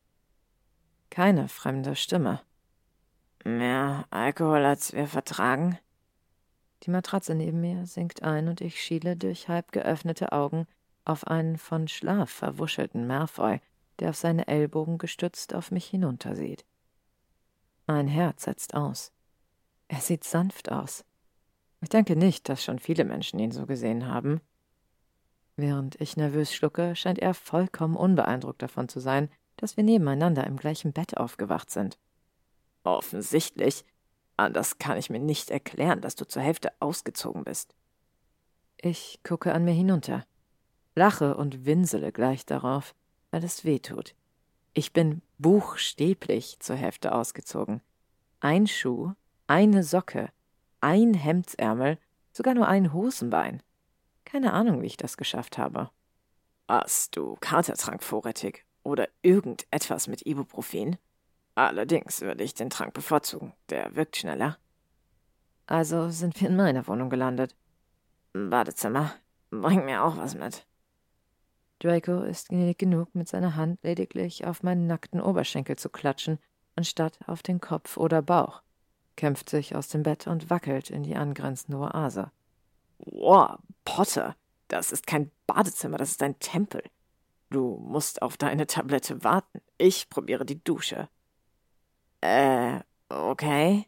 Keine 1.11 1.49
fremde 1.49 1.95
Stimme. 1.95 2.41
Mehr 3.45 4.07
Alkohol, 4.09 4.65
als 4.65 4.95
wir 4.95 5.07
vertragen? 5.07 5.79
Die 6.85 6.91
Matratze 6.91 7.35
neben 7.35 7.61
mir 7.61 7.87
sinkt 7.87 8.23
ein 8.23 8.49
und 8.49 8.61
ich 8.61 8.83
schiele 8.83 9.17
durch 9.17 9.49
halb 9.49 9.73
geöffnete 9.73 10.33
Augen 10.33 10.67
auf 11.05 11.27
einen 11.27 11.57
von 11.57 11.89
Schlaf 11.89 12.31
verwuschelten 12.31 13.07
Malfoy, 13.07 13.61
der 13.99 14.11
auf 14.11 14.17
seine 14.17 14.49
Ellbogen 14.49 14.99
gestützt 14.99 15.55
auf 15.55 15.71
mich 15.71 15.87
hinuntersieht. 15.87 16.65
Mein 17.87 18.09
Herz 18.09 18.45
setzt 18.45 18.75
aus. 18.75 19.13
Er 19.89 20.01
sieht 20.01 20.25
sanft 20.25 20.73
aus. 20.73 21.05
Ich 21.81 21.89
denke 21.89 22.17
nicht, 22.17 22.49
dass 22.49 22.65
schon 22.65 22.79
viele 22.79 23.05
Menschen 23.05 23.39
ihn 23.39 23.53
so 23.53 23.67
gesehen 23.67 24.07
haben. 24.07 24.41
Während 25.57 26.01
ich 26.01 26.17
nervös 26.17 26.53
schlucke, 26.53 26.97
scheint 26.97 27.19
er 27.19 27.35
vollkommen 27.35 27.97
unbeeindruckt 27.97 28.63
davon 28.63 28.89
zu 28.89 29.01
sein, 29.01 29.31
dass 29.57 29.77
wir 29.77 29.85
nebeneinander 29.85 30.47
im 30.47 30.57
gleichen 30.57 30.93
Bett 30.93 31.17
aufgewacht 31.17 31.71
sind. 31.71 31.99
Offensichtlich. 32.83 33.85
Anders 34.37 34.79
kann 34.79 34.99
ich 34.99 35.11
mir 35.11 35.21
nicht 35.21 35.51
erklären, 35.51 36.01
dass 36.01 36.17
du 36.17 36.27
zur 36.27 36.43
Hälfte 36.43 36.73
ausgezogen 36.81 37.45
bist. 37.45 37.75
Ich 38.77 39.21
gucke 39.23 39.53
an 39.53 39.65
mir 39.65 39.73
hinunter, 39.73 40.25
lache 40.95 41.37
und 41.37 41.65
winsele 41.65 42.13
gleich 42.13 42.45
darauf, 42.45 42.95
weil 43.31 43.45
es 43.45 43.65
weh 43.65 43.79
tut. 43.79 44.15
Ich 44.73 44.93
bin 44.93 45.23
buchstäblich 45.39 46.57
zur 46.59 46.77
Hälfte 46.77 47.13
ausgezogen. 47.13 47.81
Ein 48.41 48.67
Schuh 48.67 49.13
eine 49.47 49.83
Socke, 49.83 50.31
ein 50.81 51.15
Hemdsärmel, 51.15 51.99
sogar 52.33 52.55
nur 52.55 52.67
ein 52.67 52.93
Hosenbein. 52.93 53.63
Keine 54.25 54.53
Ahnung, 54.53 54.83
wie 54.83 54.87
ich 54.87 54.97
das 54.97 55.17
geschafft 55.17 55.59
habe. 55.59 55.91
Hast 56.67 57.17
du 57.17 57.37
Katertrank 57.41 58.03
vorrätig 58.03 58.65
oder 58.83 59.09
irgendetwas 59.23 60.09
mit 60.09 60.25
Ibuprofen? 60.27 60.97
Allerdings 61.55 62.21
würde 62.21 62.43
ich 62.43 62.55
den 62.55 62.71
Trank 62.71 62.95
bevorzugen. 62.95 63.53
Der 63.71 63.95
wirkt 63.95 64.17
schneller. 64.17 64.59
Also 65.67 66.11
sind 66.11 66.41
wir 66.41 66.49
in 66.49 66.57
meiner 66.57 66.87
Wohnung 66.87 67.11
gelandet. 67.11 67.55
Badezimmer. 68.33 69.15
Bring 69.51 69.85
mir 69.85 70.03
auch 70.03 70.17
was 70.17 70.35
mit. 70.35 70.67
Draco 71.79 72.23
ist 72.23 72.49
gnädig 72.49 72.79
genug, 72.79 73.15
mit 73.15 73.29
seiner 73.29 73.57
Hand 73.57 73.83
lediglich 73.83 74.47
auf 74.47 74.63
meinen 74.63 74.87
nackten 74.87 75.21
Oberschenkel 75.21 75.77
zu 75.77 75.89
klatschen, 75.89 76.39
anstatt 76.77 77.19
auf 77.27 77.43
den 77.43 77.61
Kopf 77.61 77.97
oder 77.97 78.23
Bauch 78.23 78.63
kämpft 79.17 79.51
sich 79.51 79.75
aus 79.75 79.89
dem 79.89 80.03
Bett 80.03 80.27
und 80.27 80.51
wackelt 80.51 80.91
in 80.91 81.03
die 81.03 81.17
angrenzende 81.17 81.79
Oase. 81.79 82.31
Wow, 82.99 83.59
Potter, 83.85 84.37
das 84.69 84.93
ist 84.93 85.07
kein 85.07 85.31
Badezimmer, 85.47 85.99
das 85.99 86.11
ist 86.11 86.23
ein 86.23 86.39
Tempel. 86.39 86.83
Du 87.51 87.77
musst 87.77 88.23
auf 88.23 88.37
deine 88.37 88.67
Tablette 88.67 89.23
warten. 89.23 89.61
Ich 89.79 90.09
probiere 90.09 90.45
die 90.45 90.63
Dusche. 90.63 91.09
Äh, 92.25 92.81
okay. 93.11 93.87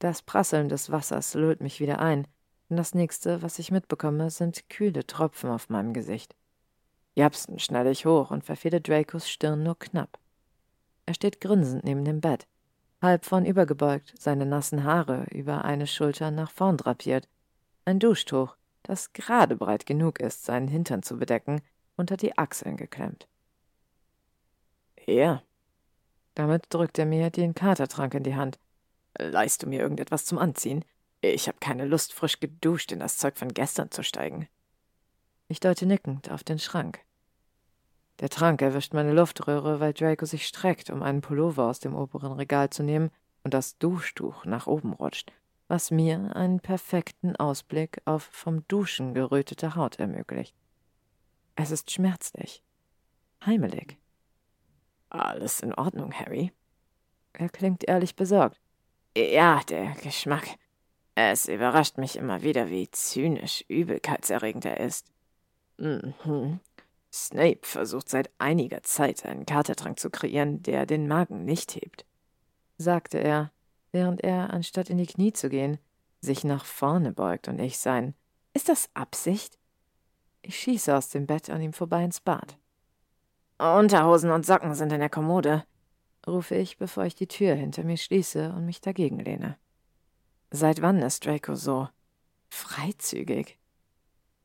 Das 0.00 0.20
Prasseln 0.22 0.68
des 0.68 0.90
Wassers 0.90 1.34
lullt 1.34 1.60
mich 1.60 1.78
wieder 1.78 2.00
ein, 2.00 2.26
und 2.68 2.76
das 2.76 2.92
nächste, 2.92 3.40
was 3.40 3.60
ich 3.60 3.70
mitbekomme, 3.70 4.30
sind 4.30 4.68
kühle 4.68 5.06
Tropfen 5.06 5.48
auf 5.50 5.68
meinem 5.68 5.92
Gesicht. 5.92 6.34
Japsen 7.14 7.60
schnelle 7.60 7.92
ich 7.92 8.04
hoch 8.04 8.32
und 8.32 8.44
verfehle 8.44 8.80
Dracos 8.80 9.30
Stirn 9.30 9.62
nur 9.62 9.78
knapp. 9.78 10.18
Er 11.06 11.14
steht 11.14 11.40
grinsend 11.40 11.84
neben 11.84 12.04
dem 12.04 12.20
Bett, 12.20 12.48
halb 13.00 13.24
vornübergebeugt, 13.24 14.14
seine 14.18 14.44
nassen 14.44 14.82
Haare 14.82 15.26
über 15.30 15.64
eine 15.64 15.86
Schulter 15.86 16.32
nach 16.32 16.50
vorn 16.50 16.78
drapiert, 16.78 17.28
ein 17.84 18.00
Duschtuch, 18.00 18.56
das 18.82 19.12
gerade 19.12 19.54
breit 19.54 19.86
genug 19.86 20.18
ist, 20.18 20.44
seinen 20.44 20.66
Hintern 20.66 21.04
zu 21.04 21.16
bedecken, 21.16 21.60
unter 21.96 22.16
die 22.16 22.36
Achseln 22.36 22.76
geklemmt. 22.76 23.28
Ja. 25.06 25.44
Damit 26.34 26.66
drückt 26.68 26.98
er 26.98 27.06
mir 27.06 27.30
den 27.30 27.54
Katertrank 27.54 28.14
in 28.14 28.24
die 28.24 28.36
Hand. 28.36 28.58
Leist 29.18 29.62
du 29.62 29.68
mir 29.68 29.80
irgendetwas 29.80 30.24
zum 30.24 30.38
Anziehen? 30.38 30.84
Ich 31.20 31.48
habe 31.48 31.58
keine 31.60 31.84
Lust, 31.86 32.12
frisch 32.12 32.40
geduscht 32.40 32.92
in 32.92 33.00
das 33.00 33.16
Zeug 33.16 33.36
von 33.38 33.48
gestern 33.48 33.90
zu 33.90 34.02
steigen. 34.02 34.48
Ich 35.48 35.60
deute 35.60 35.86
nickend 35.86 36.30
auf 36.30 36.44
den 36.44 36.58
Schrank. 36.58 37.00
Der 38.20 38.28
Trank 38.28 38.62
erwischt 38.62 38.94
meine 38.94 39.12
Luftröhre, 39.12 39.80
weil 39.80 39.92
Draco 39.92 40.26
sich 40.26 40.46
streckt, 40.46 40.90
um 40.90 41.02
einen 41.02 41.20
Pullover 41.20 41.64
aus 41.64 41.80
dem 41.80 41.94
oberen 41.94 42.32
Regal 42.32 42.70
zu 42.70 42.82
nehmen 42.82 43.10
und 43.42 43.54
das 43.54 43.78
Duschtuch 43.78 44.44
nach 44.44 44.66
oben 44.66 44.92
rutscht, 44.92 45.32
was 45.68 45.90
mir 45.90 46.34
einen 46.36 46.60
perfekten 46.60 47.36
Ausblick 47.36 48.00
auf 48.04 48.22
vom 48.22 48.66
Duschen 48.68 49.14
gerötete 49.14 49.74
Haut 49.74 49.98
ermöglicht. 49.98 50.54
Es 51.56 51.70
ist 51.70 51.90
schmerzlich. 51.90 52.62
Heimelig. 53.44 53.98
Alles 55.14 55.60
in 55.60 55.72
Ordnung, 55.74 56.12
Harry? 56.12 56.52
Er 57.34 57.48
klingt 57.48 57.84
ehrlich 57.84 58.16
besorgt. 58.16 58.60
Ja, 59.16 59.60
der 59.68 59.92
Geschmack. 60.02 60.56
Es 61.14 61.46
überrascht 61.46 61.98
mich 61.98 62.16
immer 62.16 62.42
wieder, 62.42 62.68
wie 62.68 62.90
zynisch 62.90 63.64
übelkeitserregend 63.68 64.64
er 64.64 64.80
ist. 64.80 65.06
Mhm. 65.78 66.58
Snape 67.12 67.60
versucht 67.62 68.08
seit 68.08 68.30
einiger 68.38 68.82
Zeit, 68.82 69.24
einen 69.24 69.46
Katertrank 69.46 70.00
zu 70.00 70.10
kreieren, 70.10 70.64
der 70.64 70.84
den 70.84 71.06
Magen 71.06 71.44
nicht 71.44 71.76
hebt, 71.76 72.04
sagte 72.76 73.18
er, 73.18 73.52
während 73.92 74.22
er, 74.22 74.52
anstatt 74.52 74.90
in 74.90 74.98
die 74.98 75.06
Knie 75.06 75.32
zu 75.32 75.48
gehen, 75.48 75.78
sich 76.20 76.42
nach 76.42 76.64
vorne 76.64 77.12
beugt 77.12 77.46
und 77.46 77.60
ich 77.60 77.78
sein. 77.78 78.14
Ist 78.52 78.68
das 78.68 78.90
Absicht? 78.94 79.58
Ich 80.42 80.58
schieße 80.58 80.96
aus 80.96 81.10
dem 81.10 81.26
Bett 81.26 81.50
an 81.50 81.62
ihm 81.62 81.72
vorbei 81.72 82.02
ins 82.02 82.20
Bad. 82.20 82.58
Unterhosen 83.58 84.30
und 84.30 84.44
Socken 84.44 84.74
sind 84.74 84.92
in 84.92 85.00
der 85.00 85.10
Kommode, 85.10 85.64
rufe 86.26 86.56
ich, 86.56 86.76
bevor 86.76 87.04
ich 87.04 87.14
die 87.14 87.28
Tür 87.28 87.54
hinter 87.54 87.84
mir 87.84 87.96
schließe 87.96 88.52
und 88.52 88.66
mich 88.66 88.80
dagegen 88.80 89.18
lehne. 89.18 89.56
Seit 90.50 90.82
wann 90.82 90.98
ist 91.02 91.24
Draco 91.24 91.54
so 91.54 91.88
freizügig? 92.48 93.58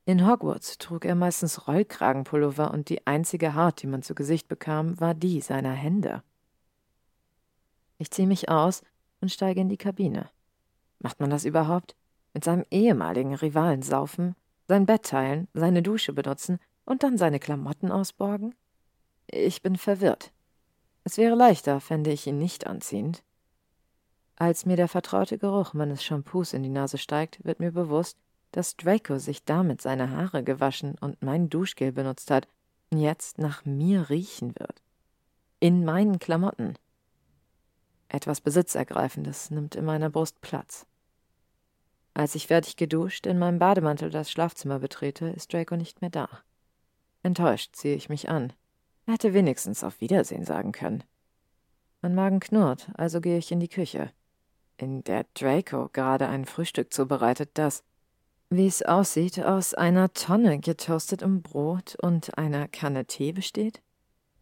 In 0.06 0.28
Hogwarts 0.28 0.78
trug 0.80 1.06
er 1.06 1.16
meistens 1.16 1.68
Rollkragenpullover 1.68 2.72
und 2.72 2.90
die 2.90 3.06
einzige 3.06 3.54
Haut, 3.56 3.82
die 3.82 3.88
man 3.88 4.02
zu 4.02 4.16
Gesicht 4.16 4.48
bekam, 4.48 5.00
war 5.00 5.14
die 5.14 5.42
seiner 5.42 5.74
Hände. 5.74 6.24
Ich 8.00 8.10
ziehe 8.12 8.28
mich 8.28 8.50
aus 8.50 8.82
und 9.22 9.32
steige 9.32 9.62
in 9.62 9.70
die 9.70 9.78
Kabine. 9.78 10.30
Macht 11.00 11.20
man 11.20 11.30
das 11.30 11.46
überhaupt? 11.46 11.96
Mit 12.34 12.44
seinem 12.44 12.66
ehemaligen 12.72 13.36
Rivalen 13.36 13.82
saufen, 13.82 14.36
sein 14.68 14.86
Bett 14.86 15.04
teilen, 15.06 15.48
seine 15.54 15.82
Dusche 15.82 16.14
benutzen 16.14 16.60
und 16.86 17.04
dann 17.04 17.18
seine 17.18 17.40
Klamotten 17.40 17.92
ausborgen? 17.92 18.56
Ich 19.32 19.62
bin 19.62 19.78
verwirrt. 19.78 20.32
Es 21.04 21.18
wäre 21.18 21.36
leichter, 21.36 21.80
fände 21.80 22.12
ich 22.12 22.26
ihn 22.26 22.40
nicht 22.40 22.66
anziehend. 22.66 23.24
Als 24.36 24.66
mir 24.66 24.76
der 24.76 24.88
vertraute 24.88 25.38
Geruch 25.38 25.74
meines 25.74 26.04
Shampoos 26.04 26.54
in 26.54 26.64
die 26.64 26.70
Nase 26.70 26.98
steigt, 26.98 27.44
wird 27.46 27.60
mir 27.60 27.72
bewusst, 27.72 28.18
dass 28.52 28.76
Draco 28.76 29.20
sich 29.20 29.44
damit 29.44 29.82
seine 29.82 30.10
Haare 30.10 30.44
gewaschen 30.44 30.96
und 31.00 31.22
mein 31.22 31.50
Duschgel 31.50 31.92
benutzt 31.92 32.32
hat 32.32 32.48
und 32.90 33.00
jetzt 33.00 33.38
nach 33.38 33.66
mir 33.66 34.10
riechen 34.10 34.56
wird. 34.58 34.82
In 35.60 35.86
meinen 35.86 36.18
Klamotten. 36.18 36.76
Etwas 38.08 38.42
Besitzergreifendes 38.42 39.52
nimmt 39.52 39.76
in 39.76 39.86
meiner 39.86 40.10
Brust 40.10 40.42
Platz. 40.42 40.88
Als 42.16 42.34
ich 42.34 42.48
fertig 42.48 42.78
geduscht 42.78 43.28
in 43.28 43.38
meinem 43.38 43.60
Bademantel 43.60 44.10
das 44.10 44.32
Schlafzimmer 44.32 44.80
betrete, 44.80 45.28
ist 45.28 45.54
Draco 45.54 45.76
nicht 45.76 46.02
mehr 46.02 46.10
da. 46.10 46.28
Enttäuscht 47.22 47.76
ziehe 47.76 47.96
ich 47.96 48.10
mich 48.10 48.30
an. 48.30 48.54
Er 49.10 49.14
hätte 49.14 49.34
wenigstens 49.34 49.84
auf 49.84 50.02
Wiedersehen 50.02 50.46
sagen 50.46 50.72
können. 50.72 51.04
Mein 52.04 52.14
Magen 52.14 52.40
knurrt, 52.40 52.92
also 52.94 53.22
gehe 53.22 53.40
ich 53.40 53.52
in 53.52 53.60
die 53.60 53.68
Küche, 53.68 54.12
in 54.78 55.04
der 55.04 55.26
Draco 55.34 55.90
gerade 55.92 56.28
ein 56.28 56.46
Frühstück 56.46 56.94
zubereitet, 56.94 57.50
das, 57.56 57.84
wie 58.52 58.68
es 58.68 58.84
aussieht, 58.84 59.40
aus 59.40 59.74
einer 59.74 60.14
Tonne 60.14 60.60
getoastetem 60.60 61.42
Brot 61.42 61.96
und 62.00 62.38
einer 62.38 62.68
Kanne 62.68 63.06
Tee 63.06 63.32
besteht? 63.32 63.82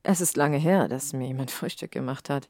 Es 0.03 0.19
ist 0.19 0.35
lange 0.35 0.57
her, 0.57 0.89
dass 0.89 1.13
mir 1.13 1.27
jemand 1.27 1.51
Frühstück 1.51 1.91
gemacht 1.93 2.29
hat. 2.29 2.49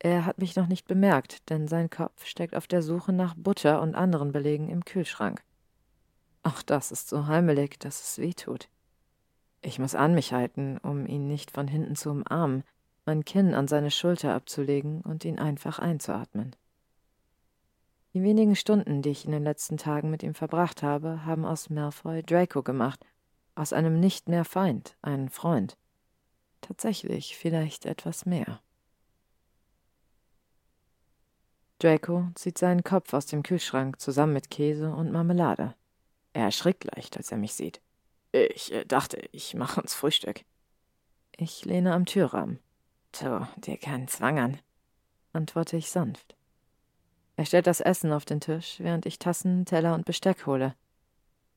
Er 0.00 0.26
hat 0.26 0.38
mich 0.38 0.56
noch 0.56 0.66
nicht 0.66 0.88
bemerkt, 0.88 1.48
denn 1.50 1.68
sein 1.68 1.88
Kopf 1.88 2.26
steckt 2.26 2.56
auf 2.56 2.66
der 2.66 2.82
Suche 2.82 3.12
nach 3.12 3.36
Butter 3.36 3.80
und 3.80 3.94
anderen 3.94 4.32
Belegen 4.32 4.68
im 4.68 4.84
Kühlschrank. 4.84 5.44
Auch 6.42 6.62
das 6.62 6.90
ist 6.90 7.08
so 7.08 7.28
heimelig, 7.28 7.78
dass 7.78 8.02
es 8.02 8.18
weh 8.18 8.32
tut. 8.32 8.68
Ich 9.62 9.78
muss 9.78 9.94
an 9.94 10.14
mich 10.14 10.32
halten, 10.32 10.78
um 10.78 11.06
ihn 11.06 11.28
nicht 11.28 11.52
von 11.52 11.68
hinten 11.68 11.94
zu 11.94 12.10
umarmen, 12.10 12.64
mein 13.06 13.24
Kinn 13.24 13.54
an 13.54 13.68
seine 13.68 13.90
Schulter 13.90 14.34
abzulegen 14.34 15.00
und 15.02 15.24
ihn 15.24 15.38
einfach 15.38 15.78
einzuatmen. 15.78 16.54
Die 18.12 18.22
wenigen 18.22 18.56
Stunden, 18.56 19.00
die 19.00 19.10
ich 19.10 19.24
in 19.24 19.32
den 19.32 19.44
letzten 19.44 19.78
Tagen 19.78 20.10
mit 20.10 20.22
ihm 20.22 20.34
verbracht 20.34 20.82
habe, 20.82 21.24
haben 21.24 21.44
aus 21.44 21.70
Malfoy 21.70 22.22
Draco 22.22 22.62
gemacht, 22.62 23.06
aus 23.54 23.72
einem 23.72 24.00
nicht 24.00 24.28
mehr 24.28 24.44
Feind 24.44 24.96
einen 25.00 25.30
Freund. 25.30 25.78
Tatsächlich 26.60 27.36
vielleicht 27.36 27.86
etwas 27.86 28.26
mehr. 28.26 28.60
Draco 31.78 32.28
zieht 32.34 32.58
seinen 32.58 32.84
Kopf 32.84 33.12
aus 33.14 33.26
dem 33.26 33.42
Kühlschrank 33.42 34.00
zusammen 34.00 34.34
mit 34.34 34.50
Käse 34.50 34.92
und 34.92 35.10
Marmelade. 35.10 35.74
Er 36.32 36.44
erschrickt 36.44 36.84
leicht, 36.84 37.16
als 37.16 37.32
er 37.32 37.38
mich 37.38 37.54
sieht. 37.54 37.80
Ich 38.32 38.72
äh, 38.72 38.84
dachte, 38.84 39.18
ich 39.32 39.54
mache 39.54 39.80
uns 39.80 39.94
Frühstück. 39.94 40.44
Ich 41.36 41.64
lehne 41.64 41.92
am 41.92 42.06
Türrahmen. 42.06 42.58
Tu 43.12 43.46
dir 43.58 43.76
keinen 43.76 44.08
Zwang 44.08 44.38
an, 44.38 44.58
antworte 45.32 45.76
ich 45.76 45.90
sanft. 45.90 46.34
Er 47.36 47.44
stellt 47.44 47.66
das 47.66 47.80
Essen 47.80 48.12
auf 48.12 48.24
den 48.24 48.40
Tisch, 48.40 48.76
während 48.78 49.06
ich 49.06 49.18
Tassen, 49.18 49.66
Teller 49.66 49.94
und 49.94 50.06
Besteck 50.06 50.46
hole. 50.46 50.74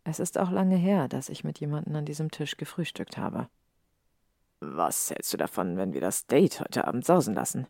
Es 0.03 0.19
ist 0.19 0.38
auch 0.38 0.52
lange 0.52 0.76
her, 0.76 1.07
dass 1.07 1.30
ich 1.30 1.43
mit 1.43 1.60
jemandem 1.60 1.95
an 1.95 2.06
diesem 2.06 2.30
Tisch 2.30 2.57
gefrühstückt 2.57 3.18
habe. 3.18 3.49
Was 4.60 5.10
hältst 5.10 5.34
du 5.34 5.38
davon, 5.38 5.77
wenn 5.77 5.93
wir 5.93 6.02
das 6.02 6.27
Date 6.27 6.60
heute 6.60 6.88
Abend 6.88 7.06
sausen 7.06 7.34
lassen? 7.34 7.68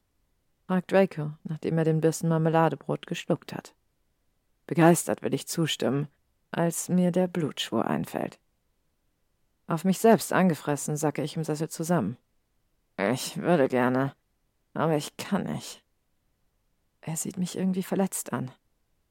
fragt 0.68 0.92
Draco, 0.92 1.32
nachdem 1.44 1.78
er 1.78 1.84
den 1.84 2.02
Bissen 2.02 2.28
Marmeladebrot 2.28 3.06
geschluckt 3.06 3.54
hat. 3.54 3.76
Begeistert 4.66 5.22
will 5.22 5.34
ich 5.34 5.48
zustimmen, 5.48 6.08
als 6.52 6.90
mir 6.90 7.12
der 7.12 7.28
Blutschwur 7.28 7.86
einfällt. 7.86 8.40
Auf 9.68 9.84
mich 9.84 10.00
selbst 10.00 10.32
angefressen 10.32 10.96
sacke 10.96 11.24
ich 11.24 11.36
im 11.36 11.44
Sessel 11.44 11.70
zusammen. 11.70 12.18
Ich 12.98 13.38
würde 13.38 13.68
gerne, 13.68 14.14
aber 14.74 14.96
ich 14.96 15.18
kann 15.18 15.44
nicht. 15.44 15.84
Er 17.02 17.18
sieht 17.18 17.38
mich 17.38 17.58
irgendwie 17.58 17.84
verletzt 17.84 18.32
an. 18.32 18.52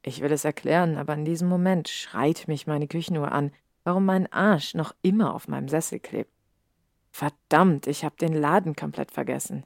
Ich 0.03 0.21
will 0.21 0.33
es 0.33 0.45
erklären, 0.45 0.97
aber 0.97 1.15
in 1.15 1.25
diesem 1.25 1.49
Moment 1.49 1.89
schreit 1.89 2.47
mich 2.47 2.67
meine 2.67 2.87
Küchenuhr 2.87 3.33
an, 3.33 3.53
warum 3.85 4.05
mein 4.05 4.33
Arsch 4.33 4.75
noch 4.75 4.95
immer 5.03 5.35
auf 5.35 5.49
meinem 5.49 5.69
Sessel 5.69 5.99
klebt. 5.99 6.31
Verdammt, 7.11 7.87
ich 7.87 8.05
hab 8.05 8.19
den 8.19 8.35
Laden 8.35 8.77
komplett 8.77 9.11
vergessen. 9.11 9.65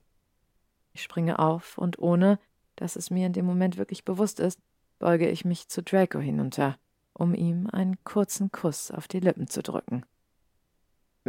Ich 0.93 1.03
springe 1.03 1.39
auf 1.39 1.79
und 1.79 1.99
ohne, 1.99 2.39
dass 2.77 2.97
es 2.97 3.11
mir 3.11 3.27
in 3.27 3.33
dem 3.33 3.47
Moment 3.47 3.77
wirklich 3.77 4.05
bewusst 4.05 4.41
ist, 4.41 4.61
beuge 4.99 5.29
ich 5.29 5.45
mich 5.45 5.69
zu 5.69 5.83
Draco 5.83 6.19
hinunter, 6.19 6.77
um 7.13 7.35
ihm 7.35 7.69
einen 7.69 8.03
kurzen 8.05 8.53
Kuss 8.53 8.91
auf 8.91 9.09
die 9.09 9.21
Lippen 9.21 9.49
zu 9.49 9.63
drücken. 9.63 10.05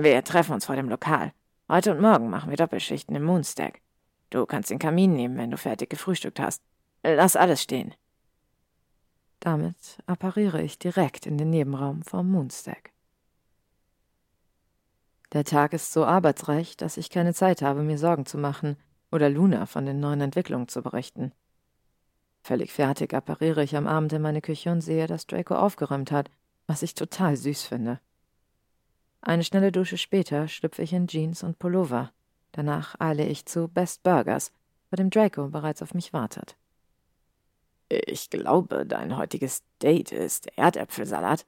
Wir 0.01 0.23
treffen 0.23 0.53
uns 0.53 0.65
vor 0.65 0.77
dem 0.77 0.87
Lokal. 0.87 1.33
Heute 1.67 1.91
und 1.91 1.99
morgen 1.99 2.29
machen 2.29 2.49
wir 2.49 2.55
Doppelschichten 2.55 3.17
im 3.17 3.23
Moonstack. 3.23 3.81
Du 4.29 4.45
kannst 4.45 4.69
den 4.69 4.79
Kamin 4.79 5.11
nehmen, 5.11 5.37
wenn 5.37 5.51
du 5.51 5.57
fertig 5.57 5.89
gefrühstückt 5.89 6.39
hast. 6.39 6.63
Lass 7.03 7.35
alles 7.35 7.61
stehen. 7.61 7.93
Damit 9.41 9.97
appariere 10.05 10.61
ich 10.61 10.79
direkt 10.79 11.25
in 11.25 11.37
den 11.37 11.49
Nebenraum 11.49 12.01
vom 12.03 12.31
Moonstack. 12.31 12.93
Der 15.33 15.43
Tag 15.43 15.73
ist 15.73 15.91
so 15.91 16.05
arbeitsreich, 16.05 16.77
dass 16.77 16.95
ich 16.95 17.09
keine 17.09 17.33
Zeit 17.33 17.61
habe, 17.61 17.83
mir 17.83 17.97
Sorgen 17.97 18.25
zu 18.25 18.37
machen 18.37 18.77
oder 19.11 19.29
Luna 19.29 19.65
von 19.65 19.85
den 19.85 19.99
neuen 19.99 20.21
Entwicklungen 20.21 20.69
zu 20.69 20.81
berichten. 20.81 21.33
Völlig 22.41 22.71
fertig 22.71 23.13
appariere 23.13 23.63
ich 23.63 23.75
am 23.75 23.85
Abend 23.85 24.13
in 24.13 24.21
meine 24.21 24.39
Küche 24.39 24.71
und 24.71 24.79
sehe, 24.79 25.07
dass 25.07 25.27
Draco 25.27 25.55
aufgeräumt 25.55 26.13
hat, 26.13 26.31
was 26.67 26.83
ich 26.83 26.93
total 26.93 27.35
süß 27.35 27.63
finde. 27.63 27.99
Eine 29.21 29.43
schnelle 29.43 29.71
Dusche 29.71 29.97
später 29.97 30.47
schlüpfe 30.47 30.81
ich 30.81 30.93
in 30.93 31.07
Jeans 31.07 31.43
und 31.43 31.59
Pullover. 31.59 32.11
Danach 32.51 32.95
eile 32.99 33.25
ich 33.25 33.45
zu 33.45 33.67
Best 33.67 34.03
Burgers, 34.03 34.51
bei 34.89 34.95
dem 34.95 35.09
Draco 35.09 35.49
bereits 35.49 35.81
auf 35.81 35.93
mich 35.93 36.13
wartet. 36.13 36.55
Ich 37.89 38.29
glaube, 38.29 38.85
dein 38.85 39.17
heutiges 39.17 39.63
Date 39.81 40.11
ist 40.11 40.47
Erdäpfelsalat. 40.57 41.45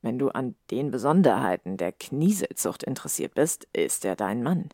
Wenn 0.00 0.18
du 0.18 0.30
an 0.30 0.56
den 0.70 0.90
Besonderheiten 0.90 1.76
der 1.76 1.92
Knieselzucht 1.92 2.82
interessiert 2.82 3.34
bist, 3.34 3.68
ist 3.72 4.04
er 4.04 4.16
dein 4.16 4.42
Mann, 4.42 4.70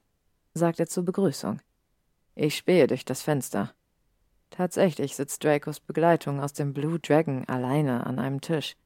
sagt 0.54 0.80
er 0.80 0.86
zur 0.86 1.04
Begrüßung. 1.04 1.60
Ich 2.34 2.56
spähe 2.56 2.86
durch 2.86 3.04
das 3.04 3.20
Fenster. 3.20 3.74
Tatsächlich 4.50 5.16
sitzt 5.16 5.44
Dracos 5.44 5.80
Begleitung 5.80 6.40
aus 6.40 6.54
dem 6.54 6.72
Blue 6.72 6.98
Dragon 6.98 7.46
alleine 7.46 8.06
an 8.06 8.18
einem 8.18 8.40
Tisch. 8.40 8.76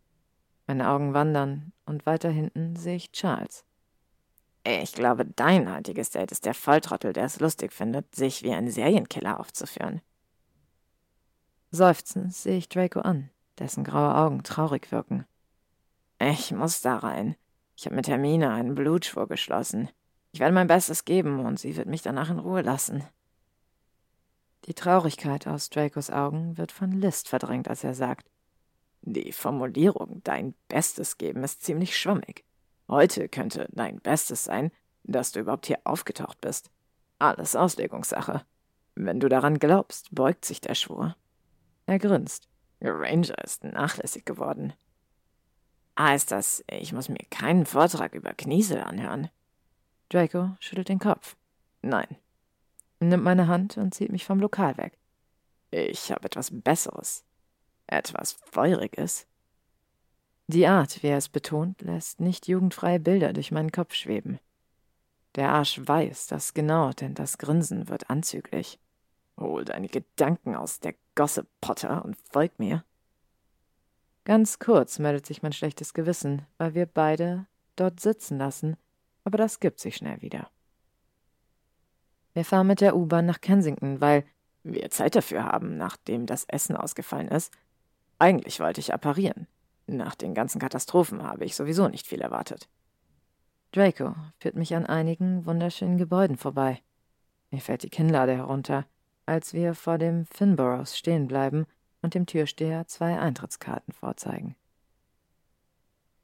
Meine 0.67 0.89
Augen 0.89 1.15
wandern 1.15 1.73
und 1.87 2.07
weiter 2.07 2.31
hinten 2.31 2.77
sehe 2.77 2.97
ich 2.97 3.13
Charles. 3.13 3.65
Ich 4.65 4.93
glaube, 4.93 5.25
dein 5.25 5.73
heutiges 5.75 6.11
Date 6.11 6.31
ist 6.31 6.47
der 6.47 6.55
Volltrottel, 6.55 7.13
der 7.13 7.25
es 7.25 7.41
lustig 7.41 7.73
findet, 7.73 8.15
sich 8.15 8.43
wie 8.43 8.53
ein 8.53 8.71
Serienkiller 8.71 9.41
aufzuführen. 9.41 10.01
Seufzend 11.73 12.33
sehe 12.33 12.59
ich 12.59 12.69
Draco 12.69 13.01
an, 13.01 13.31
dessen 13.59 13.83
graue 13.83 14.15
Augen 14.15 14.43
traurig 14.45 14.93
wirken. 14.93 15.27
Ich 16.21 16.53
muss 16.53 16.81
da 16.81 16.99
rein. 16.99 17.35
Ich 17.77 17.87
habe 17.87 17.97
mit 17.97 18.07
Hermine 18.07 18.53
einen 18.53 18.77
Blutschwur 18.77 19.27
geschlossen. 19.27 19.89
Ich 20.31 20.39
werde 20.39 20.55
mein 20.55 20.69
Bestes 20.69 21.05
geben 21.05 21.41
und 21.45 21.59
sie 21.59 21.77
wird 21.77 21.89
mich 21.89 22.03
danach 22.03 22.31
in 22.31 22.39
Ruhe 22.39 22.63
lassen. 22.63 23.05
Die 24.67 24.75
Traurigkeit 24.75 25.49
aus 25.49 25.71
Dracos 25.71 26.11
Augen 26.11 26.57
wird 26.57 26.71
von 26.71 26.93
List 26.93 27.29
verdrängt, 27.29 27.69
als 27.69 27.83
er 27.83 27.95
sagt: 27.95 28.31
Die 29.03 29.33
Formulierung 29.33 30.23
dein 30.25 30.55
Bestes 30.69 31.19
geben 31.19 31.43
ist 31.43 31.63
ziemlich 31.63 31.99
schwammig. 31.99 32.45
Heute 32.89 33.29
könnte 33.29 33.69
dein 33.73 34.01
Bestes 34.01 34.45
sein, 34.45 34.71
dass 35.03 35.33
du 35.33 35.41
überhaupt 35.41 35.67
hier 35.67 35.81
aufgetaucht 35.85 36.41
bist. 36.41 36.71
Alles 37.19 37.57
Auslegungssache. 37.57 38.45
Wenn 38.95 39.19
du 39.19 39.29
daran 39.29 39.59
glaubst, 39.59 40.15
beugt 40.15 40.45
sich 40.45 40.61
der 40.61 40.75
Schwur. 40.75 41.17
Er 41.87 41.99
grinst. 41.99 42.49
Ranger 42.81 43.43
ist 43.43 43.65
nachlässig 43.65 44.25
geworden. 44.25 44.73
Heißt 45.99 46.31
das, 46.31 46.65
ich 46.71 46.93
muss 46.93 47.09
mir 47.09 47.25
keinen 47.31 47.67
Vortrag 47.67 48.15
über 48.15 48.33
Kniesel 48.33 48.81
anhören? 48.81 49.31
Draco 50.09 50.57
schüttelt 50.61 50.89
den 50.89 50.99
Kopf. 50.99 51.37
Nein. 51.83 52.17
Nimmt 53.01 53.25
meine 53.25 53.49
Hand 53.49 53.77
und 53.77 53.95
zieht 53.95 54.13
mich 54.13 54.25
vom 54.25 54.39
Lokal 54.39 54.77
weg. 54.77 54.97
Ich 55.71 56.13
habe 56.13 56.27
etwas 56.27 56.51
Besseres. 56.53 57.25
Etwas 57.93 58.39
Feuriges. 58.51 59.27
Die 60.47 60.67
Art, 60.67 61.03
wie 61.03 61.09
er 61.09 61.19
es 61.19 61.29
betont, 61.29 61.83
lässt 61.83 62.21
nicht 62.21 62.49
jugendfreie 62.49 62.99
Bilder 62.99 63.33
durch 63.33 63.53
meinen 63.53 63.71
Kopf 63.71 63.95
schweben. 63.95 64.39
Der 65.35 65.51
Arsch 65.51 65.81
weiß 65.83 66.27
das 66.27 66.55
genau, 66.55 66.93
denn 66.93 67.15
das 67.15 67.39
Grinsen 67.39 67.89
wird 67.89 68.11
anzüglich. 68.11 68.79
Hol 69.39 69.65
deine 69.65 69.89
Gedanken 69.89 70.57
aus 70.57 70.81
der 70.81 70.95
Gosse, 71.15 71.47
Potter, 71.61 72.05
und 72.05 72.17
folg 72.31 72.59
mir. 72.59 72.85
Ganz 74.25 74.59
kurz 74.59 74.99
meldet 74.99 75.27
sich 75.27 75.43
mein 75.43 75.53
schlechtes 75.53 75.95
Gewissen, 75.95 76.47
weil 76.59 76.75
wir 76.75 76.87
beide 76.87 77.47
dort 77.77 78.01
sitzen 78.01 78.39
lassen, 78.39 78.77
aber 79.25 79.37
das 79.37 79.61
gibt 79.61 79.81
sich 79.81 79.97
schnell 79.97 80.23
wieder. 80.23 80.51
Wir 82.33 82.45
fahren 82.45 82.69
mit 82.69 82.81
der 82.81 82.97
U-Bahn 82.97 83.27
nach 83.27 83.41
Kensington, 83.41 84.01
weil 84.01 84.25
wir 84.63 84.91
Zeit 84.91 85.15
dafür 85.15 85.45
haben, 85.45 85.77
nachdem 85.77 86.25
das 86.25 86.45
Essen 86.45 86.77
ausgefallen 86.77 87.29
ist. 87.29 87.53
Eigentlich 88.23 88.61
wollte 88.61 88.79
ich 88.79 88.95
apparieren. 88.95 89.49
Nach 89.89 90.15
den 90.15 90.33
ganzen 90.33 90.61
Katastrophen 90.61 91.25
habe 91.25 91.45
ich 91.45 91.57
sowieso 91.57 91.89
nicht 91.89 92.07
viel 92.07 92.21
erwartet. 92.21 92.69
Draco 93.73 94.15
führt 94.39 94.55
mich 94.55 94.77
an 94.77 94.87
einigen 94.87 95.45
wunderschönen 95.45 95.99
Gebäuden 95.99 96.37
vorbei. 96.37 96.81
Mir 97.51 97.61
fällt 97.61 97.83
die 97.83 97.91
Kinnlade 97.91 98.37
herunter, 98.37 98.87
als 99.27 99.55
wir 99.55 99.75
vor 99.75 99.99
dem 99.99 100.27
Finboroughs 100.27 100.97
stehen 100.97 101.27
bleiben 101.27 101.67
und 102.01 102.15
dem 102.15 102.27
Türsteher 102.27 102.87
zwei 102.87 103.19
Eintrittskarten 103.19 103.93
vorzeigen. 103.93 104.55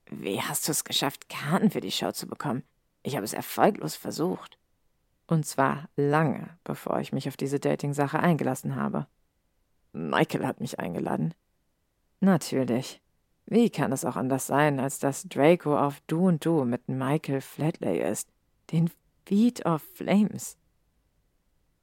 Wie 0.08 0.40
hast 0.40 0.68
du 0.68 0.70
es 0.70 0.84
geschafft, 0.84 1.28
Karten 1.28 1.72
für 1.72 1.80
die 1.80 1.90
Show 1.90 2.12
zu 2.12 2.28
bekommen? 2.28 2.62
Ich 3.02 3.16
habe 3.16 3.24
es 3.24 3.32
erfolglos 3.32 3.96
versucht. 3.96 4.56
Und 5.26 5.46
zwar 5.46 5.88
lange, 5.96 6.48
bevor 6.62 7.00
ich 7.00 7.12
mich 7.12 7.26
auf 7.26 7.36
diese 7.36 7.58
Dating-Sache 7.58 8.20
eingelassen 8.20 8.76
habe. 8.76 9.08
Michael 9.92 10.46
hat 10.46 10.60
mich 10.60 10.78
eingeladen. 10.78 11.34
Natürlich. 12.20 13.00
Wie 13.46 13.70
kann 13.70 13.92
es 13.92 14.04
auch 14.04 14.16
anders 14.16 14.46
sein, 14.46 14.80
als 14.80 14.98
dass 14.98 15.28
Draco 15.28 15.78
auf 15.78 16.00
Du 16.06 16.26
und 16.28 16.44
Du 16.44 16.64
mit 16.64 16.88
Michael 16.88 17.40
Flatley 17.40 18.00
ist, 18.00 18.28
den 18.72 18.90
Feet 19.24 19.64
of 19.64 19.82
Flames? 19.94 20.56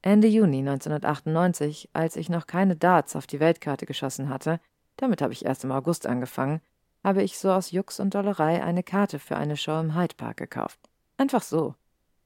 Ende 0.02 0.28
Juni 0.28 0.58
1998, 0.58 1.90
als 1.92 2.14
ich 2.14 2.28
noch 2.28 2.46
keine 2.46 2.76
Darts 2.76 3.16
auf 3.16 3.26
die 3.26 3.40
Weltkarte 3.40 3.86
geschossen 3.86 4.28
hatte, 4.28 4.60
damit 4.96 5.20
habe 5.20 5.32
ich 5.32 5.44
erst 5.44 5.64
im 5.64 5.72
August 5.72 6.06
angefangen, 6.06 6.60
habe 7.02 7.22
ich 7.22 7.38
so 7.38 7.50
aus 7.50 7.72
Jux 7.72 7.98
und 7.98 8.14
Dollerei 8.14 8.62
eine 8.62 8.82
Karte 8.82 9.18
für 9.18 9.36
eine 9.36 9.56
Show 9.56 9.80
im 9.80 9.96
Hyde 9.96 10.14
Park 10.14 10.36
gekauft. 10.36 10.78
Einfach 11.16 11.42
so, 11.42 11.74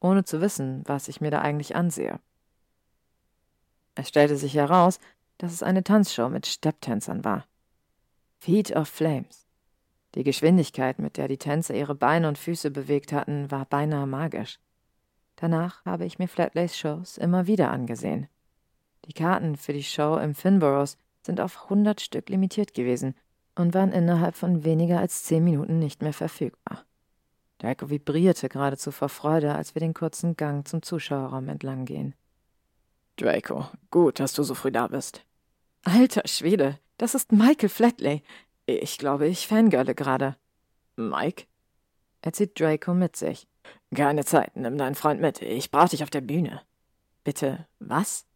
ohne 0.00 0.24
zu 0.24 0.40
wissen, 0.40 0.82
was 0.86 1.08
ich 1.08 1.20
mir 1.20 1.30
da 1.30 1.40
eigentlich 1.40 1.76
ansehe. 1.76 2.20
Es 3.94 4.08
stellte 4.08 4.36
sich 4.36 4.54
heraus, 4.54 4.98
dass 5.38 5.52
es 5.52 5.62
eine 5.62 5.82
Tanzshow 5.82 6.28
mit 6.28 6.46
Stepptänzern 6.46 7.24
war. 7.24 7.46
Feet 8.42 8.74
of 8.74 8.88
Flames. 8.88 9.46
Die 10.14 10.24
Geschwindigkeit, 10.24 10.98
mit 10.98 11.18
der 11.18 11.28
die 11.28 11.36
Tänzer 11.36 11.74
ihre 11.74 11.94
Beine 11.94 12.26
und 12.26 12.38
Füße 12.38 12.70
bewegt 12.70 13.12
hatten, 13.12 13.50
war 13.50 13.66
beinahe 13.66 14.06
magisch. 14.06 14.58
Danach 15.36 15.84
habe 15.84 16.06
ich 16.06 16.18
mir 16.18 16.26
Flatlays 16.26 16.78
Shows 16.78 17.18
immer 17.18 17.46
wieder 17.46 17.70
angesehen. 17.70 18.28
Die 19.04 19.12
Karten 19.12 19.56
für 19.56 19.74
die 19.74 19.82
Show 19.82 20.16
im 20.16 20.34
Finboroughs 20.34 20.96
sind 21.20 21.38
auf 21.38 21.64
100 21.64 22.00
Stück 22.00 22.30
limitiert 22.30 22.72
gewesen 22.72 23.14
und 23.56 23.74
waren 23.74 23.92
innerhalb 23.92 24.34
von 24.34 24.64
weniger 24.64 25.00
als 25.00 25.24
zehn 25.24 25.44
Minuten 25.44 25.78
nicht 25.78 26.00
mehr 26.00 26.14
verfügbar. 26.14 26.86
Draco 27.58 27.90
vibrierte 27.90 28.48
geradezu 28.48 28.90
vor 28.90 29.10
Freude, 29.10 29.54
als 29.54 29.74
wir 29.74 29.80
den 29.80 29.92
kurzen 29.92 30.34
Gang 30.34 30.66
zum 30.66 30.80
Zuschauerraum 30.80 31.50
entlang 31.50 31.84
gehen. 31.84 32.14
Draco, 33.16 33.66
gut, 33.90 34.18
dass 34.18 34.32
du 34.32 34.44
so 34.44 34.54
früh 34.54 34.72
da 34.72 34.88
bist. 34.88 35.26
Alter 35.84 36.22
Schwede, 36.26 36.78
das 37.00 37.14
ist 37.14 37.32
Michael 37.32 37.70
Flatley. 37.70 38.22
Ich 38.66 38.98
glaube, 38.98 39.26
ich 39.26 39.46
fangirle 39.46 39.94
gerade. 39.94 40.36
Mike? 40.96 41.44
Er 42.20 42.34
zieht 42.34 42.60
Draco 42.60 42.92
mit 42.92 43.16
sich. 43.16 43.48
Keine 43.94 44.24
Zeit, 44.26 44.54
nimm 44.54 44.76
deinen 44.76 44.94
Freund 44.94 45.20
mit. 45.20 45.40
Ich 45.40 45.70
brauch 45.70 45.88
dich 45.88 46.02
auf 46.02 46.10
der 46.10 46.20
Bühne. 46.20 46.60
Bitte, 47.24 47.66
was? 47.78 48.26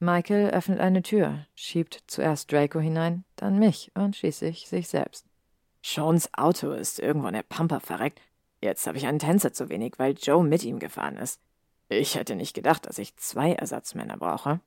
Michael 0.00 0.50
öffnet 0.50 0.80
eine 0.80 1.02
Tür, 1.02 1.46
schiebt 1.54 2.02
zuerst 2.08 2.50
Draco 2.50 2.80
hinein, 2.80 3.24
dann 3.36 3.60
mich 3.60 3.92
und 3.94 4.16
schließlich 4.16 4.68
sich 4.68 4.88
selbst. 4.88 5.24
Seans 5.80 6.28
Auto 6.34 6.72
ist 6.72 6.98
irgendwo 6.98 7.28
in 7.28 7.34
der 7.34 7.44
Pampa 7.44 7.78
verreckt. 7.78 8.20
Jetzt 8.60 8.86
habe 8.86 8.98
ich 8.98 9.06
einen 9.06 9.20
Tänzer 9.20 9.52
zu 9.52 9.68
wenig, 9.68 9.94
weil 9.98 10.14
Joe 10.14 10.42
mit 10.42 10.64
ihm 10.64 10.80
gefahren 10.80 11.18
ist. 11.18 11.40
Ich 11.88 12.16
hätte 12.16 12.34
nicht 12.34 12.54
gedacht, 12.54 12.86
dass 12.86 12.98
ich 12.98 13.16
zwei 13.16 13.52
Ersatzmänner 13.52 14.16
brauche. 14.16 14.60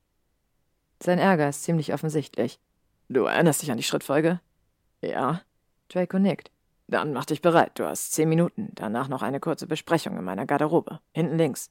Sein 1.02 1.18
Ärger 1.18 1.50
ist 1.50 1.64
ziemlich 1.64 1.92
offensichtlich. 1.92 2.60
Du 3.08 3.24
erinnerst 3.24 3.62
dich 3.62 3.70
an 3.70 3.78
die 3.78 3.82
Schrittfolge? 3.82 4.40
Ja. 5.00 5.42
Draco 5.88 6.18
nickt. 6.18 6.50
Dann 6.88 7.12
mach 7.12 7.24
dich 7.24 7.40
bereit. 7.40 7.78
Du 7.78 7.84
hast 7.84 8.12
zehn 8.12 8.28
Minuten. 8.28 8.70
Danach 8.74 9.08
noch 9.08 9.22
eine 9.22 9.40
kurze 9.40 9.66
Besprechung 9.66 10.16
in 10.18 10.24
meiner 10.24 10.46
Garderobe. 10.46 11.00
Hinten 11.12 11.38
links. 11.38 11.70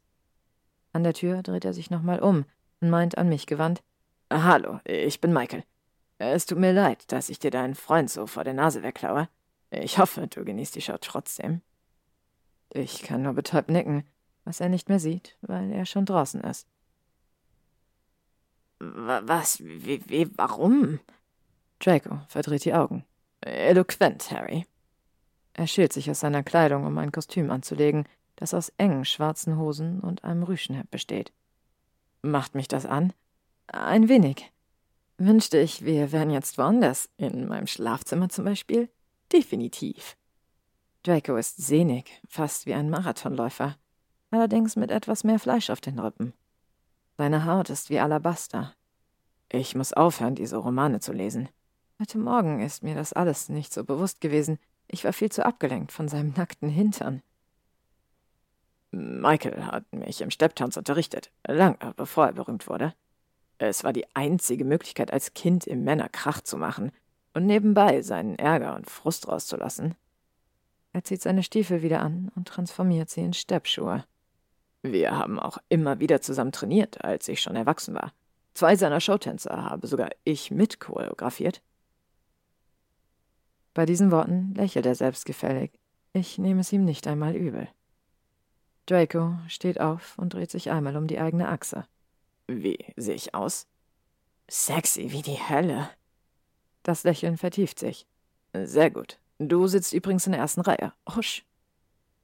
An 0.94 1.04
der 1.04 1.14
Tür 1.14 1.44
dreht 1.44 1.66
er 1.66 1.74
sich 1.74 1.92
nochmal 1.92 2.20
um 2.20 2.46
und 2.82 2.90
meint 2.90 3.18
an 3.18 3.30
mich 3.30 3.46
gewandt. 3.46 3.84
Hallo, 4.32 4.80
ich 4.84 5.22
bin 5.22 5.32
Michael. 5.34 5.64
Es 6.18 6.48
tut 6.48 6.58
mir 6.58 6.74
leid, 6.74 7.12
dass 7.12 7.30
ich 7.30 7.38
dir 7.40 7.52
deinen 7.52 7.76
Freund 7.76 8.10
so 8.10 8.26
vor 8.26 8.44
der 8.44 8.54
Nase 8.54 8.82
wegklaue. 8.82 9.30
Ich 9.70 10.00
hoffe, 10.00 10.28
du 10.28 10.44
genießt 10.44 10.76
die 10.76 10.82
Show 10.82 10.98
trotzdem. 11.00 11.62
Ich 12.74 13.04
kann 13.04 13.22
nur 13.22 13.34
betäubt 13.34 13.70
nicken, 13.70 14.04
was 14.44 14.60
er 14.60 14.70
nicht 14.70 14.90
mehr 14.90 15.00
sieht, 15.00 15.38
weil 15.42 15.72
er 15.72 15.86
schon 15.86 16.06
draußen 16.06 16.42
ist. 16.42 16.68
Was? 18.80 19.60
Wie, 19.64 20.02
wie, 20.10 20.30
warum? 20.38 21.00
Draco 21.80 22.20
verdreht 22.28 22.66
die 22.66 22.74
Augen. 22.74 23.06
Eloquent, 23.42 24.32
Harry. 24.32 24.66
Er 25.54 25.68
schält 25.68 25.94
sich 25.94 26.10
aus 26.10 26.20
seiner 26.20 26.44
Kleidung, 26.44 26.86
um 26.86 26.98
ein 26.98 27.12
Kostüm 27.12 27.52
anzulegen, 27.52 28.08
das 28.36 28.54
aus 28.54 28.72
engen 28.78 29.06
schwarzen 29.06 29.58
Hosen 29.58 30.00
und 30.00 30.24
einem 30.24 30.44
Rüschenhemd 30.44 30.92
besteht. 30.92 31.32
Macht 32.22 32.56
mich 32.56 32.68
das 32.68 32.86
an? 32.86 33.14
Ein 33.68 34.10
wenig. 34.10 34.52
Wünschte 35.18 35.58
ich, 35.60 35.84
wir 35.84 36.12
wären 36.12 36.30
jetzt 36.30 36.58
woanders, 36.58 37.10
in 37.18 37.48
meinem 37.48 37.68
Schlafzimmer 37.68 38.30
zum 38.30 38.46
Beispiel? 38.46 38.90
Definitiv. 39.34 40.16
Draco 41.04 41.36
ist 41.38 41.58
sehnig, 41.58 42.22
fast 42.28 42.66
wie 42.66 42.74
ein 42.74 42.90
Marathonläufer, 42.90 43.78
allerdings 44.30 44.76
mit 44.76 44.92
etwas 44.92 45.24
mehr 45.24 45.40
Fleisch 45.40 45.70
auf 45.70 45.82
den 45.82 46.00
Rippen. 46.00 46.34
Seine 47.18 47.46
Haut 47.46 47.70
ist 47.70 47.90
wie 47.90 48.00
Alabaster. 48.00 48.76
Ich 49.50 49.74
muss 49.74 49.94
aufhören, 49.94 50.36
diese 50.36 50.58
Romane 50.58 51.00
zu 51.00 51.14
lesen. 51.14 51.50
Heute 52.00 52.20
Morgen 52.20 52.62
ist 52.62 52.84
mir 52.84 52.94
das 52.94 53.12
alles 53.12 53.50
nicht 53.50 53.74
so 53.74 53.84
bewusst 53.84 54.22
gewesen. 54.22 54.60
Ich 54.88 55.04
war 55.04 55.14
viel 55.14 55.32
zu 55.32 55.44
abgelenkt 55.44 55.92
von 55.92 56.08
seinem 56.08 56.32
nackten 56.38 56.70
Hintern. 56.70 57.24
Michael 58.92 59.64
hat 59.64 59.92
mich 59.92 60.22
im 60.22 60.30
Stepptanz 60.30 60.78
unterrichtet, 60.78 61.32
lange 61.48 61.78
bevor 61.96 62.28
er 62.28 62.34
berühmt 62.34 62.68
wurde. 62.68 62.94
Es 63.58 63.84
war 63.84 63.94
die 63.94 64.06
einzige 64.16 64.64
Möglichkeit, 64.64 65.12
als 65.12 65.34
Kind 65.34 65.66
im 65.66 65.84
Männer 65.84 66.08
Krach 66.08 66.42
zu 66.42 66.56
machen 66.56 66.92
und 67.34 67.48
nebenbei 67.48 68.04
seinen 68.04 68.38
Ärger 68.38 68.76
und 68.76 68.88
Frust 68.88 69.28
rauszulassen. 69.28 69.96
Er 70.94 71.04
zieht 71.04 71.24
seine 71.24 71.42
Stiefel 71.42 71.82
wieder 71.82 72.02
an 72.02 72.32
und 72.36 72.48
transformiert 72.48 73.10
sie 73.10 73.22
in 73.22 73.34
Steppschuhe. 73.34 74.06
Wir 74.84 75.18
haben 75.18 75.40
auch 75.40 75.58
immer 75.68 76.00
wieder 76.00 76.22
zusammen 76.22 76.52
trainiert, 76.52 77.04
als 77.04 77.28
ich 77.28 77.42
schon 77.42 77.56
erwachsen 77.56 77.96
war. 77.96 78.14
Zwei 78.54 78.76
seiner 78.76 79.02
Showtänzer 79.02 79.64
habe 79.64 79.88
sogar 79.88 80.12
ich 80.26 80.52
mit 80.52 80.80
choreografiert. 80.80 81.64
Bei 83.78 83.86
diesen 83.86 84.10
Worten 84.10 84.56
lächelt 84.56 84.88
er 84.88 84.96
selbstgefällig. 84.96 85.70
Ich 86.12 86.40
nehme 86.40 86.62
es 86.62 86.74
ihm 86.74 86.84
nicht 86.84 87.06
einmal 87.06 87.36
übel. 87.36 87.68
Draco 88.88 89.36
steht 89.48 89.80
auf 89.80 90.18
und 90.18 90.34
dreht 90.34 90.50
sich 90.50 90.72
einmal 90.72 90.98
um 90.98 91.06
die 91.06 91.20
eigene 91.20 91.48
Achse. 91.48 91.86
Wie 92.48 92.80
sehe 92.96 93.14
ich 93.14 93.36
aus? 93.36 93.68
Sexy 94.50 95.12
wie 95.12 95.22
die 95.22 95.38
Hölle. 95.38 95.92
Das 96.82 97.04
Lächeln 97.04 97.38
vertieft 97.38 97.78
sich. 97.78 98.08
Sehr 98.52 98.90
gut. 98.90 99.20
Du 99.38 99.68
sitzt 99.68 99.94
übrigens 99.94 100.26
in 100.26 100.32
der 100.32 100.42
ersten 100.42 100.62
Reihe. 100.62 100.92
Husch. 101.16 101.46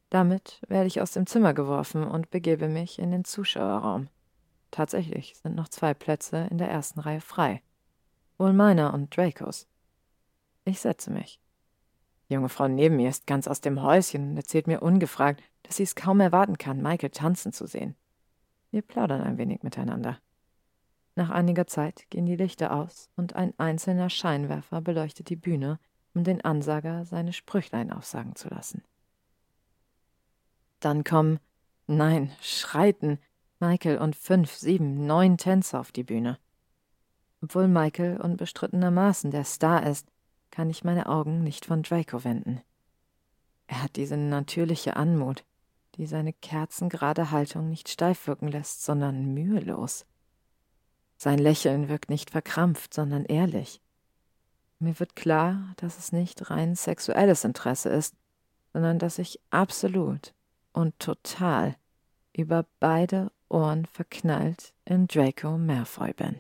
Damit 0.10 0.60
werde 0.70 0.88
ich 0.88 1.02
aus 1.02 1.12
dem 1.12 1.28
Zimmer 1.28 1.54
geworfen 1.54 2.04
und 2.04 2.32
begebe 2.32 2.68
mich 2.68 2.98
in 2.98 3.12
den 3.12 3.26
Zuschauerraum. 3.26 4.08
Tatsächlich 4.72 5.36
sind 5.36 5.54
noch 5.54 5.70
zwei 5.70 5.94
Plätze 5.94 6.48
in 6.50 6.58
der 6.58 6.72
ersten 6.72 7.00
Reihe 7.00 7.22
frei. 7.22 7.62
Wohl 8.40 8.54
meiner 8.54 8.92
und 8.96 9.16
Dracos. 9.16 9.68
Ich 10.66 10.80
setze 10.80 11.12
mich. 11.12 11.40
Junge 12.34 12.50
Frau 12.50 12.68
neben 12.68 12.98
mir 12.98 13.10
ist 13.10 13.28
ganz 13.28 13.48
aus 13.48 13.62
dem 13.62 13.82
Häuschen 13.82 14.32
und 14.32 14.38
erzählt 14.38 14.68
mir 14.68 14.82
ungefragt, 14.82 15.42
dass 15.64 15.78
sie 15.78 15.84
es 15.84 15.96
kaum 15.96 16.20
erwarten 16.20 16.58
kann, 16.58 16.82
Michael 16.82 17.12
tanzen 17.12 17.54
zu 17.54 17.68
sehen. 17.68 17.96
Wir 18.72 18.82
plaudern 18.82 19.22
ein 19.22 19.38
wenig 19.38 19.64
miteinander. 19.64 20.20
Nach 21.16 21.30
einiger 21.30 21.68
Zeit 21.68 22.10
gehen 22.10 22.26
die 22.26 22.36
Lichter 22.36 22.74
aus 22.74 23.10
und 23.16 23.36
ein 23.36 23.54
einzelner 23.60 24.10
Scheinwerfer 24.10 24.82
beleuchtet 24.82 25.30
die 25.30 25.36
Bühne, 25.36 25.80
um 26.16 26.24
den 26.24 26.44
Ansager 26.44 27.06
seine 27.06 27.34
Sprüchlein 27.34 27.92
aufsagen 27.92 28.36
zu 28.36 28.50
lassen. 28.50 28.84
Dann 30.80 31.04
kommen, 31.04 31.40
nein, 31.88 32.32
schreiten 32.42 33.20
Michael 33.60 34.00
und 34.00 34.16
fünf, 34.16 34.52
sieben, 34.52 35.06
neun 35.06 35.38
Tänzer 35.38 35.80
auf 35.80 35.92
die 35.92 36.04
Bühne. 36.04 36.38
Obwohl 37.42 37.68
Michael 37.68 38.20
unbestrittenermaßen 38.20 39.32
der 39.32 39.44
Star 39.44 39.86
ist, 39.86 40.08
kann 40.54 40.70
ich 40.70 40.84
meine 40.84 41.08
Augen 41.08 41.44
nicht 41.44 41.66
von 41.66 41.82
Draco 41.82 42.24
wenden. 42.24 42.62
Er 43.66 43.82
hat 43.82 43.96
diese 43.96 44.18
natürliche 44.18 44.96
Anmut, 44.96 45.44
die 45.96 46.06
seine 46.06 46.32
kerzengerade 46.32 47.32
Haltung 47.32 47.70
nicht 47.70 47.90
steif 47.90 48.28
wirken 48.28 48.50
lässt, 48.50 48.84
sondern 48.84 49.34
mühelos. 49.34 50.06
Sein 51.18 51.40
Lächeln 51.40 51.90
wirkt 51.90 52.12
nicht 52.12 52.30
verkrampft, 52.30 52.94
sondern 52.94 53.26
ehrlich. 53.26 53.82
Mir 54.78 55.00
wird 55.00 55.16
klar, 55.16 55.74
dass 55.78 55.98
es 55.98 56.12
nicht 56.12 56.52
rein 56.52 56.76
sexuelles 56.76 57.44
Interesse 57.46 57.90
ist, 57.90 58.16
sondern 58.74 59.00
dass 59.00 59.18
ich 59.18 59.40
absolut 59.50 60.36
und 60.72 61.00
total 61.00 61.76
über 62.32 62.68
beide 62.80 63.32
Ohren 63.50 63.88
verknallt 63.88 64.72
in 64.86 65.08
Draco 65.08 65.58
Malfoy 65.58 66.14
bin. 66.14 66.36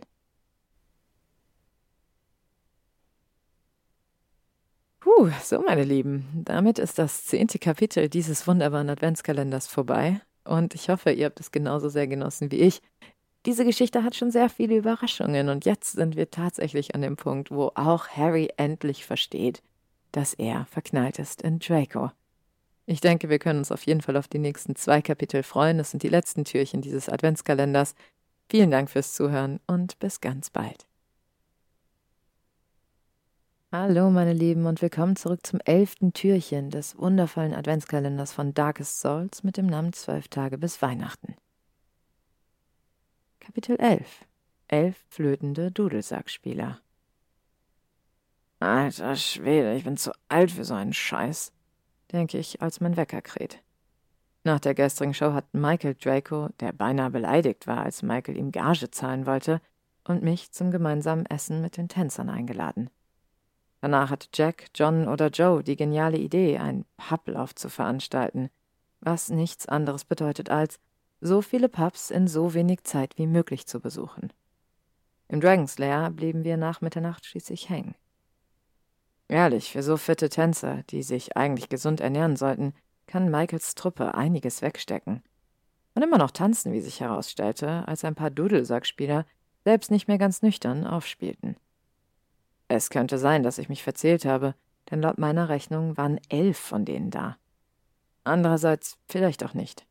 Puh, 5.04 5.30
so 5.44 5.62
meine 5.62 5.84
Lieben, 5.84 6.26
damit 6.46 6.80
ist 6.80 6.98
das 6.98 7.26
zehnte 7.26 7.60
Kapitel 7.60 8.08
dieses 8.08 8.48
wunderbaren 8.48 8.90
Adventskalenders 8.90 9.68
vorbei 9.68 10.22
und 10.46 10.76
ich 10.76 10.88
hoffe, 10.88 11.12
ihr 11.12 11.26
habt 11.26 11.42
es 11.42 11.52
genauso 11.52 11.90
sehr 11.90 12.08
genossen 12.08 12.52
wie 12.52 12.62
ich. 12.62 12.82
Diese 13.46 13.66
Geschichte 13.66 14.06
hat 14.06 14.16
schon 14.16 14.32
sehr 14.32 14.48
viele 14.48 14.78
Überraschungen 14.78 15.50
und 15.50 15.66
jetzt 15.66 15.92
sind 15.92 16.16
wir 16.16 16.32
tatsächlich 16.32 16.96
an 16.96 17.02
dem 17.02 17.18
Punkt, 17.18 17.52
wo 17.52 17.74
auch 17.76 18.08
Harry 18.08 18.48
endlich 18.56 19.06
versteht, 19.06 19.62
dass 20.14 20.36
er 20.36 20.68
verknallt 20.68 21.20
ist 21.20 21.42
in 21.42 21.60
Draco. 21.60 22.12
Ich 22.86 23.02
denke, 23.02 23.28
wir 23.28 23.40
können 23.40 23.60
uns 23.60 23.74
auf 23.74 23.86
jeden 23.86 24.00
Fall 24.00 24.16
auf 24.16 24.30
die 24.30 24.40
nächsten 24.40 24.78
zwei 24.78 25.02
Kapitel 25.02 25.44
freuen. 25.44 25.80
Das 25.80 25.92
sind 25.92 26.04
die 26.04 26.10
letzten 26.10 26.46
Türchen 26.46 26.80
dieses 26.80 27.10
Adventskalenders. 27.10 27.96
Vielen 28.48 28.72
Dank 28.72 28.90
fürs 28.90 29.14
Zuhören 29.14 29.60
und 29.68 30.00
bis 30.00 30.22
ganz 30.22 30.50
bald. 30.50 30.86
Hallo, 33.76 34.12
meine 34.12 34.34
Lieben, 34.34 34.68
und 34.68 34.84
willkommen 34.84 35.16
zurück 35.16 35.48
zum 35.48 35.60
elften 35.62 36.14
Türchen 36.14 36.70
des 36.70 36.95
wundervollen 36.95 37.56
Adventskalenders 37.56 38.32
von 38.32 38.54
Darkest 38.54 39.02
Souls 39.02 39.44
mit 39.44 39.58
dem 39.58 39.66
Namen 39.66 39.94
Zwölf 39.94 40.28
Tage 40.28 40.60
bis 40.60 40.84
Weihnachten. 40.84 41.34
Kapitel 43.40 43.78
11 43.78 44.26
Elf 44.68 45.04
flötende 45.10 45.72
Dudelsackspieler. 45.72 46.82
Alter 48.60 49.16
Schwede, 49.16 49.74
ich 49.74 49.86
bin 49.86 49.98
zu 49.98 50.12
alt 50.30 50.52
für 50.52 50.66
so 50.66 50.76
einen 50.76 50.94
Scheiß, 50.94 51.52
denke 52.12 52.38
ich, 52.38 52.62
als 52.62 52.80
mein 52.80 52.95
Wecker 52.95 53.24
kräht. 53.24 53.64
Nach 54.44 54.60
der 54.60 54.76
gestrigen 54.76 55.16
Show 55.16 55.34
hat 55.34 55.52
Michael 55.52 55.95
Draco, 55.95 56.50
der 56.60 56.74
beinahe 56.74 57.10
beleidigt 57.10 57.66
war, 57.66 57.82
als 57.82 58.04
Michael 58.04 58.38
ihm 58.38 58.52
Gage 58.52 58.91
zahlen 58.91 59.26
wollte, 59.26 59.62
und 60.04 60.22
mich 60.22 60.52
zum 60.52 60.70
gemeinsamen 60.70 61.26
Essen 61.26 61.60
mit 61.60 61.78
den 61.78 61.90
Tänzern 61.90 62.30
eingeladen. 62.30 62.91
Danach 63.84 64.11
hatte 64.11 64.30
Jack, 64.34 64.68
John 64.73 65.10
oder 65.10 65.27
Joe 65.27 65.61
die 65.61 65.76
geniale 65.76 66.18
Idee, 66.18 66.57
einen 66.57 66.85
Publauf 66.95 67.53
zu 67.53 67.68
veranstalten, 67.68 68.49
was 69.01 69.27
nichts 69.27 69.65
anderes 69.65 70.05
bedeutet 70.05 70.49
als, 70.49 70.80
so 71.19 71.41
viele 71.41 71.68
Pubs 71.68 72.10
in 72.10 72.30
so 72.30 72.53
wenig 72.53 72.85
Zeit 72.85 73.18
wie 73.18 73.27
möglich 73.27 73.68
zu 73.68 73.81
besuchen. 73.81 74.31
Im 75.27 75.41
Dragon's 75.41 75.80
Lair 75.80 76.11
blieben 76.11 76.45
wir 76.45 76.55
nach 76.55 76.80
Mitternacht 76.80 77.26
schließlich 77.26 77.68
hängen. 77.68 77.93
Ehrlich, 79.27 79.73
für 79.73 79.84
so 79.84 79.97
fitte 79.97 80.30
Tänzer, 80.30 80.84
die 80.84 81.03
sich 81.03 81.35
eigentlich 81.35 81.68
gesund 81.68 81.99
ernähren 81.99 82.38
sollten, 82.38 82.73
kann 83.05 83.30
Michaels 83.30 83.76
Truppe 83.76 84.15
einiges 84.15 84.61
wegstecken. 84.61 85.23
Und 85.93 86.03
immer 86.03 86.18
noch 86.18 86.31
tanzen, 86.31 86.72
wie 86.72 86.80
sich 86.80 87.01
herausstellte, 87.01 87.85
als 87.85 88.05
ein 88.05 88.15
paar 88.15 88.31
Dudelsackspieler, 88.31 89.26
selbst 89.65 89.91
nicht 89.91 90.07
mehr 90.07 90.19
ganz 90.19 90.41
nüchtern, 90.41 90.88
aufspielten. 90.88 91.57
Es 92.68 92.90
könnte 92.90 93.18
sein, 93.18 93.44
dass 93.44 93.57
ich 93.57 93.69
mich 93.69 93.84
verzählt 93.84 94.26
habe, 94.26 94.56
denn 94.90 95.02
laut 95.02 95.18
meiner 95.18 95.49
Rechnung 95.49 95.98
waren 95.98 96.19
elf 96.30 96.57
von 96.57 96.85
denen 96.85 97.11
da. 97.11 97.38
Andererseits 98.23 98.98
vielleicht 99.07 99.44
auch 99.44 99.53
nicht. 99.53 99.85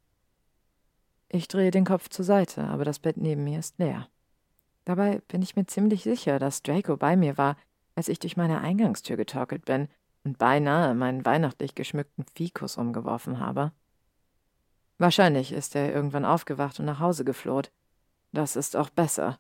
Ich 1.29 1.49
drehe 1.49 1.71
den 1.71 1.85
Kopf 1.85 2.09
zur 2.09 2.25
Seite, 2.25 2.65
aber 2.65 2.85
das 2.85 2.99
Bett 2.99 3.17
neben 3.17 3.45
mir 3.45 3.59
ist 3.59 3.79
leer. 3.79 4.09
Dabei 4.85 5.23
bin 5.29 5.43
ich 5.43 5.57
mir 5.57 5.67
ziemlich 5.67 6.03
sicher, 6.03 6.39
dass 6.39 6.63
Draco 6.63 6.97
bei 6.97 7.17
mir 7.17 7.39
war, 7.39 7.57
als 7.95 8.09
ich 8.09 8.19
durch 8.19 8.37
meine 8.37 8.61
Eingangstür 8.61 9.17
getorkelt 9.17 9.65
bin 9.65 9.89
und 10.25 10.39
beinahe 10.39 10.95
meinen 10.95 11.25
weihnachtlich 11.25 11.75
geschmückten 11.75 12.25
Fikus 12.35 12.77
umgeworfen 12.77 13.39
habe. 13.39 13.73
Wahrscheinlich 14.99 15.53
ist 15.53 15.75
er 15.75 15.93
irgendwann 15.93 16.25
aufgewacht 16.25 16.79
und 16.81 16.87
nach 16.87 17.01
Hause 17.01 17.25
gefloht. 17.25 17.73
Das 18.33 18.57
ist 18.57 18.77
auch 18.77 18.91
besser, 18.91 19.39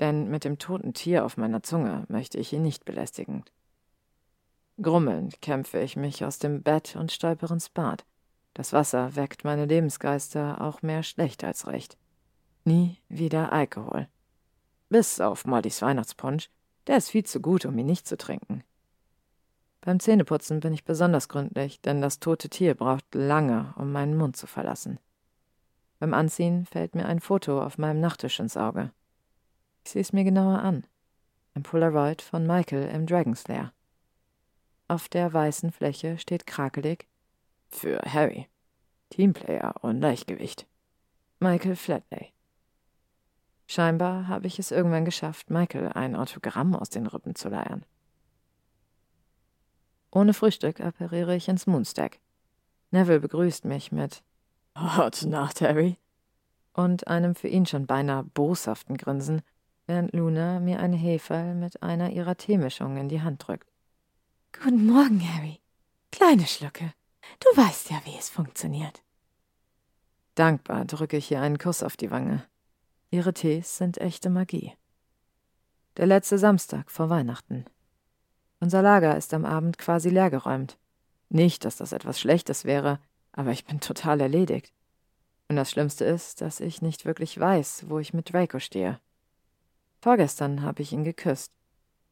denn 0.00 0.28
mit 0.28 0.44
dem 0.44 0.58
toten 0.58 0.94
Tier 0.94 1.24
auf 1.24 1.36
meiner 1.36 1.62
Zunge 1.62 2.04
möchte 2.08 2.38
ich 2.38 2.52
ihn 2.52 2.62
nicht 2.62 2.84
belästigen. 2.84 3.44
Grummelnd 4.80 5.42
kämpfe 5.42 5.78
ich 5.80 5.96
mich 5.96 6.24
aus 6.24 6.38
dem 6.38 6.62
Bett 6.62 6.96
und 6.96 7.12
stolpere 7.12 7.54
ins 7.54 7.68
Bad. 7.68 8.04
Das 8.54 8.72
Wasser 8.72 9.14
weckt 9.14 9.44
meine 9.44 9.66
Lebensgeister 9.66 10.60
auch 10.60 10.82
mehr 10.82 11.02
schlecht 11.02 11.44
als 11.44 11.66
recht. 11.66 11.98
Nie 12.64 12.98
wieder 13.08 13.52
Alkohol. 13.52 14.08
Bis 14.88 15.20
auf 15.20 15.44
Mollys 15.44 15.82
Weihnachtspunsch, 15.82 16.50
der 16.86 16.96
ist 16.96 17.10
viel 17.10 17.24
zu 17.24 17.40
gut, 17.40 17.64
um 17.64 17.78
ihn 17.78 17.86
nicht 17.86 18.08
zu 18.08 18.16
trinken. 18.16 18.64
Beim 19.82 20.00
Zähneputzen 20.00 20.60
bin 20.60 20.74
ich 20.74 20.84
besonders 20.84 21.28
gründlich, 21.28 21.80
denn 21.80 22.02
das 22.02 22.20
tote 22.20 22.48
Tier 22.48 22.74
braucht 22.74 23.14
lange, 23.14 23.72
um 23.76 23.92
meinen 23.92 24.16
Mund 24.16 24.36
zu 24.36 24.46
verlassen. 24.46 24.98
Beim 25.98 26.12
Anziehen 26.12 26.66
fällt 26.66 26.94
mir 26.94 27.06
ein 27.06 27.20
Foto 27.20 27.62
auf 27.62 27.78
meinem 27.78 28.00
Nachttisch 28.00 28.40
ins 28.40 28.56
Auge. 28.56 28.90
Ich 29.84 29.92
sehe 29.92 30.02
es 30.02 30.12
mir 30.12 30.24
genauer 30.24 30.60
an. 30.60 30.86
Ein 31.54 31.62
Polaroid 31.62 32.22
von 32.22 32.46
Michael 32.46 32.88
im 32.88 33.06
Dragonslayer. 33.06 33.72
Auf 34.88 35.08
der 35.08 35.32
weißen 35.32 35.72
Fläche 35.72 36.18
steht 36.18 36.46
krakelig 36.46 37.06
für 37.68 38.00
Harry, 38.00 38.48
Teamplayer 39.10 39.74
und 39.82 40.00
Leichtgewicht. 40.00 40.66
Michael 41.38 41.76
Flatley. 41.76 42.32
Scheinbar 43.66 44.26
habe 44.26 44.48
ich 44.48 44.58
es 44.58 44.72
irgendwann 44.72 45.04
geschafft, 45.04 45.48
Michael 45.48 45.92
ein 45.94 46.16
Autogramm 46.16 46.74
aus 46.74 46.90
den 46.90 47.06
Rippen 47.06 47.36
zu 47.36 47.48
leiern. 47.48 47.84
Ohne 50.10 50.34
Frühstück 50.34 50.80
appariere 50.80 51.36
ich 51.36 51.48
ins 51.48 51.68
Moonstack. 51.68 52.18
Neville 52.90 53.20
begrüßt 53.20 53.64
mich 53.64 53.92
mit 53.92 54.24
Hot 54.76 55.22
Nacht, 55.22 55.60
Harry. 55.60 55.98
Und 56.72 57.06
einem 57.06 57.34
für 57.34 57.48
ihn 57.48 57.66
schon 57.66 57.86
beinahe 57.86 58.24
boshaften 58.24 58.96
Grinsen 58.96 59.42
während 59.86 60.12
Luna 60.14 60.60
mir 60.60 60.80
ein 60.80 60.92
Heferl 60.92 61.54
mit 61.54 61.82
einer 61.82 62.10
ihrer 62.10 62.36
Teemischungen 62.36 62.96
in 62.98 63.08
die 63.08 63.22
Hand 63.22 63.46
drückt. 63.46 63.70
Guten 64.52 64.86
Morgen, 64.86 65.20
Harry. 65.34 65.60
Kleine 66.10 66.46
Schlucke. 66.46 66.92
Du 67.38 67.60
weißt 67.60 67.90
ja, 67.90 68.00
wie 68.04 68.16
es 68.18 68.28
funktioniert. 68.28 69.02
Dankbar 70.34 70.84
drücke 70.84 71.16
ich 71.16 71.30
ihr 71.30 71.40
einen 71.40 71.58
Kuss 71.58 71.82
auf 71.82 71.96
die 71.96 72.10
Wange. 72.10 72.44
Ihre 73.10 73.34
Tees 73.34 73.76
sind 73.76 73.98
echte 73.98 74.30
Magie. 74.30 74.72
Der 75.96 76.06
letzte 76.06 76.38
Samstag 76.38 76.90
vor 76.90 77.10
Weihnachten. 77.10 77.64
Unser 78.60 78.82
Lager 78.82 79.16
ist 79.16 79.34
am 79.34 79.44
Abend 79.44 79.78
quasi 79.78 80.10
leergeräumt. 80.10 80.78
Nicht, 81.28 81.64
dass 81.64 81.76
das 81.76 81.92
etwas 81.92 82.20
Schlechtes 82.20 82.64
wäre, 82.64 83.00
aber 83.32 83.50
ich 83.52 83.64
bin 83.64 83.80
total 83.80 84.20
erledigt. 84.20 84.72
Und 85.48 85.56
das 85.56 85.70
Schlimmste 85.70 86.04
ist, 86.04 86.40
dass 86.40 86.60
ich 86.60 86.82
nicht 86.82 87.04
wirklich 87.04 87.38
weiß, 87.38 87.86
wo 87.88 87.98
ich 87.98 88.14
mit 88.14 88.32
Draco 88.32 88.58
stehe. 88.58 89.00
Vorgestern 90.00 90.62
habe 90.62 90.82
ich 90.82 90.92
ihn 90.92 91.04
geküsst. 91.04 91.52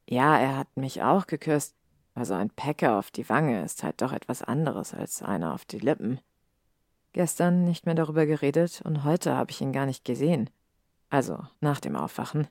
Ja, 0.09 0.39
er 0.39 0.57
hat 0.57 0.77
mich 0.77 1.03
auch 1.03 1.27
geküsst, 1.27 1.75
aber 2.15 2.25
so 2.25 2.35
ein 2.35 2.51
Pecker 2.51 2.99
auf 2.99 3.11
die 3.11 3.29
Wange 3.29 3.63
ist 3.63 3.83
halt 3.83 4.03
doch 4.03 4.13
etwas 4.13 4.43
anderes 4.43 4.95
als 4.95 5.23
einer 5.23 5.55
auf 5.55 5.65
die 5.65 5.79
Lippen. 5.79 6.21
Gestern 7.13 7.65
nicht 7.65 7.87
mehr 7.87 7.95
darüber 7.95 8.27
geredet 8.27 8.83
und 8.85 9.05
heute 9.05 9.35
habe 9.35 9.51
ich 9.51 9.61
ihn 9.61 9.73
gar 9.73 9.87
nicht 9.87 10.05
gesehen. 10.05 10.51
Also 11.09 11.47
nach 11.61 11.81
dem 11.81 11.97
Aufwachen. 11.97 12.49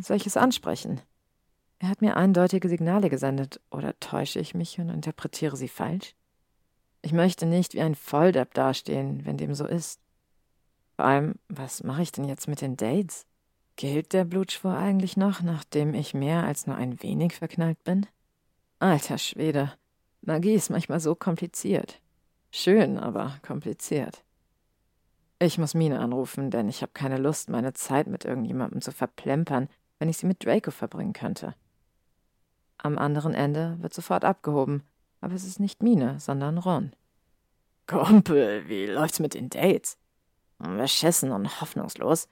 Soll 0.00 0.16
ich 0.16 0.26
es 0.26 0.36
ansprechen? 0.36 1.00
Er 1.80 1.88
hat 1.88 2.02
mir 2.02 2.16
eindeutige 2.16 2.68
Signale 2.68 3.10
gesendet, 3.10 3.60
oder 3.70 3.98
täusche 3.98 4.38
ich 4.38 4.54
mich 4.54 4.78
und 4.78 4.90
interpretiere 4.90 5.56
sie 5.56 5.68
falsch? 5.68 6.14
Ich 7.02 7.12
möchte 7.12 7.46
nicht 7.46 7.74
wie 7.74 7.80
ein 7.80 7.94
Volldepp 7.94 8.54
dastehen, 8.54 9.24
wenn 9.24 9.38
dem 9.38 9.54
so 9.54 9.66
ist. 9.66 10.00
Vor 10.96 11.06
allem, 11.06 11.36
was 11.48 11.82
mache 11.82 12.02
ich 12.02 12.12
denn 12.12 12.26
jetzt 12.26 12.46
mit 12.46 12.60
den 12.60 12.76
Dates? 12.76 13.26
Gilt 13.80 14.12
der 14.12 14.26
Blutschwur 14.26 14.76
eigentlich 14.76 15.16
noch, 15.16 15.40
nachdem 15.40 15.94
ich 15.94 16.12
mehr 16.12 16.44
als 16.44 16.66
nur 16.66 16.76
ein 16.76 17.02
wenig 17.02 17.36
verknallt 17.36 17.82
bin? 17.82 18.04
Alter 18.78 19.16
Schwede, 19.16 19.72
Magie 20.20 20.52
ist 20.52 20.68
manchmal 20.68 21.00
so 21.00 21.14
kompliziert. 21.14 21.98
Schön, 22.50 22.98
aber 22.98 23.38
kompliziert. 23.40 24.22
Ich 25.38 25.56
muss 25.56 25.72
Mine 25.72 25.98
anrufen, 25.98 26.50
denn 26.50 26.68
ich 26.68 26.82
habe 26.82 26.92
keine 26.92 27.16
Lust, 27.16 27.48
meine 27.48 27.72
Zeit 27.72 28.06
mit 28.06 28.26
irgendjemandem 28.26 28.82
zu 28.82 28.92
verplempern, 28.92 29.70
wenn 29.98 30.10
ich 30.10 30.18
sie 30.18 30.26
mit 30.26 30.44
Draco 30.44 30.70
verbringen 30.70 31.14
könnte. 31.14 31.54
Am 32.76 32.98
anderen 32.98 33.32
Ende 33.32 33.78
wird 33.80 33.94
sofort 33.94 34.26
abgehoben, 34.26 34.82
aber 35.22 35.32
es 35.32 35.44
ist 35.44 35.58
nicht 35.58 35.82
Mine, 35.82 36.20
sondern 36.20 36.58
Ron. 36.58 36.92
Kumpel, 37.86 38.68
wie 38.68 38.84
läuft's 38.84 39.20
mit 39.20 39.32
den 39.32 39.48
Dates? 39.48 39.96
Beschissen 40.58 41.32
und 41.32 41.62
hoffnungslos, 41.62 42.28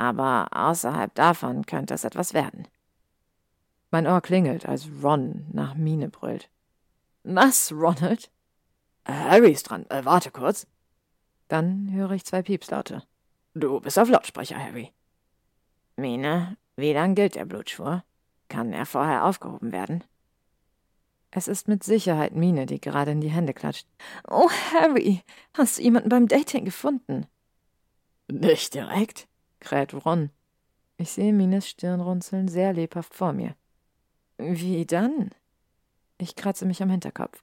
aber 0.00 0.48
außerhalb 0.52 1.14
davon 1.14 1.66
könnte 1.66 1.92
es 1.92 2.04
etwas 2.04 2.32
werden. 2.32 2.66
Mein 3.90 4.06
Ohr 4.06 4.22
klingelt, 4.22 4.64
als 4.64 4.88
Ron 5.02 5.46
nach 5.52 5.74
Mine 5.74 6.08
brüllt. 6.08 6.48
Was, 7.22 7.70
Ronald? 7.70 8.30
Harry 9.04 9.52
ist 9.52 9.64
dran. 9.64 9.84
Äh, 9.90 10.06
warte 10.06 10.30
kurz. 10.30 10.66
Dann 11.48 11.92
höre 11.92 12.12
ich 12.12 12.24
zwei 12.24 12.40
Piepslaute. 12.40 13.02
Du 13.52 13.78
bist 13.80 13.98
auf 13.98 14.08
Lautsprecher, 14.08 14.56
Harry. 14.56 14.90
Mine, 15.96 16.56
wie 16.76 16.94
lang 16.94 17.14
gilt 17.14 17.34
der 17.34 17.44
Blutschwur? 17.44 18.02
Kann 18.48 18.72
er 18.72 18.86
vorher 18.86 19.26
aufgehoben 19.26 19.70
werden? 19.70 20.02
Es 21.30 21.46
ist 21.46 21.68
mit 21.68 21.84
Sicherheit 21.84 22.34
Mine, 22.34 22.64
die 22.64 22.80
gerade 22.80 23.10
in 23.10 23.20
die 23.20 23.30
Hände 23.30 23.52
klatscht. 23.52 23.86
Oh, 24.26 24.48
Harry, 24.72 25.22
hast 25.52 25.76
du 25.76 25.82
jemanden 25.82 26.08
beim 26.08 26.26
Dating 26.26 26.64
gefunden? 26.64 27.26
Nicht 28.28 28.72
direkt, 28.74 29.28
kräht 29.60 29.94
Ron. 30.04 30.30
Ich 30.96 31.12
sehe 31.12 31.32
Mines 31.32 31.68
Stirnrunzeln 31.68 32.48
sehr 32.48 32.72
lebhaft 32.72 33.14
vor 33.14 33.32
mir. 33.32 33.54
Wie 34.38 34.84
dann? 34.86 35.30
Ich 36.18 36.36
kratze 36.36 36.66
mich 36.66 36.82
am 36.82 36.90
Hinterkopf. 36.90 37.42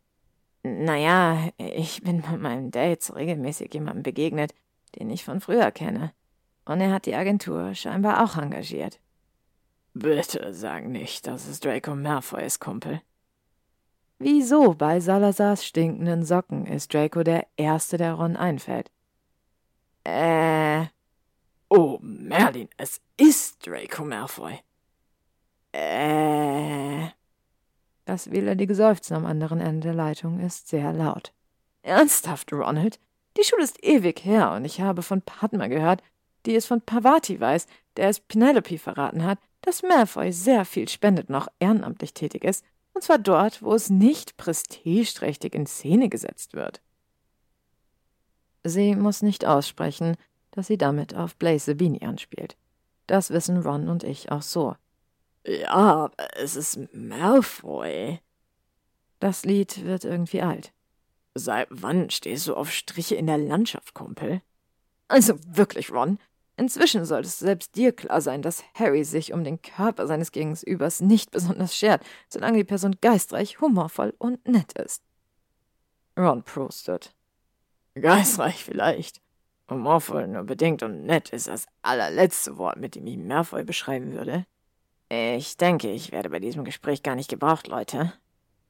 Naja, 0.64 1.49
ich 1.57 2.03
bin 2.03 2.22
bei 2.22 2.38
meinem 2.38 2.72
Dates 2.72 3.15
regelmäßig 3.15 3.73
jemandem 3.73 4.03
begegnet, 4.03 4.53
den 4.98 5.10
ich 5.10 5.23
von 5.23 5.39
früher 5.39 5.72
kenne. 5.72 6.11
Und 6.65 6.81
er 6.81 6.91
hat 6.91 7.06
die 7.06 7.15
Agentur 7.15 7.73
scheinbar 7.73 8.23
auch 8.23 8.38
engagiert. 8.38 8.99
Bitte 9.94 10.53
sag 10.53 10.88
nicht, 10.88 11.26
dass 11.26 11.48
es 11.48 11.60
Draco 11.60 11.95
Malfoy 11.95 12.45
ist, 12.45 12.60
Kumpel. 12.60 13.02
Wieso 14.19 14.73
bei 14.73 14.99
Salazars 14.99 15.65
stinkenden 15.65 16.23
Socken 16.23 16.65
ist 16.65 16.94
Draco 16.94 17.23
der 17.23 17.48
Erste, 17.56 17.98
der 17.98 18.14
Ron 18.14 18.35
einfällt? 18.35 18.91
Äh. 20.03 20.88
Oh, 21.69 21.98
Merlin, 22.02 22.69
es 22.77 23.02
ist 23.18 23.65
Draco 23.68 24.06
Malfoy. 24.06 24.60
Äh. 25.73 27.10
Das 28.06 28.31
wehleidige 28.31 28.73
Seufzen 28.73 29.15
am 29.15 29.26
anderen 29.26 29.60
Ende 29.60 29.89
der 29.89 29.94
Leitung 29.94 30.39
ist 30.39 30.69
sehr 30.69 30.94
laut. 30.94 31.34
Ernsthaft, 31.81 32.53
Ronald? 32.53 32.99
Die 33.38 33.44
Schule 33.44 33.64
ist 33.64 33.84
ewig 33.84 34.23
her 34.23 34.52
und 34.53 34.64
ich 34.64 34.80
habe 34.80 35.02
von 35.02 35.22
Padma 35.22 35.68
gehört, 35.68 36.02
die 36.45 36.56
es 36.56 36.65
von 36.65 36.81
Pavati 36.81 37.39
weiß, 37.39 37.68
der 37.98 38.07
es 38.07 38.22
Penelope 38.22 38.77
verraten 38.77 39.26
hat, 39.26 39.39
dass 39.61 39.84
Malfoy 39.84 40.31
sehr 40.31 40.64
viel 40.64 40.88
spendet 40.88 41.30
noch 41.30 41.49
ehrenamtlich 41.60 42.14
tätig 42.14 42.45
ist, 42.45 42.64
und 42.94 43.03
zwar 43.03 43.19
dort, 43.19 43.61
wo 43.61 43.73
es 43.73 43.89
nicht 43.89 44.38
prestigeträchtig 44.38 45.53
in 45.53 45.68
Szene 45.68 46.07
gesetzt 46.07 46.53
wird. 46.53 46.81
Sie 48.64 48.95
muss 48.95 49.22
nicht 49.22 49.45
aussprechen, 49.45 50.15
dass 50.57 50.67
sie 50.67 50.77
damit 50.77 51.15
auf 51.15 51.35
Blaze 51.35 51.65
Sabini 51.65 52.03
anspielt. 52.03 52.57
Das 53.05 53.29
wissen 53.29 53.61
Ron 53.61 53.88
und 53.89 54.03
ich 54.03 54.31
auch 54.31 54.41
so. 54.41 54.75
Ja, 55.45 56.09
es 56.34 56.55
ist 56.55 56.79
Malfoy. 56.93 58.19
Das 59.19 59.45
Lied 59.45 59.85
wird 59.85 60.03
irgendwie 60.03 60.41
alt. 60.41 60.73
Seit 61.35 61.67
wann 61.69 62.09
stehst 62.09 62.47
du 62.47 62.55
auf 62.55 62.71
Striche 62.71 63.13
in 63.13 63.27
der 63.27 63.38
Landschaft, 63.38 63.93
Kumpel? 63.93 64.41
Also 65.07 65.35
wirklich, 65.45 65.91
Ron. 65.91 66.17
Inzwischen 66.57 67.05
sollte 67.05 67.27
es 67.27 67.38
selbst 67.38 67.75
dir 67.75 67.91
klar 67.91 68.19
sein, 68.19 68.41
dass 68.41 68.63
Harry 68.73 69.03
sich 69.03 69.34
um 69.34 69.43
den 69.43 69.61
Körper 69.61 70.07
seines 70.07 70.31
Gegenübers 70.31 71.01
nicht 71.01 71.29
besonders 71.29 71.75
schert, 71.75 72.03
solange 72.29 72.57
die 72.57 72.63
Person 72.63 72.97
geistreich, 72.99 73.61
humorvoll 73.61 74.15
und 74.17 74.47
nett 74.47 74.73
ist. 74.73 75.03
Ron 76.17 76.41
prostet. 76.41 77.15
Geistreich 77.93 78.63
vielleicht. 78.63 79.21
Humorvoll 79.69 80.27
nur 80.27 80.44
bedingt 80.44 80.84
und 80.84 81.06
nett 81.06 81.30
ist 81.30 81.48
das 81.48 81.68
allerletzte 81.81 82.57
Wort, 82.57 82.77
mit 82.77 82.95
dem 82.95 83.06
ich 83.07 83.18
Malfoy 83.18 83.64
beschreiben 83.64 84.14
würde. 84.14 84.45
Ich 85.10 85.57
denke, 85.57 85.91
ich 85.91 86.11
werde 86.11 86.30
bei 86.30 86.39
diesem 86.39 86.64
Gespräch 86.64 87.03
gar 87.03 87.15
nicht 87.15 87.30
gebraucht, 87.30 87.68
Leute. 87.68 88.14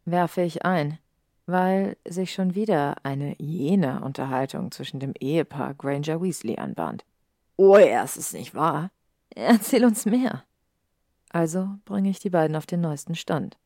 Werfe 0.05 0.41
ich 0.41 0.65
ein, 0.65 0.99
weil 1.45 1.97
sich 2.07 2.33
schon 2.33 2.55
wieder 2.55 2.95
eine 3.03 3.35
jene 3.39 4.01
Unterhaltung 4.01 4.71
zwischen 4.71 4.99
dem 4.99 5.13
Ehepaar 5.19 5.73
Granger 5.73 6.21
Weasley 6.21 6.57
anbahnt. 6.57 7.05
Oh, 7.57 7.75
er 7.75 8.03
ist 8.03 8.17
es 8.17 8.33
nicht 8.33 8.55
wahr? 8.55 8.91
Erzähl 9.35 9.85
uns 9.85 10.05
mehr. 10.05 10.43
Also 11.29 11.69
bringe 11.85 12.09
ich 12.09 12.19
die 12.19 12.29
beiden 12.29 12.55
auf 12.55 12.65
den 12.65 12.81
neuesten 12.81 13.15
Stand. 13.15 13.57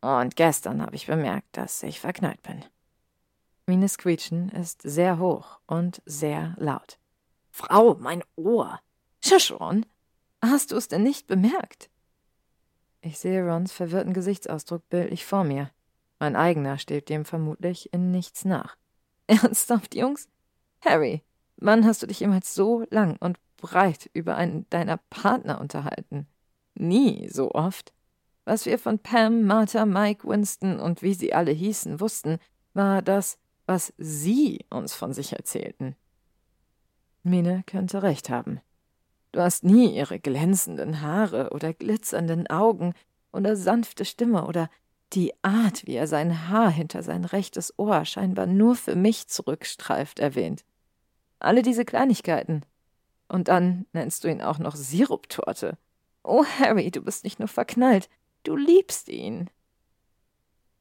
Und 0.00 0.36
gestern 0.36 0.82
habe 0.82 0.96
ich 0.96 1.06
bemerkt, 1.06 1.56
dass 1.56 1.82
ich 1.82 2.00
verknallt 2.00 2.42
bin. 2.42 2.64
Mines 3.66 3.98
Quietschen 3.98 4.50
ist 4.50 4.82
sehr 4.82 5.18
hoch 5.18 5.60
und 5.66 6.02
sehr 6.04 6.54
laut. 6.58 6.98
Frau, 7.50 7.94
mein 7.94 8.22
Ohr! 8.36 8.80
Schusch, 9.24 9.52
Ron, 9.52 9.86
Hast 10.50 10.72
du 10.72 10.76
es 10.76 10.88
denn 10.88 11.02
nicht 11.02 11.26
bemerkt? 11.26 11.88
Ich 13.00 13.18
sehe 13.18 13.42
Rons 13.42 13.72
verwirrten 13.72 14.12
Gesichtsausdruck 14.12 14.86
bildlich 14.90 15.24
vor 15.24 15.42
mir. 15.42 15.70
Mein 16.18 16.36
eigener 16.36 16.76
steht 16.76 17.08
dem 17.08 17.24
vermutlich 17.24 17.92
in 17.94 18.10
nichts 18.10 18.44
nach. 18.44 18.76
Ernsthaft, 19.26 19.94
Jungs? 19.94 20.28
Harry, 20.82 21.22
wann 21.56 21.86
hast 21.86 22.02
du 22.02 22.06
dich 22.06 22.20
jemals 22.20 22.54
so 22.54 22.84
lang 22.90 23.16
und 23.20 23.38
breit 23.56 24.10
über 24.12 24.36
einen 24.36 24.68
deiner 24.68 24.98
Partner 25.08 25.60
unterhalten? 25.62 26.26
Nie 26.74 27.28
so 27.30 27.52
oft. 27.52 27.94
Was 28.44 28.66
wir 28.66 28.78
von 28.78 28.98
Pam, 28.98 29.44
Martha, 29.44 29.86
Mike, 29.86 30.28
Winston 30.28 30.78
und 30.78 31.00
wie 31.00 31.14
sie 31.14 31.32
alle 31.32 31.52
hießen 31.52 32.00
wussten, 32.00 32.38
war 32.74 33.00
das, 33.00 33.38
was 33.66 33.92
sie 33.98 34.64
uns 34.70 34.94
von 34.94 35.12
sich 35.12 35.32
erzählten. 35.32 35.96
Mine 37.22 37.62
könnte 37.66 38.02
recht 38.02 38.28
haben. 38.28 38.60
Du 39.32 39.40
hast 39.40 39.64
nie 39.64 39.96
ihre 39.96 40.20
glänzenden 40.20 41.00
Haare 41.00 41.50
oder 41.50 41.72
glitzernden 41.72 42.46
Augen 42.48 42.94
oder 43.32 43.56
sanfte 43.56 44.04
Stimme 44.04 44.46
oder 44.46 44.70
die 45.12 45.32
Art, 45.42 45.86
wie 45.86 45.94
er 45.94 46.06
sein 46.06 46.48
Haar 46.48 46.70
hinter 46.70 47.02
sein 47.02 47.24
rechtes 47.24 47.78
Ohr 47.78 48.04
scheinbar 48.04 48.46
nur 48.46 48.76
für 48.76 48.94
mich 48.94 49.28
zurückstreift, 49.28 50.18
erwähnt. 50.18 50.64
Alle 51.38 51.62
diese 51.62 51.84
Kleinigkeiten. 51.84 52.64
Und 53.28 53.48
dann 53.48 53.86
nennst 53.92 54.24
du 54.24 54.28
ihn 54.28 54.42
auch 54.42 54.58
noch 54.58 54.76
Siruptorte. 54.76 55.78
Oh, 56.22 56.44
Harry, 56.44 56.90
du 56.90 57.00
bist 57.00 57.24
nicht 57.24 57.38
nur 57.38 57.48
verknallt, 57.48 58.08
du 58.42 58.56
liebst 58.56 59.08
ihn. 59.08 59.50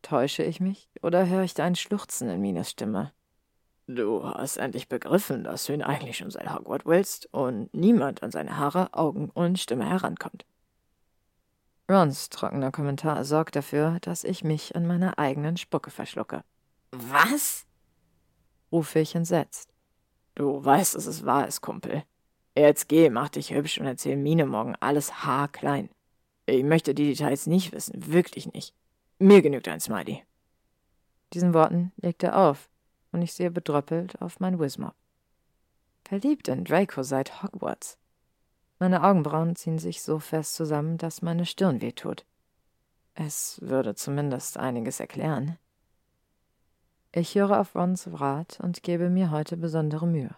Täusche 0.04 0.44
ich 0.44 0.60
mich 0.60 0.90
oder 1.02 1.28
höre 1.28 1.44
ich 1.44 1.54
da 1.54 1.64
ein 1.64 1.76
Schluchzen 1.76 2.30
in 2.30 2.42
Minas 2.42 2.70
Stimme? 2.70 3.14
Du 3.88 4.24
hast 4.24 4.58
endlich 4.58 4.90
begriffen, 4.90 5.46
dass 5.46 5.66
du 5.66 5.74
ihn 5.74 5.82
eigentlich 5.82 6.18
schon 6.18 6.30
seit 6.30 6.54
Hogwarts 6.54 6.86
willst 6.86 7.34
und 7.34 7.74
niemand 7.74 8.22
an 8.22 8.30
seine 8.30 8.58
Haare, 8.58 8.94
Augen 8.94 9.30
und 9.30 9.60
Stimme 9.60 9.90
herankommt. 9.90 10.46
Rons 11.90 12.30
trockener 12.30 12.72
Kommentar 12.72 13.24
sorgt 13.24 13.56
dafür, 13.56 13.98
dass 14.02 14.24
ich 14.24 14.44
mich 14.44 14.76
an 14.76 14.86
meiner 14.86 15.20
eigenen 15.20 15.58
Spucke 15.58 15.90
verschlucke. 15.90 16.44
Was? 16.92 17.66
rufe 18.72 19.00
ich 19.00 19.16
entsetzt. 19.16 19.74
Du 20.36 20.64
weißt, 20.64 20.96
dass 20.96 21.06
es 21.06 21.26
wahr 21.26 21.48
ist, 21.48 21.62
Kumpel. 21.62 22.04
Jetzt 22.58 22.90
geh, 22.90 23.10
mach 23.10 23.30
dich 23.30 23.54
hübsch 23.54 23.78
und 23.80 23.86
erzähl 23.86 24.18
Mine 24.18 24.46
morgen 24.46 24.76
alles 24.80 25.26
haarklein. 25.26 25.90
Ich 26.46 26.64
möchte 26.64 26.94
die 26.94 27.08
Details 27.08 27.48
nicht 27.48 27.72
wissen, 27.72 28.12
wirklich 28.12 28.52
nicht. 28.52 28.74
Mir 29.24 29.41
genügt 29.41 29.70
ein 29.70 29.80
Smiley. 29.80 30.22
Diesen 31.32 31.54
Worten 31.54 31.94
legt 31.95 32.24
er 32.24 32.38
auf, 32.38 32.70
und 33.14 33.22
ich 33.22 33.32
sehe 33.32 33.52
bedröppelt 33.52 34.22
auf 34.22 34.41
mein 34.41 34.60
Wismop. 34.60 34.95
Verliebt 36.04 36.50
in 36.50 36.66
Draco 36.66 37.04
seit 37.04 37.41
Hogwarts. 37.41 37.98
Meine 38.80 39.02
Augenbrauen 39.02 39.56
ziehen 39.56 39.80
sich 39.80 40.02
so 40.02 40.20
fest 40.20 40.56
zusammen, 40.56 40.98
dass 40.98 41.22
meine 41.22 41.45
Stirn 41.45 41.80
wehtut. 41.80 42.26
Es 43.14 43.62
würde 43.62 43.95
zumindest 43.95 44.58
einiges 44.58 45.00
erklären. 45.00 45.58
Ich 47.14 47.36
höre 47.36 47.62
auf 47.62 47.76
Rons 47.76 48.10
Rat 48.12 48.60
und 48.62 48.84
gebe 48.84 49.10
mir 49.10 49.32
heute 49.32 49.56
besondere 49.56 50.06
Mühe. 50.06 50.36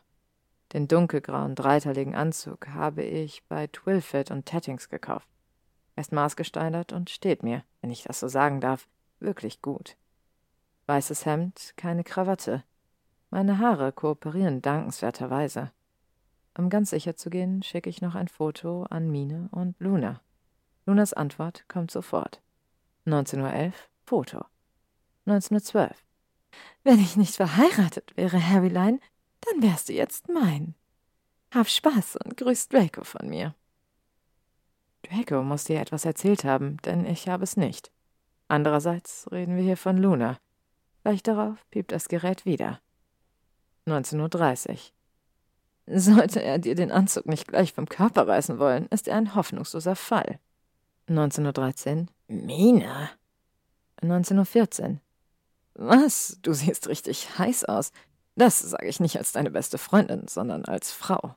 Den 0.74 0.88
dunkelgrauen, 0.88 1.56
dreiteiligen 1.56 2.14
Anzug 2.14 2.68
habe 2.68 3.02
ich 3.02 3.44
bei 3.48 3.66
Twilfit 3.66 4.30
und 4.30 4.45
Tattings 4.45 4.90
gekauft. 4.90 5.28
Er 5.96 6.02
ist 6.02 6.12
maßgesteigert 6.12 6.94
und 6.94 7.10
steht 7.10 7.44
mir, 7.44 7.64
wenn 7.82 7.90
ich 7.90 8.04
das 8.04 8.20
so 8.20 8.28
sagen 8.28 8.62
darf, 8.62 8.88
wirklich 9.20 9.62
gut. 9.62 9.96
Weißes 10.88 11.26
Hemd, 11.26 11.74
keine 11.78 12.04
Krawatte. 12.04 12.64
Meine 13.30 13.60
Haare 13.60 13.92
kooperieren 13.92 14.62
dankenswerterweise. 14.62 15.72
Um 16.58 16.70
ganz 16.70 16.90
sicher 16.92 17.16
zu 17.16 17.30
gehen, 17.30 17.64
schicke 17.64 17.90
ich 17.90 18.02
noch 18.02 18.16
ein 18.16 18.28
Foto 18.28 18.84
an 18.84 19.10
Mine 19.10 19.50
und 19.52 19.76
Luna. 19.80 20.22
Lunas 20.86 21.14
Antwort 21.14 21.68
kommt 21.68 21.92
sofort. 21.92 22.42
19.11 23.06 23.68
Uhr, 23.68 23.74
Foto. 24.06 24.46
19.12 25.26 25.76
Uhr. 25.76 25.96
Wenn 26.84 27.00
ich 27.00 27.18
nicht 27.18 27.36
verheiratet 27.36 28.16
wäre, 28.16 28.40
Harryline, 28.42 29.00
dann 29.42 29.62
wärst 29.62 29.90
du 29.90 29.94
jetzt 29.94 30.30
mein. 30.30 30.76
Hab 31.54 31.68
Spaß 31.68 32.18
und 32.24 32.38
grüß 32.38 32.70
Draco 32.70 33.04
von 33.04 33.28
mir. 33.28 33.56
Draco 35.06 35.44
muss 35.44 35.65
dir 35.65 35.80
etwas 35.80 36.06
erzählt 36.06 36.44
haben, 36.44 36.77
denn 36.86 37.06
ich 37.06 37.27
habe 37.27 37.44
es 37.44 37.57
nicht. 37.57 37.91
Andererseits 38.48 39.27
reden 39.32 39.56
wir 39.56 39.64
hier 39.64 39.77
von 39.77 39.98
Luna. 39.98 40.38
Gleich 41.03 41.23
darauf 41.23 41.57
piept 41.69 41.91
das 41.91 42.07
Gerät 42.07 42.45
wieder. 42.45 42.80
19.30 43.88 44.72
Uhr. 44.72 44.77
Sollte 45.99 46.41
er 46.41 46.57
dir 46.57 46.76
den 46.76 46.91
Anzug 46.91 47.27
nicht 47.27 47.48
gleich 47.48 47.73
vom 47.73 47.88
Körper 47.88 48.27
reißen 48.27 48.57
wollen, 48.57 48.88
ist 48.88 49.07
er 49.07 49.18
ein 49.18 49.36
hoffnungsloser 49.36 49.95
Fall. 49.95 50.40
19.13 51.07 52.02
Uhr. 52.02 52.07
Mina. 52.27 53.11
19.14 54.02 54.84
Uhr. 54.84 54.99
Was? 55.76 56.40
Du 56.41 56.53
siehst 56.53 56.88
richtig 56.88 57.38
heiß 57.38 57.65
aus. 57.65 57.91
Das 58.36 58.60
sage 58.60 58.88
ich 58.88 58.99
nicht 58.99 59.18
als 59.18 59.32
deine 59.32 59.52
beste 59.52 59.77
Freundin, 59.77 60.27
sondern 60.27 60.65
als 60.65 60.91
Frau. 60.91 61.36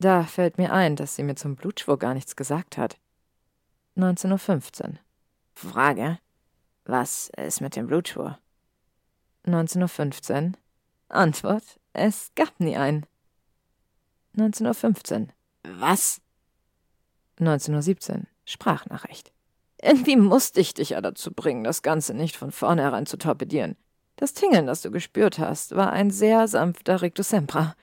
Da 0.00 0.24
fällt 0.24 0.56
mir 0.56 0.72
ein, 0.72 0.96
dass 0.96 1.14
sie 1.14 1.22
mir 1.22 1.34
zum 1.34 1.56
Blutschwur 1.56 1.98
gar 1.98 2.14
nichts 2.14 2.34
gesagt 2.34 2.78
hat. 2.78 2.98
19.15 3.98 4.84
Uhr. 4.84 4.98
Frage. 5.52 6.18
Was 6.86 7.30
ist 7.36 7.60
mit 7.60 7.76
dem 7.76 7.86
Blutschwur? 7.86 8.38
19.15 9.46 10.46
Uhr. 10.46 10.52
Antwort. 11.10 11.78
Es 11.92 12.32
gab 12.34 12.58
nie 12.60 12.78
einen. 12.78 13.04
19.15 14.36 15.20
Uhr. 15.20 15.28
Was? 15.64 16.22
19.17 17.38 18.10
Uhr. 18.10 18.22
Sprachnachricht. 18.46 19.32
Irgendwie 19.82 20.16
musste 20.16 20.60
ich 20.60 20.72
dich 20.72 20.90
ja 20.90 21.02
dazu 21.02 21.30
bringen, 21.30 21.62
das 21.62 21.82
Ganze 21.82 22.14
nicht 22.14 22.36
von 22.36 22.52
vornherein 22.52 23.04
zu 23.04 23.18
torpedieren. 23.18 23.76
Das 24.16 24.32
Tingeln, 24.32 24.66
das 24.66 24.80
du 24.80 24.90
gespürt 24.90 25.38
hast, 25.38 25.76
war 25.76 25.92
ein 25.92 26.10
sehr 26.10 26.48
sanfter 26.48 27.02
Rictus 27.02 27.28
Sempra. 27.28 27.74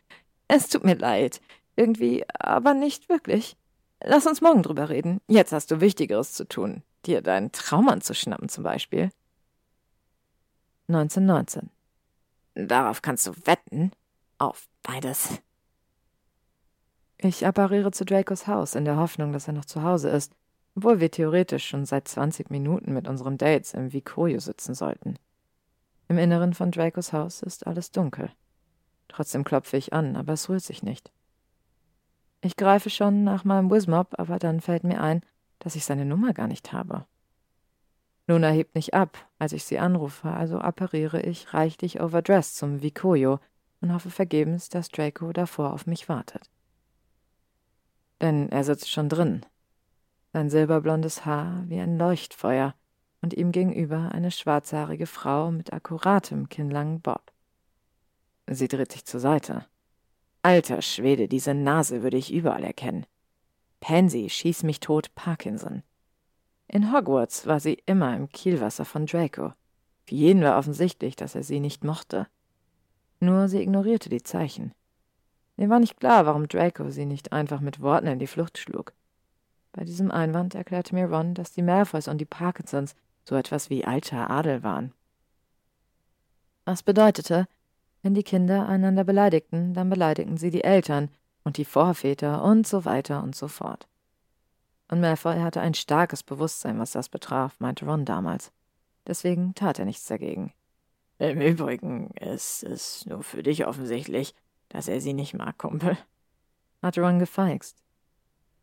Es 0.48 0.70
tut 0.70 0.84
mir 0.84 0.96
leid. 0.96 1.42
Irgendwie, 1.78 2.26
aber 2.38 2.74
nicht 2.74 3.08
wirklich. 3.08 3.56
Lass 4.04 4.28
uns 4.28 4.42
morgen 4.42 4.62
drüber 4.62 4.90
reden. 4.90 5.22
Jetzt 5.28 5.54
hast 5.54 5.72
du 5.72 5.80
Wichtigeres 5.80 6.34
zu 6.34 6.46
tun. 6.46 6.84
Dir 7.06 7.22
deinen 7.22 7.54
Traum 7.54 7.88
anzuschnappen 7.88 8.50
zum 8.50 8.66
Beispiel. 8.66 9.10
1919. 10.90 11.70
Darauf 12.56 13.02
kannst 13.02 13.26
du 13.26 13.32
wetten. 13.46 13.92
Auf 14.38 14.68
beides. 14.84 15.42
Ich 17.20 17.48
appariere 17.48 17.92
zu 17.92 18.04
Dracos 18.04 18.48
Haus 18.48 18.76
in 18.76 18.84
der 18.84 18.98
Hoffnung, 18.98 19.32
dass 19.32 19.48
er 19.48 19.54
noch 19.54 19.66
zu 19.66 19.84
Hause 19.84 20.10
ist 20.10 20.34
obwohl 20.78 21.00
wir 21.00 21.10
theoretisch 21.10 21.68
schon 21.68 21.86
seit 21.86 22.08
20 22.08 22.52
Minuten 22.52 22.94
mit 22.94 23.08
unseren 23.08 23.40
Dates 23.40 23.74
im 23.74 23.94
Vicorio 23.94 24.40
sitzen 24.40 24.76
sollten. 24.76 25.18
Im 26.08 26.20
Inneren 26.20 26.54
von 26.54 26.70
Dracos 26.70 27.14
Haus 27.14 27.42
ist 27.42 27.66
alles 27.66 27.90
dunkel. 27.90 28.30
Trotzdem 29.08 29.44
klopfe 29.44 29.76
ich 29.76 29.92
an, 29.92 30.16
aber 30.16 30.34
es 30.34 30.50
rührt 30.50 30.62
sich 30.62 30.84
nicht. 30.84 31.12
Ich 32.42 32.56
greife 32.56 32.90
schon 32.90 33.24
nach 33.24 33.44
meinem 33.44 33.72
Wismop, 33.72 34.20
aber 34.20 34.40
dann 34.40 34.62
fällt 34.62 34.84
mir 34.84 35.02
ein, 35.02 35.22
dass 35.60 35.76
ich 35.76 35.86
seine 35.86 36.06
Nummer 36.06 36.34
gar 36.34 36.48
nicht 36.48 36.72
habe. 36.72 37.06
Luna 38.28 38.50
hebt 38.50 38.76
nicht 38.76 38.94
ab, 38.94 39.18
als 39.40 39.54
ich 39.54 39.64
sie 39.64 39.80
anrufe, 39.80 40.30
also 40.30 40.60
appariere 40.60 41.22
ich 41.22 41.54
reichlich 41.54 42.02
overdressed 42.02 42.58
zum 42.58 42.82
Vicorio 42.82 43.40
und 43.82 43.94
hoffe 43.94 44.12
vergebens, 44.12 44.70
dass 44.70 44.90
Draco 44.90 45.32
davor 45.32 45.74
auf 45.74 45.88
mich 45.88 46.10
wartet. 46.10 46.50
Denn 48.22 48.50
er 48.50 48.64
sitzt 48.64 48.92
schon 48.92 49.10
drin, 49.10 49.46
sein 50.34 50.50
silberblondes 50.50 51.26
Haar 51.26 51.64
wie 51.68 51.80
ein 51.80 51.98
Leuchtfeuer 51.98 52.76
und 53.22 53.34
ihm 53.34 53.52
gegenüber 53.52 54.12
eine 54.12 54.32
schwarzhaarige 54.32 55.08
Frau 55.08 55.52
mit 55.52 55.72
akkuratem 55.72 56.50
kinnlangen 56.50 57.02
Bob. 57.02 57.32
Sie 58.48 58.68
dreht 58.68 58.92
sich 58.92 59.06
zur 59.06 59.20
Seite. 59.20 59.66
Alter 60.48 60.82
Schwede, 60.82 61.28
diese 61.28 61.54
Nase 61.54 62.04
würde 62.04 62.16
ich 62.16 62.34
überall 62.34 62.64
erkennen. 62.64 63.06
Pansy, 63.82 64.30
schieß 64.30 64.64
mich 64.64 64.80
tot, 64.80 65.14
Parkinson. 65.14 65.84
In 66.70 66.94
Hogwarts 66.94 67.48
war 67.48 67.60
sie 67.60 67.84
immer 67.86 68.16
im 68.16 68.30
Kielwasser 68.30 68.86
von 68.86 69.08
Draco. 69.08 69.52
Für 70.06 70.16
jeden 70.16 70.42
war 70.42 70.58
offensichtlich, 70.58 71.18
dass 71.18 71.36
er 71.36 71.44
sie 71.44 71.60
nicht 71.60 71.84
mochte. 71.84 72.28
Nur 73.20 73.50
sie 73.50 73.62
ignorierte 73.62 74.08
die 74.08 74.24
Zeichen. 74.24 74.72
Mir 75.58 75.68
war 75.68 75.82
nicht 75.82 76.00
klar, 76.00 76.26
warum 76.26 76.48
Draco 76.48 76.92
sie 76.92 77.06
nicht 77.06 77.34
einfach 77.34 77.60
mit 77.60 77.82
Worten 77.82 78.08
in 78.08 78.20
die 78.20 78.26
Flucht 78.26 78.58
schlug. 78.58 78.94
Bei 79.74 79.84
diesem 79.84 80.12
Einwand 80.12 80.56
erklärte 80.56 80.96
mir 80.96 81.10
Ron, 81.10 81.34
dass 81.34 81.52
die 81.52 81.62
Malfoys 81.62 82.08
und 82.08 82.20
die 82.20 82.26
Parkinsons 82.26 82.96
so 83.26 83.36
etwas 83.36 83.70
wie 83.70 83.84
alter 83.84 84.30
Adel 84.30 84.64
waren. 84.64 84.94
Was 86.64 86.84
bedeutete, 86.84 87.50
wenn 88.02 88.14
die 88.14 88.24
Kinder 88.24 88.68
einander 88.68 89.04
beleidigten, 89.04 89.74
dann 89.74 89.90
beleidigten 89.90 90.38
sie 90.38 90.52
die 90.52 90.64
Eltern 90.64 91.10
und 91.44 91.58
die 91.58 91.66
Vorväter 91.66 92.44
und 92.44 92.68
so 92.68 92.86
weiter 92.86 93.24
und 93.24 93.36
so 93.36 93.48
fort. 93.48 93.88
Und 94.90 95.02
Malfoy 95.02 95.40
hatte 95.40 95.62
ein 95.62 95.74
starkes 95.74 96.24
Bewusstsein, 96.24 96.80
was 96.80 96.92
das 96.92 97.10
betraf, 97.10 97.60
meinte 97.60 97.86
Ron 97.86 98.06
damals. 98.06 98.52
Deswegen 99.06 99.54
tat 99.56 99.80
er 99.80 99.86
nichts 99.86 100.06
dagegen. 100.06 100.54
Im 101.20 101.42
Übrigen 101.42 102.12
ist 102.12 102.64
es 102.64 103.06
nur 103.06 103.24
für 103.24 103.44
dich 103.44 103.66
offensichtlich, 103.66 104.36
dass 104.70 104.88
er 104.88 105.02
sie 105.02 105.14
nicht 105.14 105.34
mag, 105.34 105.58
Kumpel. 105.58 105.98
Hatte 106.82 107.02
Ron 107.02 107.20
gefeixt. 107.20 107.78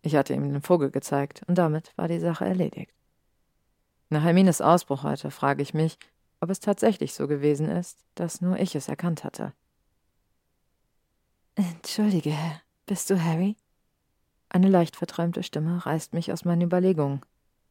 Ich 0.02 0.15
hatte 0.15 0.35
ihm 0.35 0.52
den 0.52 0.62
Vogel 0.62 0.90
gezeigt, 0.90 1.43
und 1.47 1.56
damit 1.56 1.93
war 1.97 2.09
die 2.09 2.20
Sache 2.20 2.44
erledigt. 2.44 2.93
Nach 4.11 4.23
Hermines 4.23 4.61
Ausbruch 4.61 5.02
heute 5.02 5.31
frage 5.31 5.62
ich 5.62 5.74
mich, 5.74 5.98
ob 6.45 6.51
es 6.51 6.61
tatsächlich 6.61 7.15
so 7.15 7.27
gewesen 7.27 7.71
ist, 7.71 8.05
dass 8.15 8.43
nur 8.43 8.59
ich 8.59 8.75
es 8.75 8.89
erkannt 8.89 9.25
hatte. 9.25 9.55
Entschuldige, 11.55 12.37
bist 12.85 13.09
du 13.09 13.19
Harry? 13.19 13.57
Eine 14.51 14.69
leicht 14.69 14.95
verträumte 14.95 15.43
Stimme 15.43 15.85
reißt 15.87 16.12
mich 16.12 16.33
aus 16.33 16.45
meinen 16.45 16.61
Überlegungen. 16.61 17.23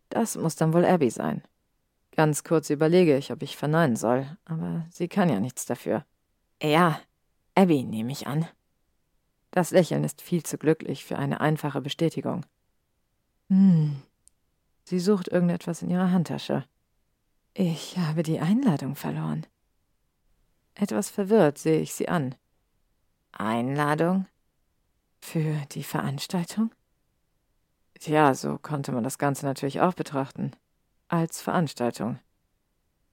Das 0.10 0.36
muss 0.36 0.56
dann 0.56 0.74
wohl 0.74 0.86
Abby 0.86 1.12
sein. 1.12 1.44
Ganz 2.16 2.44
kurz 2.44 2.72
überlege 2.72 3.16
ich, 3.16 3.32
ob 3.32 3.44
ich 3.44 3.58
verneinen 3.58 3.96
soll, 3.96 4.26
aber 4.46 4.88
sie 4.90 5.08
kann 5.08 5.30
ja 5.30 5.40
nichts 5.40 5.66
dafür. 5.66 6.04
Ja, 6.62 7.00
Abby 7.54 7.84
nehme 7.84 8.12
ich 8.12 8.26
an. 8.26 8.48
Das 9.52 9.70
Lächeln 9.70 10.04
ist 10.04 10.24
viel 10.24 10.42
zu 10.42 10.58
glücklich 10.58 11.06
für 11.06 11.20
eine 11.20 11.42
einfache 11.42 11.82
Bestätigung. 11.82 12.44
Hm. 13.50 14.02
Sie 14.84 15.00
sucht 15.00 15.28
irgendetwas 15.28 15.84
in 15.84 15.92
ihrer 15.92 16.10
Handtasche. 16.10 16.66
Ich 17.56 18.00
habe 18.00 18.24
die 18.24 18.40
Einladung 18.40 18.96
verloren. 18.96 19.46
Etwas 20.74 21.12
verwirrt 21.12 21.60
sehe 21.60 21.82
ich 21.82 21.94
sie 21.94 22.10
an. 22.10 22.34
Einladung? 23.32 24.26
Für 25.22 25.56
die 25.72 25.84
Veranstaltung? 25.84 26.72
Tja, 28.00 28.34
so 28.34 28.58
konnte 28.58 28.92
man 28.92 29.04
das 29.04 29.20
Ganze 29.20 29.46
natürlich 29.46 29.82
auch 29.82 29.94
betrachten. 29.94 30.52
Als 31.10 31.42
Veranstaltung. 31.42 32.20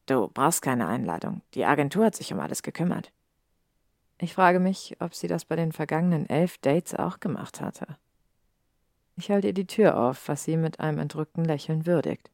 Du 0.06 0.28
brauchst 0.28 0.62
keine 0.62 0.88
Einladung. 0.88 1.42
Die 1.52 1.66
Agentur 1.66 2.06
hat 2.06 2.16
sich 2.16 2.32
um 2.32 2.40
alles 2.40 2.62
gekümmert. 2.62 3.12
Ich 4.16 4.32
frage 4.32 4.58
mich, 4.58 4.96
ob 5.00 5.14
sie 5.14 5.28
das 5.28 5.44
bei 5.44 5.56
den 5.56 5.72
vergangenen 5.72 6.26
elf 6.28 6.56
Dates 6.58 6.94
auch 6.94 7.20
gemacht 7.20 7.60
hatte. 7.60 7.98
Ich 9.16 9.30
halte 9.30 9.48
ihr 9.48 9.54
die 9.54 9.66
Tür 9.66 9.98
auf, 9.98 10.28
was 10.28 10.44
sie 10.44 10.56
mit 10.56 10.80
einem 10.80 10.98
entrückten 10.98 11.44
Lächeln 11.44 11.84
würdigt. 11.84 12.30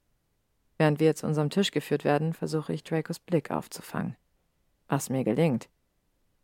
Während 0.78 1.00
wir 1.00 1.14
zu 1.14 1.26
unserem 1.26 1.50
Tisch 1.50 1.70
geführt 1.70 2.04
werden, 2.04 2.34
versuche 2.34 2.72
ich 2.72 2.84
Dracos 2.84 3.18
Blick 3.18 3.50
aufzufangen. 3.50 4.16
Was 4.88 5.10
mir 5.10 5.24
gelingt. 5.24 5.68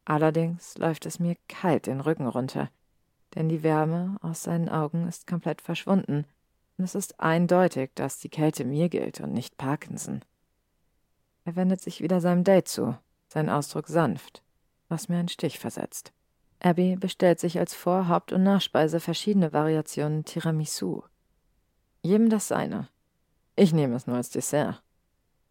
Allerdings 0.04 0.76
läuft 0.78 1.06
es 1.06 1.20
mir 1.20 1.36
kalt 1.48 1.86
den 1.86 2.00
Rücken 2.00 2.26
runter, 2.26 2.70
denn 3.34 3.48
die 3.48 3.62
Wärme 3.62 4.16
aus 4.20 4.42
seinen 4.42 4.68
Augen 4.68 5.06
ist 5.06 5.26
komplett 5.26 5.60
verschwunden, 5.60 6.26
und 6.78 6.84
es 6.84 6.94
ist 6.94 7.20
eindeutig, 7.20 7.90
dass 7.94 8.18
die 8.18 8.28
Kälte 8.28 8.64
mir 8.64 8.88
gilt 8.88 9.20
und 9.20 9.32
nicht 9.32 9.56
Parkinson. 9.58 10.22
Er 11.44 11.54
wendet 11.54 11.80
sich 11.80 12.00
wieder 12.00 12.20
seinem 12.20 12.44
Date 12.44 12.68
zu, 12.68 12.96
sein 13.28 13.48
Ausdruck 13.48 13.88
sanft, 13.88 14.42
was 14.88 15.08
mir 15.08 15.18
einen 15.18 15.28
Stich 15.28 15.58
versetzt. 15.58 16.12
Abby 16.60 16.96
bestellt 16.96 17.40
sich 17.40 17.58
als 17.58 17.74
Vor-, 17.74 18.08
Haupt- 18.08 18.32
und 18.32 18.44
Nachspeise 18.44 19.00
verschiedene 19.00 19.52
Variationen 19.52 20.24
Tiramisu. 20.24 21.02
Jedem 22.02 22.30
das 22.30 22.48
seine. 22.48 22.88
Ich 23.56 23.72
nehme 23.72 23.94
es 23.96 24.06
nur 24.06 24.16
als 24.16 24.30
Dessert. 24.30 24.82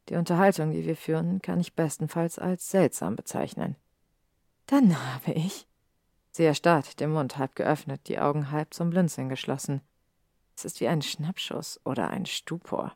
Die 0.10 0.16
Unterhaltung, 0.16 0.72
die 0.72 0.86
wir 0.86 0.96
führen, 0.96 1.42
kann 1.42 1.60
ich 1.60 1.76
bestenfalls 1.76 2.40
als 2.40 2.70
seltsam 2.70 3.16
bezeichnen. 3.16 3.76
Dann 4.66 4.98
habe 5.14 5.34
ich. 5.34 5.68
Sie 6.32 6.44
erstarrt, 6.44 7.00
den 7.00 7.12
Mund 7.12 7.38
halb 7.38 7.56
geöffnet, 7.56 8.08
die 8.08 8.20
Augen 8.20 8.52
halb 8.52 8.74
zum 8.74 8.90
Blinzeln 8.90 9.30
geschlossen. 9.30 9.82
Es 10.56 10.66
ist 10.66 10.80
wie 10.80 10.88
ein 10.88 11.02
Schnappschuss 11.02 11.80
oder 11.86 12.10
ein 12.10 12.26
Stupor. 12.26 12.96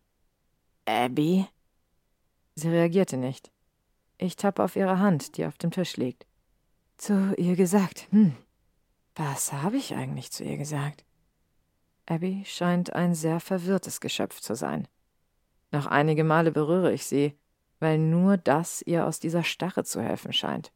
Abby? 0.85 1.47
Sie 2.55 2.69
reagierte 2.69 3.17
nicht. 3.17 3.51
Ich 4.17 4.35
tappe 4.35 4.63
auf 4.63 4.75
ihre 4.75 4.99
Hand, 4.99 5.37
die 5.37 5.45
auf 5.45 5.57
dem 5.57 5.71
Tisch 5.71 5.97
liegt. 5.97 6.25
Zu 6.97 7.35
ihr 7.37 7.55
gesagt. 7.55 8.07
Hm. 8.11 8.35
Was 9.15 9.51
habe 9.51 9.77
ich 9.77 9.95
eigentlich 9.95 10.31
zu 10.31 10.43
ihr 10.43 10.57
gesagt? 10.57 11.05
Abby 12.05 12.43
scheint 12.45 12.93
ein 12.93 13.15
sehr 13.15 13.39
verwirrtes 13.39 13.99
Geschöpf 13.99 14.39
zu 14.39 14.55
sein. 14.55 14.87
Noch 15.75 15.87
einige 15.87 16.23
Male 16.23 16.53
berühre 16.53 16.93
ich 16.93 17.05
sie, 17.05 17.37
weil 17.81 17.97
nur 17.97 18.37
das 18.37 18.81
ihr 18.83 19.05
aus 19.05 19.19
dieser 19.19 19.43
Starre 19.43 19.83
zu 19.83 20.01
helfen 20.01 20.31
scheint. 20.31 20.71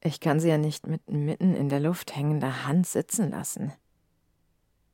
Ich 0.00 0.20
kann 0.20 0.38
sie 0.38 0.48
ja 0.48 0.58
nicht 0.58 0.86
mit 0.86 1.10
mitten 1.10 1.56
in 1.56 1.68
der 1.68 1.80
Luft 1.80 2.14
hängender 2.14 2.64
Hand 2.64 2.86
sitzen 2.86 3.32
lassen. 3.32 3.72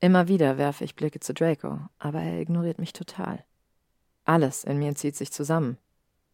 Immer 0.00 0.28
wieder 0.28 0.56
werfe 0.56 0.84
ich 0.84 0.96
Blicke 0.96 1.20
zu 1.20 1.34
Draco, 1.34 1.78
aber 1.98 2.22
er 2.22 2.40
ignoriert 2.40 2.78
mich 2.78 2.94
total. 2.94 3.44
Alles 4.24 4.64
in 4.64 4.78
mir 4.78 4.94
zieht 4.94 5.14
sich 5.14 5.30
zusammen. 5.30 5.76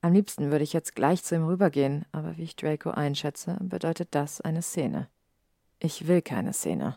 Am 0.02 0.12
liebsten 0.12 0.52
würde 0.52 0.62
ich 0.62 0.72
jetzt 0.72 0.94
gleich 0.94 1.24
zu 1.24 1.34
ihm 1.34 1.46
rübergehen, 1.46 2.04
aber 2.12 2.36
wie 2.36 2.44
ich 2.44 2.54
Draco 2.54 2.90
einschätze, 2.90 3.56
bedeutet 3.60 4.14
das 4.14 4.40
eine 4.40 4.62
Szene. 4.62 5.08
Ich 5.80 6.06
will 6.06 6.22
keine 6.22 6.52
Szene. 6.52 6.96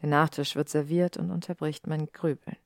Der 0.00 0.08
Nachtisch 0.08 0.54
wird 0.54 0.68
serviert 0.68 1.16
und 1.16 1.32
unterbricht 1.32 1.88
mein 1.88 2.06
Grübeln. 2.12 2.56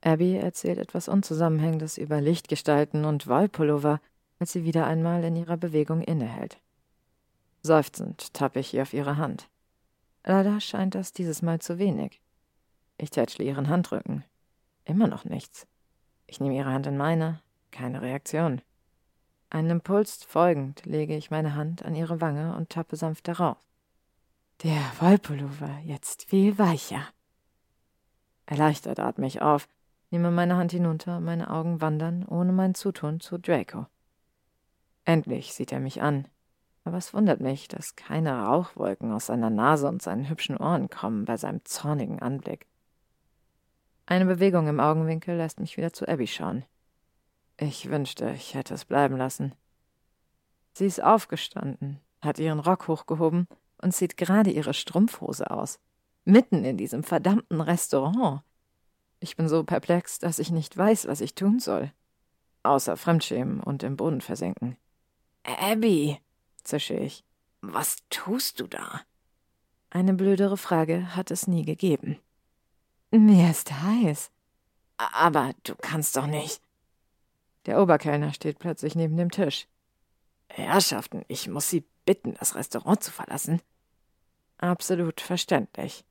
Abby 0.00 0.36
erzählt 0.36 0.78
etwas 0.78 1.08
Unzusammenhängendes 1.08 1.98
über 1.98 2.20
Lichtgestalten 2.20 3.04
und 3.04 3.26
Wollpullover, 3.26 4.00
als 4.38 4.52
sie 4.52 4.64
wieder 4.64 4.86
einmal 4.86 5.24
in 5.24 5.36
ihrer 5.36 5.56
Bewegung 5.56 6.02
innehält. 6.02 6.60
Seufzend 7.62 8.32
tappe 8.34 8.60
ich 8.60 8.72
ihr 8.74 8.82
auf 8.82 8.94
ihre 8.94 9.16
Hand. 9.16 9.48
Leider 10.24 10.60
scheint 10.60 10.94
das 10.94 11.12
dieses 11.12 11.42
Mal 11.42 11.60
zu 11.60 11.78
wenig. 11.78 12.20
Ich 12.96 13.10
tätschle 13.10 13.44
ihren 13.44 13.68
Handrücken. 13.68 14.24
Immer 14.84 15.08
noch 15.08 15.24
nichts. 15.24 15.66
Ich 16.26 16.40
nehme 16.40 16.56
ihre 16.56 16.72
Hand 16.72 16.86
in 16.86 16.96
meine. 16.96 17.40
Keine 17.70 18.02
Reaktion. 18.02 18.62
Einem 19.50 19.72
Impuls 19.72 20.24
folgend 20.24 20.84
lege 20.84 21.16
ich 21.16 21.30
meine 21.30 21.54
Hand 21.54 21.84
an 21.84 21.94
ihre 21.94 22.20
Wange 22.20 22.54
und 22.56 22.70
tappe 22.70 22.96
sanft 22.96 23.28
darauf. 23.28 23.56
Der 24.62 24.80
Wollpullover 25.00 25.78
jetzt 25.84 26.24
viel 26.24 26.58
weicher. 26.58 27.02
Erleichtert 28.46 28.98
atme 28.98 29.26
ich 29.26 29.40
auf, 29.40 29.68
nehme 30.10 30.30
meine 30.30 30.56
Hand 30.56 30.72
hinunter, 30.72 31.20
meine 31.20 31.50
Augen 31.50 31.80
wandern 31.80 32.24
ohne 32.24 32.52
mein 32.52 32.74
Zutun 32.74 33.20
zu 33.20 33.38
Draco. 33.38 33.86
Endlich 35.04 35.54
sieht 35.54 35.72
er 35.72 35.80
mich 35.80 36.02
an, 36.02 36.28
aber 36.84 36.98
es 36.98 37.14
wundert 37.14 37.40
mich, 37.40 37.68
dass 37.68 37.96
keine 37.96 38.44
Rauchwolken 38.44 39.12
aus 39.12 39.26
seiner 39.26 39.50
Nase 39.50 39.88
und 39.88 40.02
seinen 40.02 40.28
hübschen 40.28 40.56
Ohren 40.56 40.90
kommen 40.90 41.24
bei 41.24 41.36
seinem 41.36 41.64
zornigen 41.64 42.20
Anblick. 42.20 42.66
Eine 44.06 44.24
Bewegung 44.24 44.68
im 44.68 44.80
Augenwinkel 44.80 45.36
lässt 45.36 45.60
mich 45.60 45.76
wieder 45.76 45.92
zu 45.92 46.08
Abby 46.08 46.26
schauen. 46.26 46.64
Ich 47.58 47.90
wünschte, 47.90 48.30
ich 48.30 48.54
hätte 48.54 48.74
es 48.74 48.84
bleiben 48.84 49.16
lassen. 49.16 49.54
Sie 50.72 50.86
ist 50.86 51.02
aufgestanden, 51.02 52.00
hat 52.22 52.38
ihren 52.38 52.60
Rock 52.60 52.88
hochgehoben 52.88 53.48
und 53.82 53.92
zieht 53.92 54.16
gerade 54.16 54.50
ihre 54.50 54.74
Strumpfhose 54.74 55.50
aus. 55.50 55.80
Mitten 56.24 56.64
in 56.64 56.76
diesem 56.76 57.02
verdammten 57.02 57.60
Restaurant. 57.60 58.42
Ich 59.20 59.36
bin 59.36 59.48
so 59.48 59.64
perplex, 59.64 60.18
dass 60.18 60.38
ich 60.38 60.50
nicht 60.50 60.76
weiß, 60.76 61.06
was 61.06 61.20
ich 61.20 61.34
tun 61.34 61.58
soll. 61.58 61.92
Außer 62.62 62.96
Fremdschämen 62.96 63.60
und 63.60 63.82
im 63.82 63.96
Boden 63.96 64.20
versenken. 64.20 64.76
Abby, 65.44 66.20
zische 66.62 66.94
ich. 66.94 67.24
Was 67.60 67.96
tust 68.10 68.60
du 68.60 68.66
da? 68.66 69.00
Eine 69.90 70.14
blödere 70.14 70.56
Frage 70.56 71.16
hat 71.16 71.30
es 71.30 71.46
nie 71.46 71.64
gegeben. 71.64 72.18
Mir 73.10 73.50
ist 73.50 73.72
heiß. 73.72 74.30
Aber 74.98 75.52
du 75.64 75.74
kannst 75.74 76.16
doch 76.16 76.26
nicht. 76.26 76.60
Der 77.66 77.80
Oberkellner 77.80 78.32
steht 78.32 78.58
plötzlich 78.58 78.94
neben 78.94 79.16
dem 79.16 79.30
Tisch. 79.30 79.66
Herrschaften, 80.48 81.24
ich 81.28 81.48
muss 81.48 81.70
Sie 81.70 81.84
bitten, 82.04 82.34
das 82.38 82.54
Restaurant 82.54 83.02
zu 83.02 83.10
verlassen. 83.10 83.60
Absolut 84.58 85.20
verständlich. 85.20 86.04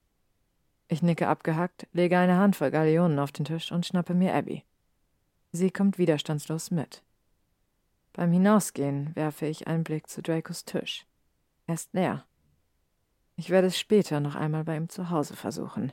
Ich 0.87 1.01
nicke 1.01 1.27
abgehackt, 1.27 1.87
lege 1.91 2.17
eine 2.17 2.37
Handvoll 2.37 2.71
Galeonen 2.71 3.19
auf 3.19 3.31
den 3.31 3.45
Tisch 3.45 3.71
und 3.71 3.85
schnappe 3.85 4.13
mir 4.13 4.33
Abby. 4.33 4.63
Sie 5.51 5.71
kommt 5.71 5.97
widerstandslos 5.97 6.71
mit. 6.71 7.03
Beim 8.13 8.31
Hinausgehen 8.31 9.15
werfe 9.15 9.45
ich 9.45 9.67
einen 9.67 9.83
Blick 9.83 10.07
zu 10.07 10.21
Dracos 10.21 10.65
Tisch. 10.65 11.05
Er 11.67 11.75
ist 11.75 11.93
leer. 11.93 12.25
Ich 13.35 13.49
werde 13.49 13.67
es 13.67 13.77
später 13.77 14.19
noch 14.19 14.35
einmal 14.35 14.63
bei 14.63 14.75
ihm 14.75 14.89
zu 14.89 15.09
Hause 15.09 15.35
versuchen. 15.35 15.91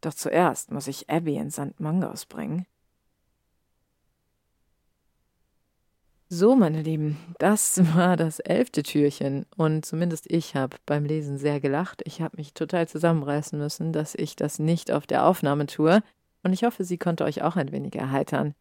Doch 0.00 0.14
zuerst 0.14 0.70
muss 0.70 0.86
ich 0.86 1.10
Abby 1.10 1.36
in 1.36 1.50
St. 1.50 1.80
Mangos 1.80 2.26
bringen. 2.26 2.66
So, 6.30 6.54
meine 6.54 6.82
Lieben, 6.82 7.16
das 7.38 7.80
war 7.96 8.18
das 8.18 8.38
elfte 8.38 8.82
Türchen 8.82 9.46
und 9.56 9.86
zumindest 9.86 10.30
ich 10.30 10.54
habe 10.54 10.76
beim 10.84 11.06
Lesen 11.06 11.38
sehr 11.38 11.58
gelacht. 11.58 12.02
Ich 12.04 12.20
habe 12.20 12.36
mich 12.36 12.52
total 12.52 12.86
zusammenreißen 12.86 13.58
müssen, 13.58 13.94
dass 13.94 14.14
ich 14.14 14.36
das 14.36 14.58
nicht 14.58 14.92
auf 14.92 15.06
der 15.06 15.24
Aufnahme 15.24 15.64
tue 15.64 16.02
und 16.42 16.52
ich 16.52 16.64
hoffe, 16.64 16.84
sie 16.84 16.98
konnte 16.98 17.24
euch 17.24 17.40
auch 17.40 17.56
ein 17.56 17.72
wenig 17.72 17.94
erheitern. 17.96 18.54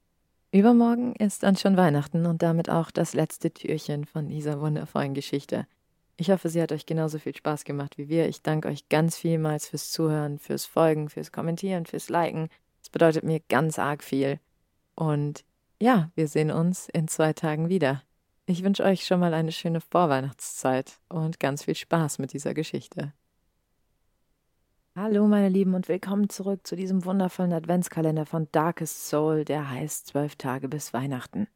Übermorgen 0.53 1.14
ist 1.18 1.44
dann 1.44 1.57
schon 1.57 1.76
Weihnachten 1.76 2.26
und 2.26 2.41
damit 2.41 2.69
auch 2.69 2.89
das 2.89 3.14
letzte 3.14 3.52
Türchen 3.52 4.06
von 4.06 4.30
dieser 4.30 4.61
wundervollen 4.61 5.14
Geschichte. 5.14 5.68
Ich 6.15 6.31
hoffe, 6.31 6.48
sie 6.48 6.61
hat 6.61 6.72
euch 6.72 6.85
genauso 6.85 7.19
viel 7.19 7.35
Spaß 7.35 7.65
gemacht 7.65 7.98
wie 7.98 8.07
wir. 8.07 8.30
Ich 8.30 8.41
danke 8.41 8.69
euch 8.69 8.88
ganz 8.88 9.18
vielmals 9.18 9.68
fürs 9.68 9.91
Zuhören, 9.91 10.39
fürs 10.39 10.65
Folgen, 10.65 11.10
fürs 11.10 11.34
Kommentieren, 11.34 11.85
fürs 11.85 12.07
Liken. 12.07 12.48
Es 12.81 12.89
bedeutet 12.89 13.26
mir 13.26 13.41
ganz 13.49 13.77
arg 13.77 14.06
viel. 14.06 14.39
Und 14.95 15.44
ja, 15.80 16.10
wir 16.16 16.28
sehen 16.28 16.52
uns 16.52 16.90
in 16.90 17.08
zwei 17.08 17.34
Tagen 17.34 17.70
wieder. 17.70 18.02
Ich 18.45 18.64
wünsche 18.64 18.84
euch 18.84 19.06
schon 19.06 19.20
mal 19.20 19.34
eine 19.34 19.52
schöne 19.52 19.82
Vorweihnachtszeit 19.82 20.99
und 21.10 21.40
ganz 21.40 21.66
viel 21.66 21.76
Spaß 21.76 22.20
mit 22.20 22.34
dieser 22.34 22.54
Geschichte. 22.54 23.14
Hallo 24.95 25.28
meine 25.28 25.49
Lieben 25.49 25.76
und 25.76 25.88
willkommen 25.88 26.30
zurück 26.30 26.66
zu 26.66 26.76
diesem 26.76 27.06
wundervollen 27.06 27.54
Adventskalender 27.54 28.26
von 28.26 28.48
Darkest 28.52 29.08
Soul, 29.08 29.45
der 29.45 29.70
heißt 29.70 30.08
Zwölf 30.08 30.36
Tage 30.38 30.68
bis 30.68 30.94
Weihnachten. 30.94 31.48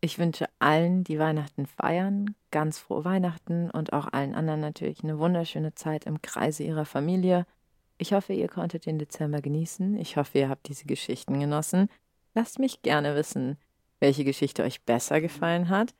Ich 0.00 0.20
wünsche 0.20 0.46
allen, 0.60 1.02
die 1.02 1.18
Weihnachten 1.18 1.66
feiern, 1.66 2.36
ganz 2.52 2.78
frohe 2.78 3.04
Weihnachten 3.04 3.68
und 3.68 3.92
auch 3.92 4.06
allen 4.12 4.36
anderen 4.36 4.60
natürlich 4.60 5.02
eine 5.02 5.18
wunderschöne 5.18 5.74
Zeit 5.74 6.06
im 6.06 6.22
Kreise 6.22 6.62
ihrer 6.62 6.84
Familie. 6.84 7.46
Ich 7.96 8.12
hoffe, 8.12 8.32
ihr 8.32 8.46
konntet 8.46 8.86
den 8.86 9.00
Dezember 9.00 9.40
genießen. 9.40 9.96
Ich 9.96 10.16
hoffe, 10.16 10.38
ihr 10.38 10.48
habt 10.48 10.68
diese 10.68 10.84
Geschichten 10.84 11.40
genossen. 11.40 11.88
Lasst 12.38 12.60
mich 12.60 12.82
gerne 12.82 13.16
wissen, 13.16 13.58
welche 13.98 14.22
Geschichte 14.22 14.62
euch 14.62 14.84
besser 14.84 15.20
gefallen 15.20 15.70
hat 15.70 15.92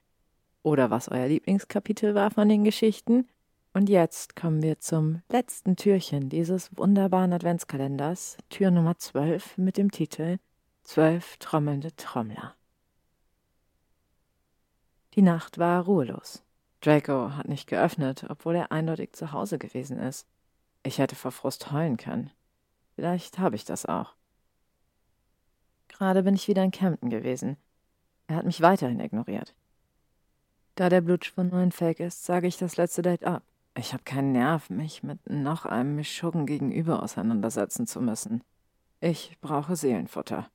oder 0.63 0.89
was 0.89 1.09
euer 1.09 1.27
Lieblingskapitel 1.27 2.15
war 2.15 2.31
von 2.31 2.49
den 2.49 2.63
Geschichten. 2.63 3.27
Und 3.75 3.89
jetzt 3.89 4.37
kommen 4.37 4.63
wir 4.63 4.79
zum 4.79 5.21
letzten 5.29 5.75
Türchen 5.75 6.29
dieses 6.29 6.71
wunderbaren 6.77 7.33
Adventskalenders, 7.33 8.37
Tür 8.51 8.71
Nummer 8.71 8.97
12 8.97 9.59
mit 9.59 9.77
dem 9.79 9.91
Titel 9.91 10.39
Zwölf 10.85 11.39
trommelnde 11.39 11.97
Trommler. 11.97 12.55
Die 15.15 15.23
Nacht 15.23 15.59
war 15.59 15.87
ruhelos. 15.87 16.45
Draco 16.83 17.33
hat 17.33 17.49
nicht 17.49 17.67
geöffnet, 17.67 18.27
obwohl 18.29 18.55
er 18.55 18.71
eindeutig 18.71 19.13
zu 19.13 19.33
Hause 19.33 19.59
gewesen 19.59 19.99
ist. 19.99 20.29
Ich 20.85 20.99
hätte 20.99 21.17
vor 21.17 21.33
Frust 21.33 21.73
heulen 21.73 21.97
können. 21.97 22.31
Vielleicht 22.95 23.41
habe 23.41 23.57
ich 23.57 23.65
das 23.65 23.87
auch. 23.87 24.15
Gerade 25.99 26.23
bin 26.23 26.37
ich 26.37 26.47
wieder 26.47 26.63
in 26.63 26.71
Camden 26.71 27.11
gewesen. 27.11 27.57
Er 28.29 28.37
hat 28.37 28.47
mich 28.47 28.61
weiterhin 28.61 29.01
ignoriert. 29.01 29.55
Da 30.77 30.89
der 30.89 31.01
Blutschwund 31.01 31.51
nur 31.51 31.61
ein 31.61 31.73
Fake 31.73 31.99
ist, 31.99 32.25
sage 32.25 32.47
ich 32.47 32.57
das 32.57 32.77
letzte 32.77 33.03
Date 33.03 33.25
ab. 33.25 33.43
Ich 33.77 33.93
habe 33.93 34.05
keinen 34.05 34.31
Nerv, 34.31 34.71
mich 34.71 35.03
mit 35.03 35.19
noch 35.29 35.67
einem 35.67 35.97
Mischuggen 35.97 36.47
gegenüber 36.47 37.03
auseinandersetzen 37.03 37.89
zu 37.89 38.01
müssen. 38.01 38.45
Ich 39.01 39.37
brauche 39.41 39.75
Seelenfutter. 39.75 40.49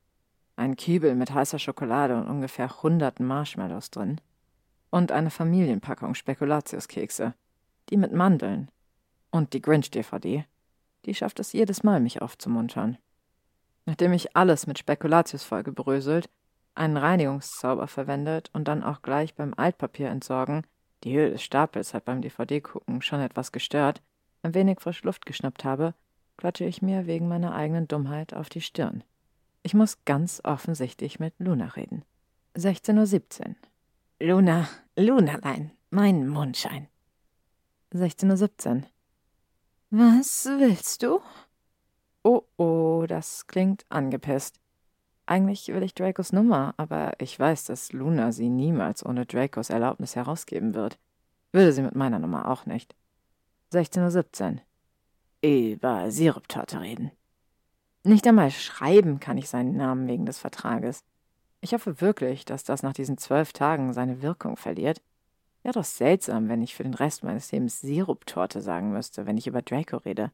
Ein 0.56 0.76
Kiebel 0.76 1.14
mit 1.14 1.34
heißer 1.34 1.58
Schokolade 1.58 2.16
und 2.16 2.26
ungefähr 2.26 2.82
hunderten 2.82 3.26
Marshmallows 3.26 3.90
drin. 3.90 4.20
Und 4.90 5.12
eine 5.12 5.30
Familienpackung 5.30 6.14
Spekulatiuskekse. 6.14 7.34
Die 7.90 7.98
mit 7.98 8.12
Mandeln. 8.12 8.70
Und 9.30 9.52
die 9.52 9.60
Grinch-DVD. 9.60 10.46
Die 11.04 11.14
schafft 11.14 11.38
es 11.38 11.52
jedes 11.52 11.82
Mal, 11.82 12.00
mich 12.00 12.22
aufzumuntern. 12.22 12.96
Nachdem 13.86 14.12
ich 14.12 14.36
alles 14.36 14.66
mit 14.66 14.78
Spekulatius 14.78 15.44
vollgebröselt, 15.44 16.28
einen 16.74 16.96
Reinigungszauber 16.96 17.86
verwendet 17.86 18.50
und 18.52 18.66
dann 18.66 18.82
auch 18.82 19.02
gleich 19.02 19.34
beim 19.34 19.54
Altpapier 19.54 20.08
entsorgen, 20.08 20.62
die 21.04 21.14
Höhe 21.14 21.30
des 21.30 21.42
Stapels 21.42 21.92
hat 21.94 22.04
beim 22.04 22.22
DVD-Gucken 22.22 23.02
schon 23.02 23.20
etwas 23.20 23.52
gestört, 23.52 24.02
ein 24.42 24.54
wenig 24.54 24.80
frische 24.80 25.06
Luft 25.06 25.26
geschnappt 25.26 25.64
habe, 25.64 25.94
klatsche 26.36 26.64
ich 26.64 26.82
mir 26.82 27.06
wegen 27.06 27.28
meiner 27.28 27.54
eigenen 27.54 27.86
Dummheit 27.86 28.34
auf 28.34 28.48
die 28.48 28.60
Stirn. 28.60 29.04
Ich 29.62 29.74
muss 29.74 30.04
ganz 30.04 30.40
offensichtlich 30.44 31.20
mit 31.20 31.34
Luna 31.38 31.66
reden. 31.68 32.04
16.17 32.56 33.48
Uhr. 33.48 33.54
Luna, 34.20 34.68
Lunalein, 34.96 35.72
mein 35.90 36.28
Mondschein. 36.28 36.88
16.17 37.92 38.76
Uhr. 38.76 38.82
Was 39.90 40.46
willst 40.46 41.02
du? 41.02 41.20
Oh 42.26 42.42
oh, 42.56 43.04
das 43.06 43.46
klingt 43.46 43.84
angepisst. 43.90 44.58
Eigentlich 45.26 45.68
will 45.68 45.82
ich 45.82 45.94
Dracos 45.94 46.32
Nummer, 46.32 46.72
aber 46.78 47.12
ich 47.20 47.38
weiß, 47.38 47.64
dass 47.64 47.92
Luna 47.92 48.32
sie 48.32 48.48
niemals 48.48 49.04
ohne 49.04 49.26
Dracos 49.26 49.68
Erlaubnis 49.68 50.16
herausgeben 50.16 50.74
wird. 50.74 50.98
Würde 51.52 51.72
sie 51.74 51.82
mit 51.82 51.94
meiner 51.94 52.18
Nummer 52.18 52.50
auch 52.50 52.64
nicht. 52.64 52.94
16.17 53.72 54.54
Uhr. 54.54 54.60
Über 55.42 56.10
Siruptorte 56.10 56.80
reden. 56.80 57.10
Nicht 58.04 58.26
einmal 58.26 58.50
schreiben 58.50 59.20
kann 59.20 59.36
ich 59.36 59.50
seinen 59.50 59.76
Namen 59.76 60.08
wegen 60.08 60.24
des 60.24 60.38
Vertrages. 60.38 61.04
Ich 61.60 61.74
hoffe 61.74 62.00
wirklich, 62.00 62.46
dass 62.46 62.64
das 62.64 62.82
nach 62.82 62.94
diesen 62.94 63.18
zwölf 63.18 63.52
Tagen 63.52 63.92
seine 63.92 64.22
Wirkung 64.22 64.56
verliert. 64.56 65.02
Wäre 65.62 65.74
doch 65.74 65.84
seltsam, 65.84 66.48
wenn 66.48 66.62
ich 66.62 66.74
für 66.74 66.84
den 66.84 66.94
Rest 66.94 67.22
meines 67.22 67.52
Lebens 67.52 67.82
Siruptorte 67.82 68.62
sagen 68.62 68.92
müsste, 68.92 69.26
wenn 69.26 69.36
ich 69.36 69.46
über 69.46 69.60
Draco 69.60 69.98
rede. 69.98 70.30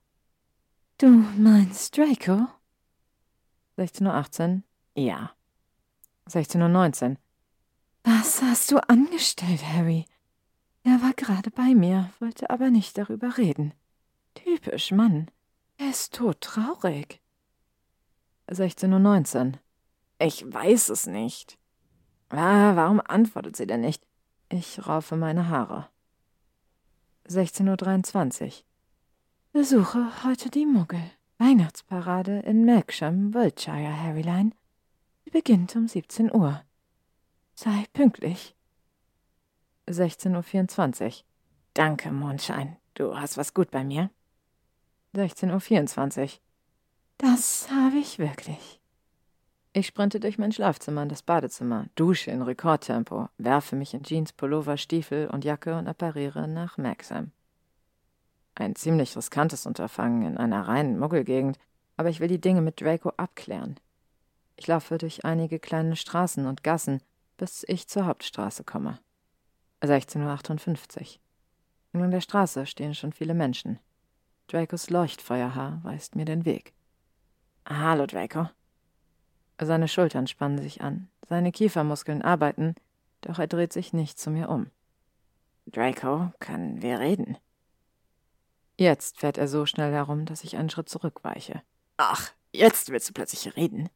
Du 1.01 1.07
meinst 1.09 1.97
Draco? 1.97 2.47
16.18 3.79 4.57
Uhr. 4.57 4.63
Ja. 5.03 5.31
16.19 6.29 7.13
Uhr. 7.13 7.17
Was 8.05 8.43
hast 8.43 8.71
du 8.71 8.87
angestellt, 8.87 9.65
Harry? 9.65 10.05
Er 10.83 11.01
war 11.01 11.15
gerade 11.15 11.51
bei 11.51 11.75
mir, 11.75 12.11
wollte 12.19 12.51
aber 12.51 12.69
nicht 12.69 12.99
darüber 12.99 13.39
reden. 13.39 13.73
Typisch 14.35 14.91
Mann. 14.91 15.31
Er 15.79 15.89
ist 15.89 16.13
todtraurig. 16.13 17.23
16.19 18.51 19.53
Uhr. 19.53 19.59
Ich 20.19 20.53
weiß 20.53 20.91
es 20.91 21.07
nicht. 21.07 21.57
Ah, 22.29 22.77
warum 22.77 23.01
antwortet 23.01 23.57
sie 23.57 23.67
denn 23.67 23.81
nicht? 23.81 24.07
Ich 24.51 24.87
raufe 24.87 25.17
meine 25.17 25.49
Haare. 25.49 25.89
16.23 27.27 28.45
Uhr. 28.45 28.53
Besuche 29.53 30.23
heute 30.23 30.49
die 30.49 30.65
Muggel. 30.65 31.03
Weihnachtsparade 31.39 32.39
in 32.47 32.65
Melksham, 32.65 33.35
Wiltshire, 33.35 34.01
Harryline. 34.01 34.53
Sie 35.25 35.31
beginnt 35.31 35.75
um 35.75 35.89
17 35.89 36.33
Uhr. 36.33 36.63
Sei 37.57 37.85
pünktlich. 37.93 38.55
16.24 39.89 41.05
Uhr. 41.05 41.13
Danke, 41.75 42.13
Mondschein. 42.13 42.77
Du 42.95 43.19
hast 43.19 43.39
was 43.39 43.53
gut 43.53 43.73
bei 43.73 43.83
mir. 43.83 44.11
16.24 45.17 46.23
Uhr. 46.23 46.29
Das 47.19 47.69
habe 47.73 47.97
ich 47.97 48.21
wirklich. 48.21 48.81
Ich 49.73 49.89
sprinte 49.89 50.21
durch 50.21 50.39
mein 50.39 50.53
Schlafzimmer 50.53 51.03
in 51.03 51.09
das 51.09 51.23
Badezimmer, 51.23 51.87
dusche 51.97 52.31
in 52.31 52.43
Rekordtempo, 52.43 53.29
werfe 53.37 53.75
mich 53.75 53.95
in 53.95 54.05
Jeans, 54.05 54.33
Pullover, 54.33 54.77
Stiefel 54.77 55.27
und 55.27 55.45
Jacke 55.45 55.77
und 55.77 55.89
appariere 55.89 56.47
nach 56.47 56.79
Maxam. 56.79 57.33
Ein 58.55 58.77
ziemlich 58.77 59.17
riskantes 59.17 59.67
Unterfangen 59.67 60.23
in 60.23 60.37
einer 60.37 60.69
reinen 60.69 60.99
Muggelgegend, 60.99 61.59
aber 61.97 62.09
ich 62.09 62.21
will 62.21 62.29
die 62.29 62.41
Dinge 62.41 62.61
mit 62.61 62.81
Draco 62.81 63.11
abklären. 63.17 63.79
Ich 64.57 64.67
laufe 64.67 64.99
durch 64.99 65.25
einige 65.25 65.59
kleine 65.59 65.97
Straßen 65.97 66.47
und 66.47 66.63
Gassen, 66.63 67.01
bis 67.37 67.65
ich 67.67 67.89
zur 67.89 68.07
Hauptstraße 68.07 68.65
komme. 68.65 68.99
16.58 69.83 71.01
Uhr. 71.01 71.21
Entlang 71.93 72.11
der 72.11 72.21
Straße 72.21 72.67
stehen 72.67 72.95
schon 72.95 73.13
viele 73.13 73.35
Menschen. 73.35 73.79
Dracos 74.49 74.91
Leuchtfeuerhaar 74.91 75.81
weist 75.83 76.17
mir 76.17 76.25
den 76.25 76.45
Weg. 76.45 76.75
Hallo, 77.67 78.07
Draco. 78.07 78.51
Seine 79.61 79.89
Schultern 79.89 80.27
spannen 80.27 80.59
sich 80.59 80.81
an, 80.81 81.09
seine 81.29 81.53
Kiefermuskeln 81.53 82.23
arbeiten, 82.23 82.75
doch 83.21 83.39
er 83.39 83.47
dreht 83.47 83.73
sich 83.73 83.93
nicht 83.93 84.19
zu 84.19 84.31
mir 84.31 84.49
um. 84.49 84.71
Draco, 85.67 86.33
können 86.41 86.83
wir 86.83 86.99
reden? 86.99 87.37
Jetzt 88.81 89.19
fährt 89.19 89.37
er 89.37 89.47
so 89.47 89.67
schnell 89.67 89.93
herum, 89.93 90.25
dass 90.25 90.43
ich 90.43 90.57
einen 90.57 90.71
Schritt 90.71 90.89
zurückweiche. 90.89 91.61
Ach, 91.99 92.31
jetzt 92.51 92.89
willst 92.89 93.11
du 93.11 93.13
plötzlich 93.13 93.55
reden? 93.55 93.91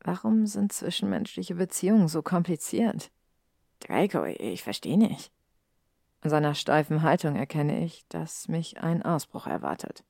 Warum 0.00 0.44
sind 0.44 0.70
zwischenmenschliche 0.70 1.54
Beziehungen 1.54 2.08
so 2.08 2.20
kompliziert? 2.20 3.10
Draco, 3.80 4.24
ich 4.24 4.62
verstehe 4.62 4.98
nicht. 4.98 5.32
An 6.20 6.28
seiner 6.28 6.54
steifen 6.54 7.00
Haltung 7.00 7.36
erkenne 7.36 7.82
ich, 7.82 8.04
dass 8.10 8.48
mich 8.48 8.82
ein 8.82 9.02
Ausbruch 9.02 9.46
erwartet. 9.46 10.04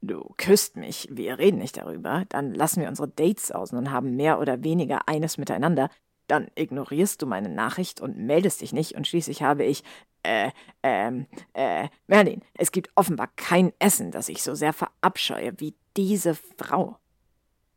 Du 0.00 0.32
küsst 0.38 0.78
mich, 0.78 1.08
wir 1.12 1.38
reden 1.38 1.58
nicht 1.58 1.76
darüber, 1.76 2.24
dann 2.30 2.54
lassen 2.54 2.80
wir 2.80 2.88
unsere 2.88 3.08
Dates 3.08 3.52
aus 3.52 3.74
und 3.74 3.90
haben 3.90 4.16
mehr 4.16 4.40
oder 4.40 4.64
weniger 4.64 5.10
eines 5.10 5.36
miteinander, 5.36 5.90
dann 6.26 6.48
ignorierst 6.54 7.20
du 7.20 7.26
meine 7.26 7.50
Nachricht 7.50 8.00
und 8.00 8.16
meldest 8.16 8.62
dich 8.62 8.72
nicht 8.72 8.94
und 8.94 9.06
schließlich 9.06 9.42
habe 9.42 9.64
ich, 9.64 9.84
äh, 10.22 10.50
ähm, 10.82 11.26
äh, 11.54 11.88
Merlin, 12.06 12.42
es 12.54 12.72
gibt 12.72 12.90
offenbar 12.94 13.28
kein 13.36 13.72
Essen, 13.78 14.10
das 14.10 14.28
ich 14.28 14.42
so 14.42 14.54
sehr 14.54 14.72
verabscheue 14.72 15.58
wie 15.58 15.74
diese 15.96 16.34
Frau. 16.34 16.98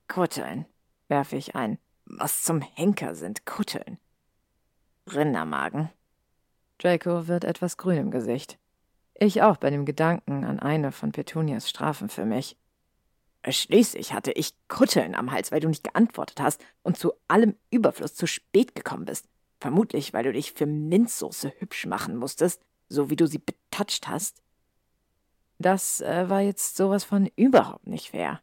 Kutteln 0.08 0.66
werfe 1.08 1.36
ich 1.36 1.56
ein. 1.56 1.80
Was 2.06 2.44
zum 2.44 2.62
Henker 2.62 3.16
sind 3.16 3.46
Kutteln? 3.46 3.98
Rindermagen. 5.12 5.90
Draco 6.78 7.28
wird 7.28 7.44
etwas 7.44 7.78
grün 7.78 7.98
im 7.98 8.12
Gesicht. 8.12 8.60
Ich 9.16 9.42
auch 9.42 9.58
bei 9.58 9.70
dem 9.70 9.86
Gedanken 9.86 10.44
an 10.44 10.60
eine 10.60 10.92
von 10.92 11.12
Petunias 11.12 11.70
Strafen 11.70 12.10
für 12.10 12.26
mich. 12.26 12.58
Schließlich 13.48 14.14
hatte 14.14 14.32
ich 14.32 14.56
Kutteln 14.68 15.16
am 15.16 15.32
Hals, 15.32 15.52
weil 15.52 15.60
du 15.60 15.70
nicht 15.70 15.84
geantwortet 15.84 16.42
hast 16.42 16.64
und 16.84 16.98
zu 16.98 17.14
allem 17.28 17.56
Überfluss 17.70 18.16
zu 18.16 18.28
spät 18.28 18.76
gekommen 18.76 19.06
bist. 19.06 19.28
Vermutlich, 19.60 20.14
weil 20.14 20.24
du 20.24 20.34
dich 20.34 20.54
für 20.54 20.66
Minzsoße 20.66 21.54
hübsch 21.60 21.86
machen 21.86 22.18
musstest, 22.18 22.62
so 22.90 23.10
wie 23.10 23.16
du 23.16 23.28
sie 23.28 23.40
betatscht 23.40 24.08
hast. 24.08 24.42
Das 25.58 26.02
äh, 26.02 26.30
war 26.30 26.42
jetzt 26.42 26.76
sowas 26.76 27.04
von 27.04 27.30
überhaupt 27.36 27.88
nicht 27.88 28.12
fair. 28.12 28.42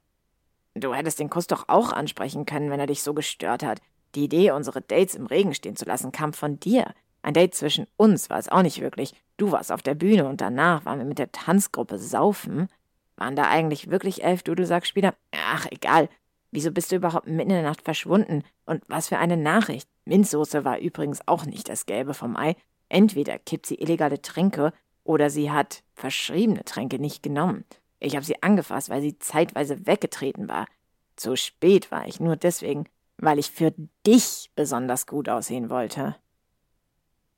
Du 0.74 0.94
hättest 0.94 1.20
den 1.20 1.28
Kuss 1.28 1.47
doch 1.47 1.68
auch 1.68 1.93
ansprechen 1.93 2.47
können, 2.47 2.70
wenn 2.70 2.80
er 2.80 2.86
dich 2.86 3.02
so 3.02 3.12
gestört 3.12 3.62
hat. 3.62 3.80
Die 4.14 4.24
Idee, 4.24 4.52
unsere 4.52 4.80
Dates 4.80 5.14
im 5.14 5.26
Regen 5.26 5.55
stehen 5.55 5.76
zu 5.76 5.84
lassen, 5.84 6.12
kam 6.12 6.32
von 6.32 6.59
dir. 6.59 6.94
Ein 7.22 7.34
Date 7.34 7.55
zwischen 7.55 7.86
uns 7.97 8.30
war 8.30 8.39
es 8.39 8.48
auch 8.48 8.62
nicht 8.62 8.80
wirklich. 8.80 9.14
Du 9.36 9.52
warst 9.52 9.70
auf 9.70 9.82
der 9.82 9.94
Bühne 9.94 10.26
und 10.26 10.40
danach 10.40 10.84
waren 10.84 10.98
wir 10.98 11.06
mit 11.06 11.18
der 11.18 11.30
Tanzgruppe 11.30 11.98
saufen. 11.98 12.68
Waren 13.16 13.36
da 13.36 13.48
eigentlich 13.48 13.90
wirklich 13.90 14.24
elf 14.24 14.43
Dudelsackspieler? 14.43 15.14
Ach, 15.32 15.66
egal. 15.70 16.09
Wieso 16.51 16.70
bist 16.70 16.90
du 16.90 16.97
überhaupt 16.97 17.26
mitten 17.26 17.51
in 17.51 17.56
der 17.56 17.62
Nacht 17.62 17.82
verschwunden? 17.82 18.43
Und 18.66 18.82
was 18.89 19.09
für 19.09 19.18
eine 19.18 19.36
Nachricht. 19.36 19.89
Minzsoße 20.04 20.64
war 20.64 20.78
übrigens 20.78 21.20
auch 21.26 21.44
nicht 21.44 21.68
das 21.68 21.86
Gelbe 21.86 22.14
vom 22.14 22.36
Ei. 22.36 22.56
Entweder 22.88 23.38
kippt 23.38 23.66
sie 23.66 23.76
illegale 23.76 24.20
Tränke 24.20 24.72
oder 25.04 25.30
sie 25.30 25.50
hat 25.50 25.82
verschriebene 25.94 26.64
Tränke 26.64 26.98
nicht 26.98 27.22
genommen. 27.22 27.64
Ich 28.00 28.16
habe 28.16 28.24
sie 28.24 28.42
angefasst, 28.42 28.90
weil 28.90 29.00
sie 29.00 29.18
zeitweise 29.18 29.86
weggetreten 29.86 30.48
war. 30.48 30.66
Zu 31.16 31.36
spät 31.36 31.90
war 31.90 32.06
ich 32.06 32.20
nur 32.20 32.36
deswegen, 32.36 32.86
weil 33.18 33.38
ich 33.38 33.50
für 33.50 33.72
dich 34.06 34.50
besonders 34.56 35.06
gut 35.06 35.28
aussehen 35.28 35.70
wollte. 35.70 36.16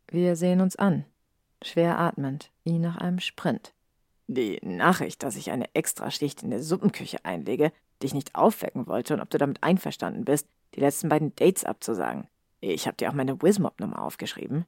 Wir 0.09 0.37
sehen 0.37 0.61
uns 0.61 0.77
an, 0.77 1.05
schwer 1.63 1.99
atmend, 1.99 2.51
wie 2.63 2.79
nach 2.79 2.97
einem 2.97 3.21
Sprint. 3.21 3.75
Die 4.27 4.59
Nachricht, 4.63 5.23
dass 5.23 5.37
ich 5.37 5.51
eine 5.51 5.75
Extraschicht 5.75 6.43
in 6.43 6.51
der 6.51 6.63
Suppenküche 6.63 7.25
einlege, 7.25 7.73
dich 8.03 8.15
nicht 8.15 8.35
aufwecken 8.35 8.87
wollte 8.87 9.15
und 9.15 9.21
ob 9.21 9.31
du 9.31 9.39
damit 9.39 9.63
einverstanden 9.63 10.25
bist, 10.25 10.49
die 10.75 10.81
letzten 10.81 11.09
beiden 11.09 11.35
Dates 11.37 11.65
abzusagen. 11.65 12.27
Ich 12.73 12.87
habe 12.87 12.97
dir 12.97 13.11
auch 13.11 13.15
meine 13.15 13.43
Wismop-Nummer 13.43 14.01
aufgeschrieben. 14.01 14.65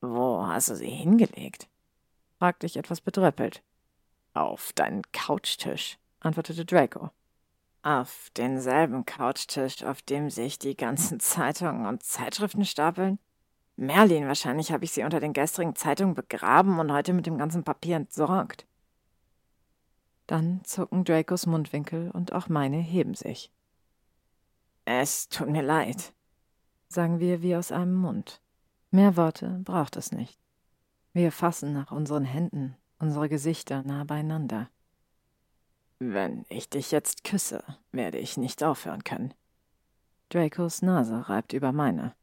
Wo 0.00 0.46
hast 0.46 0.70
du 0.70 0.76
sie 0.76 0.88
hingelegt? 0.88 1.68
fragte 2.38 2.64
ich 2.64 2.78
etwas 2.78 3.02
bedröppelt. 3.02 3.62
Auf 4.32 4.72
deinen 4.72 5.02
Couchtisch, 5.12 5.98
antwortete 6.20 6.64
Draco. 6.64 7.10
Auf 7.82 8.30
denselben 8.36 9.04
Couchtisch, 9.04 9.84
auf 9.84 10.00
dem 10.00 10.30
sich 10.30 10.58
die 10.58 10.76
ganzen 10.76 11.20
Zeitungen 11.20 11.84
und 11.86 12.02
Zeitschriften 12.02 12.64
stapeln? 12.64 13.18
Merlin, 13.76 14.26
wahrscheinlich 14.26 14.72
habe 14.72 14.84
ich 14.84 14.92
sie 14.92 15.04
unter 15.04 15.20
den 15.20 15.34
gestrigen 15.34 15.76
Zeitungen 15.76 16.14
begraben 16.14 16.78
und 16.78 16.90
heute 16.90 17.12
mit 17.12 17.26
dem 17.26 17.36
ganzen 17.36 17.64
Papier 17.64 17.96
entsorgt. 17.96 18.66
Dann 20.26 20.64
zucken 20.64 21.04
Dracos 21.04 21.44
Mundwinkel 21.44 22.10
und 22.12 22.32
auch 22.32 22.48
meine 22.48 22.78
heben 22.78 23.14
sich. 23.14 23.52
Es 24.86 25.28
tut 25.28 25.48
mir 25.48 25.62
leid, 25.62 26.14
sagen 26.94 27.20
wir 27.20 27.42
wie 27.42 27.56
aus 27.56 27.72
einem 27.72 27.94
Mund. 27.94 28.40
Mehr 28.90 29.16
Worte 29.16 29.60
braucht 29.64 29.96
es 29.96 30.12
nicht. 30.12 30.38
Wir 31.12 31.32
fassen 31.32 31.72
nach 31.72 31.90
unseren 31.90 32.24
Händen, 32.24 32.76
unsere 32.98 33.28
Gesichter 33.28 33.82
nah 33.82 34.04
beieinander. 34.04 34.68
Wenn 35.98 36.44
ich 36.48 36.68
dich 36.68 36.90
jetzt 36.90 37.24
küsse, 37.24 37.62
werde 37.92 38.18
ich 38.18 38.36
nicht 38.36 38.62
aufhören 38.62 39.04
können. 39.04 39.34
Dracos 40.28 40.82
Nase 40.82 41.28
reibt 41.28 41.52
über 41.52 41.72
meine. 41.72 42.14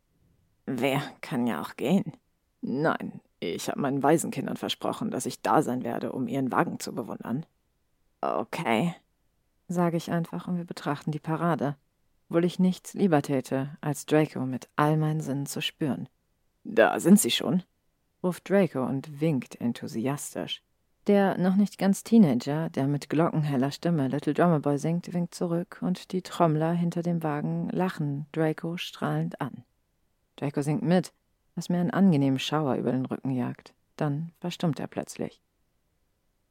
Wer 0.65 1.01
kann 1.21 1.47
ja 1.47 1.61
auch 1.61 1.75
gehen? 1.77 2.13
Nein, 2.61 3.21
ich 3.39 3.69
habe 3.69 3.79
meinen 3.79 4.03
Waisenkindern 4.03 4.57
versprochen, 4.57 5.09
dass 5.11 5.25
ich 5.25 5.41
da 5.41 5.61
sein 5.61 5.83
werde, 5.83 6.11
um 6.11 6.27
ihren 6.27 6.51
Wagen 6.51 6.79
zu 6.79 6.93
bewundern. 6.93 7.45
Okay, 8.21 8.93
sage 9.67 9.97
ich 9.97 10.11
einfach 10.11 10.47
und 10.47 10.57
wir 10.57 10.65
betrachten 10.65 11.11
die 11.11 11.19
Parade, 11.19 11.75
obwohl 12.31 12.45
ich 12.45 12.59
nichts 12.59 12.93
lieber 12.93 13.21
täte, 13.21 13.77
als 13.81 14.05
Draco 14.05 14.45
mit 14.45 14.69
all 14.77 14.95
meinen 14.95 15.19
Sinnen 15.19 15.45
zu 15.47 15.61
spüren. 15.61 16.07
Da 16.63 16.97
sind 17.01 17.19
sie 17.19 17.29
schon, 17.29 17.61
ruft 18.23 18.49
Draco 18.49 18.85
und 18.85 19.19
winkt 19.19 19.59
enthusiastisch. 19.59 20.63
Der 21.07 21.37
noch 21.37 21.57
nicht 21.57 21.77
ganz 21.77 22.05
Teenager, 22.05 22.69
der 22.69 22.87
mit 22.87 23.09
glockenheller 23.09 23.69
Stimme 23.71 24.07
Little 24.07 24.33
Drummer 24.33 24.61
Boy 24.61 24.77
singt, 24.77 25.13
winkt 25.13 25.35
zurück 25.35 25.79
und 25.81 26.13
die 26.13 26.21
Trommler 26.21 26.71
hinter 26.71 27.01
dem 27.01 27.21
Wagen 27.21 27.67
lachen 27.69 28.27
Draco 28.31 28.77
strahlend 28.77 29.41
an. 29.41 29.65
Draco 30.37 30.61
singt 30.61 30.83
mit, 30.83 31.11
was 31.55 31.67
mir 31.67 31.79
einen 31.79 31.91
angenehmen 31.91 32.39
Schauer 32.39 32.75
über 32.75 32.93
den 32.93 33.07
Rücken 33.07 33.31
jagt. 33.31 33.73
Dann 33.97 34.31
verstummt 34.39 34.79
er 34.79 34.87
plötzlich. 34.87 35.41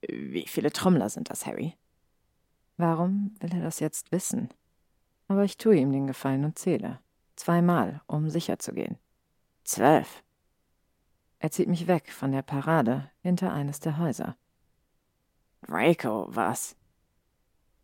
Wie 0.07 0.45
viele 0.47 0.73
Trommler 0.73 1.09
sind 1.09 1.31
das, 1.31 1.47
Harry? 1.47 1.75
Warum 2.77 3.35
will 3.41 3.55
er 3.55 3.63
das 3.63 3.81
jetzt 3.81 4.13
wissen? 4.13 4.51
Aber 5.31 5.45
ich 5.45 5.59
tue 5.59 5.77
ihm 5.77 5.93
den 5.93 6.09
Gefallen 6.09 6.45
und 6.45 6.59
zähle. 6.59 6.99
Zweimal, 7.37 8.01
um 8.09 8.31
sicher 8.31 8.59
zu 8.59 8.73
gehen. 8.73 8.99
Zwölf. 9.63 10.25
Er 11.39 11.53
zieht 11.53 11.69
mich 11.69 11.87
weg 11.87 12.11
von 12.11 12.33
der 12.33 12.43
Parade 12.43 13.09
hinter 13.23 13.53
eines 13.53 13.79
der 13.79 13.99
Häuser. 13.99 14.37
Draco, 15.63 16.27
was? 16.31 16.75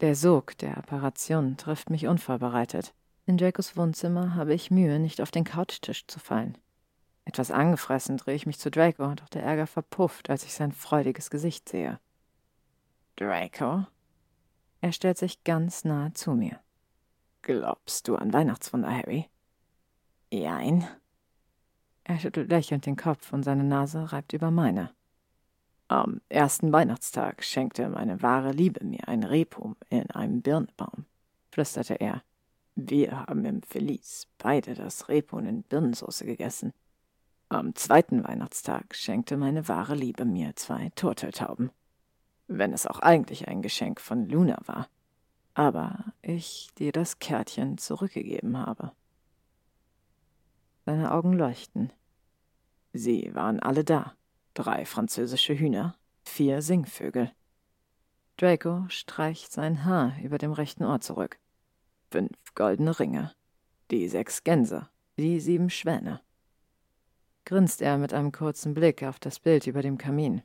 Der 0.00 0.16
Sog 0.16 0.58
der 0.58 0.76
Apparation 0.76 1.56
trifft 1.56 1.88
mich 1.88 2.08
unvorbereitet. 2.08 2.94
In 3.26 3.38
Dracos 3.38 3.76
Wohnzimmer 3.76 4.34
habe 4.34 4.52
ich 4.52 4.72
Mühe, 4.72 4.98
nicht 4.98 5.20
auf 5.20 5.30
den 5.30 5.44
Couchtisch 5.44 6.04
zu 6.08 6.18
fallen. 6.18 6.58
Etwas 7.24 7.52
angefressen 7.52 8.16
drehe 8.16 8.34
ich 8.34 8.46
mich 8.46 8.58
zu 8.58 8.72
Draco, 8.72 9.14
doch 9.14 9.28
der 9.28 9.44
Ärger 9.44 9.68
verpufft, 9.68 10.30
als 10.30 10.42
ich 10.42 10.52
sein 10.52 10.72
freudiges 10.72 11.30
Gesicht 11.30 11.68
sehe. 11.68 12.00
Draco? 13.14 13.86
Er 14.80 14.90
stellt 14.90 15.18
sich 15.18 15.44
ganz 15.44 15.84
nahe 15.84 16.12
zu 16.12 16.32
mir. 16.32 16.58
Glaubst 17.46 18.08
du 18.08 18.16
an 18.16 18.32
Weihnachtswunder, 18.32 18.90
Harry? 18.90 19.28
Jein. 20.32 20.84
Er 22.02 22.18
schüttelt 22.18 22.50
lächelnd 22.50 22.86
den 22.86 22.96
Kopf 22.96 23.32
und 23.32 23.44
seine 23.44 23.62
Nase 23.62 24.12
reibt 24.12 24.32
über 24.32 24.50
meine. 24.50 24.90
Am 25.86 26.20
ersten 26.28 26.72
Weihnachtstag 26.72 27.44
schenkte 27.44 27.88
meine 27.88 28.20
wahre 28.20 28.50
Liebe 28.50 28.84
mir 28.84 29.06
ein 29.06 29.22
Rebhum 29.22 29.76
in 29.90 30.10
einem 30.10 30.42
Birnbaum, 30.42 31.04
flüsterte 31.52 31.94
er. 31.94 32.24
Wir 32.74 33.12
haben 33.12 33.44
im 33.44 33.62
Feliz 33.62 34.26
beide 34.38 34.74
das 34.74 35.08
Rebhuhn 35.08 35.46
in 35.46 35.62
Birnensoße 35.62 36.26
gegessen. 36.26 36.72
Am 37.48 37.76
zweiten 37.76 38.24
Weihnachtstag 38.24 38.92
schenkte 38.92 39.36
meine 39.36 39.68
wahre 39.68 39.94
Liebe 39.94 40.24
mir 40.24 40.56
zwei 40.56 40.90
Turteltauben. 40.96 41.70
Wenn 42.48 42.72
es 42.72 42.88
auch 42.88 42.98
eigentlich 42.98 43.46
ein 43.46 43.62
Geschenk 43.62 44.00
von 44.00 44.28
Luna 44.28 44.58
war. 44.64 44.88
Aber 45.58 46.04
ich 46.20 46.68
dir 46.76 46.92
das 46.92 47.18
Kärtchen 47.18 47.78
zurückgegeben 47.78 48.58
habe. 48.58 48.92
Seine 50.84 51.12
Augen 51.12 51.32
leuchten. 51.32 51.94
Sie 52.92 53.34
waren 53.34 53.58
alle 53.60 53.82
da. 53.82 54.14
Drei 54.52 54.84
französische 54.84 55.58
Hühner, 55.58 55.96
vier 56.24 56.60
Singvögel. 56.60 57.32
Draco 58.36 58.84
streicht 58.88 59.50
sein 59.50 59.86
Haar 59.86 60.12
über 60.22 60.36
dem 60.36 60.52
rechten 60.52 60.84
Ohr 60.84 61.00
zurück. 61.00 61.38
Fünf 62.10 62.36
goldene 62.54 62.98
Ringe, 62.98 63.32
die 63.90 64.10
sechs 64.10 64.44
Gänse, 64.44 64.90
die 65.16 65.40
sieben 65.40 65.70
Schwäne. 65.70 66.20
Grinst 67.46 67.80
er 67.80 67.96
mit 67.96 68.12
einem 68.12 68.30
kurzen 68.30 68.74
Blick 68.74 69.02
auf 69.02 69.18
das 69.18 69.40
Bild 69.40 69.66
über 69.66 69.80
dem 69.80 69.96
Kamin. 69.96 70.42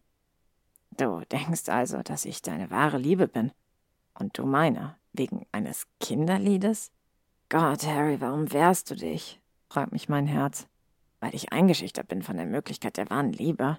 Du 0.92 1.20
denkst 1.30 1.68
also, 1.68 2.02
dass 2.02 2.24
ich 2.24 2.42
deine 2.42 2.72
wahre 2.72 2.98
Liebe 2.98 3.28
bin? 3.28 3.52
Und 4.14 4.38
du 4.38 4.46
meine, 4.46 5.01
wegen 5.14 5.46
eines 5.52 5.88
Kinderliedes? 6.00 6.92
Gott, 7.50 7.86
Harry, 7.86 8.22
warum 8.22 8.52
wehrst 8.52 8.90
du 8.92 8.96
dich? 8.96 9.40
fragt 9.70 9.92
mich 9.92 10.10
mein 10.10 10.28
Herz. 10.28 10.68
Weil 11.20 11.36
ich 11.36 11.52
eingeschüchtert 11.52 12.08
bin 12.08 12.22
von 12.22 12.38
der 12.38 12.46
Möglichkeit 12.46 12.98
der 12.98 13.10
wahren 13.10 13.32
Liebe, 13.32 13.78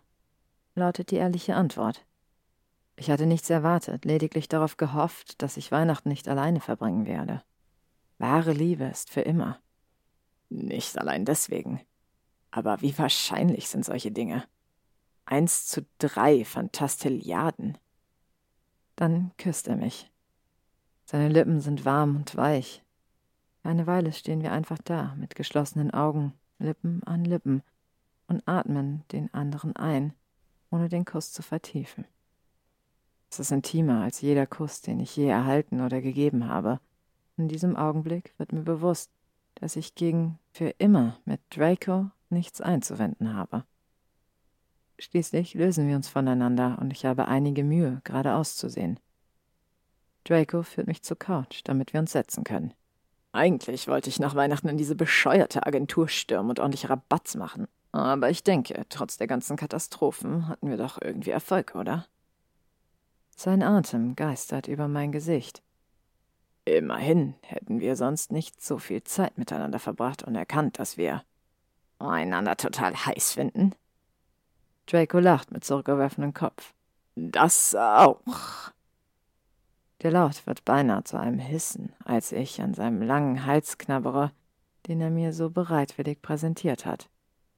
lautet 0.74 1.10
die 1.10 1.16
ehrliche 1.16 1.56
Antwort. 1.56 2.04
Ich 2.96 3.10
hatte 3.10 3.26
nichts 3.26 3.50
erwartet, 3.50 4.04
lediglich 4.04 4.48
darauf 4.48 4.76
gehofft, 4.76 5.42
dass 5.42 5.56
ich 5.56 5.72
Weihnachten 5.72 6.08
nicht 6.08 6.28
alleine 6.28 6.60
verbringen 6.60 7.06
werde. 7.06 7.42
Wahre 8.18 8.52
Liebe 8.52 8.84
ist 8.84 9.10
für 9.10 9.22
immer. 9.22 9.58
Nicht 10.50 10.98
allein 10.98 11.24
deswegen. 11.24 11.80
Aber 12.50 12.80
wie 12.82 12.96
wahrscheinlich 12.96 13.68
sind 13.68 13.84
solche 13.84 14.12
Dinge? 14.12 14.44
Eins 15.24 15.66
zu 15.66 15.86
drei 15.98 16.44
Fantastilliarden. 16.44 17.78
Dann 18.94 19.32
küsst 19.38 19.66
er 19.66 19.76
mich. 19.76 20.11
Seine 21.04 21.28
Lippen 21.28 21.60
sind 21.60 21.84
warm 21.84 22.16
und 22.16 22.36
weich, 22.36 22.82
eine 23.64 23.86
Weile 23.86 24.12
stehen 24.12 24.42
wir 24.42 24.52
einfach 24.52 24.78
da, 24.78 25.14
mit 25.16 25.34
geschlossenen 25.34 25.92
Augen, 25.92 26.32
Lippen 26.58 27.02
an 27.04 27.24
Lippen, 27.24 27.62
und 28.26 28.42
atmen 28.46 29.04
den 29.12 29.32
anderen 29.34 29.76
ein, 29.76 30.14
ohne 30.70 30.88
den 30.88 31.04
Kuss 31.04 31.32
zu 31.32 31.42
vertiefen. 31.42 32.06
Es 33.30 33.38
ist 33.38 33.52
intimer 33.52 34.02
als 34.02 34.20
jeder 34.20 34.46
Kuss, 34.46 34.80
den 34.80 35.00
ich 35.00 35.16
je 35.16 35.26
erhalten 35.26 35.80
oder 35.80 36.00
gegeben 36.00 36.48
habe. 36.48 36.80
In 37.36 37.48
diesem 37.48 37.76
Augenblick 37.76 38.32
wird 38.38 38.52
mir 38.52 38.62
bewusst, 38.62 39.10
dass 39.54 39.76
ich 39.76 39.94
gegen 39.94 40.38
für 40.52 40.70
immer 40.78 41.18
mit 41.24 41.40
Draco 41.50 42.10
nichts 42.30 42.60
einzuwenden 42.60 43.34
habe. 43.34 43.64
Schließlich 44.98 45.54
lösen 45.54 45.88
wir 45.88 45.96
uns 45.96 46.08
voneinander 46.08 46.78
und 46.80 46.92
ich 46.92 47.04
habe 47.04 47.28
einige 47.28 47.64
Mühe, 47.64 48.00
geradeaus 48.04 48.56
zu 48.56 48.68
sehen. 48.68 48.98
Draco 50.24 50.62
führt 50.62 50.86
mich 50.86 51.02
zur 51.02 51.18
Couch, 51.18 51.60
damit 51.64 51.92
wir 51.92 52.00
uns 52.00 52.12
setzen 52.12 52.44
können. 52.44 52.74
Eigentlich 53.32 53.88
wollte 53.88 54.10
ich 54.10 54.20
nach 54.20 54.34
Weihnachten 54.34 54.68
in 54.68 54.76
diese 54.76 54.94
bescheuerte 54.94 55.66
Agentur 55.66 56.08
stürmen 56.08 56.50
und 56.50 56.60
ordentlich 56.60 56.90
Rabatz 56.90 57.34
machen. 57.34 57.66
Aber 57.92 58.30
ich 58.30 58.44
denke, 58.44 58.84
trotz 58.88 59.16
der 59.16 59.26
ganzen 59.26 59.56
Katastrophen 59.56 60.48
hatten 60.48 60.68
wir 60.68 60.76
doch 60.76 61.00
irgendwie 61.00 61.30
Erfolg, 61.30 61.74
oder? 61.74 62.06
Sein 63.36 63.62
Atem 63.62 64.16
geistert 64.16 64.68
über 64.68 64.88
mein 64.88 65.12
Gesicht. 65.12 65.62
Immerhin 66.64 67.34
hätten 67.42 67.80
wir 67.80 67.96
sonst 67.96 68.30
nicht 68.30 68.62
so 68.62 68.78
viel 68.78 69.02
Zeit 69.02 69.36
miteinander 69.36 69.78
verbracht 69.78 70.22
und 70.22 70.36
erkannt, 70.36 70.78
dass 70.78 70.96
wir 70.96 71.24
einander 71.98 72.56
total 72.56 72.94
heiß 72.94 73.32
finden. 73.32 73.74
Draco 74.86 75.18
lacht 75.18 75.50
mit 75.50 75.64
zurückgeworfenem 75.64 76.34
Kopf. 76.34 76.72
Das 77.14 77.74
auch. 77.74 78.20
Der 80.02 80.10
Laut 80.10 80.48
wird 80.48 80.64
beinahe 80.64 81.04
zu 81.04 81.16
einem 81.16 81.38
Hissen, 81.38 81.92
als 82.04 82.32
ich 82.32 82.60
an 82.60 82.74
seinem 82.74 83.02
langen 83.02 83.46
Hals 83.46 83.78
knabbere, 83.78 84.32
den 84.88 85.00
er 85.00 85.10
mir 85.10 85.32
so 85.32 85.48
bereitwillig 85.48 86.20
präsentiert 86.22 86.84
hat, 86.86 87.08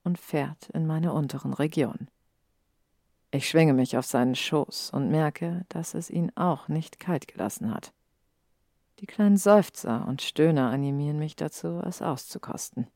und 0.02 0.18
fährt 0.18 0.68
in 0.74 0.86
meine 0.86 1.14
unteren 1.14 1.54
Regionen. 1.54 2.08
Ich 3.30 3.48
schwinge 3.48 3.72
mich 3.72 3.96
auf 3.96 4.04
seinen 4.04 4.34
Schoß 4.34 4.90
und 4.90 5.10
merke, 5.10 5.64
dass 5.70 5.94
es 5.94 6.10
ihn 6.10 6.30
auch 6.36 6.68
nicht 6.68 7.00
kalt 7.00 7.28
gelassen 7.28 7.72
hat. 7.72 7.94
Die 8.98 9.06
kleinen 9.06 9.38
Seufzer 9.38 10.06
und 10.06 10.20
Stöhner 10.20 10.70
animieren 10.70 11.18
mich 11.18 11.36
dazu, 11.36 11.80
es 11.84 12.02
auszukosten, 12.02 12.88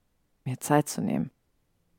mir 0.45 0.61
Zeit 0.61 0.91
zu 0.91 1.01
nehmen, 1.01 1.31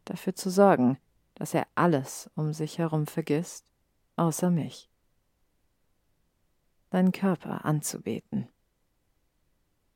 dafür 0.05 0.35
zu 0.35 0.51
sorgen, 0.51 0.99
dass 1.34 1.55
er 1.55 1.65
alles 1.73 2.30
um 2.35 2.53
sich 2.53 2.77
herum 2.77 3.07
vergisst, 3.07 3.65
außer 4.15 4.51
mich 4.51 4.89
deinen 6.90 7.11
Körper 7.11 7.66
anzubeten. 7.66 8.48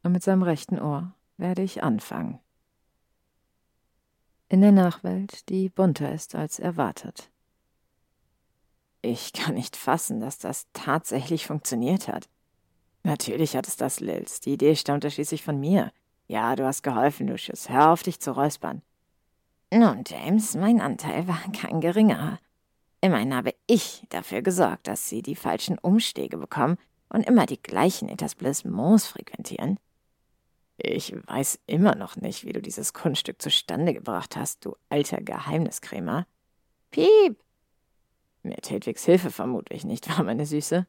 Und 0.03 0.11
mit 0.11 0.23
seinem 0.23 0.43
rechten 0.43 0.79
Ohr 0.79 1.13
werde 1.37 1.61
ich 1.61 1.83
anfangen. 1.83 2.39
In 4.49 4.61
der 4.61 4.71
Nachwelt, 4.71 5.49
die 5.49 5.69
bunter 5.69 6.11
ist 6.11 6.35
als 6.35 6.59
erwartet. 6.59 7.31
Ich 9.01 9.33
kann 9.33 9.55
nicht 9.55 9.75
fassen, 9.75 10.19
dass 10.19 10.37
das 10.37 10.67
tatsächlich 10.73 11.47
funktioniert 11.47 12.07
hat. 12.07 12.29
Natürlich 13.03 13.55
hat 13.57 13.67
es 13.67 13.75
das, 13.75 13.99
Lils. 13.99 14.39
Die 14.39 14.53
Idee 14.53 14.75
stammte 14.75 15.11
schließlich 15.11 15.43
von 15.43 15.59
mir. 15.59 15.91
Ja, 16.27 16.55
du 16.55 16.65
hast 16.65 16.83
geholfen, 16.83 17.27
Lucius. 17.27 17.69
Hör 17.69 17.91
auf, 17.91 18.03
dich 18.03 18.19
zu 18.19 18.31
räuspern. 18.31 18.81
Nun, 19.73 20.03
James, 20.07 20.55
mein 20.55 20.79
Anteil 20.79 21.27
war 21.27 21.41
kein 21.51 21.81
geringerer. 21.81 22.39
Immerhin 23.03 23.35
habe 23.35 23.53
ich 23.67 24.05
dafür 24.07 24.41
gesorgt, 24.41 24.87
dass 24.87 25.09
sie 25.09 25.21
die 25.21 25.35
falschen 25.35 25.77
Umstege 25.77 26.37
bekommen 26.37 26.77
und 27.09 27.27
immer 27.27 27.45
die 27.45 27.61
gleichen 27.61 28.07
Etablissements 28.07 29.07
frequentieren. 29.07 29.77
Ich 30.77 31.13
weiß 31.27 31.59
immer 31.67 31.95
noch 31.95 32.15
nicht, 32.15 32.45
wie 32.45 32.53
du 32.53 32.61
dieses 32.61 32.93
Kunststück 32.93 33.41
zustande 33.41 33.93
gebracht 33.93 34.37
hast, 34.37 34.63
du 34.63 34.77
alter 34.87 35.17
Geheimniskrämer. 35.17 36.25
Piep! 36.91 37.37
Mit 38.41 38.69
Hedwigs 38.69 39.03
Hilfe 39.03 39.31
vermute 39.31 39.73
ich 39.73 39.83
nicht 39.83 40.07
wahr, 40.17 40.23
meine 40.23 40.45
Süße? 40.45 40.87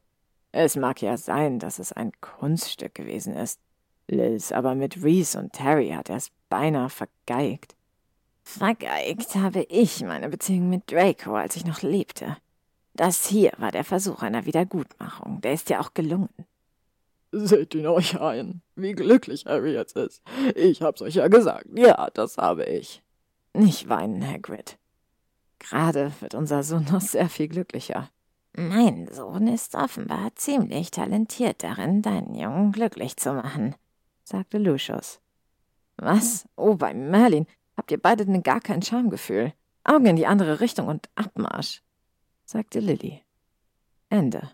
Es 0.53 0.77
mag 0.77 1.03
ja 1.03 1.17
sein, 1.17 1.59
dass 1.59 1.81
es 1.81 1.93
ein 1.93 2.13
Kunststück 2.21 2.95
gewesen 2.95 3.35
ist. 3.35 3.59
Liz, 4.07 4.53
aber 4.53 4.77
mit 4.77 5.03
Reese 5.03 5.37
und 5.41 5.53
Terry 5.53 5.89
hat 5.89 6.11
er 6.11 6.17
es 6.19 6.31
beinahe 6.49 6.91
vergeigt. 6.91 7.75
Vergeigt 8.45 9.35
habe 9.35 9.63
ich 9.63 10.03
meine 10.03 10.29
Beziehung 10.29 10.69
mit 10.69 10.93
Draco, 10.93 11.35
als 11.35 11.57
ich 11.57 11.65
noch 11.65 11.83
lebte. 11.83 12.37
Das 12.93 13.27
hier 13.27 13.53
war 13.57 13.73
der 13.73 13.85
Versuch 13.85 14.23
einer 14.23 14.47
Wiedergutmachung. 14.47 15.41
Der 15.41 15.55
ist 15.55 15.71
ja 15.71 15.81
auch 15.81 15.95
gelungen. 15.95 16.29
Seht 17.33 17.75
ihn 17.75 17.87
euch 17.89 18.21
ein, 18.21 18.61
wie 18.77 18.93
glücklich 18.93 19.47
Harry 19.47 19.73
jetzt 19.73 19.97
ist. 19.97 20.23
Ich 20.55 20.83
hab's 20.83 21.03
euch 21.03 21.15
ja 21.15 21.27
gesagt. 21.27 21.67
Ja, 21.75 22.11
das 22.15 22.39
habe 22.39 22.65
ich. 22.65 23.03
Nicht 23.55 23.89
weinen, 23.89 24.25
Hagrid. 24.25 24.79
Gerade 25.59 26.13
wird 26.21 26.35
unser 26.35 26.63
Sohn 26.63 26.87
noch 26.93 27.01
sehr 27.01 27.29
viel 27.29 27.49
glücklicher. 27.49 28.11
Mein 28.57 29.09
Sohn 29.13 29.49
ist 29.49 29.75
offenbar 29.75 30.31
ziemlich 30.37 30.93
talentiert 30.93 31.65
darin, 31.65 32.03
deinen 32.03 32.37
Jungen 32.37 32.71
glücklich 32.71 33.17
zu 33.17 33.33
machen, 33.33 33.75
sagte 34.23 34.59
Lucius. 34.59 35.19
Was? 35.97 36.47
Oh, 36.55 36.77
bei 36.77 36.95
Merlin 36.95 37.47
habt 37.77 37.91
ihr 37.91 38.01
beide 38.01 38.25
denn 38.25 38.43
gar 38.43 38.61
kein 38.61 38.83
Schamgefühl. 38.83 39.53
Augen 39.85 40.07
in 40.07 40.17
die 40.17 40.27
andere 40.27 40.61
Richtung 40.61 40.89
und 40.89 41.09
Abmarsch, 41.15 41.83
sagte 42.45 42.81
Lilly. 42.81 43.23
Ende. 44.09 44.51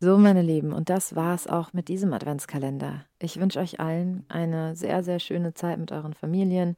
So, 0.00 0.16
meine 0.16 0.42
Lieben, 0.42 0.72
und 0.72 0.90
das 0.90 1.16
war's 1.16 1.48
auch 1.48 1.72
mit 1.72 1.88
diesem 1.88 2.12
Adventskalender. 2.12 3.04
Ich 3.18 3.40
wünsche 3.40 3.58
euch 3.58 3.80
allen 3.80 4.24
eine 4.28 4.76
sehr, 4.76 5.02
sehr 5.02 5.18
schöne 5.18 5.54
Zeit 5.54 5.78
mit 5.78 5.90
euren 5.90 6.14
Familien 6.14 6.76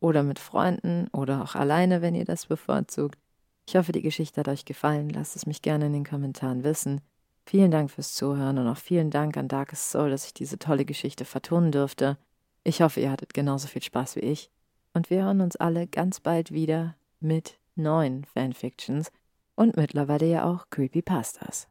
oder 0.00 0.22
mit 0.22 0.38
Freunden 0.38 1.08
oder 1.12 1.42
auch 1.42 1.54
alleine, 1.54 2.02
wenn 2.02 2.14
ihr 2.14 2.26
das 2.26 2.44
bevorzugt. 2.44 3.18
Ich 3.66 3.76
hoffe, 3.76 3.92
die 3.92 4.02
Geschichte 4.02 4.40
hat 4.40 4.48
euch 4.48 4.64
gefallen. 4.64 5.08
Lasst 5.08 5.36
es 5.36 5.46
mich 5.46 5.62
gerne 5.62 5.86
in 5.86 5.92
den 5.92 6.04
Kommentaren 6.04 6.62
wissen. 6.64 7.00
Vielen 7.46 7.70
Dank 7.70 7.90
fürs 7.90 8.14
Zuhören 8.14 8.58
und 8.58 8.66
auch 8.66 8.76
vielen 8.76 9.10
Dank 9.10 9.38
an 9.38 9.48
Darkest 9.48 9.90
Soul, 9.90 10.10
dass 10.10 10.26
ich 10.26 10.34
diese 10.34 10.58
tolle 10.58 10.84
Geschichte 10.84 11.24
vertonen 11.24 11.72
durfte. 11.72 12.18
Ich 12.64 12.82
hoffe, 12.82 13.00
ihr 13.00 13.10
hattet 13.10 13.34
genauso 13.34 13.68
viel 13.68 13.82
Spaß 13.82 14.16
wie 14.16 14.20
ich. 14.20 14.50
Und 14.94 15.10
wir 15.10 15.24
hören 15.24 15.40
uns 15.40 15.56
alle 15.56 15.86
ganz 15.86 16.20
bald 16.20 16.52
wieder 16.52 16.96
mit 17.20 17.58
neuen 17.74 18.24
Fanfictions 18.24 19.10
und 19.54 19.76
mittlerweile 19.76 20.26
ja 20.26 20.44
auch 20.44 20.70
Creepypastas. 20.70 21.68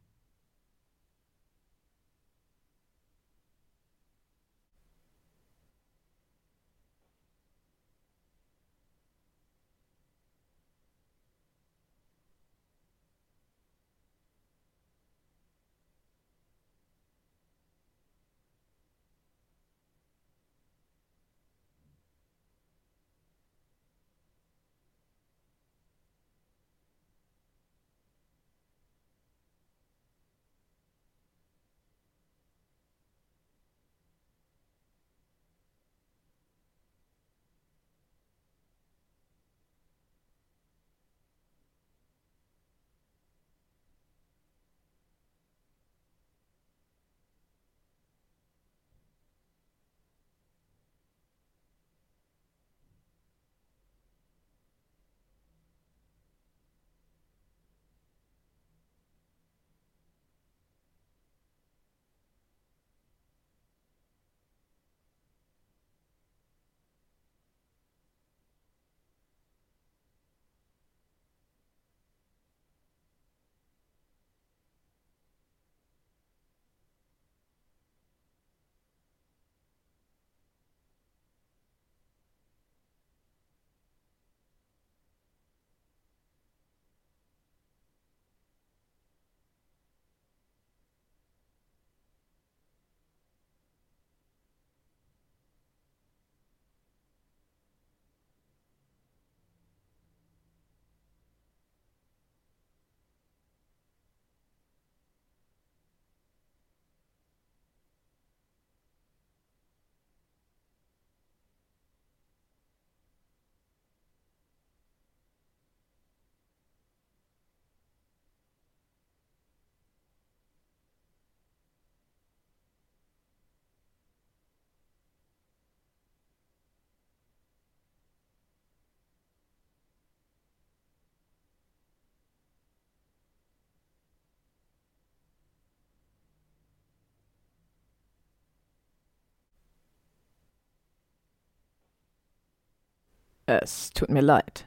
Es 143.50 143.92
tut 143.92 144.10
mir 144.10 144.22
leid. 144.22 144.67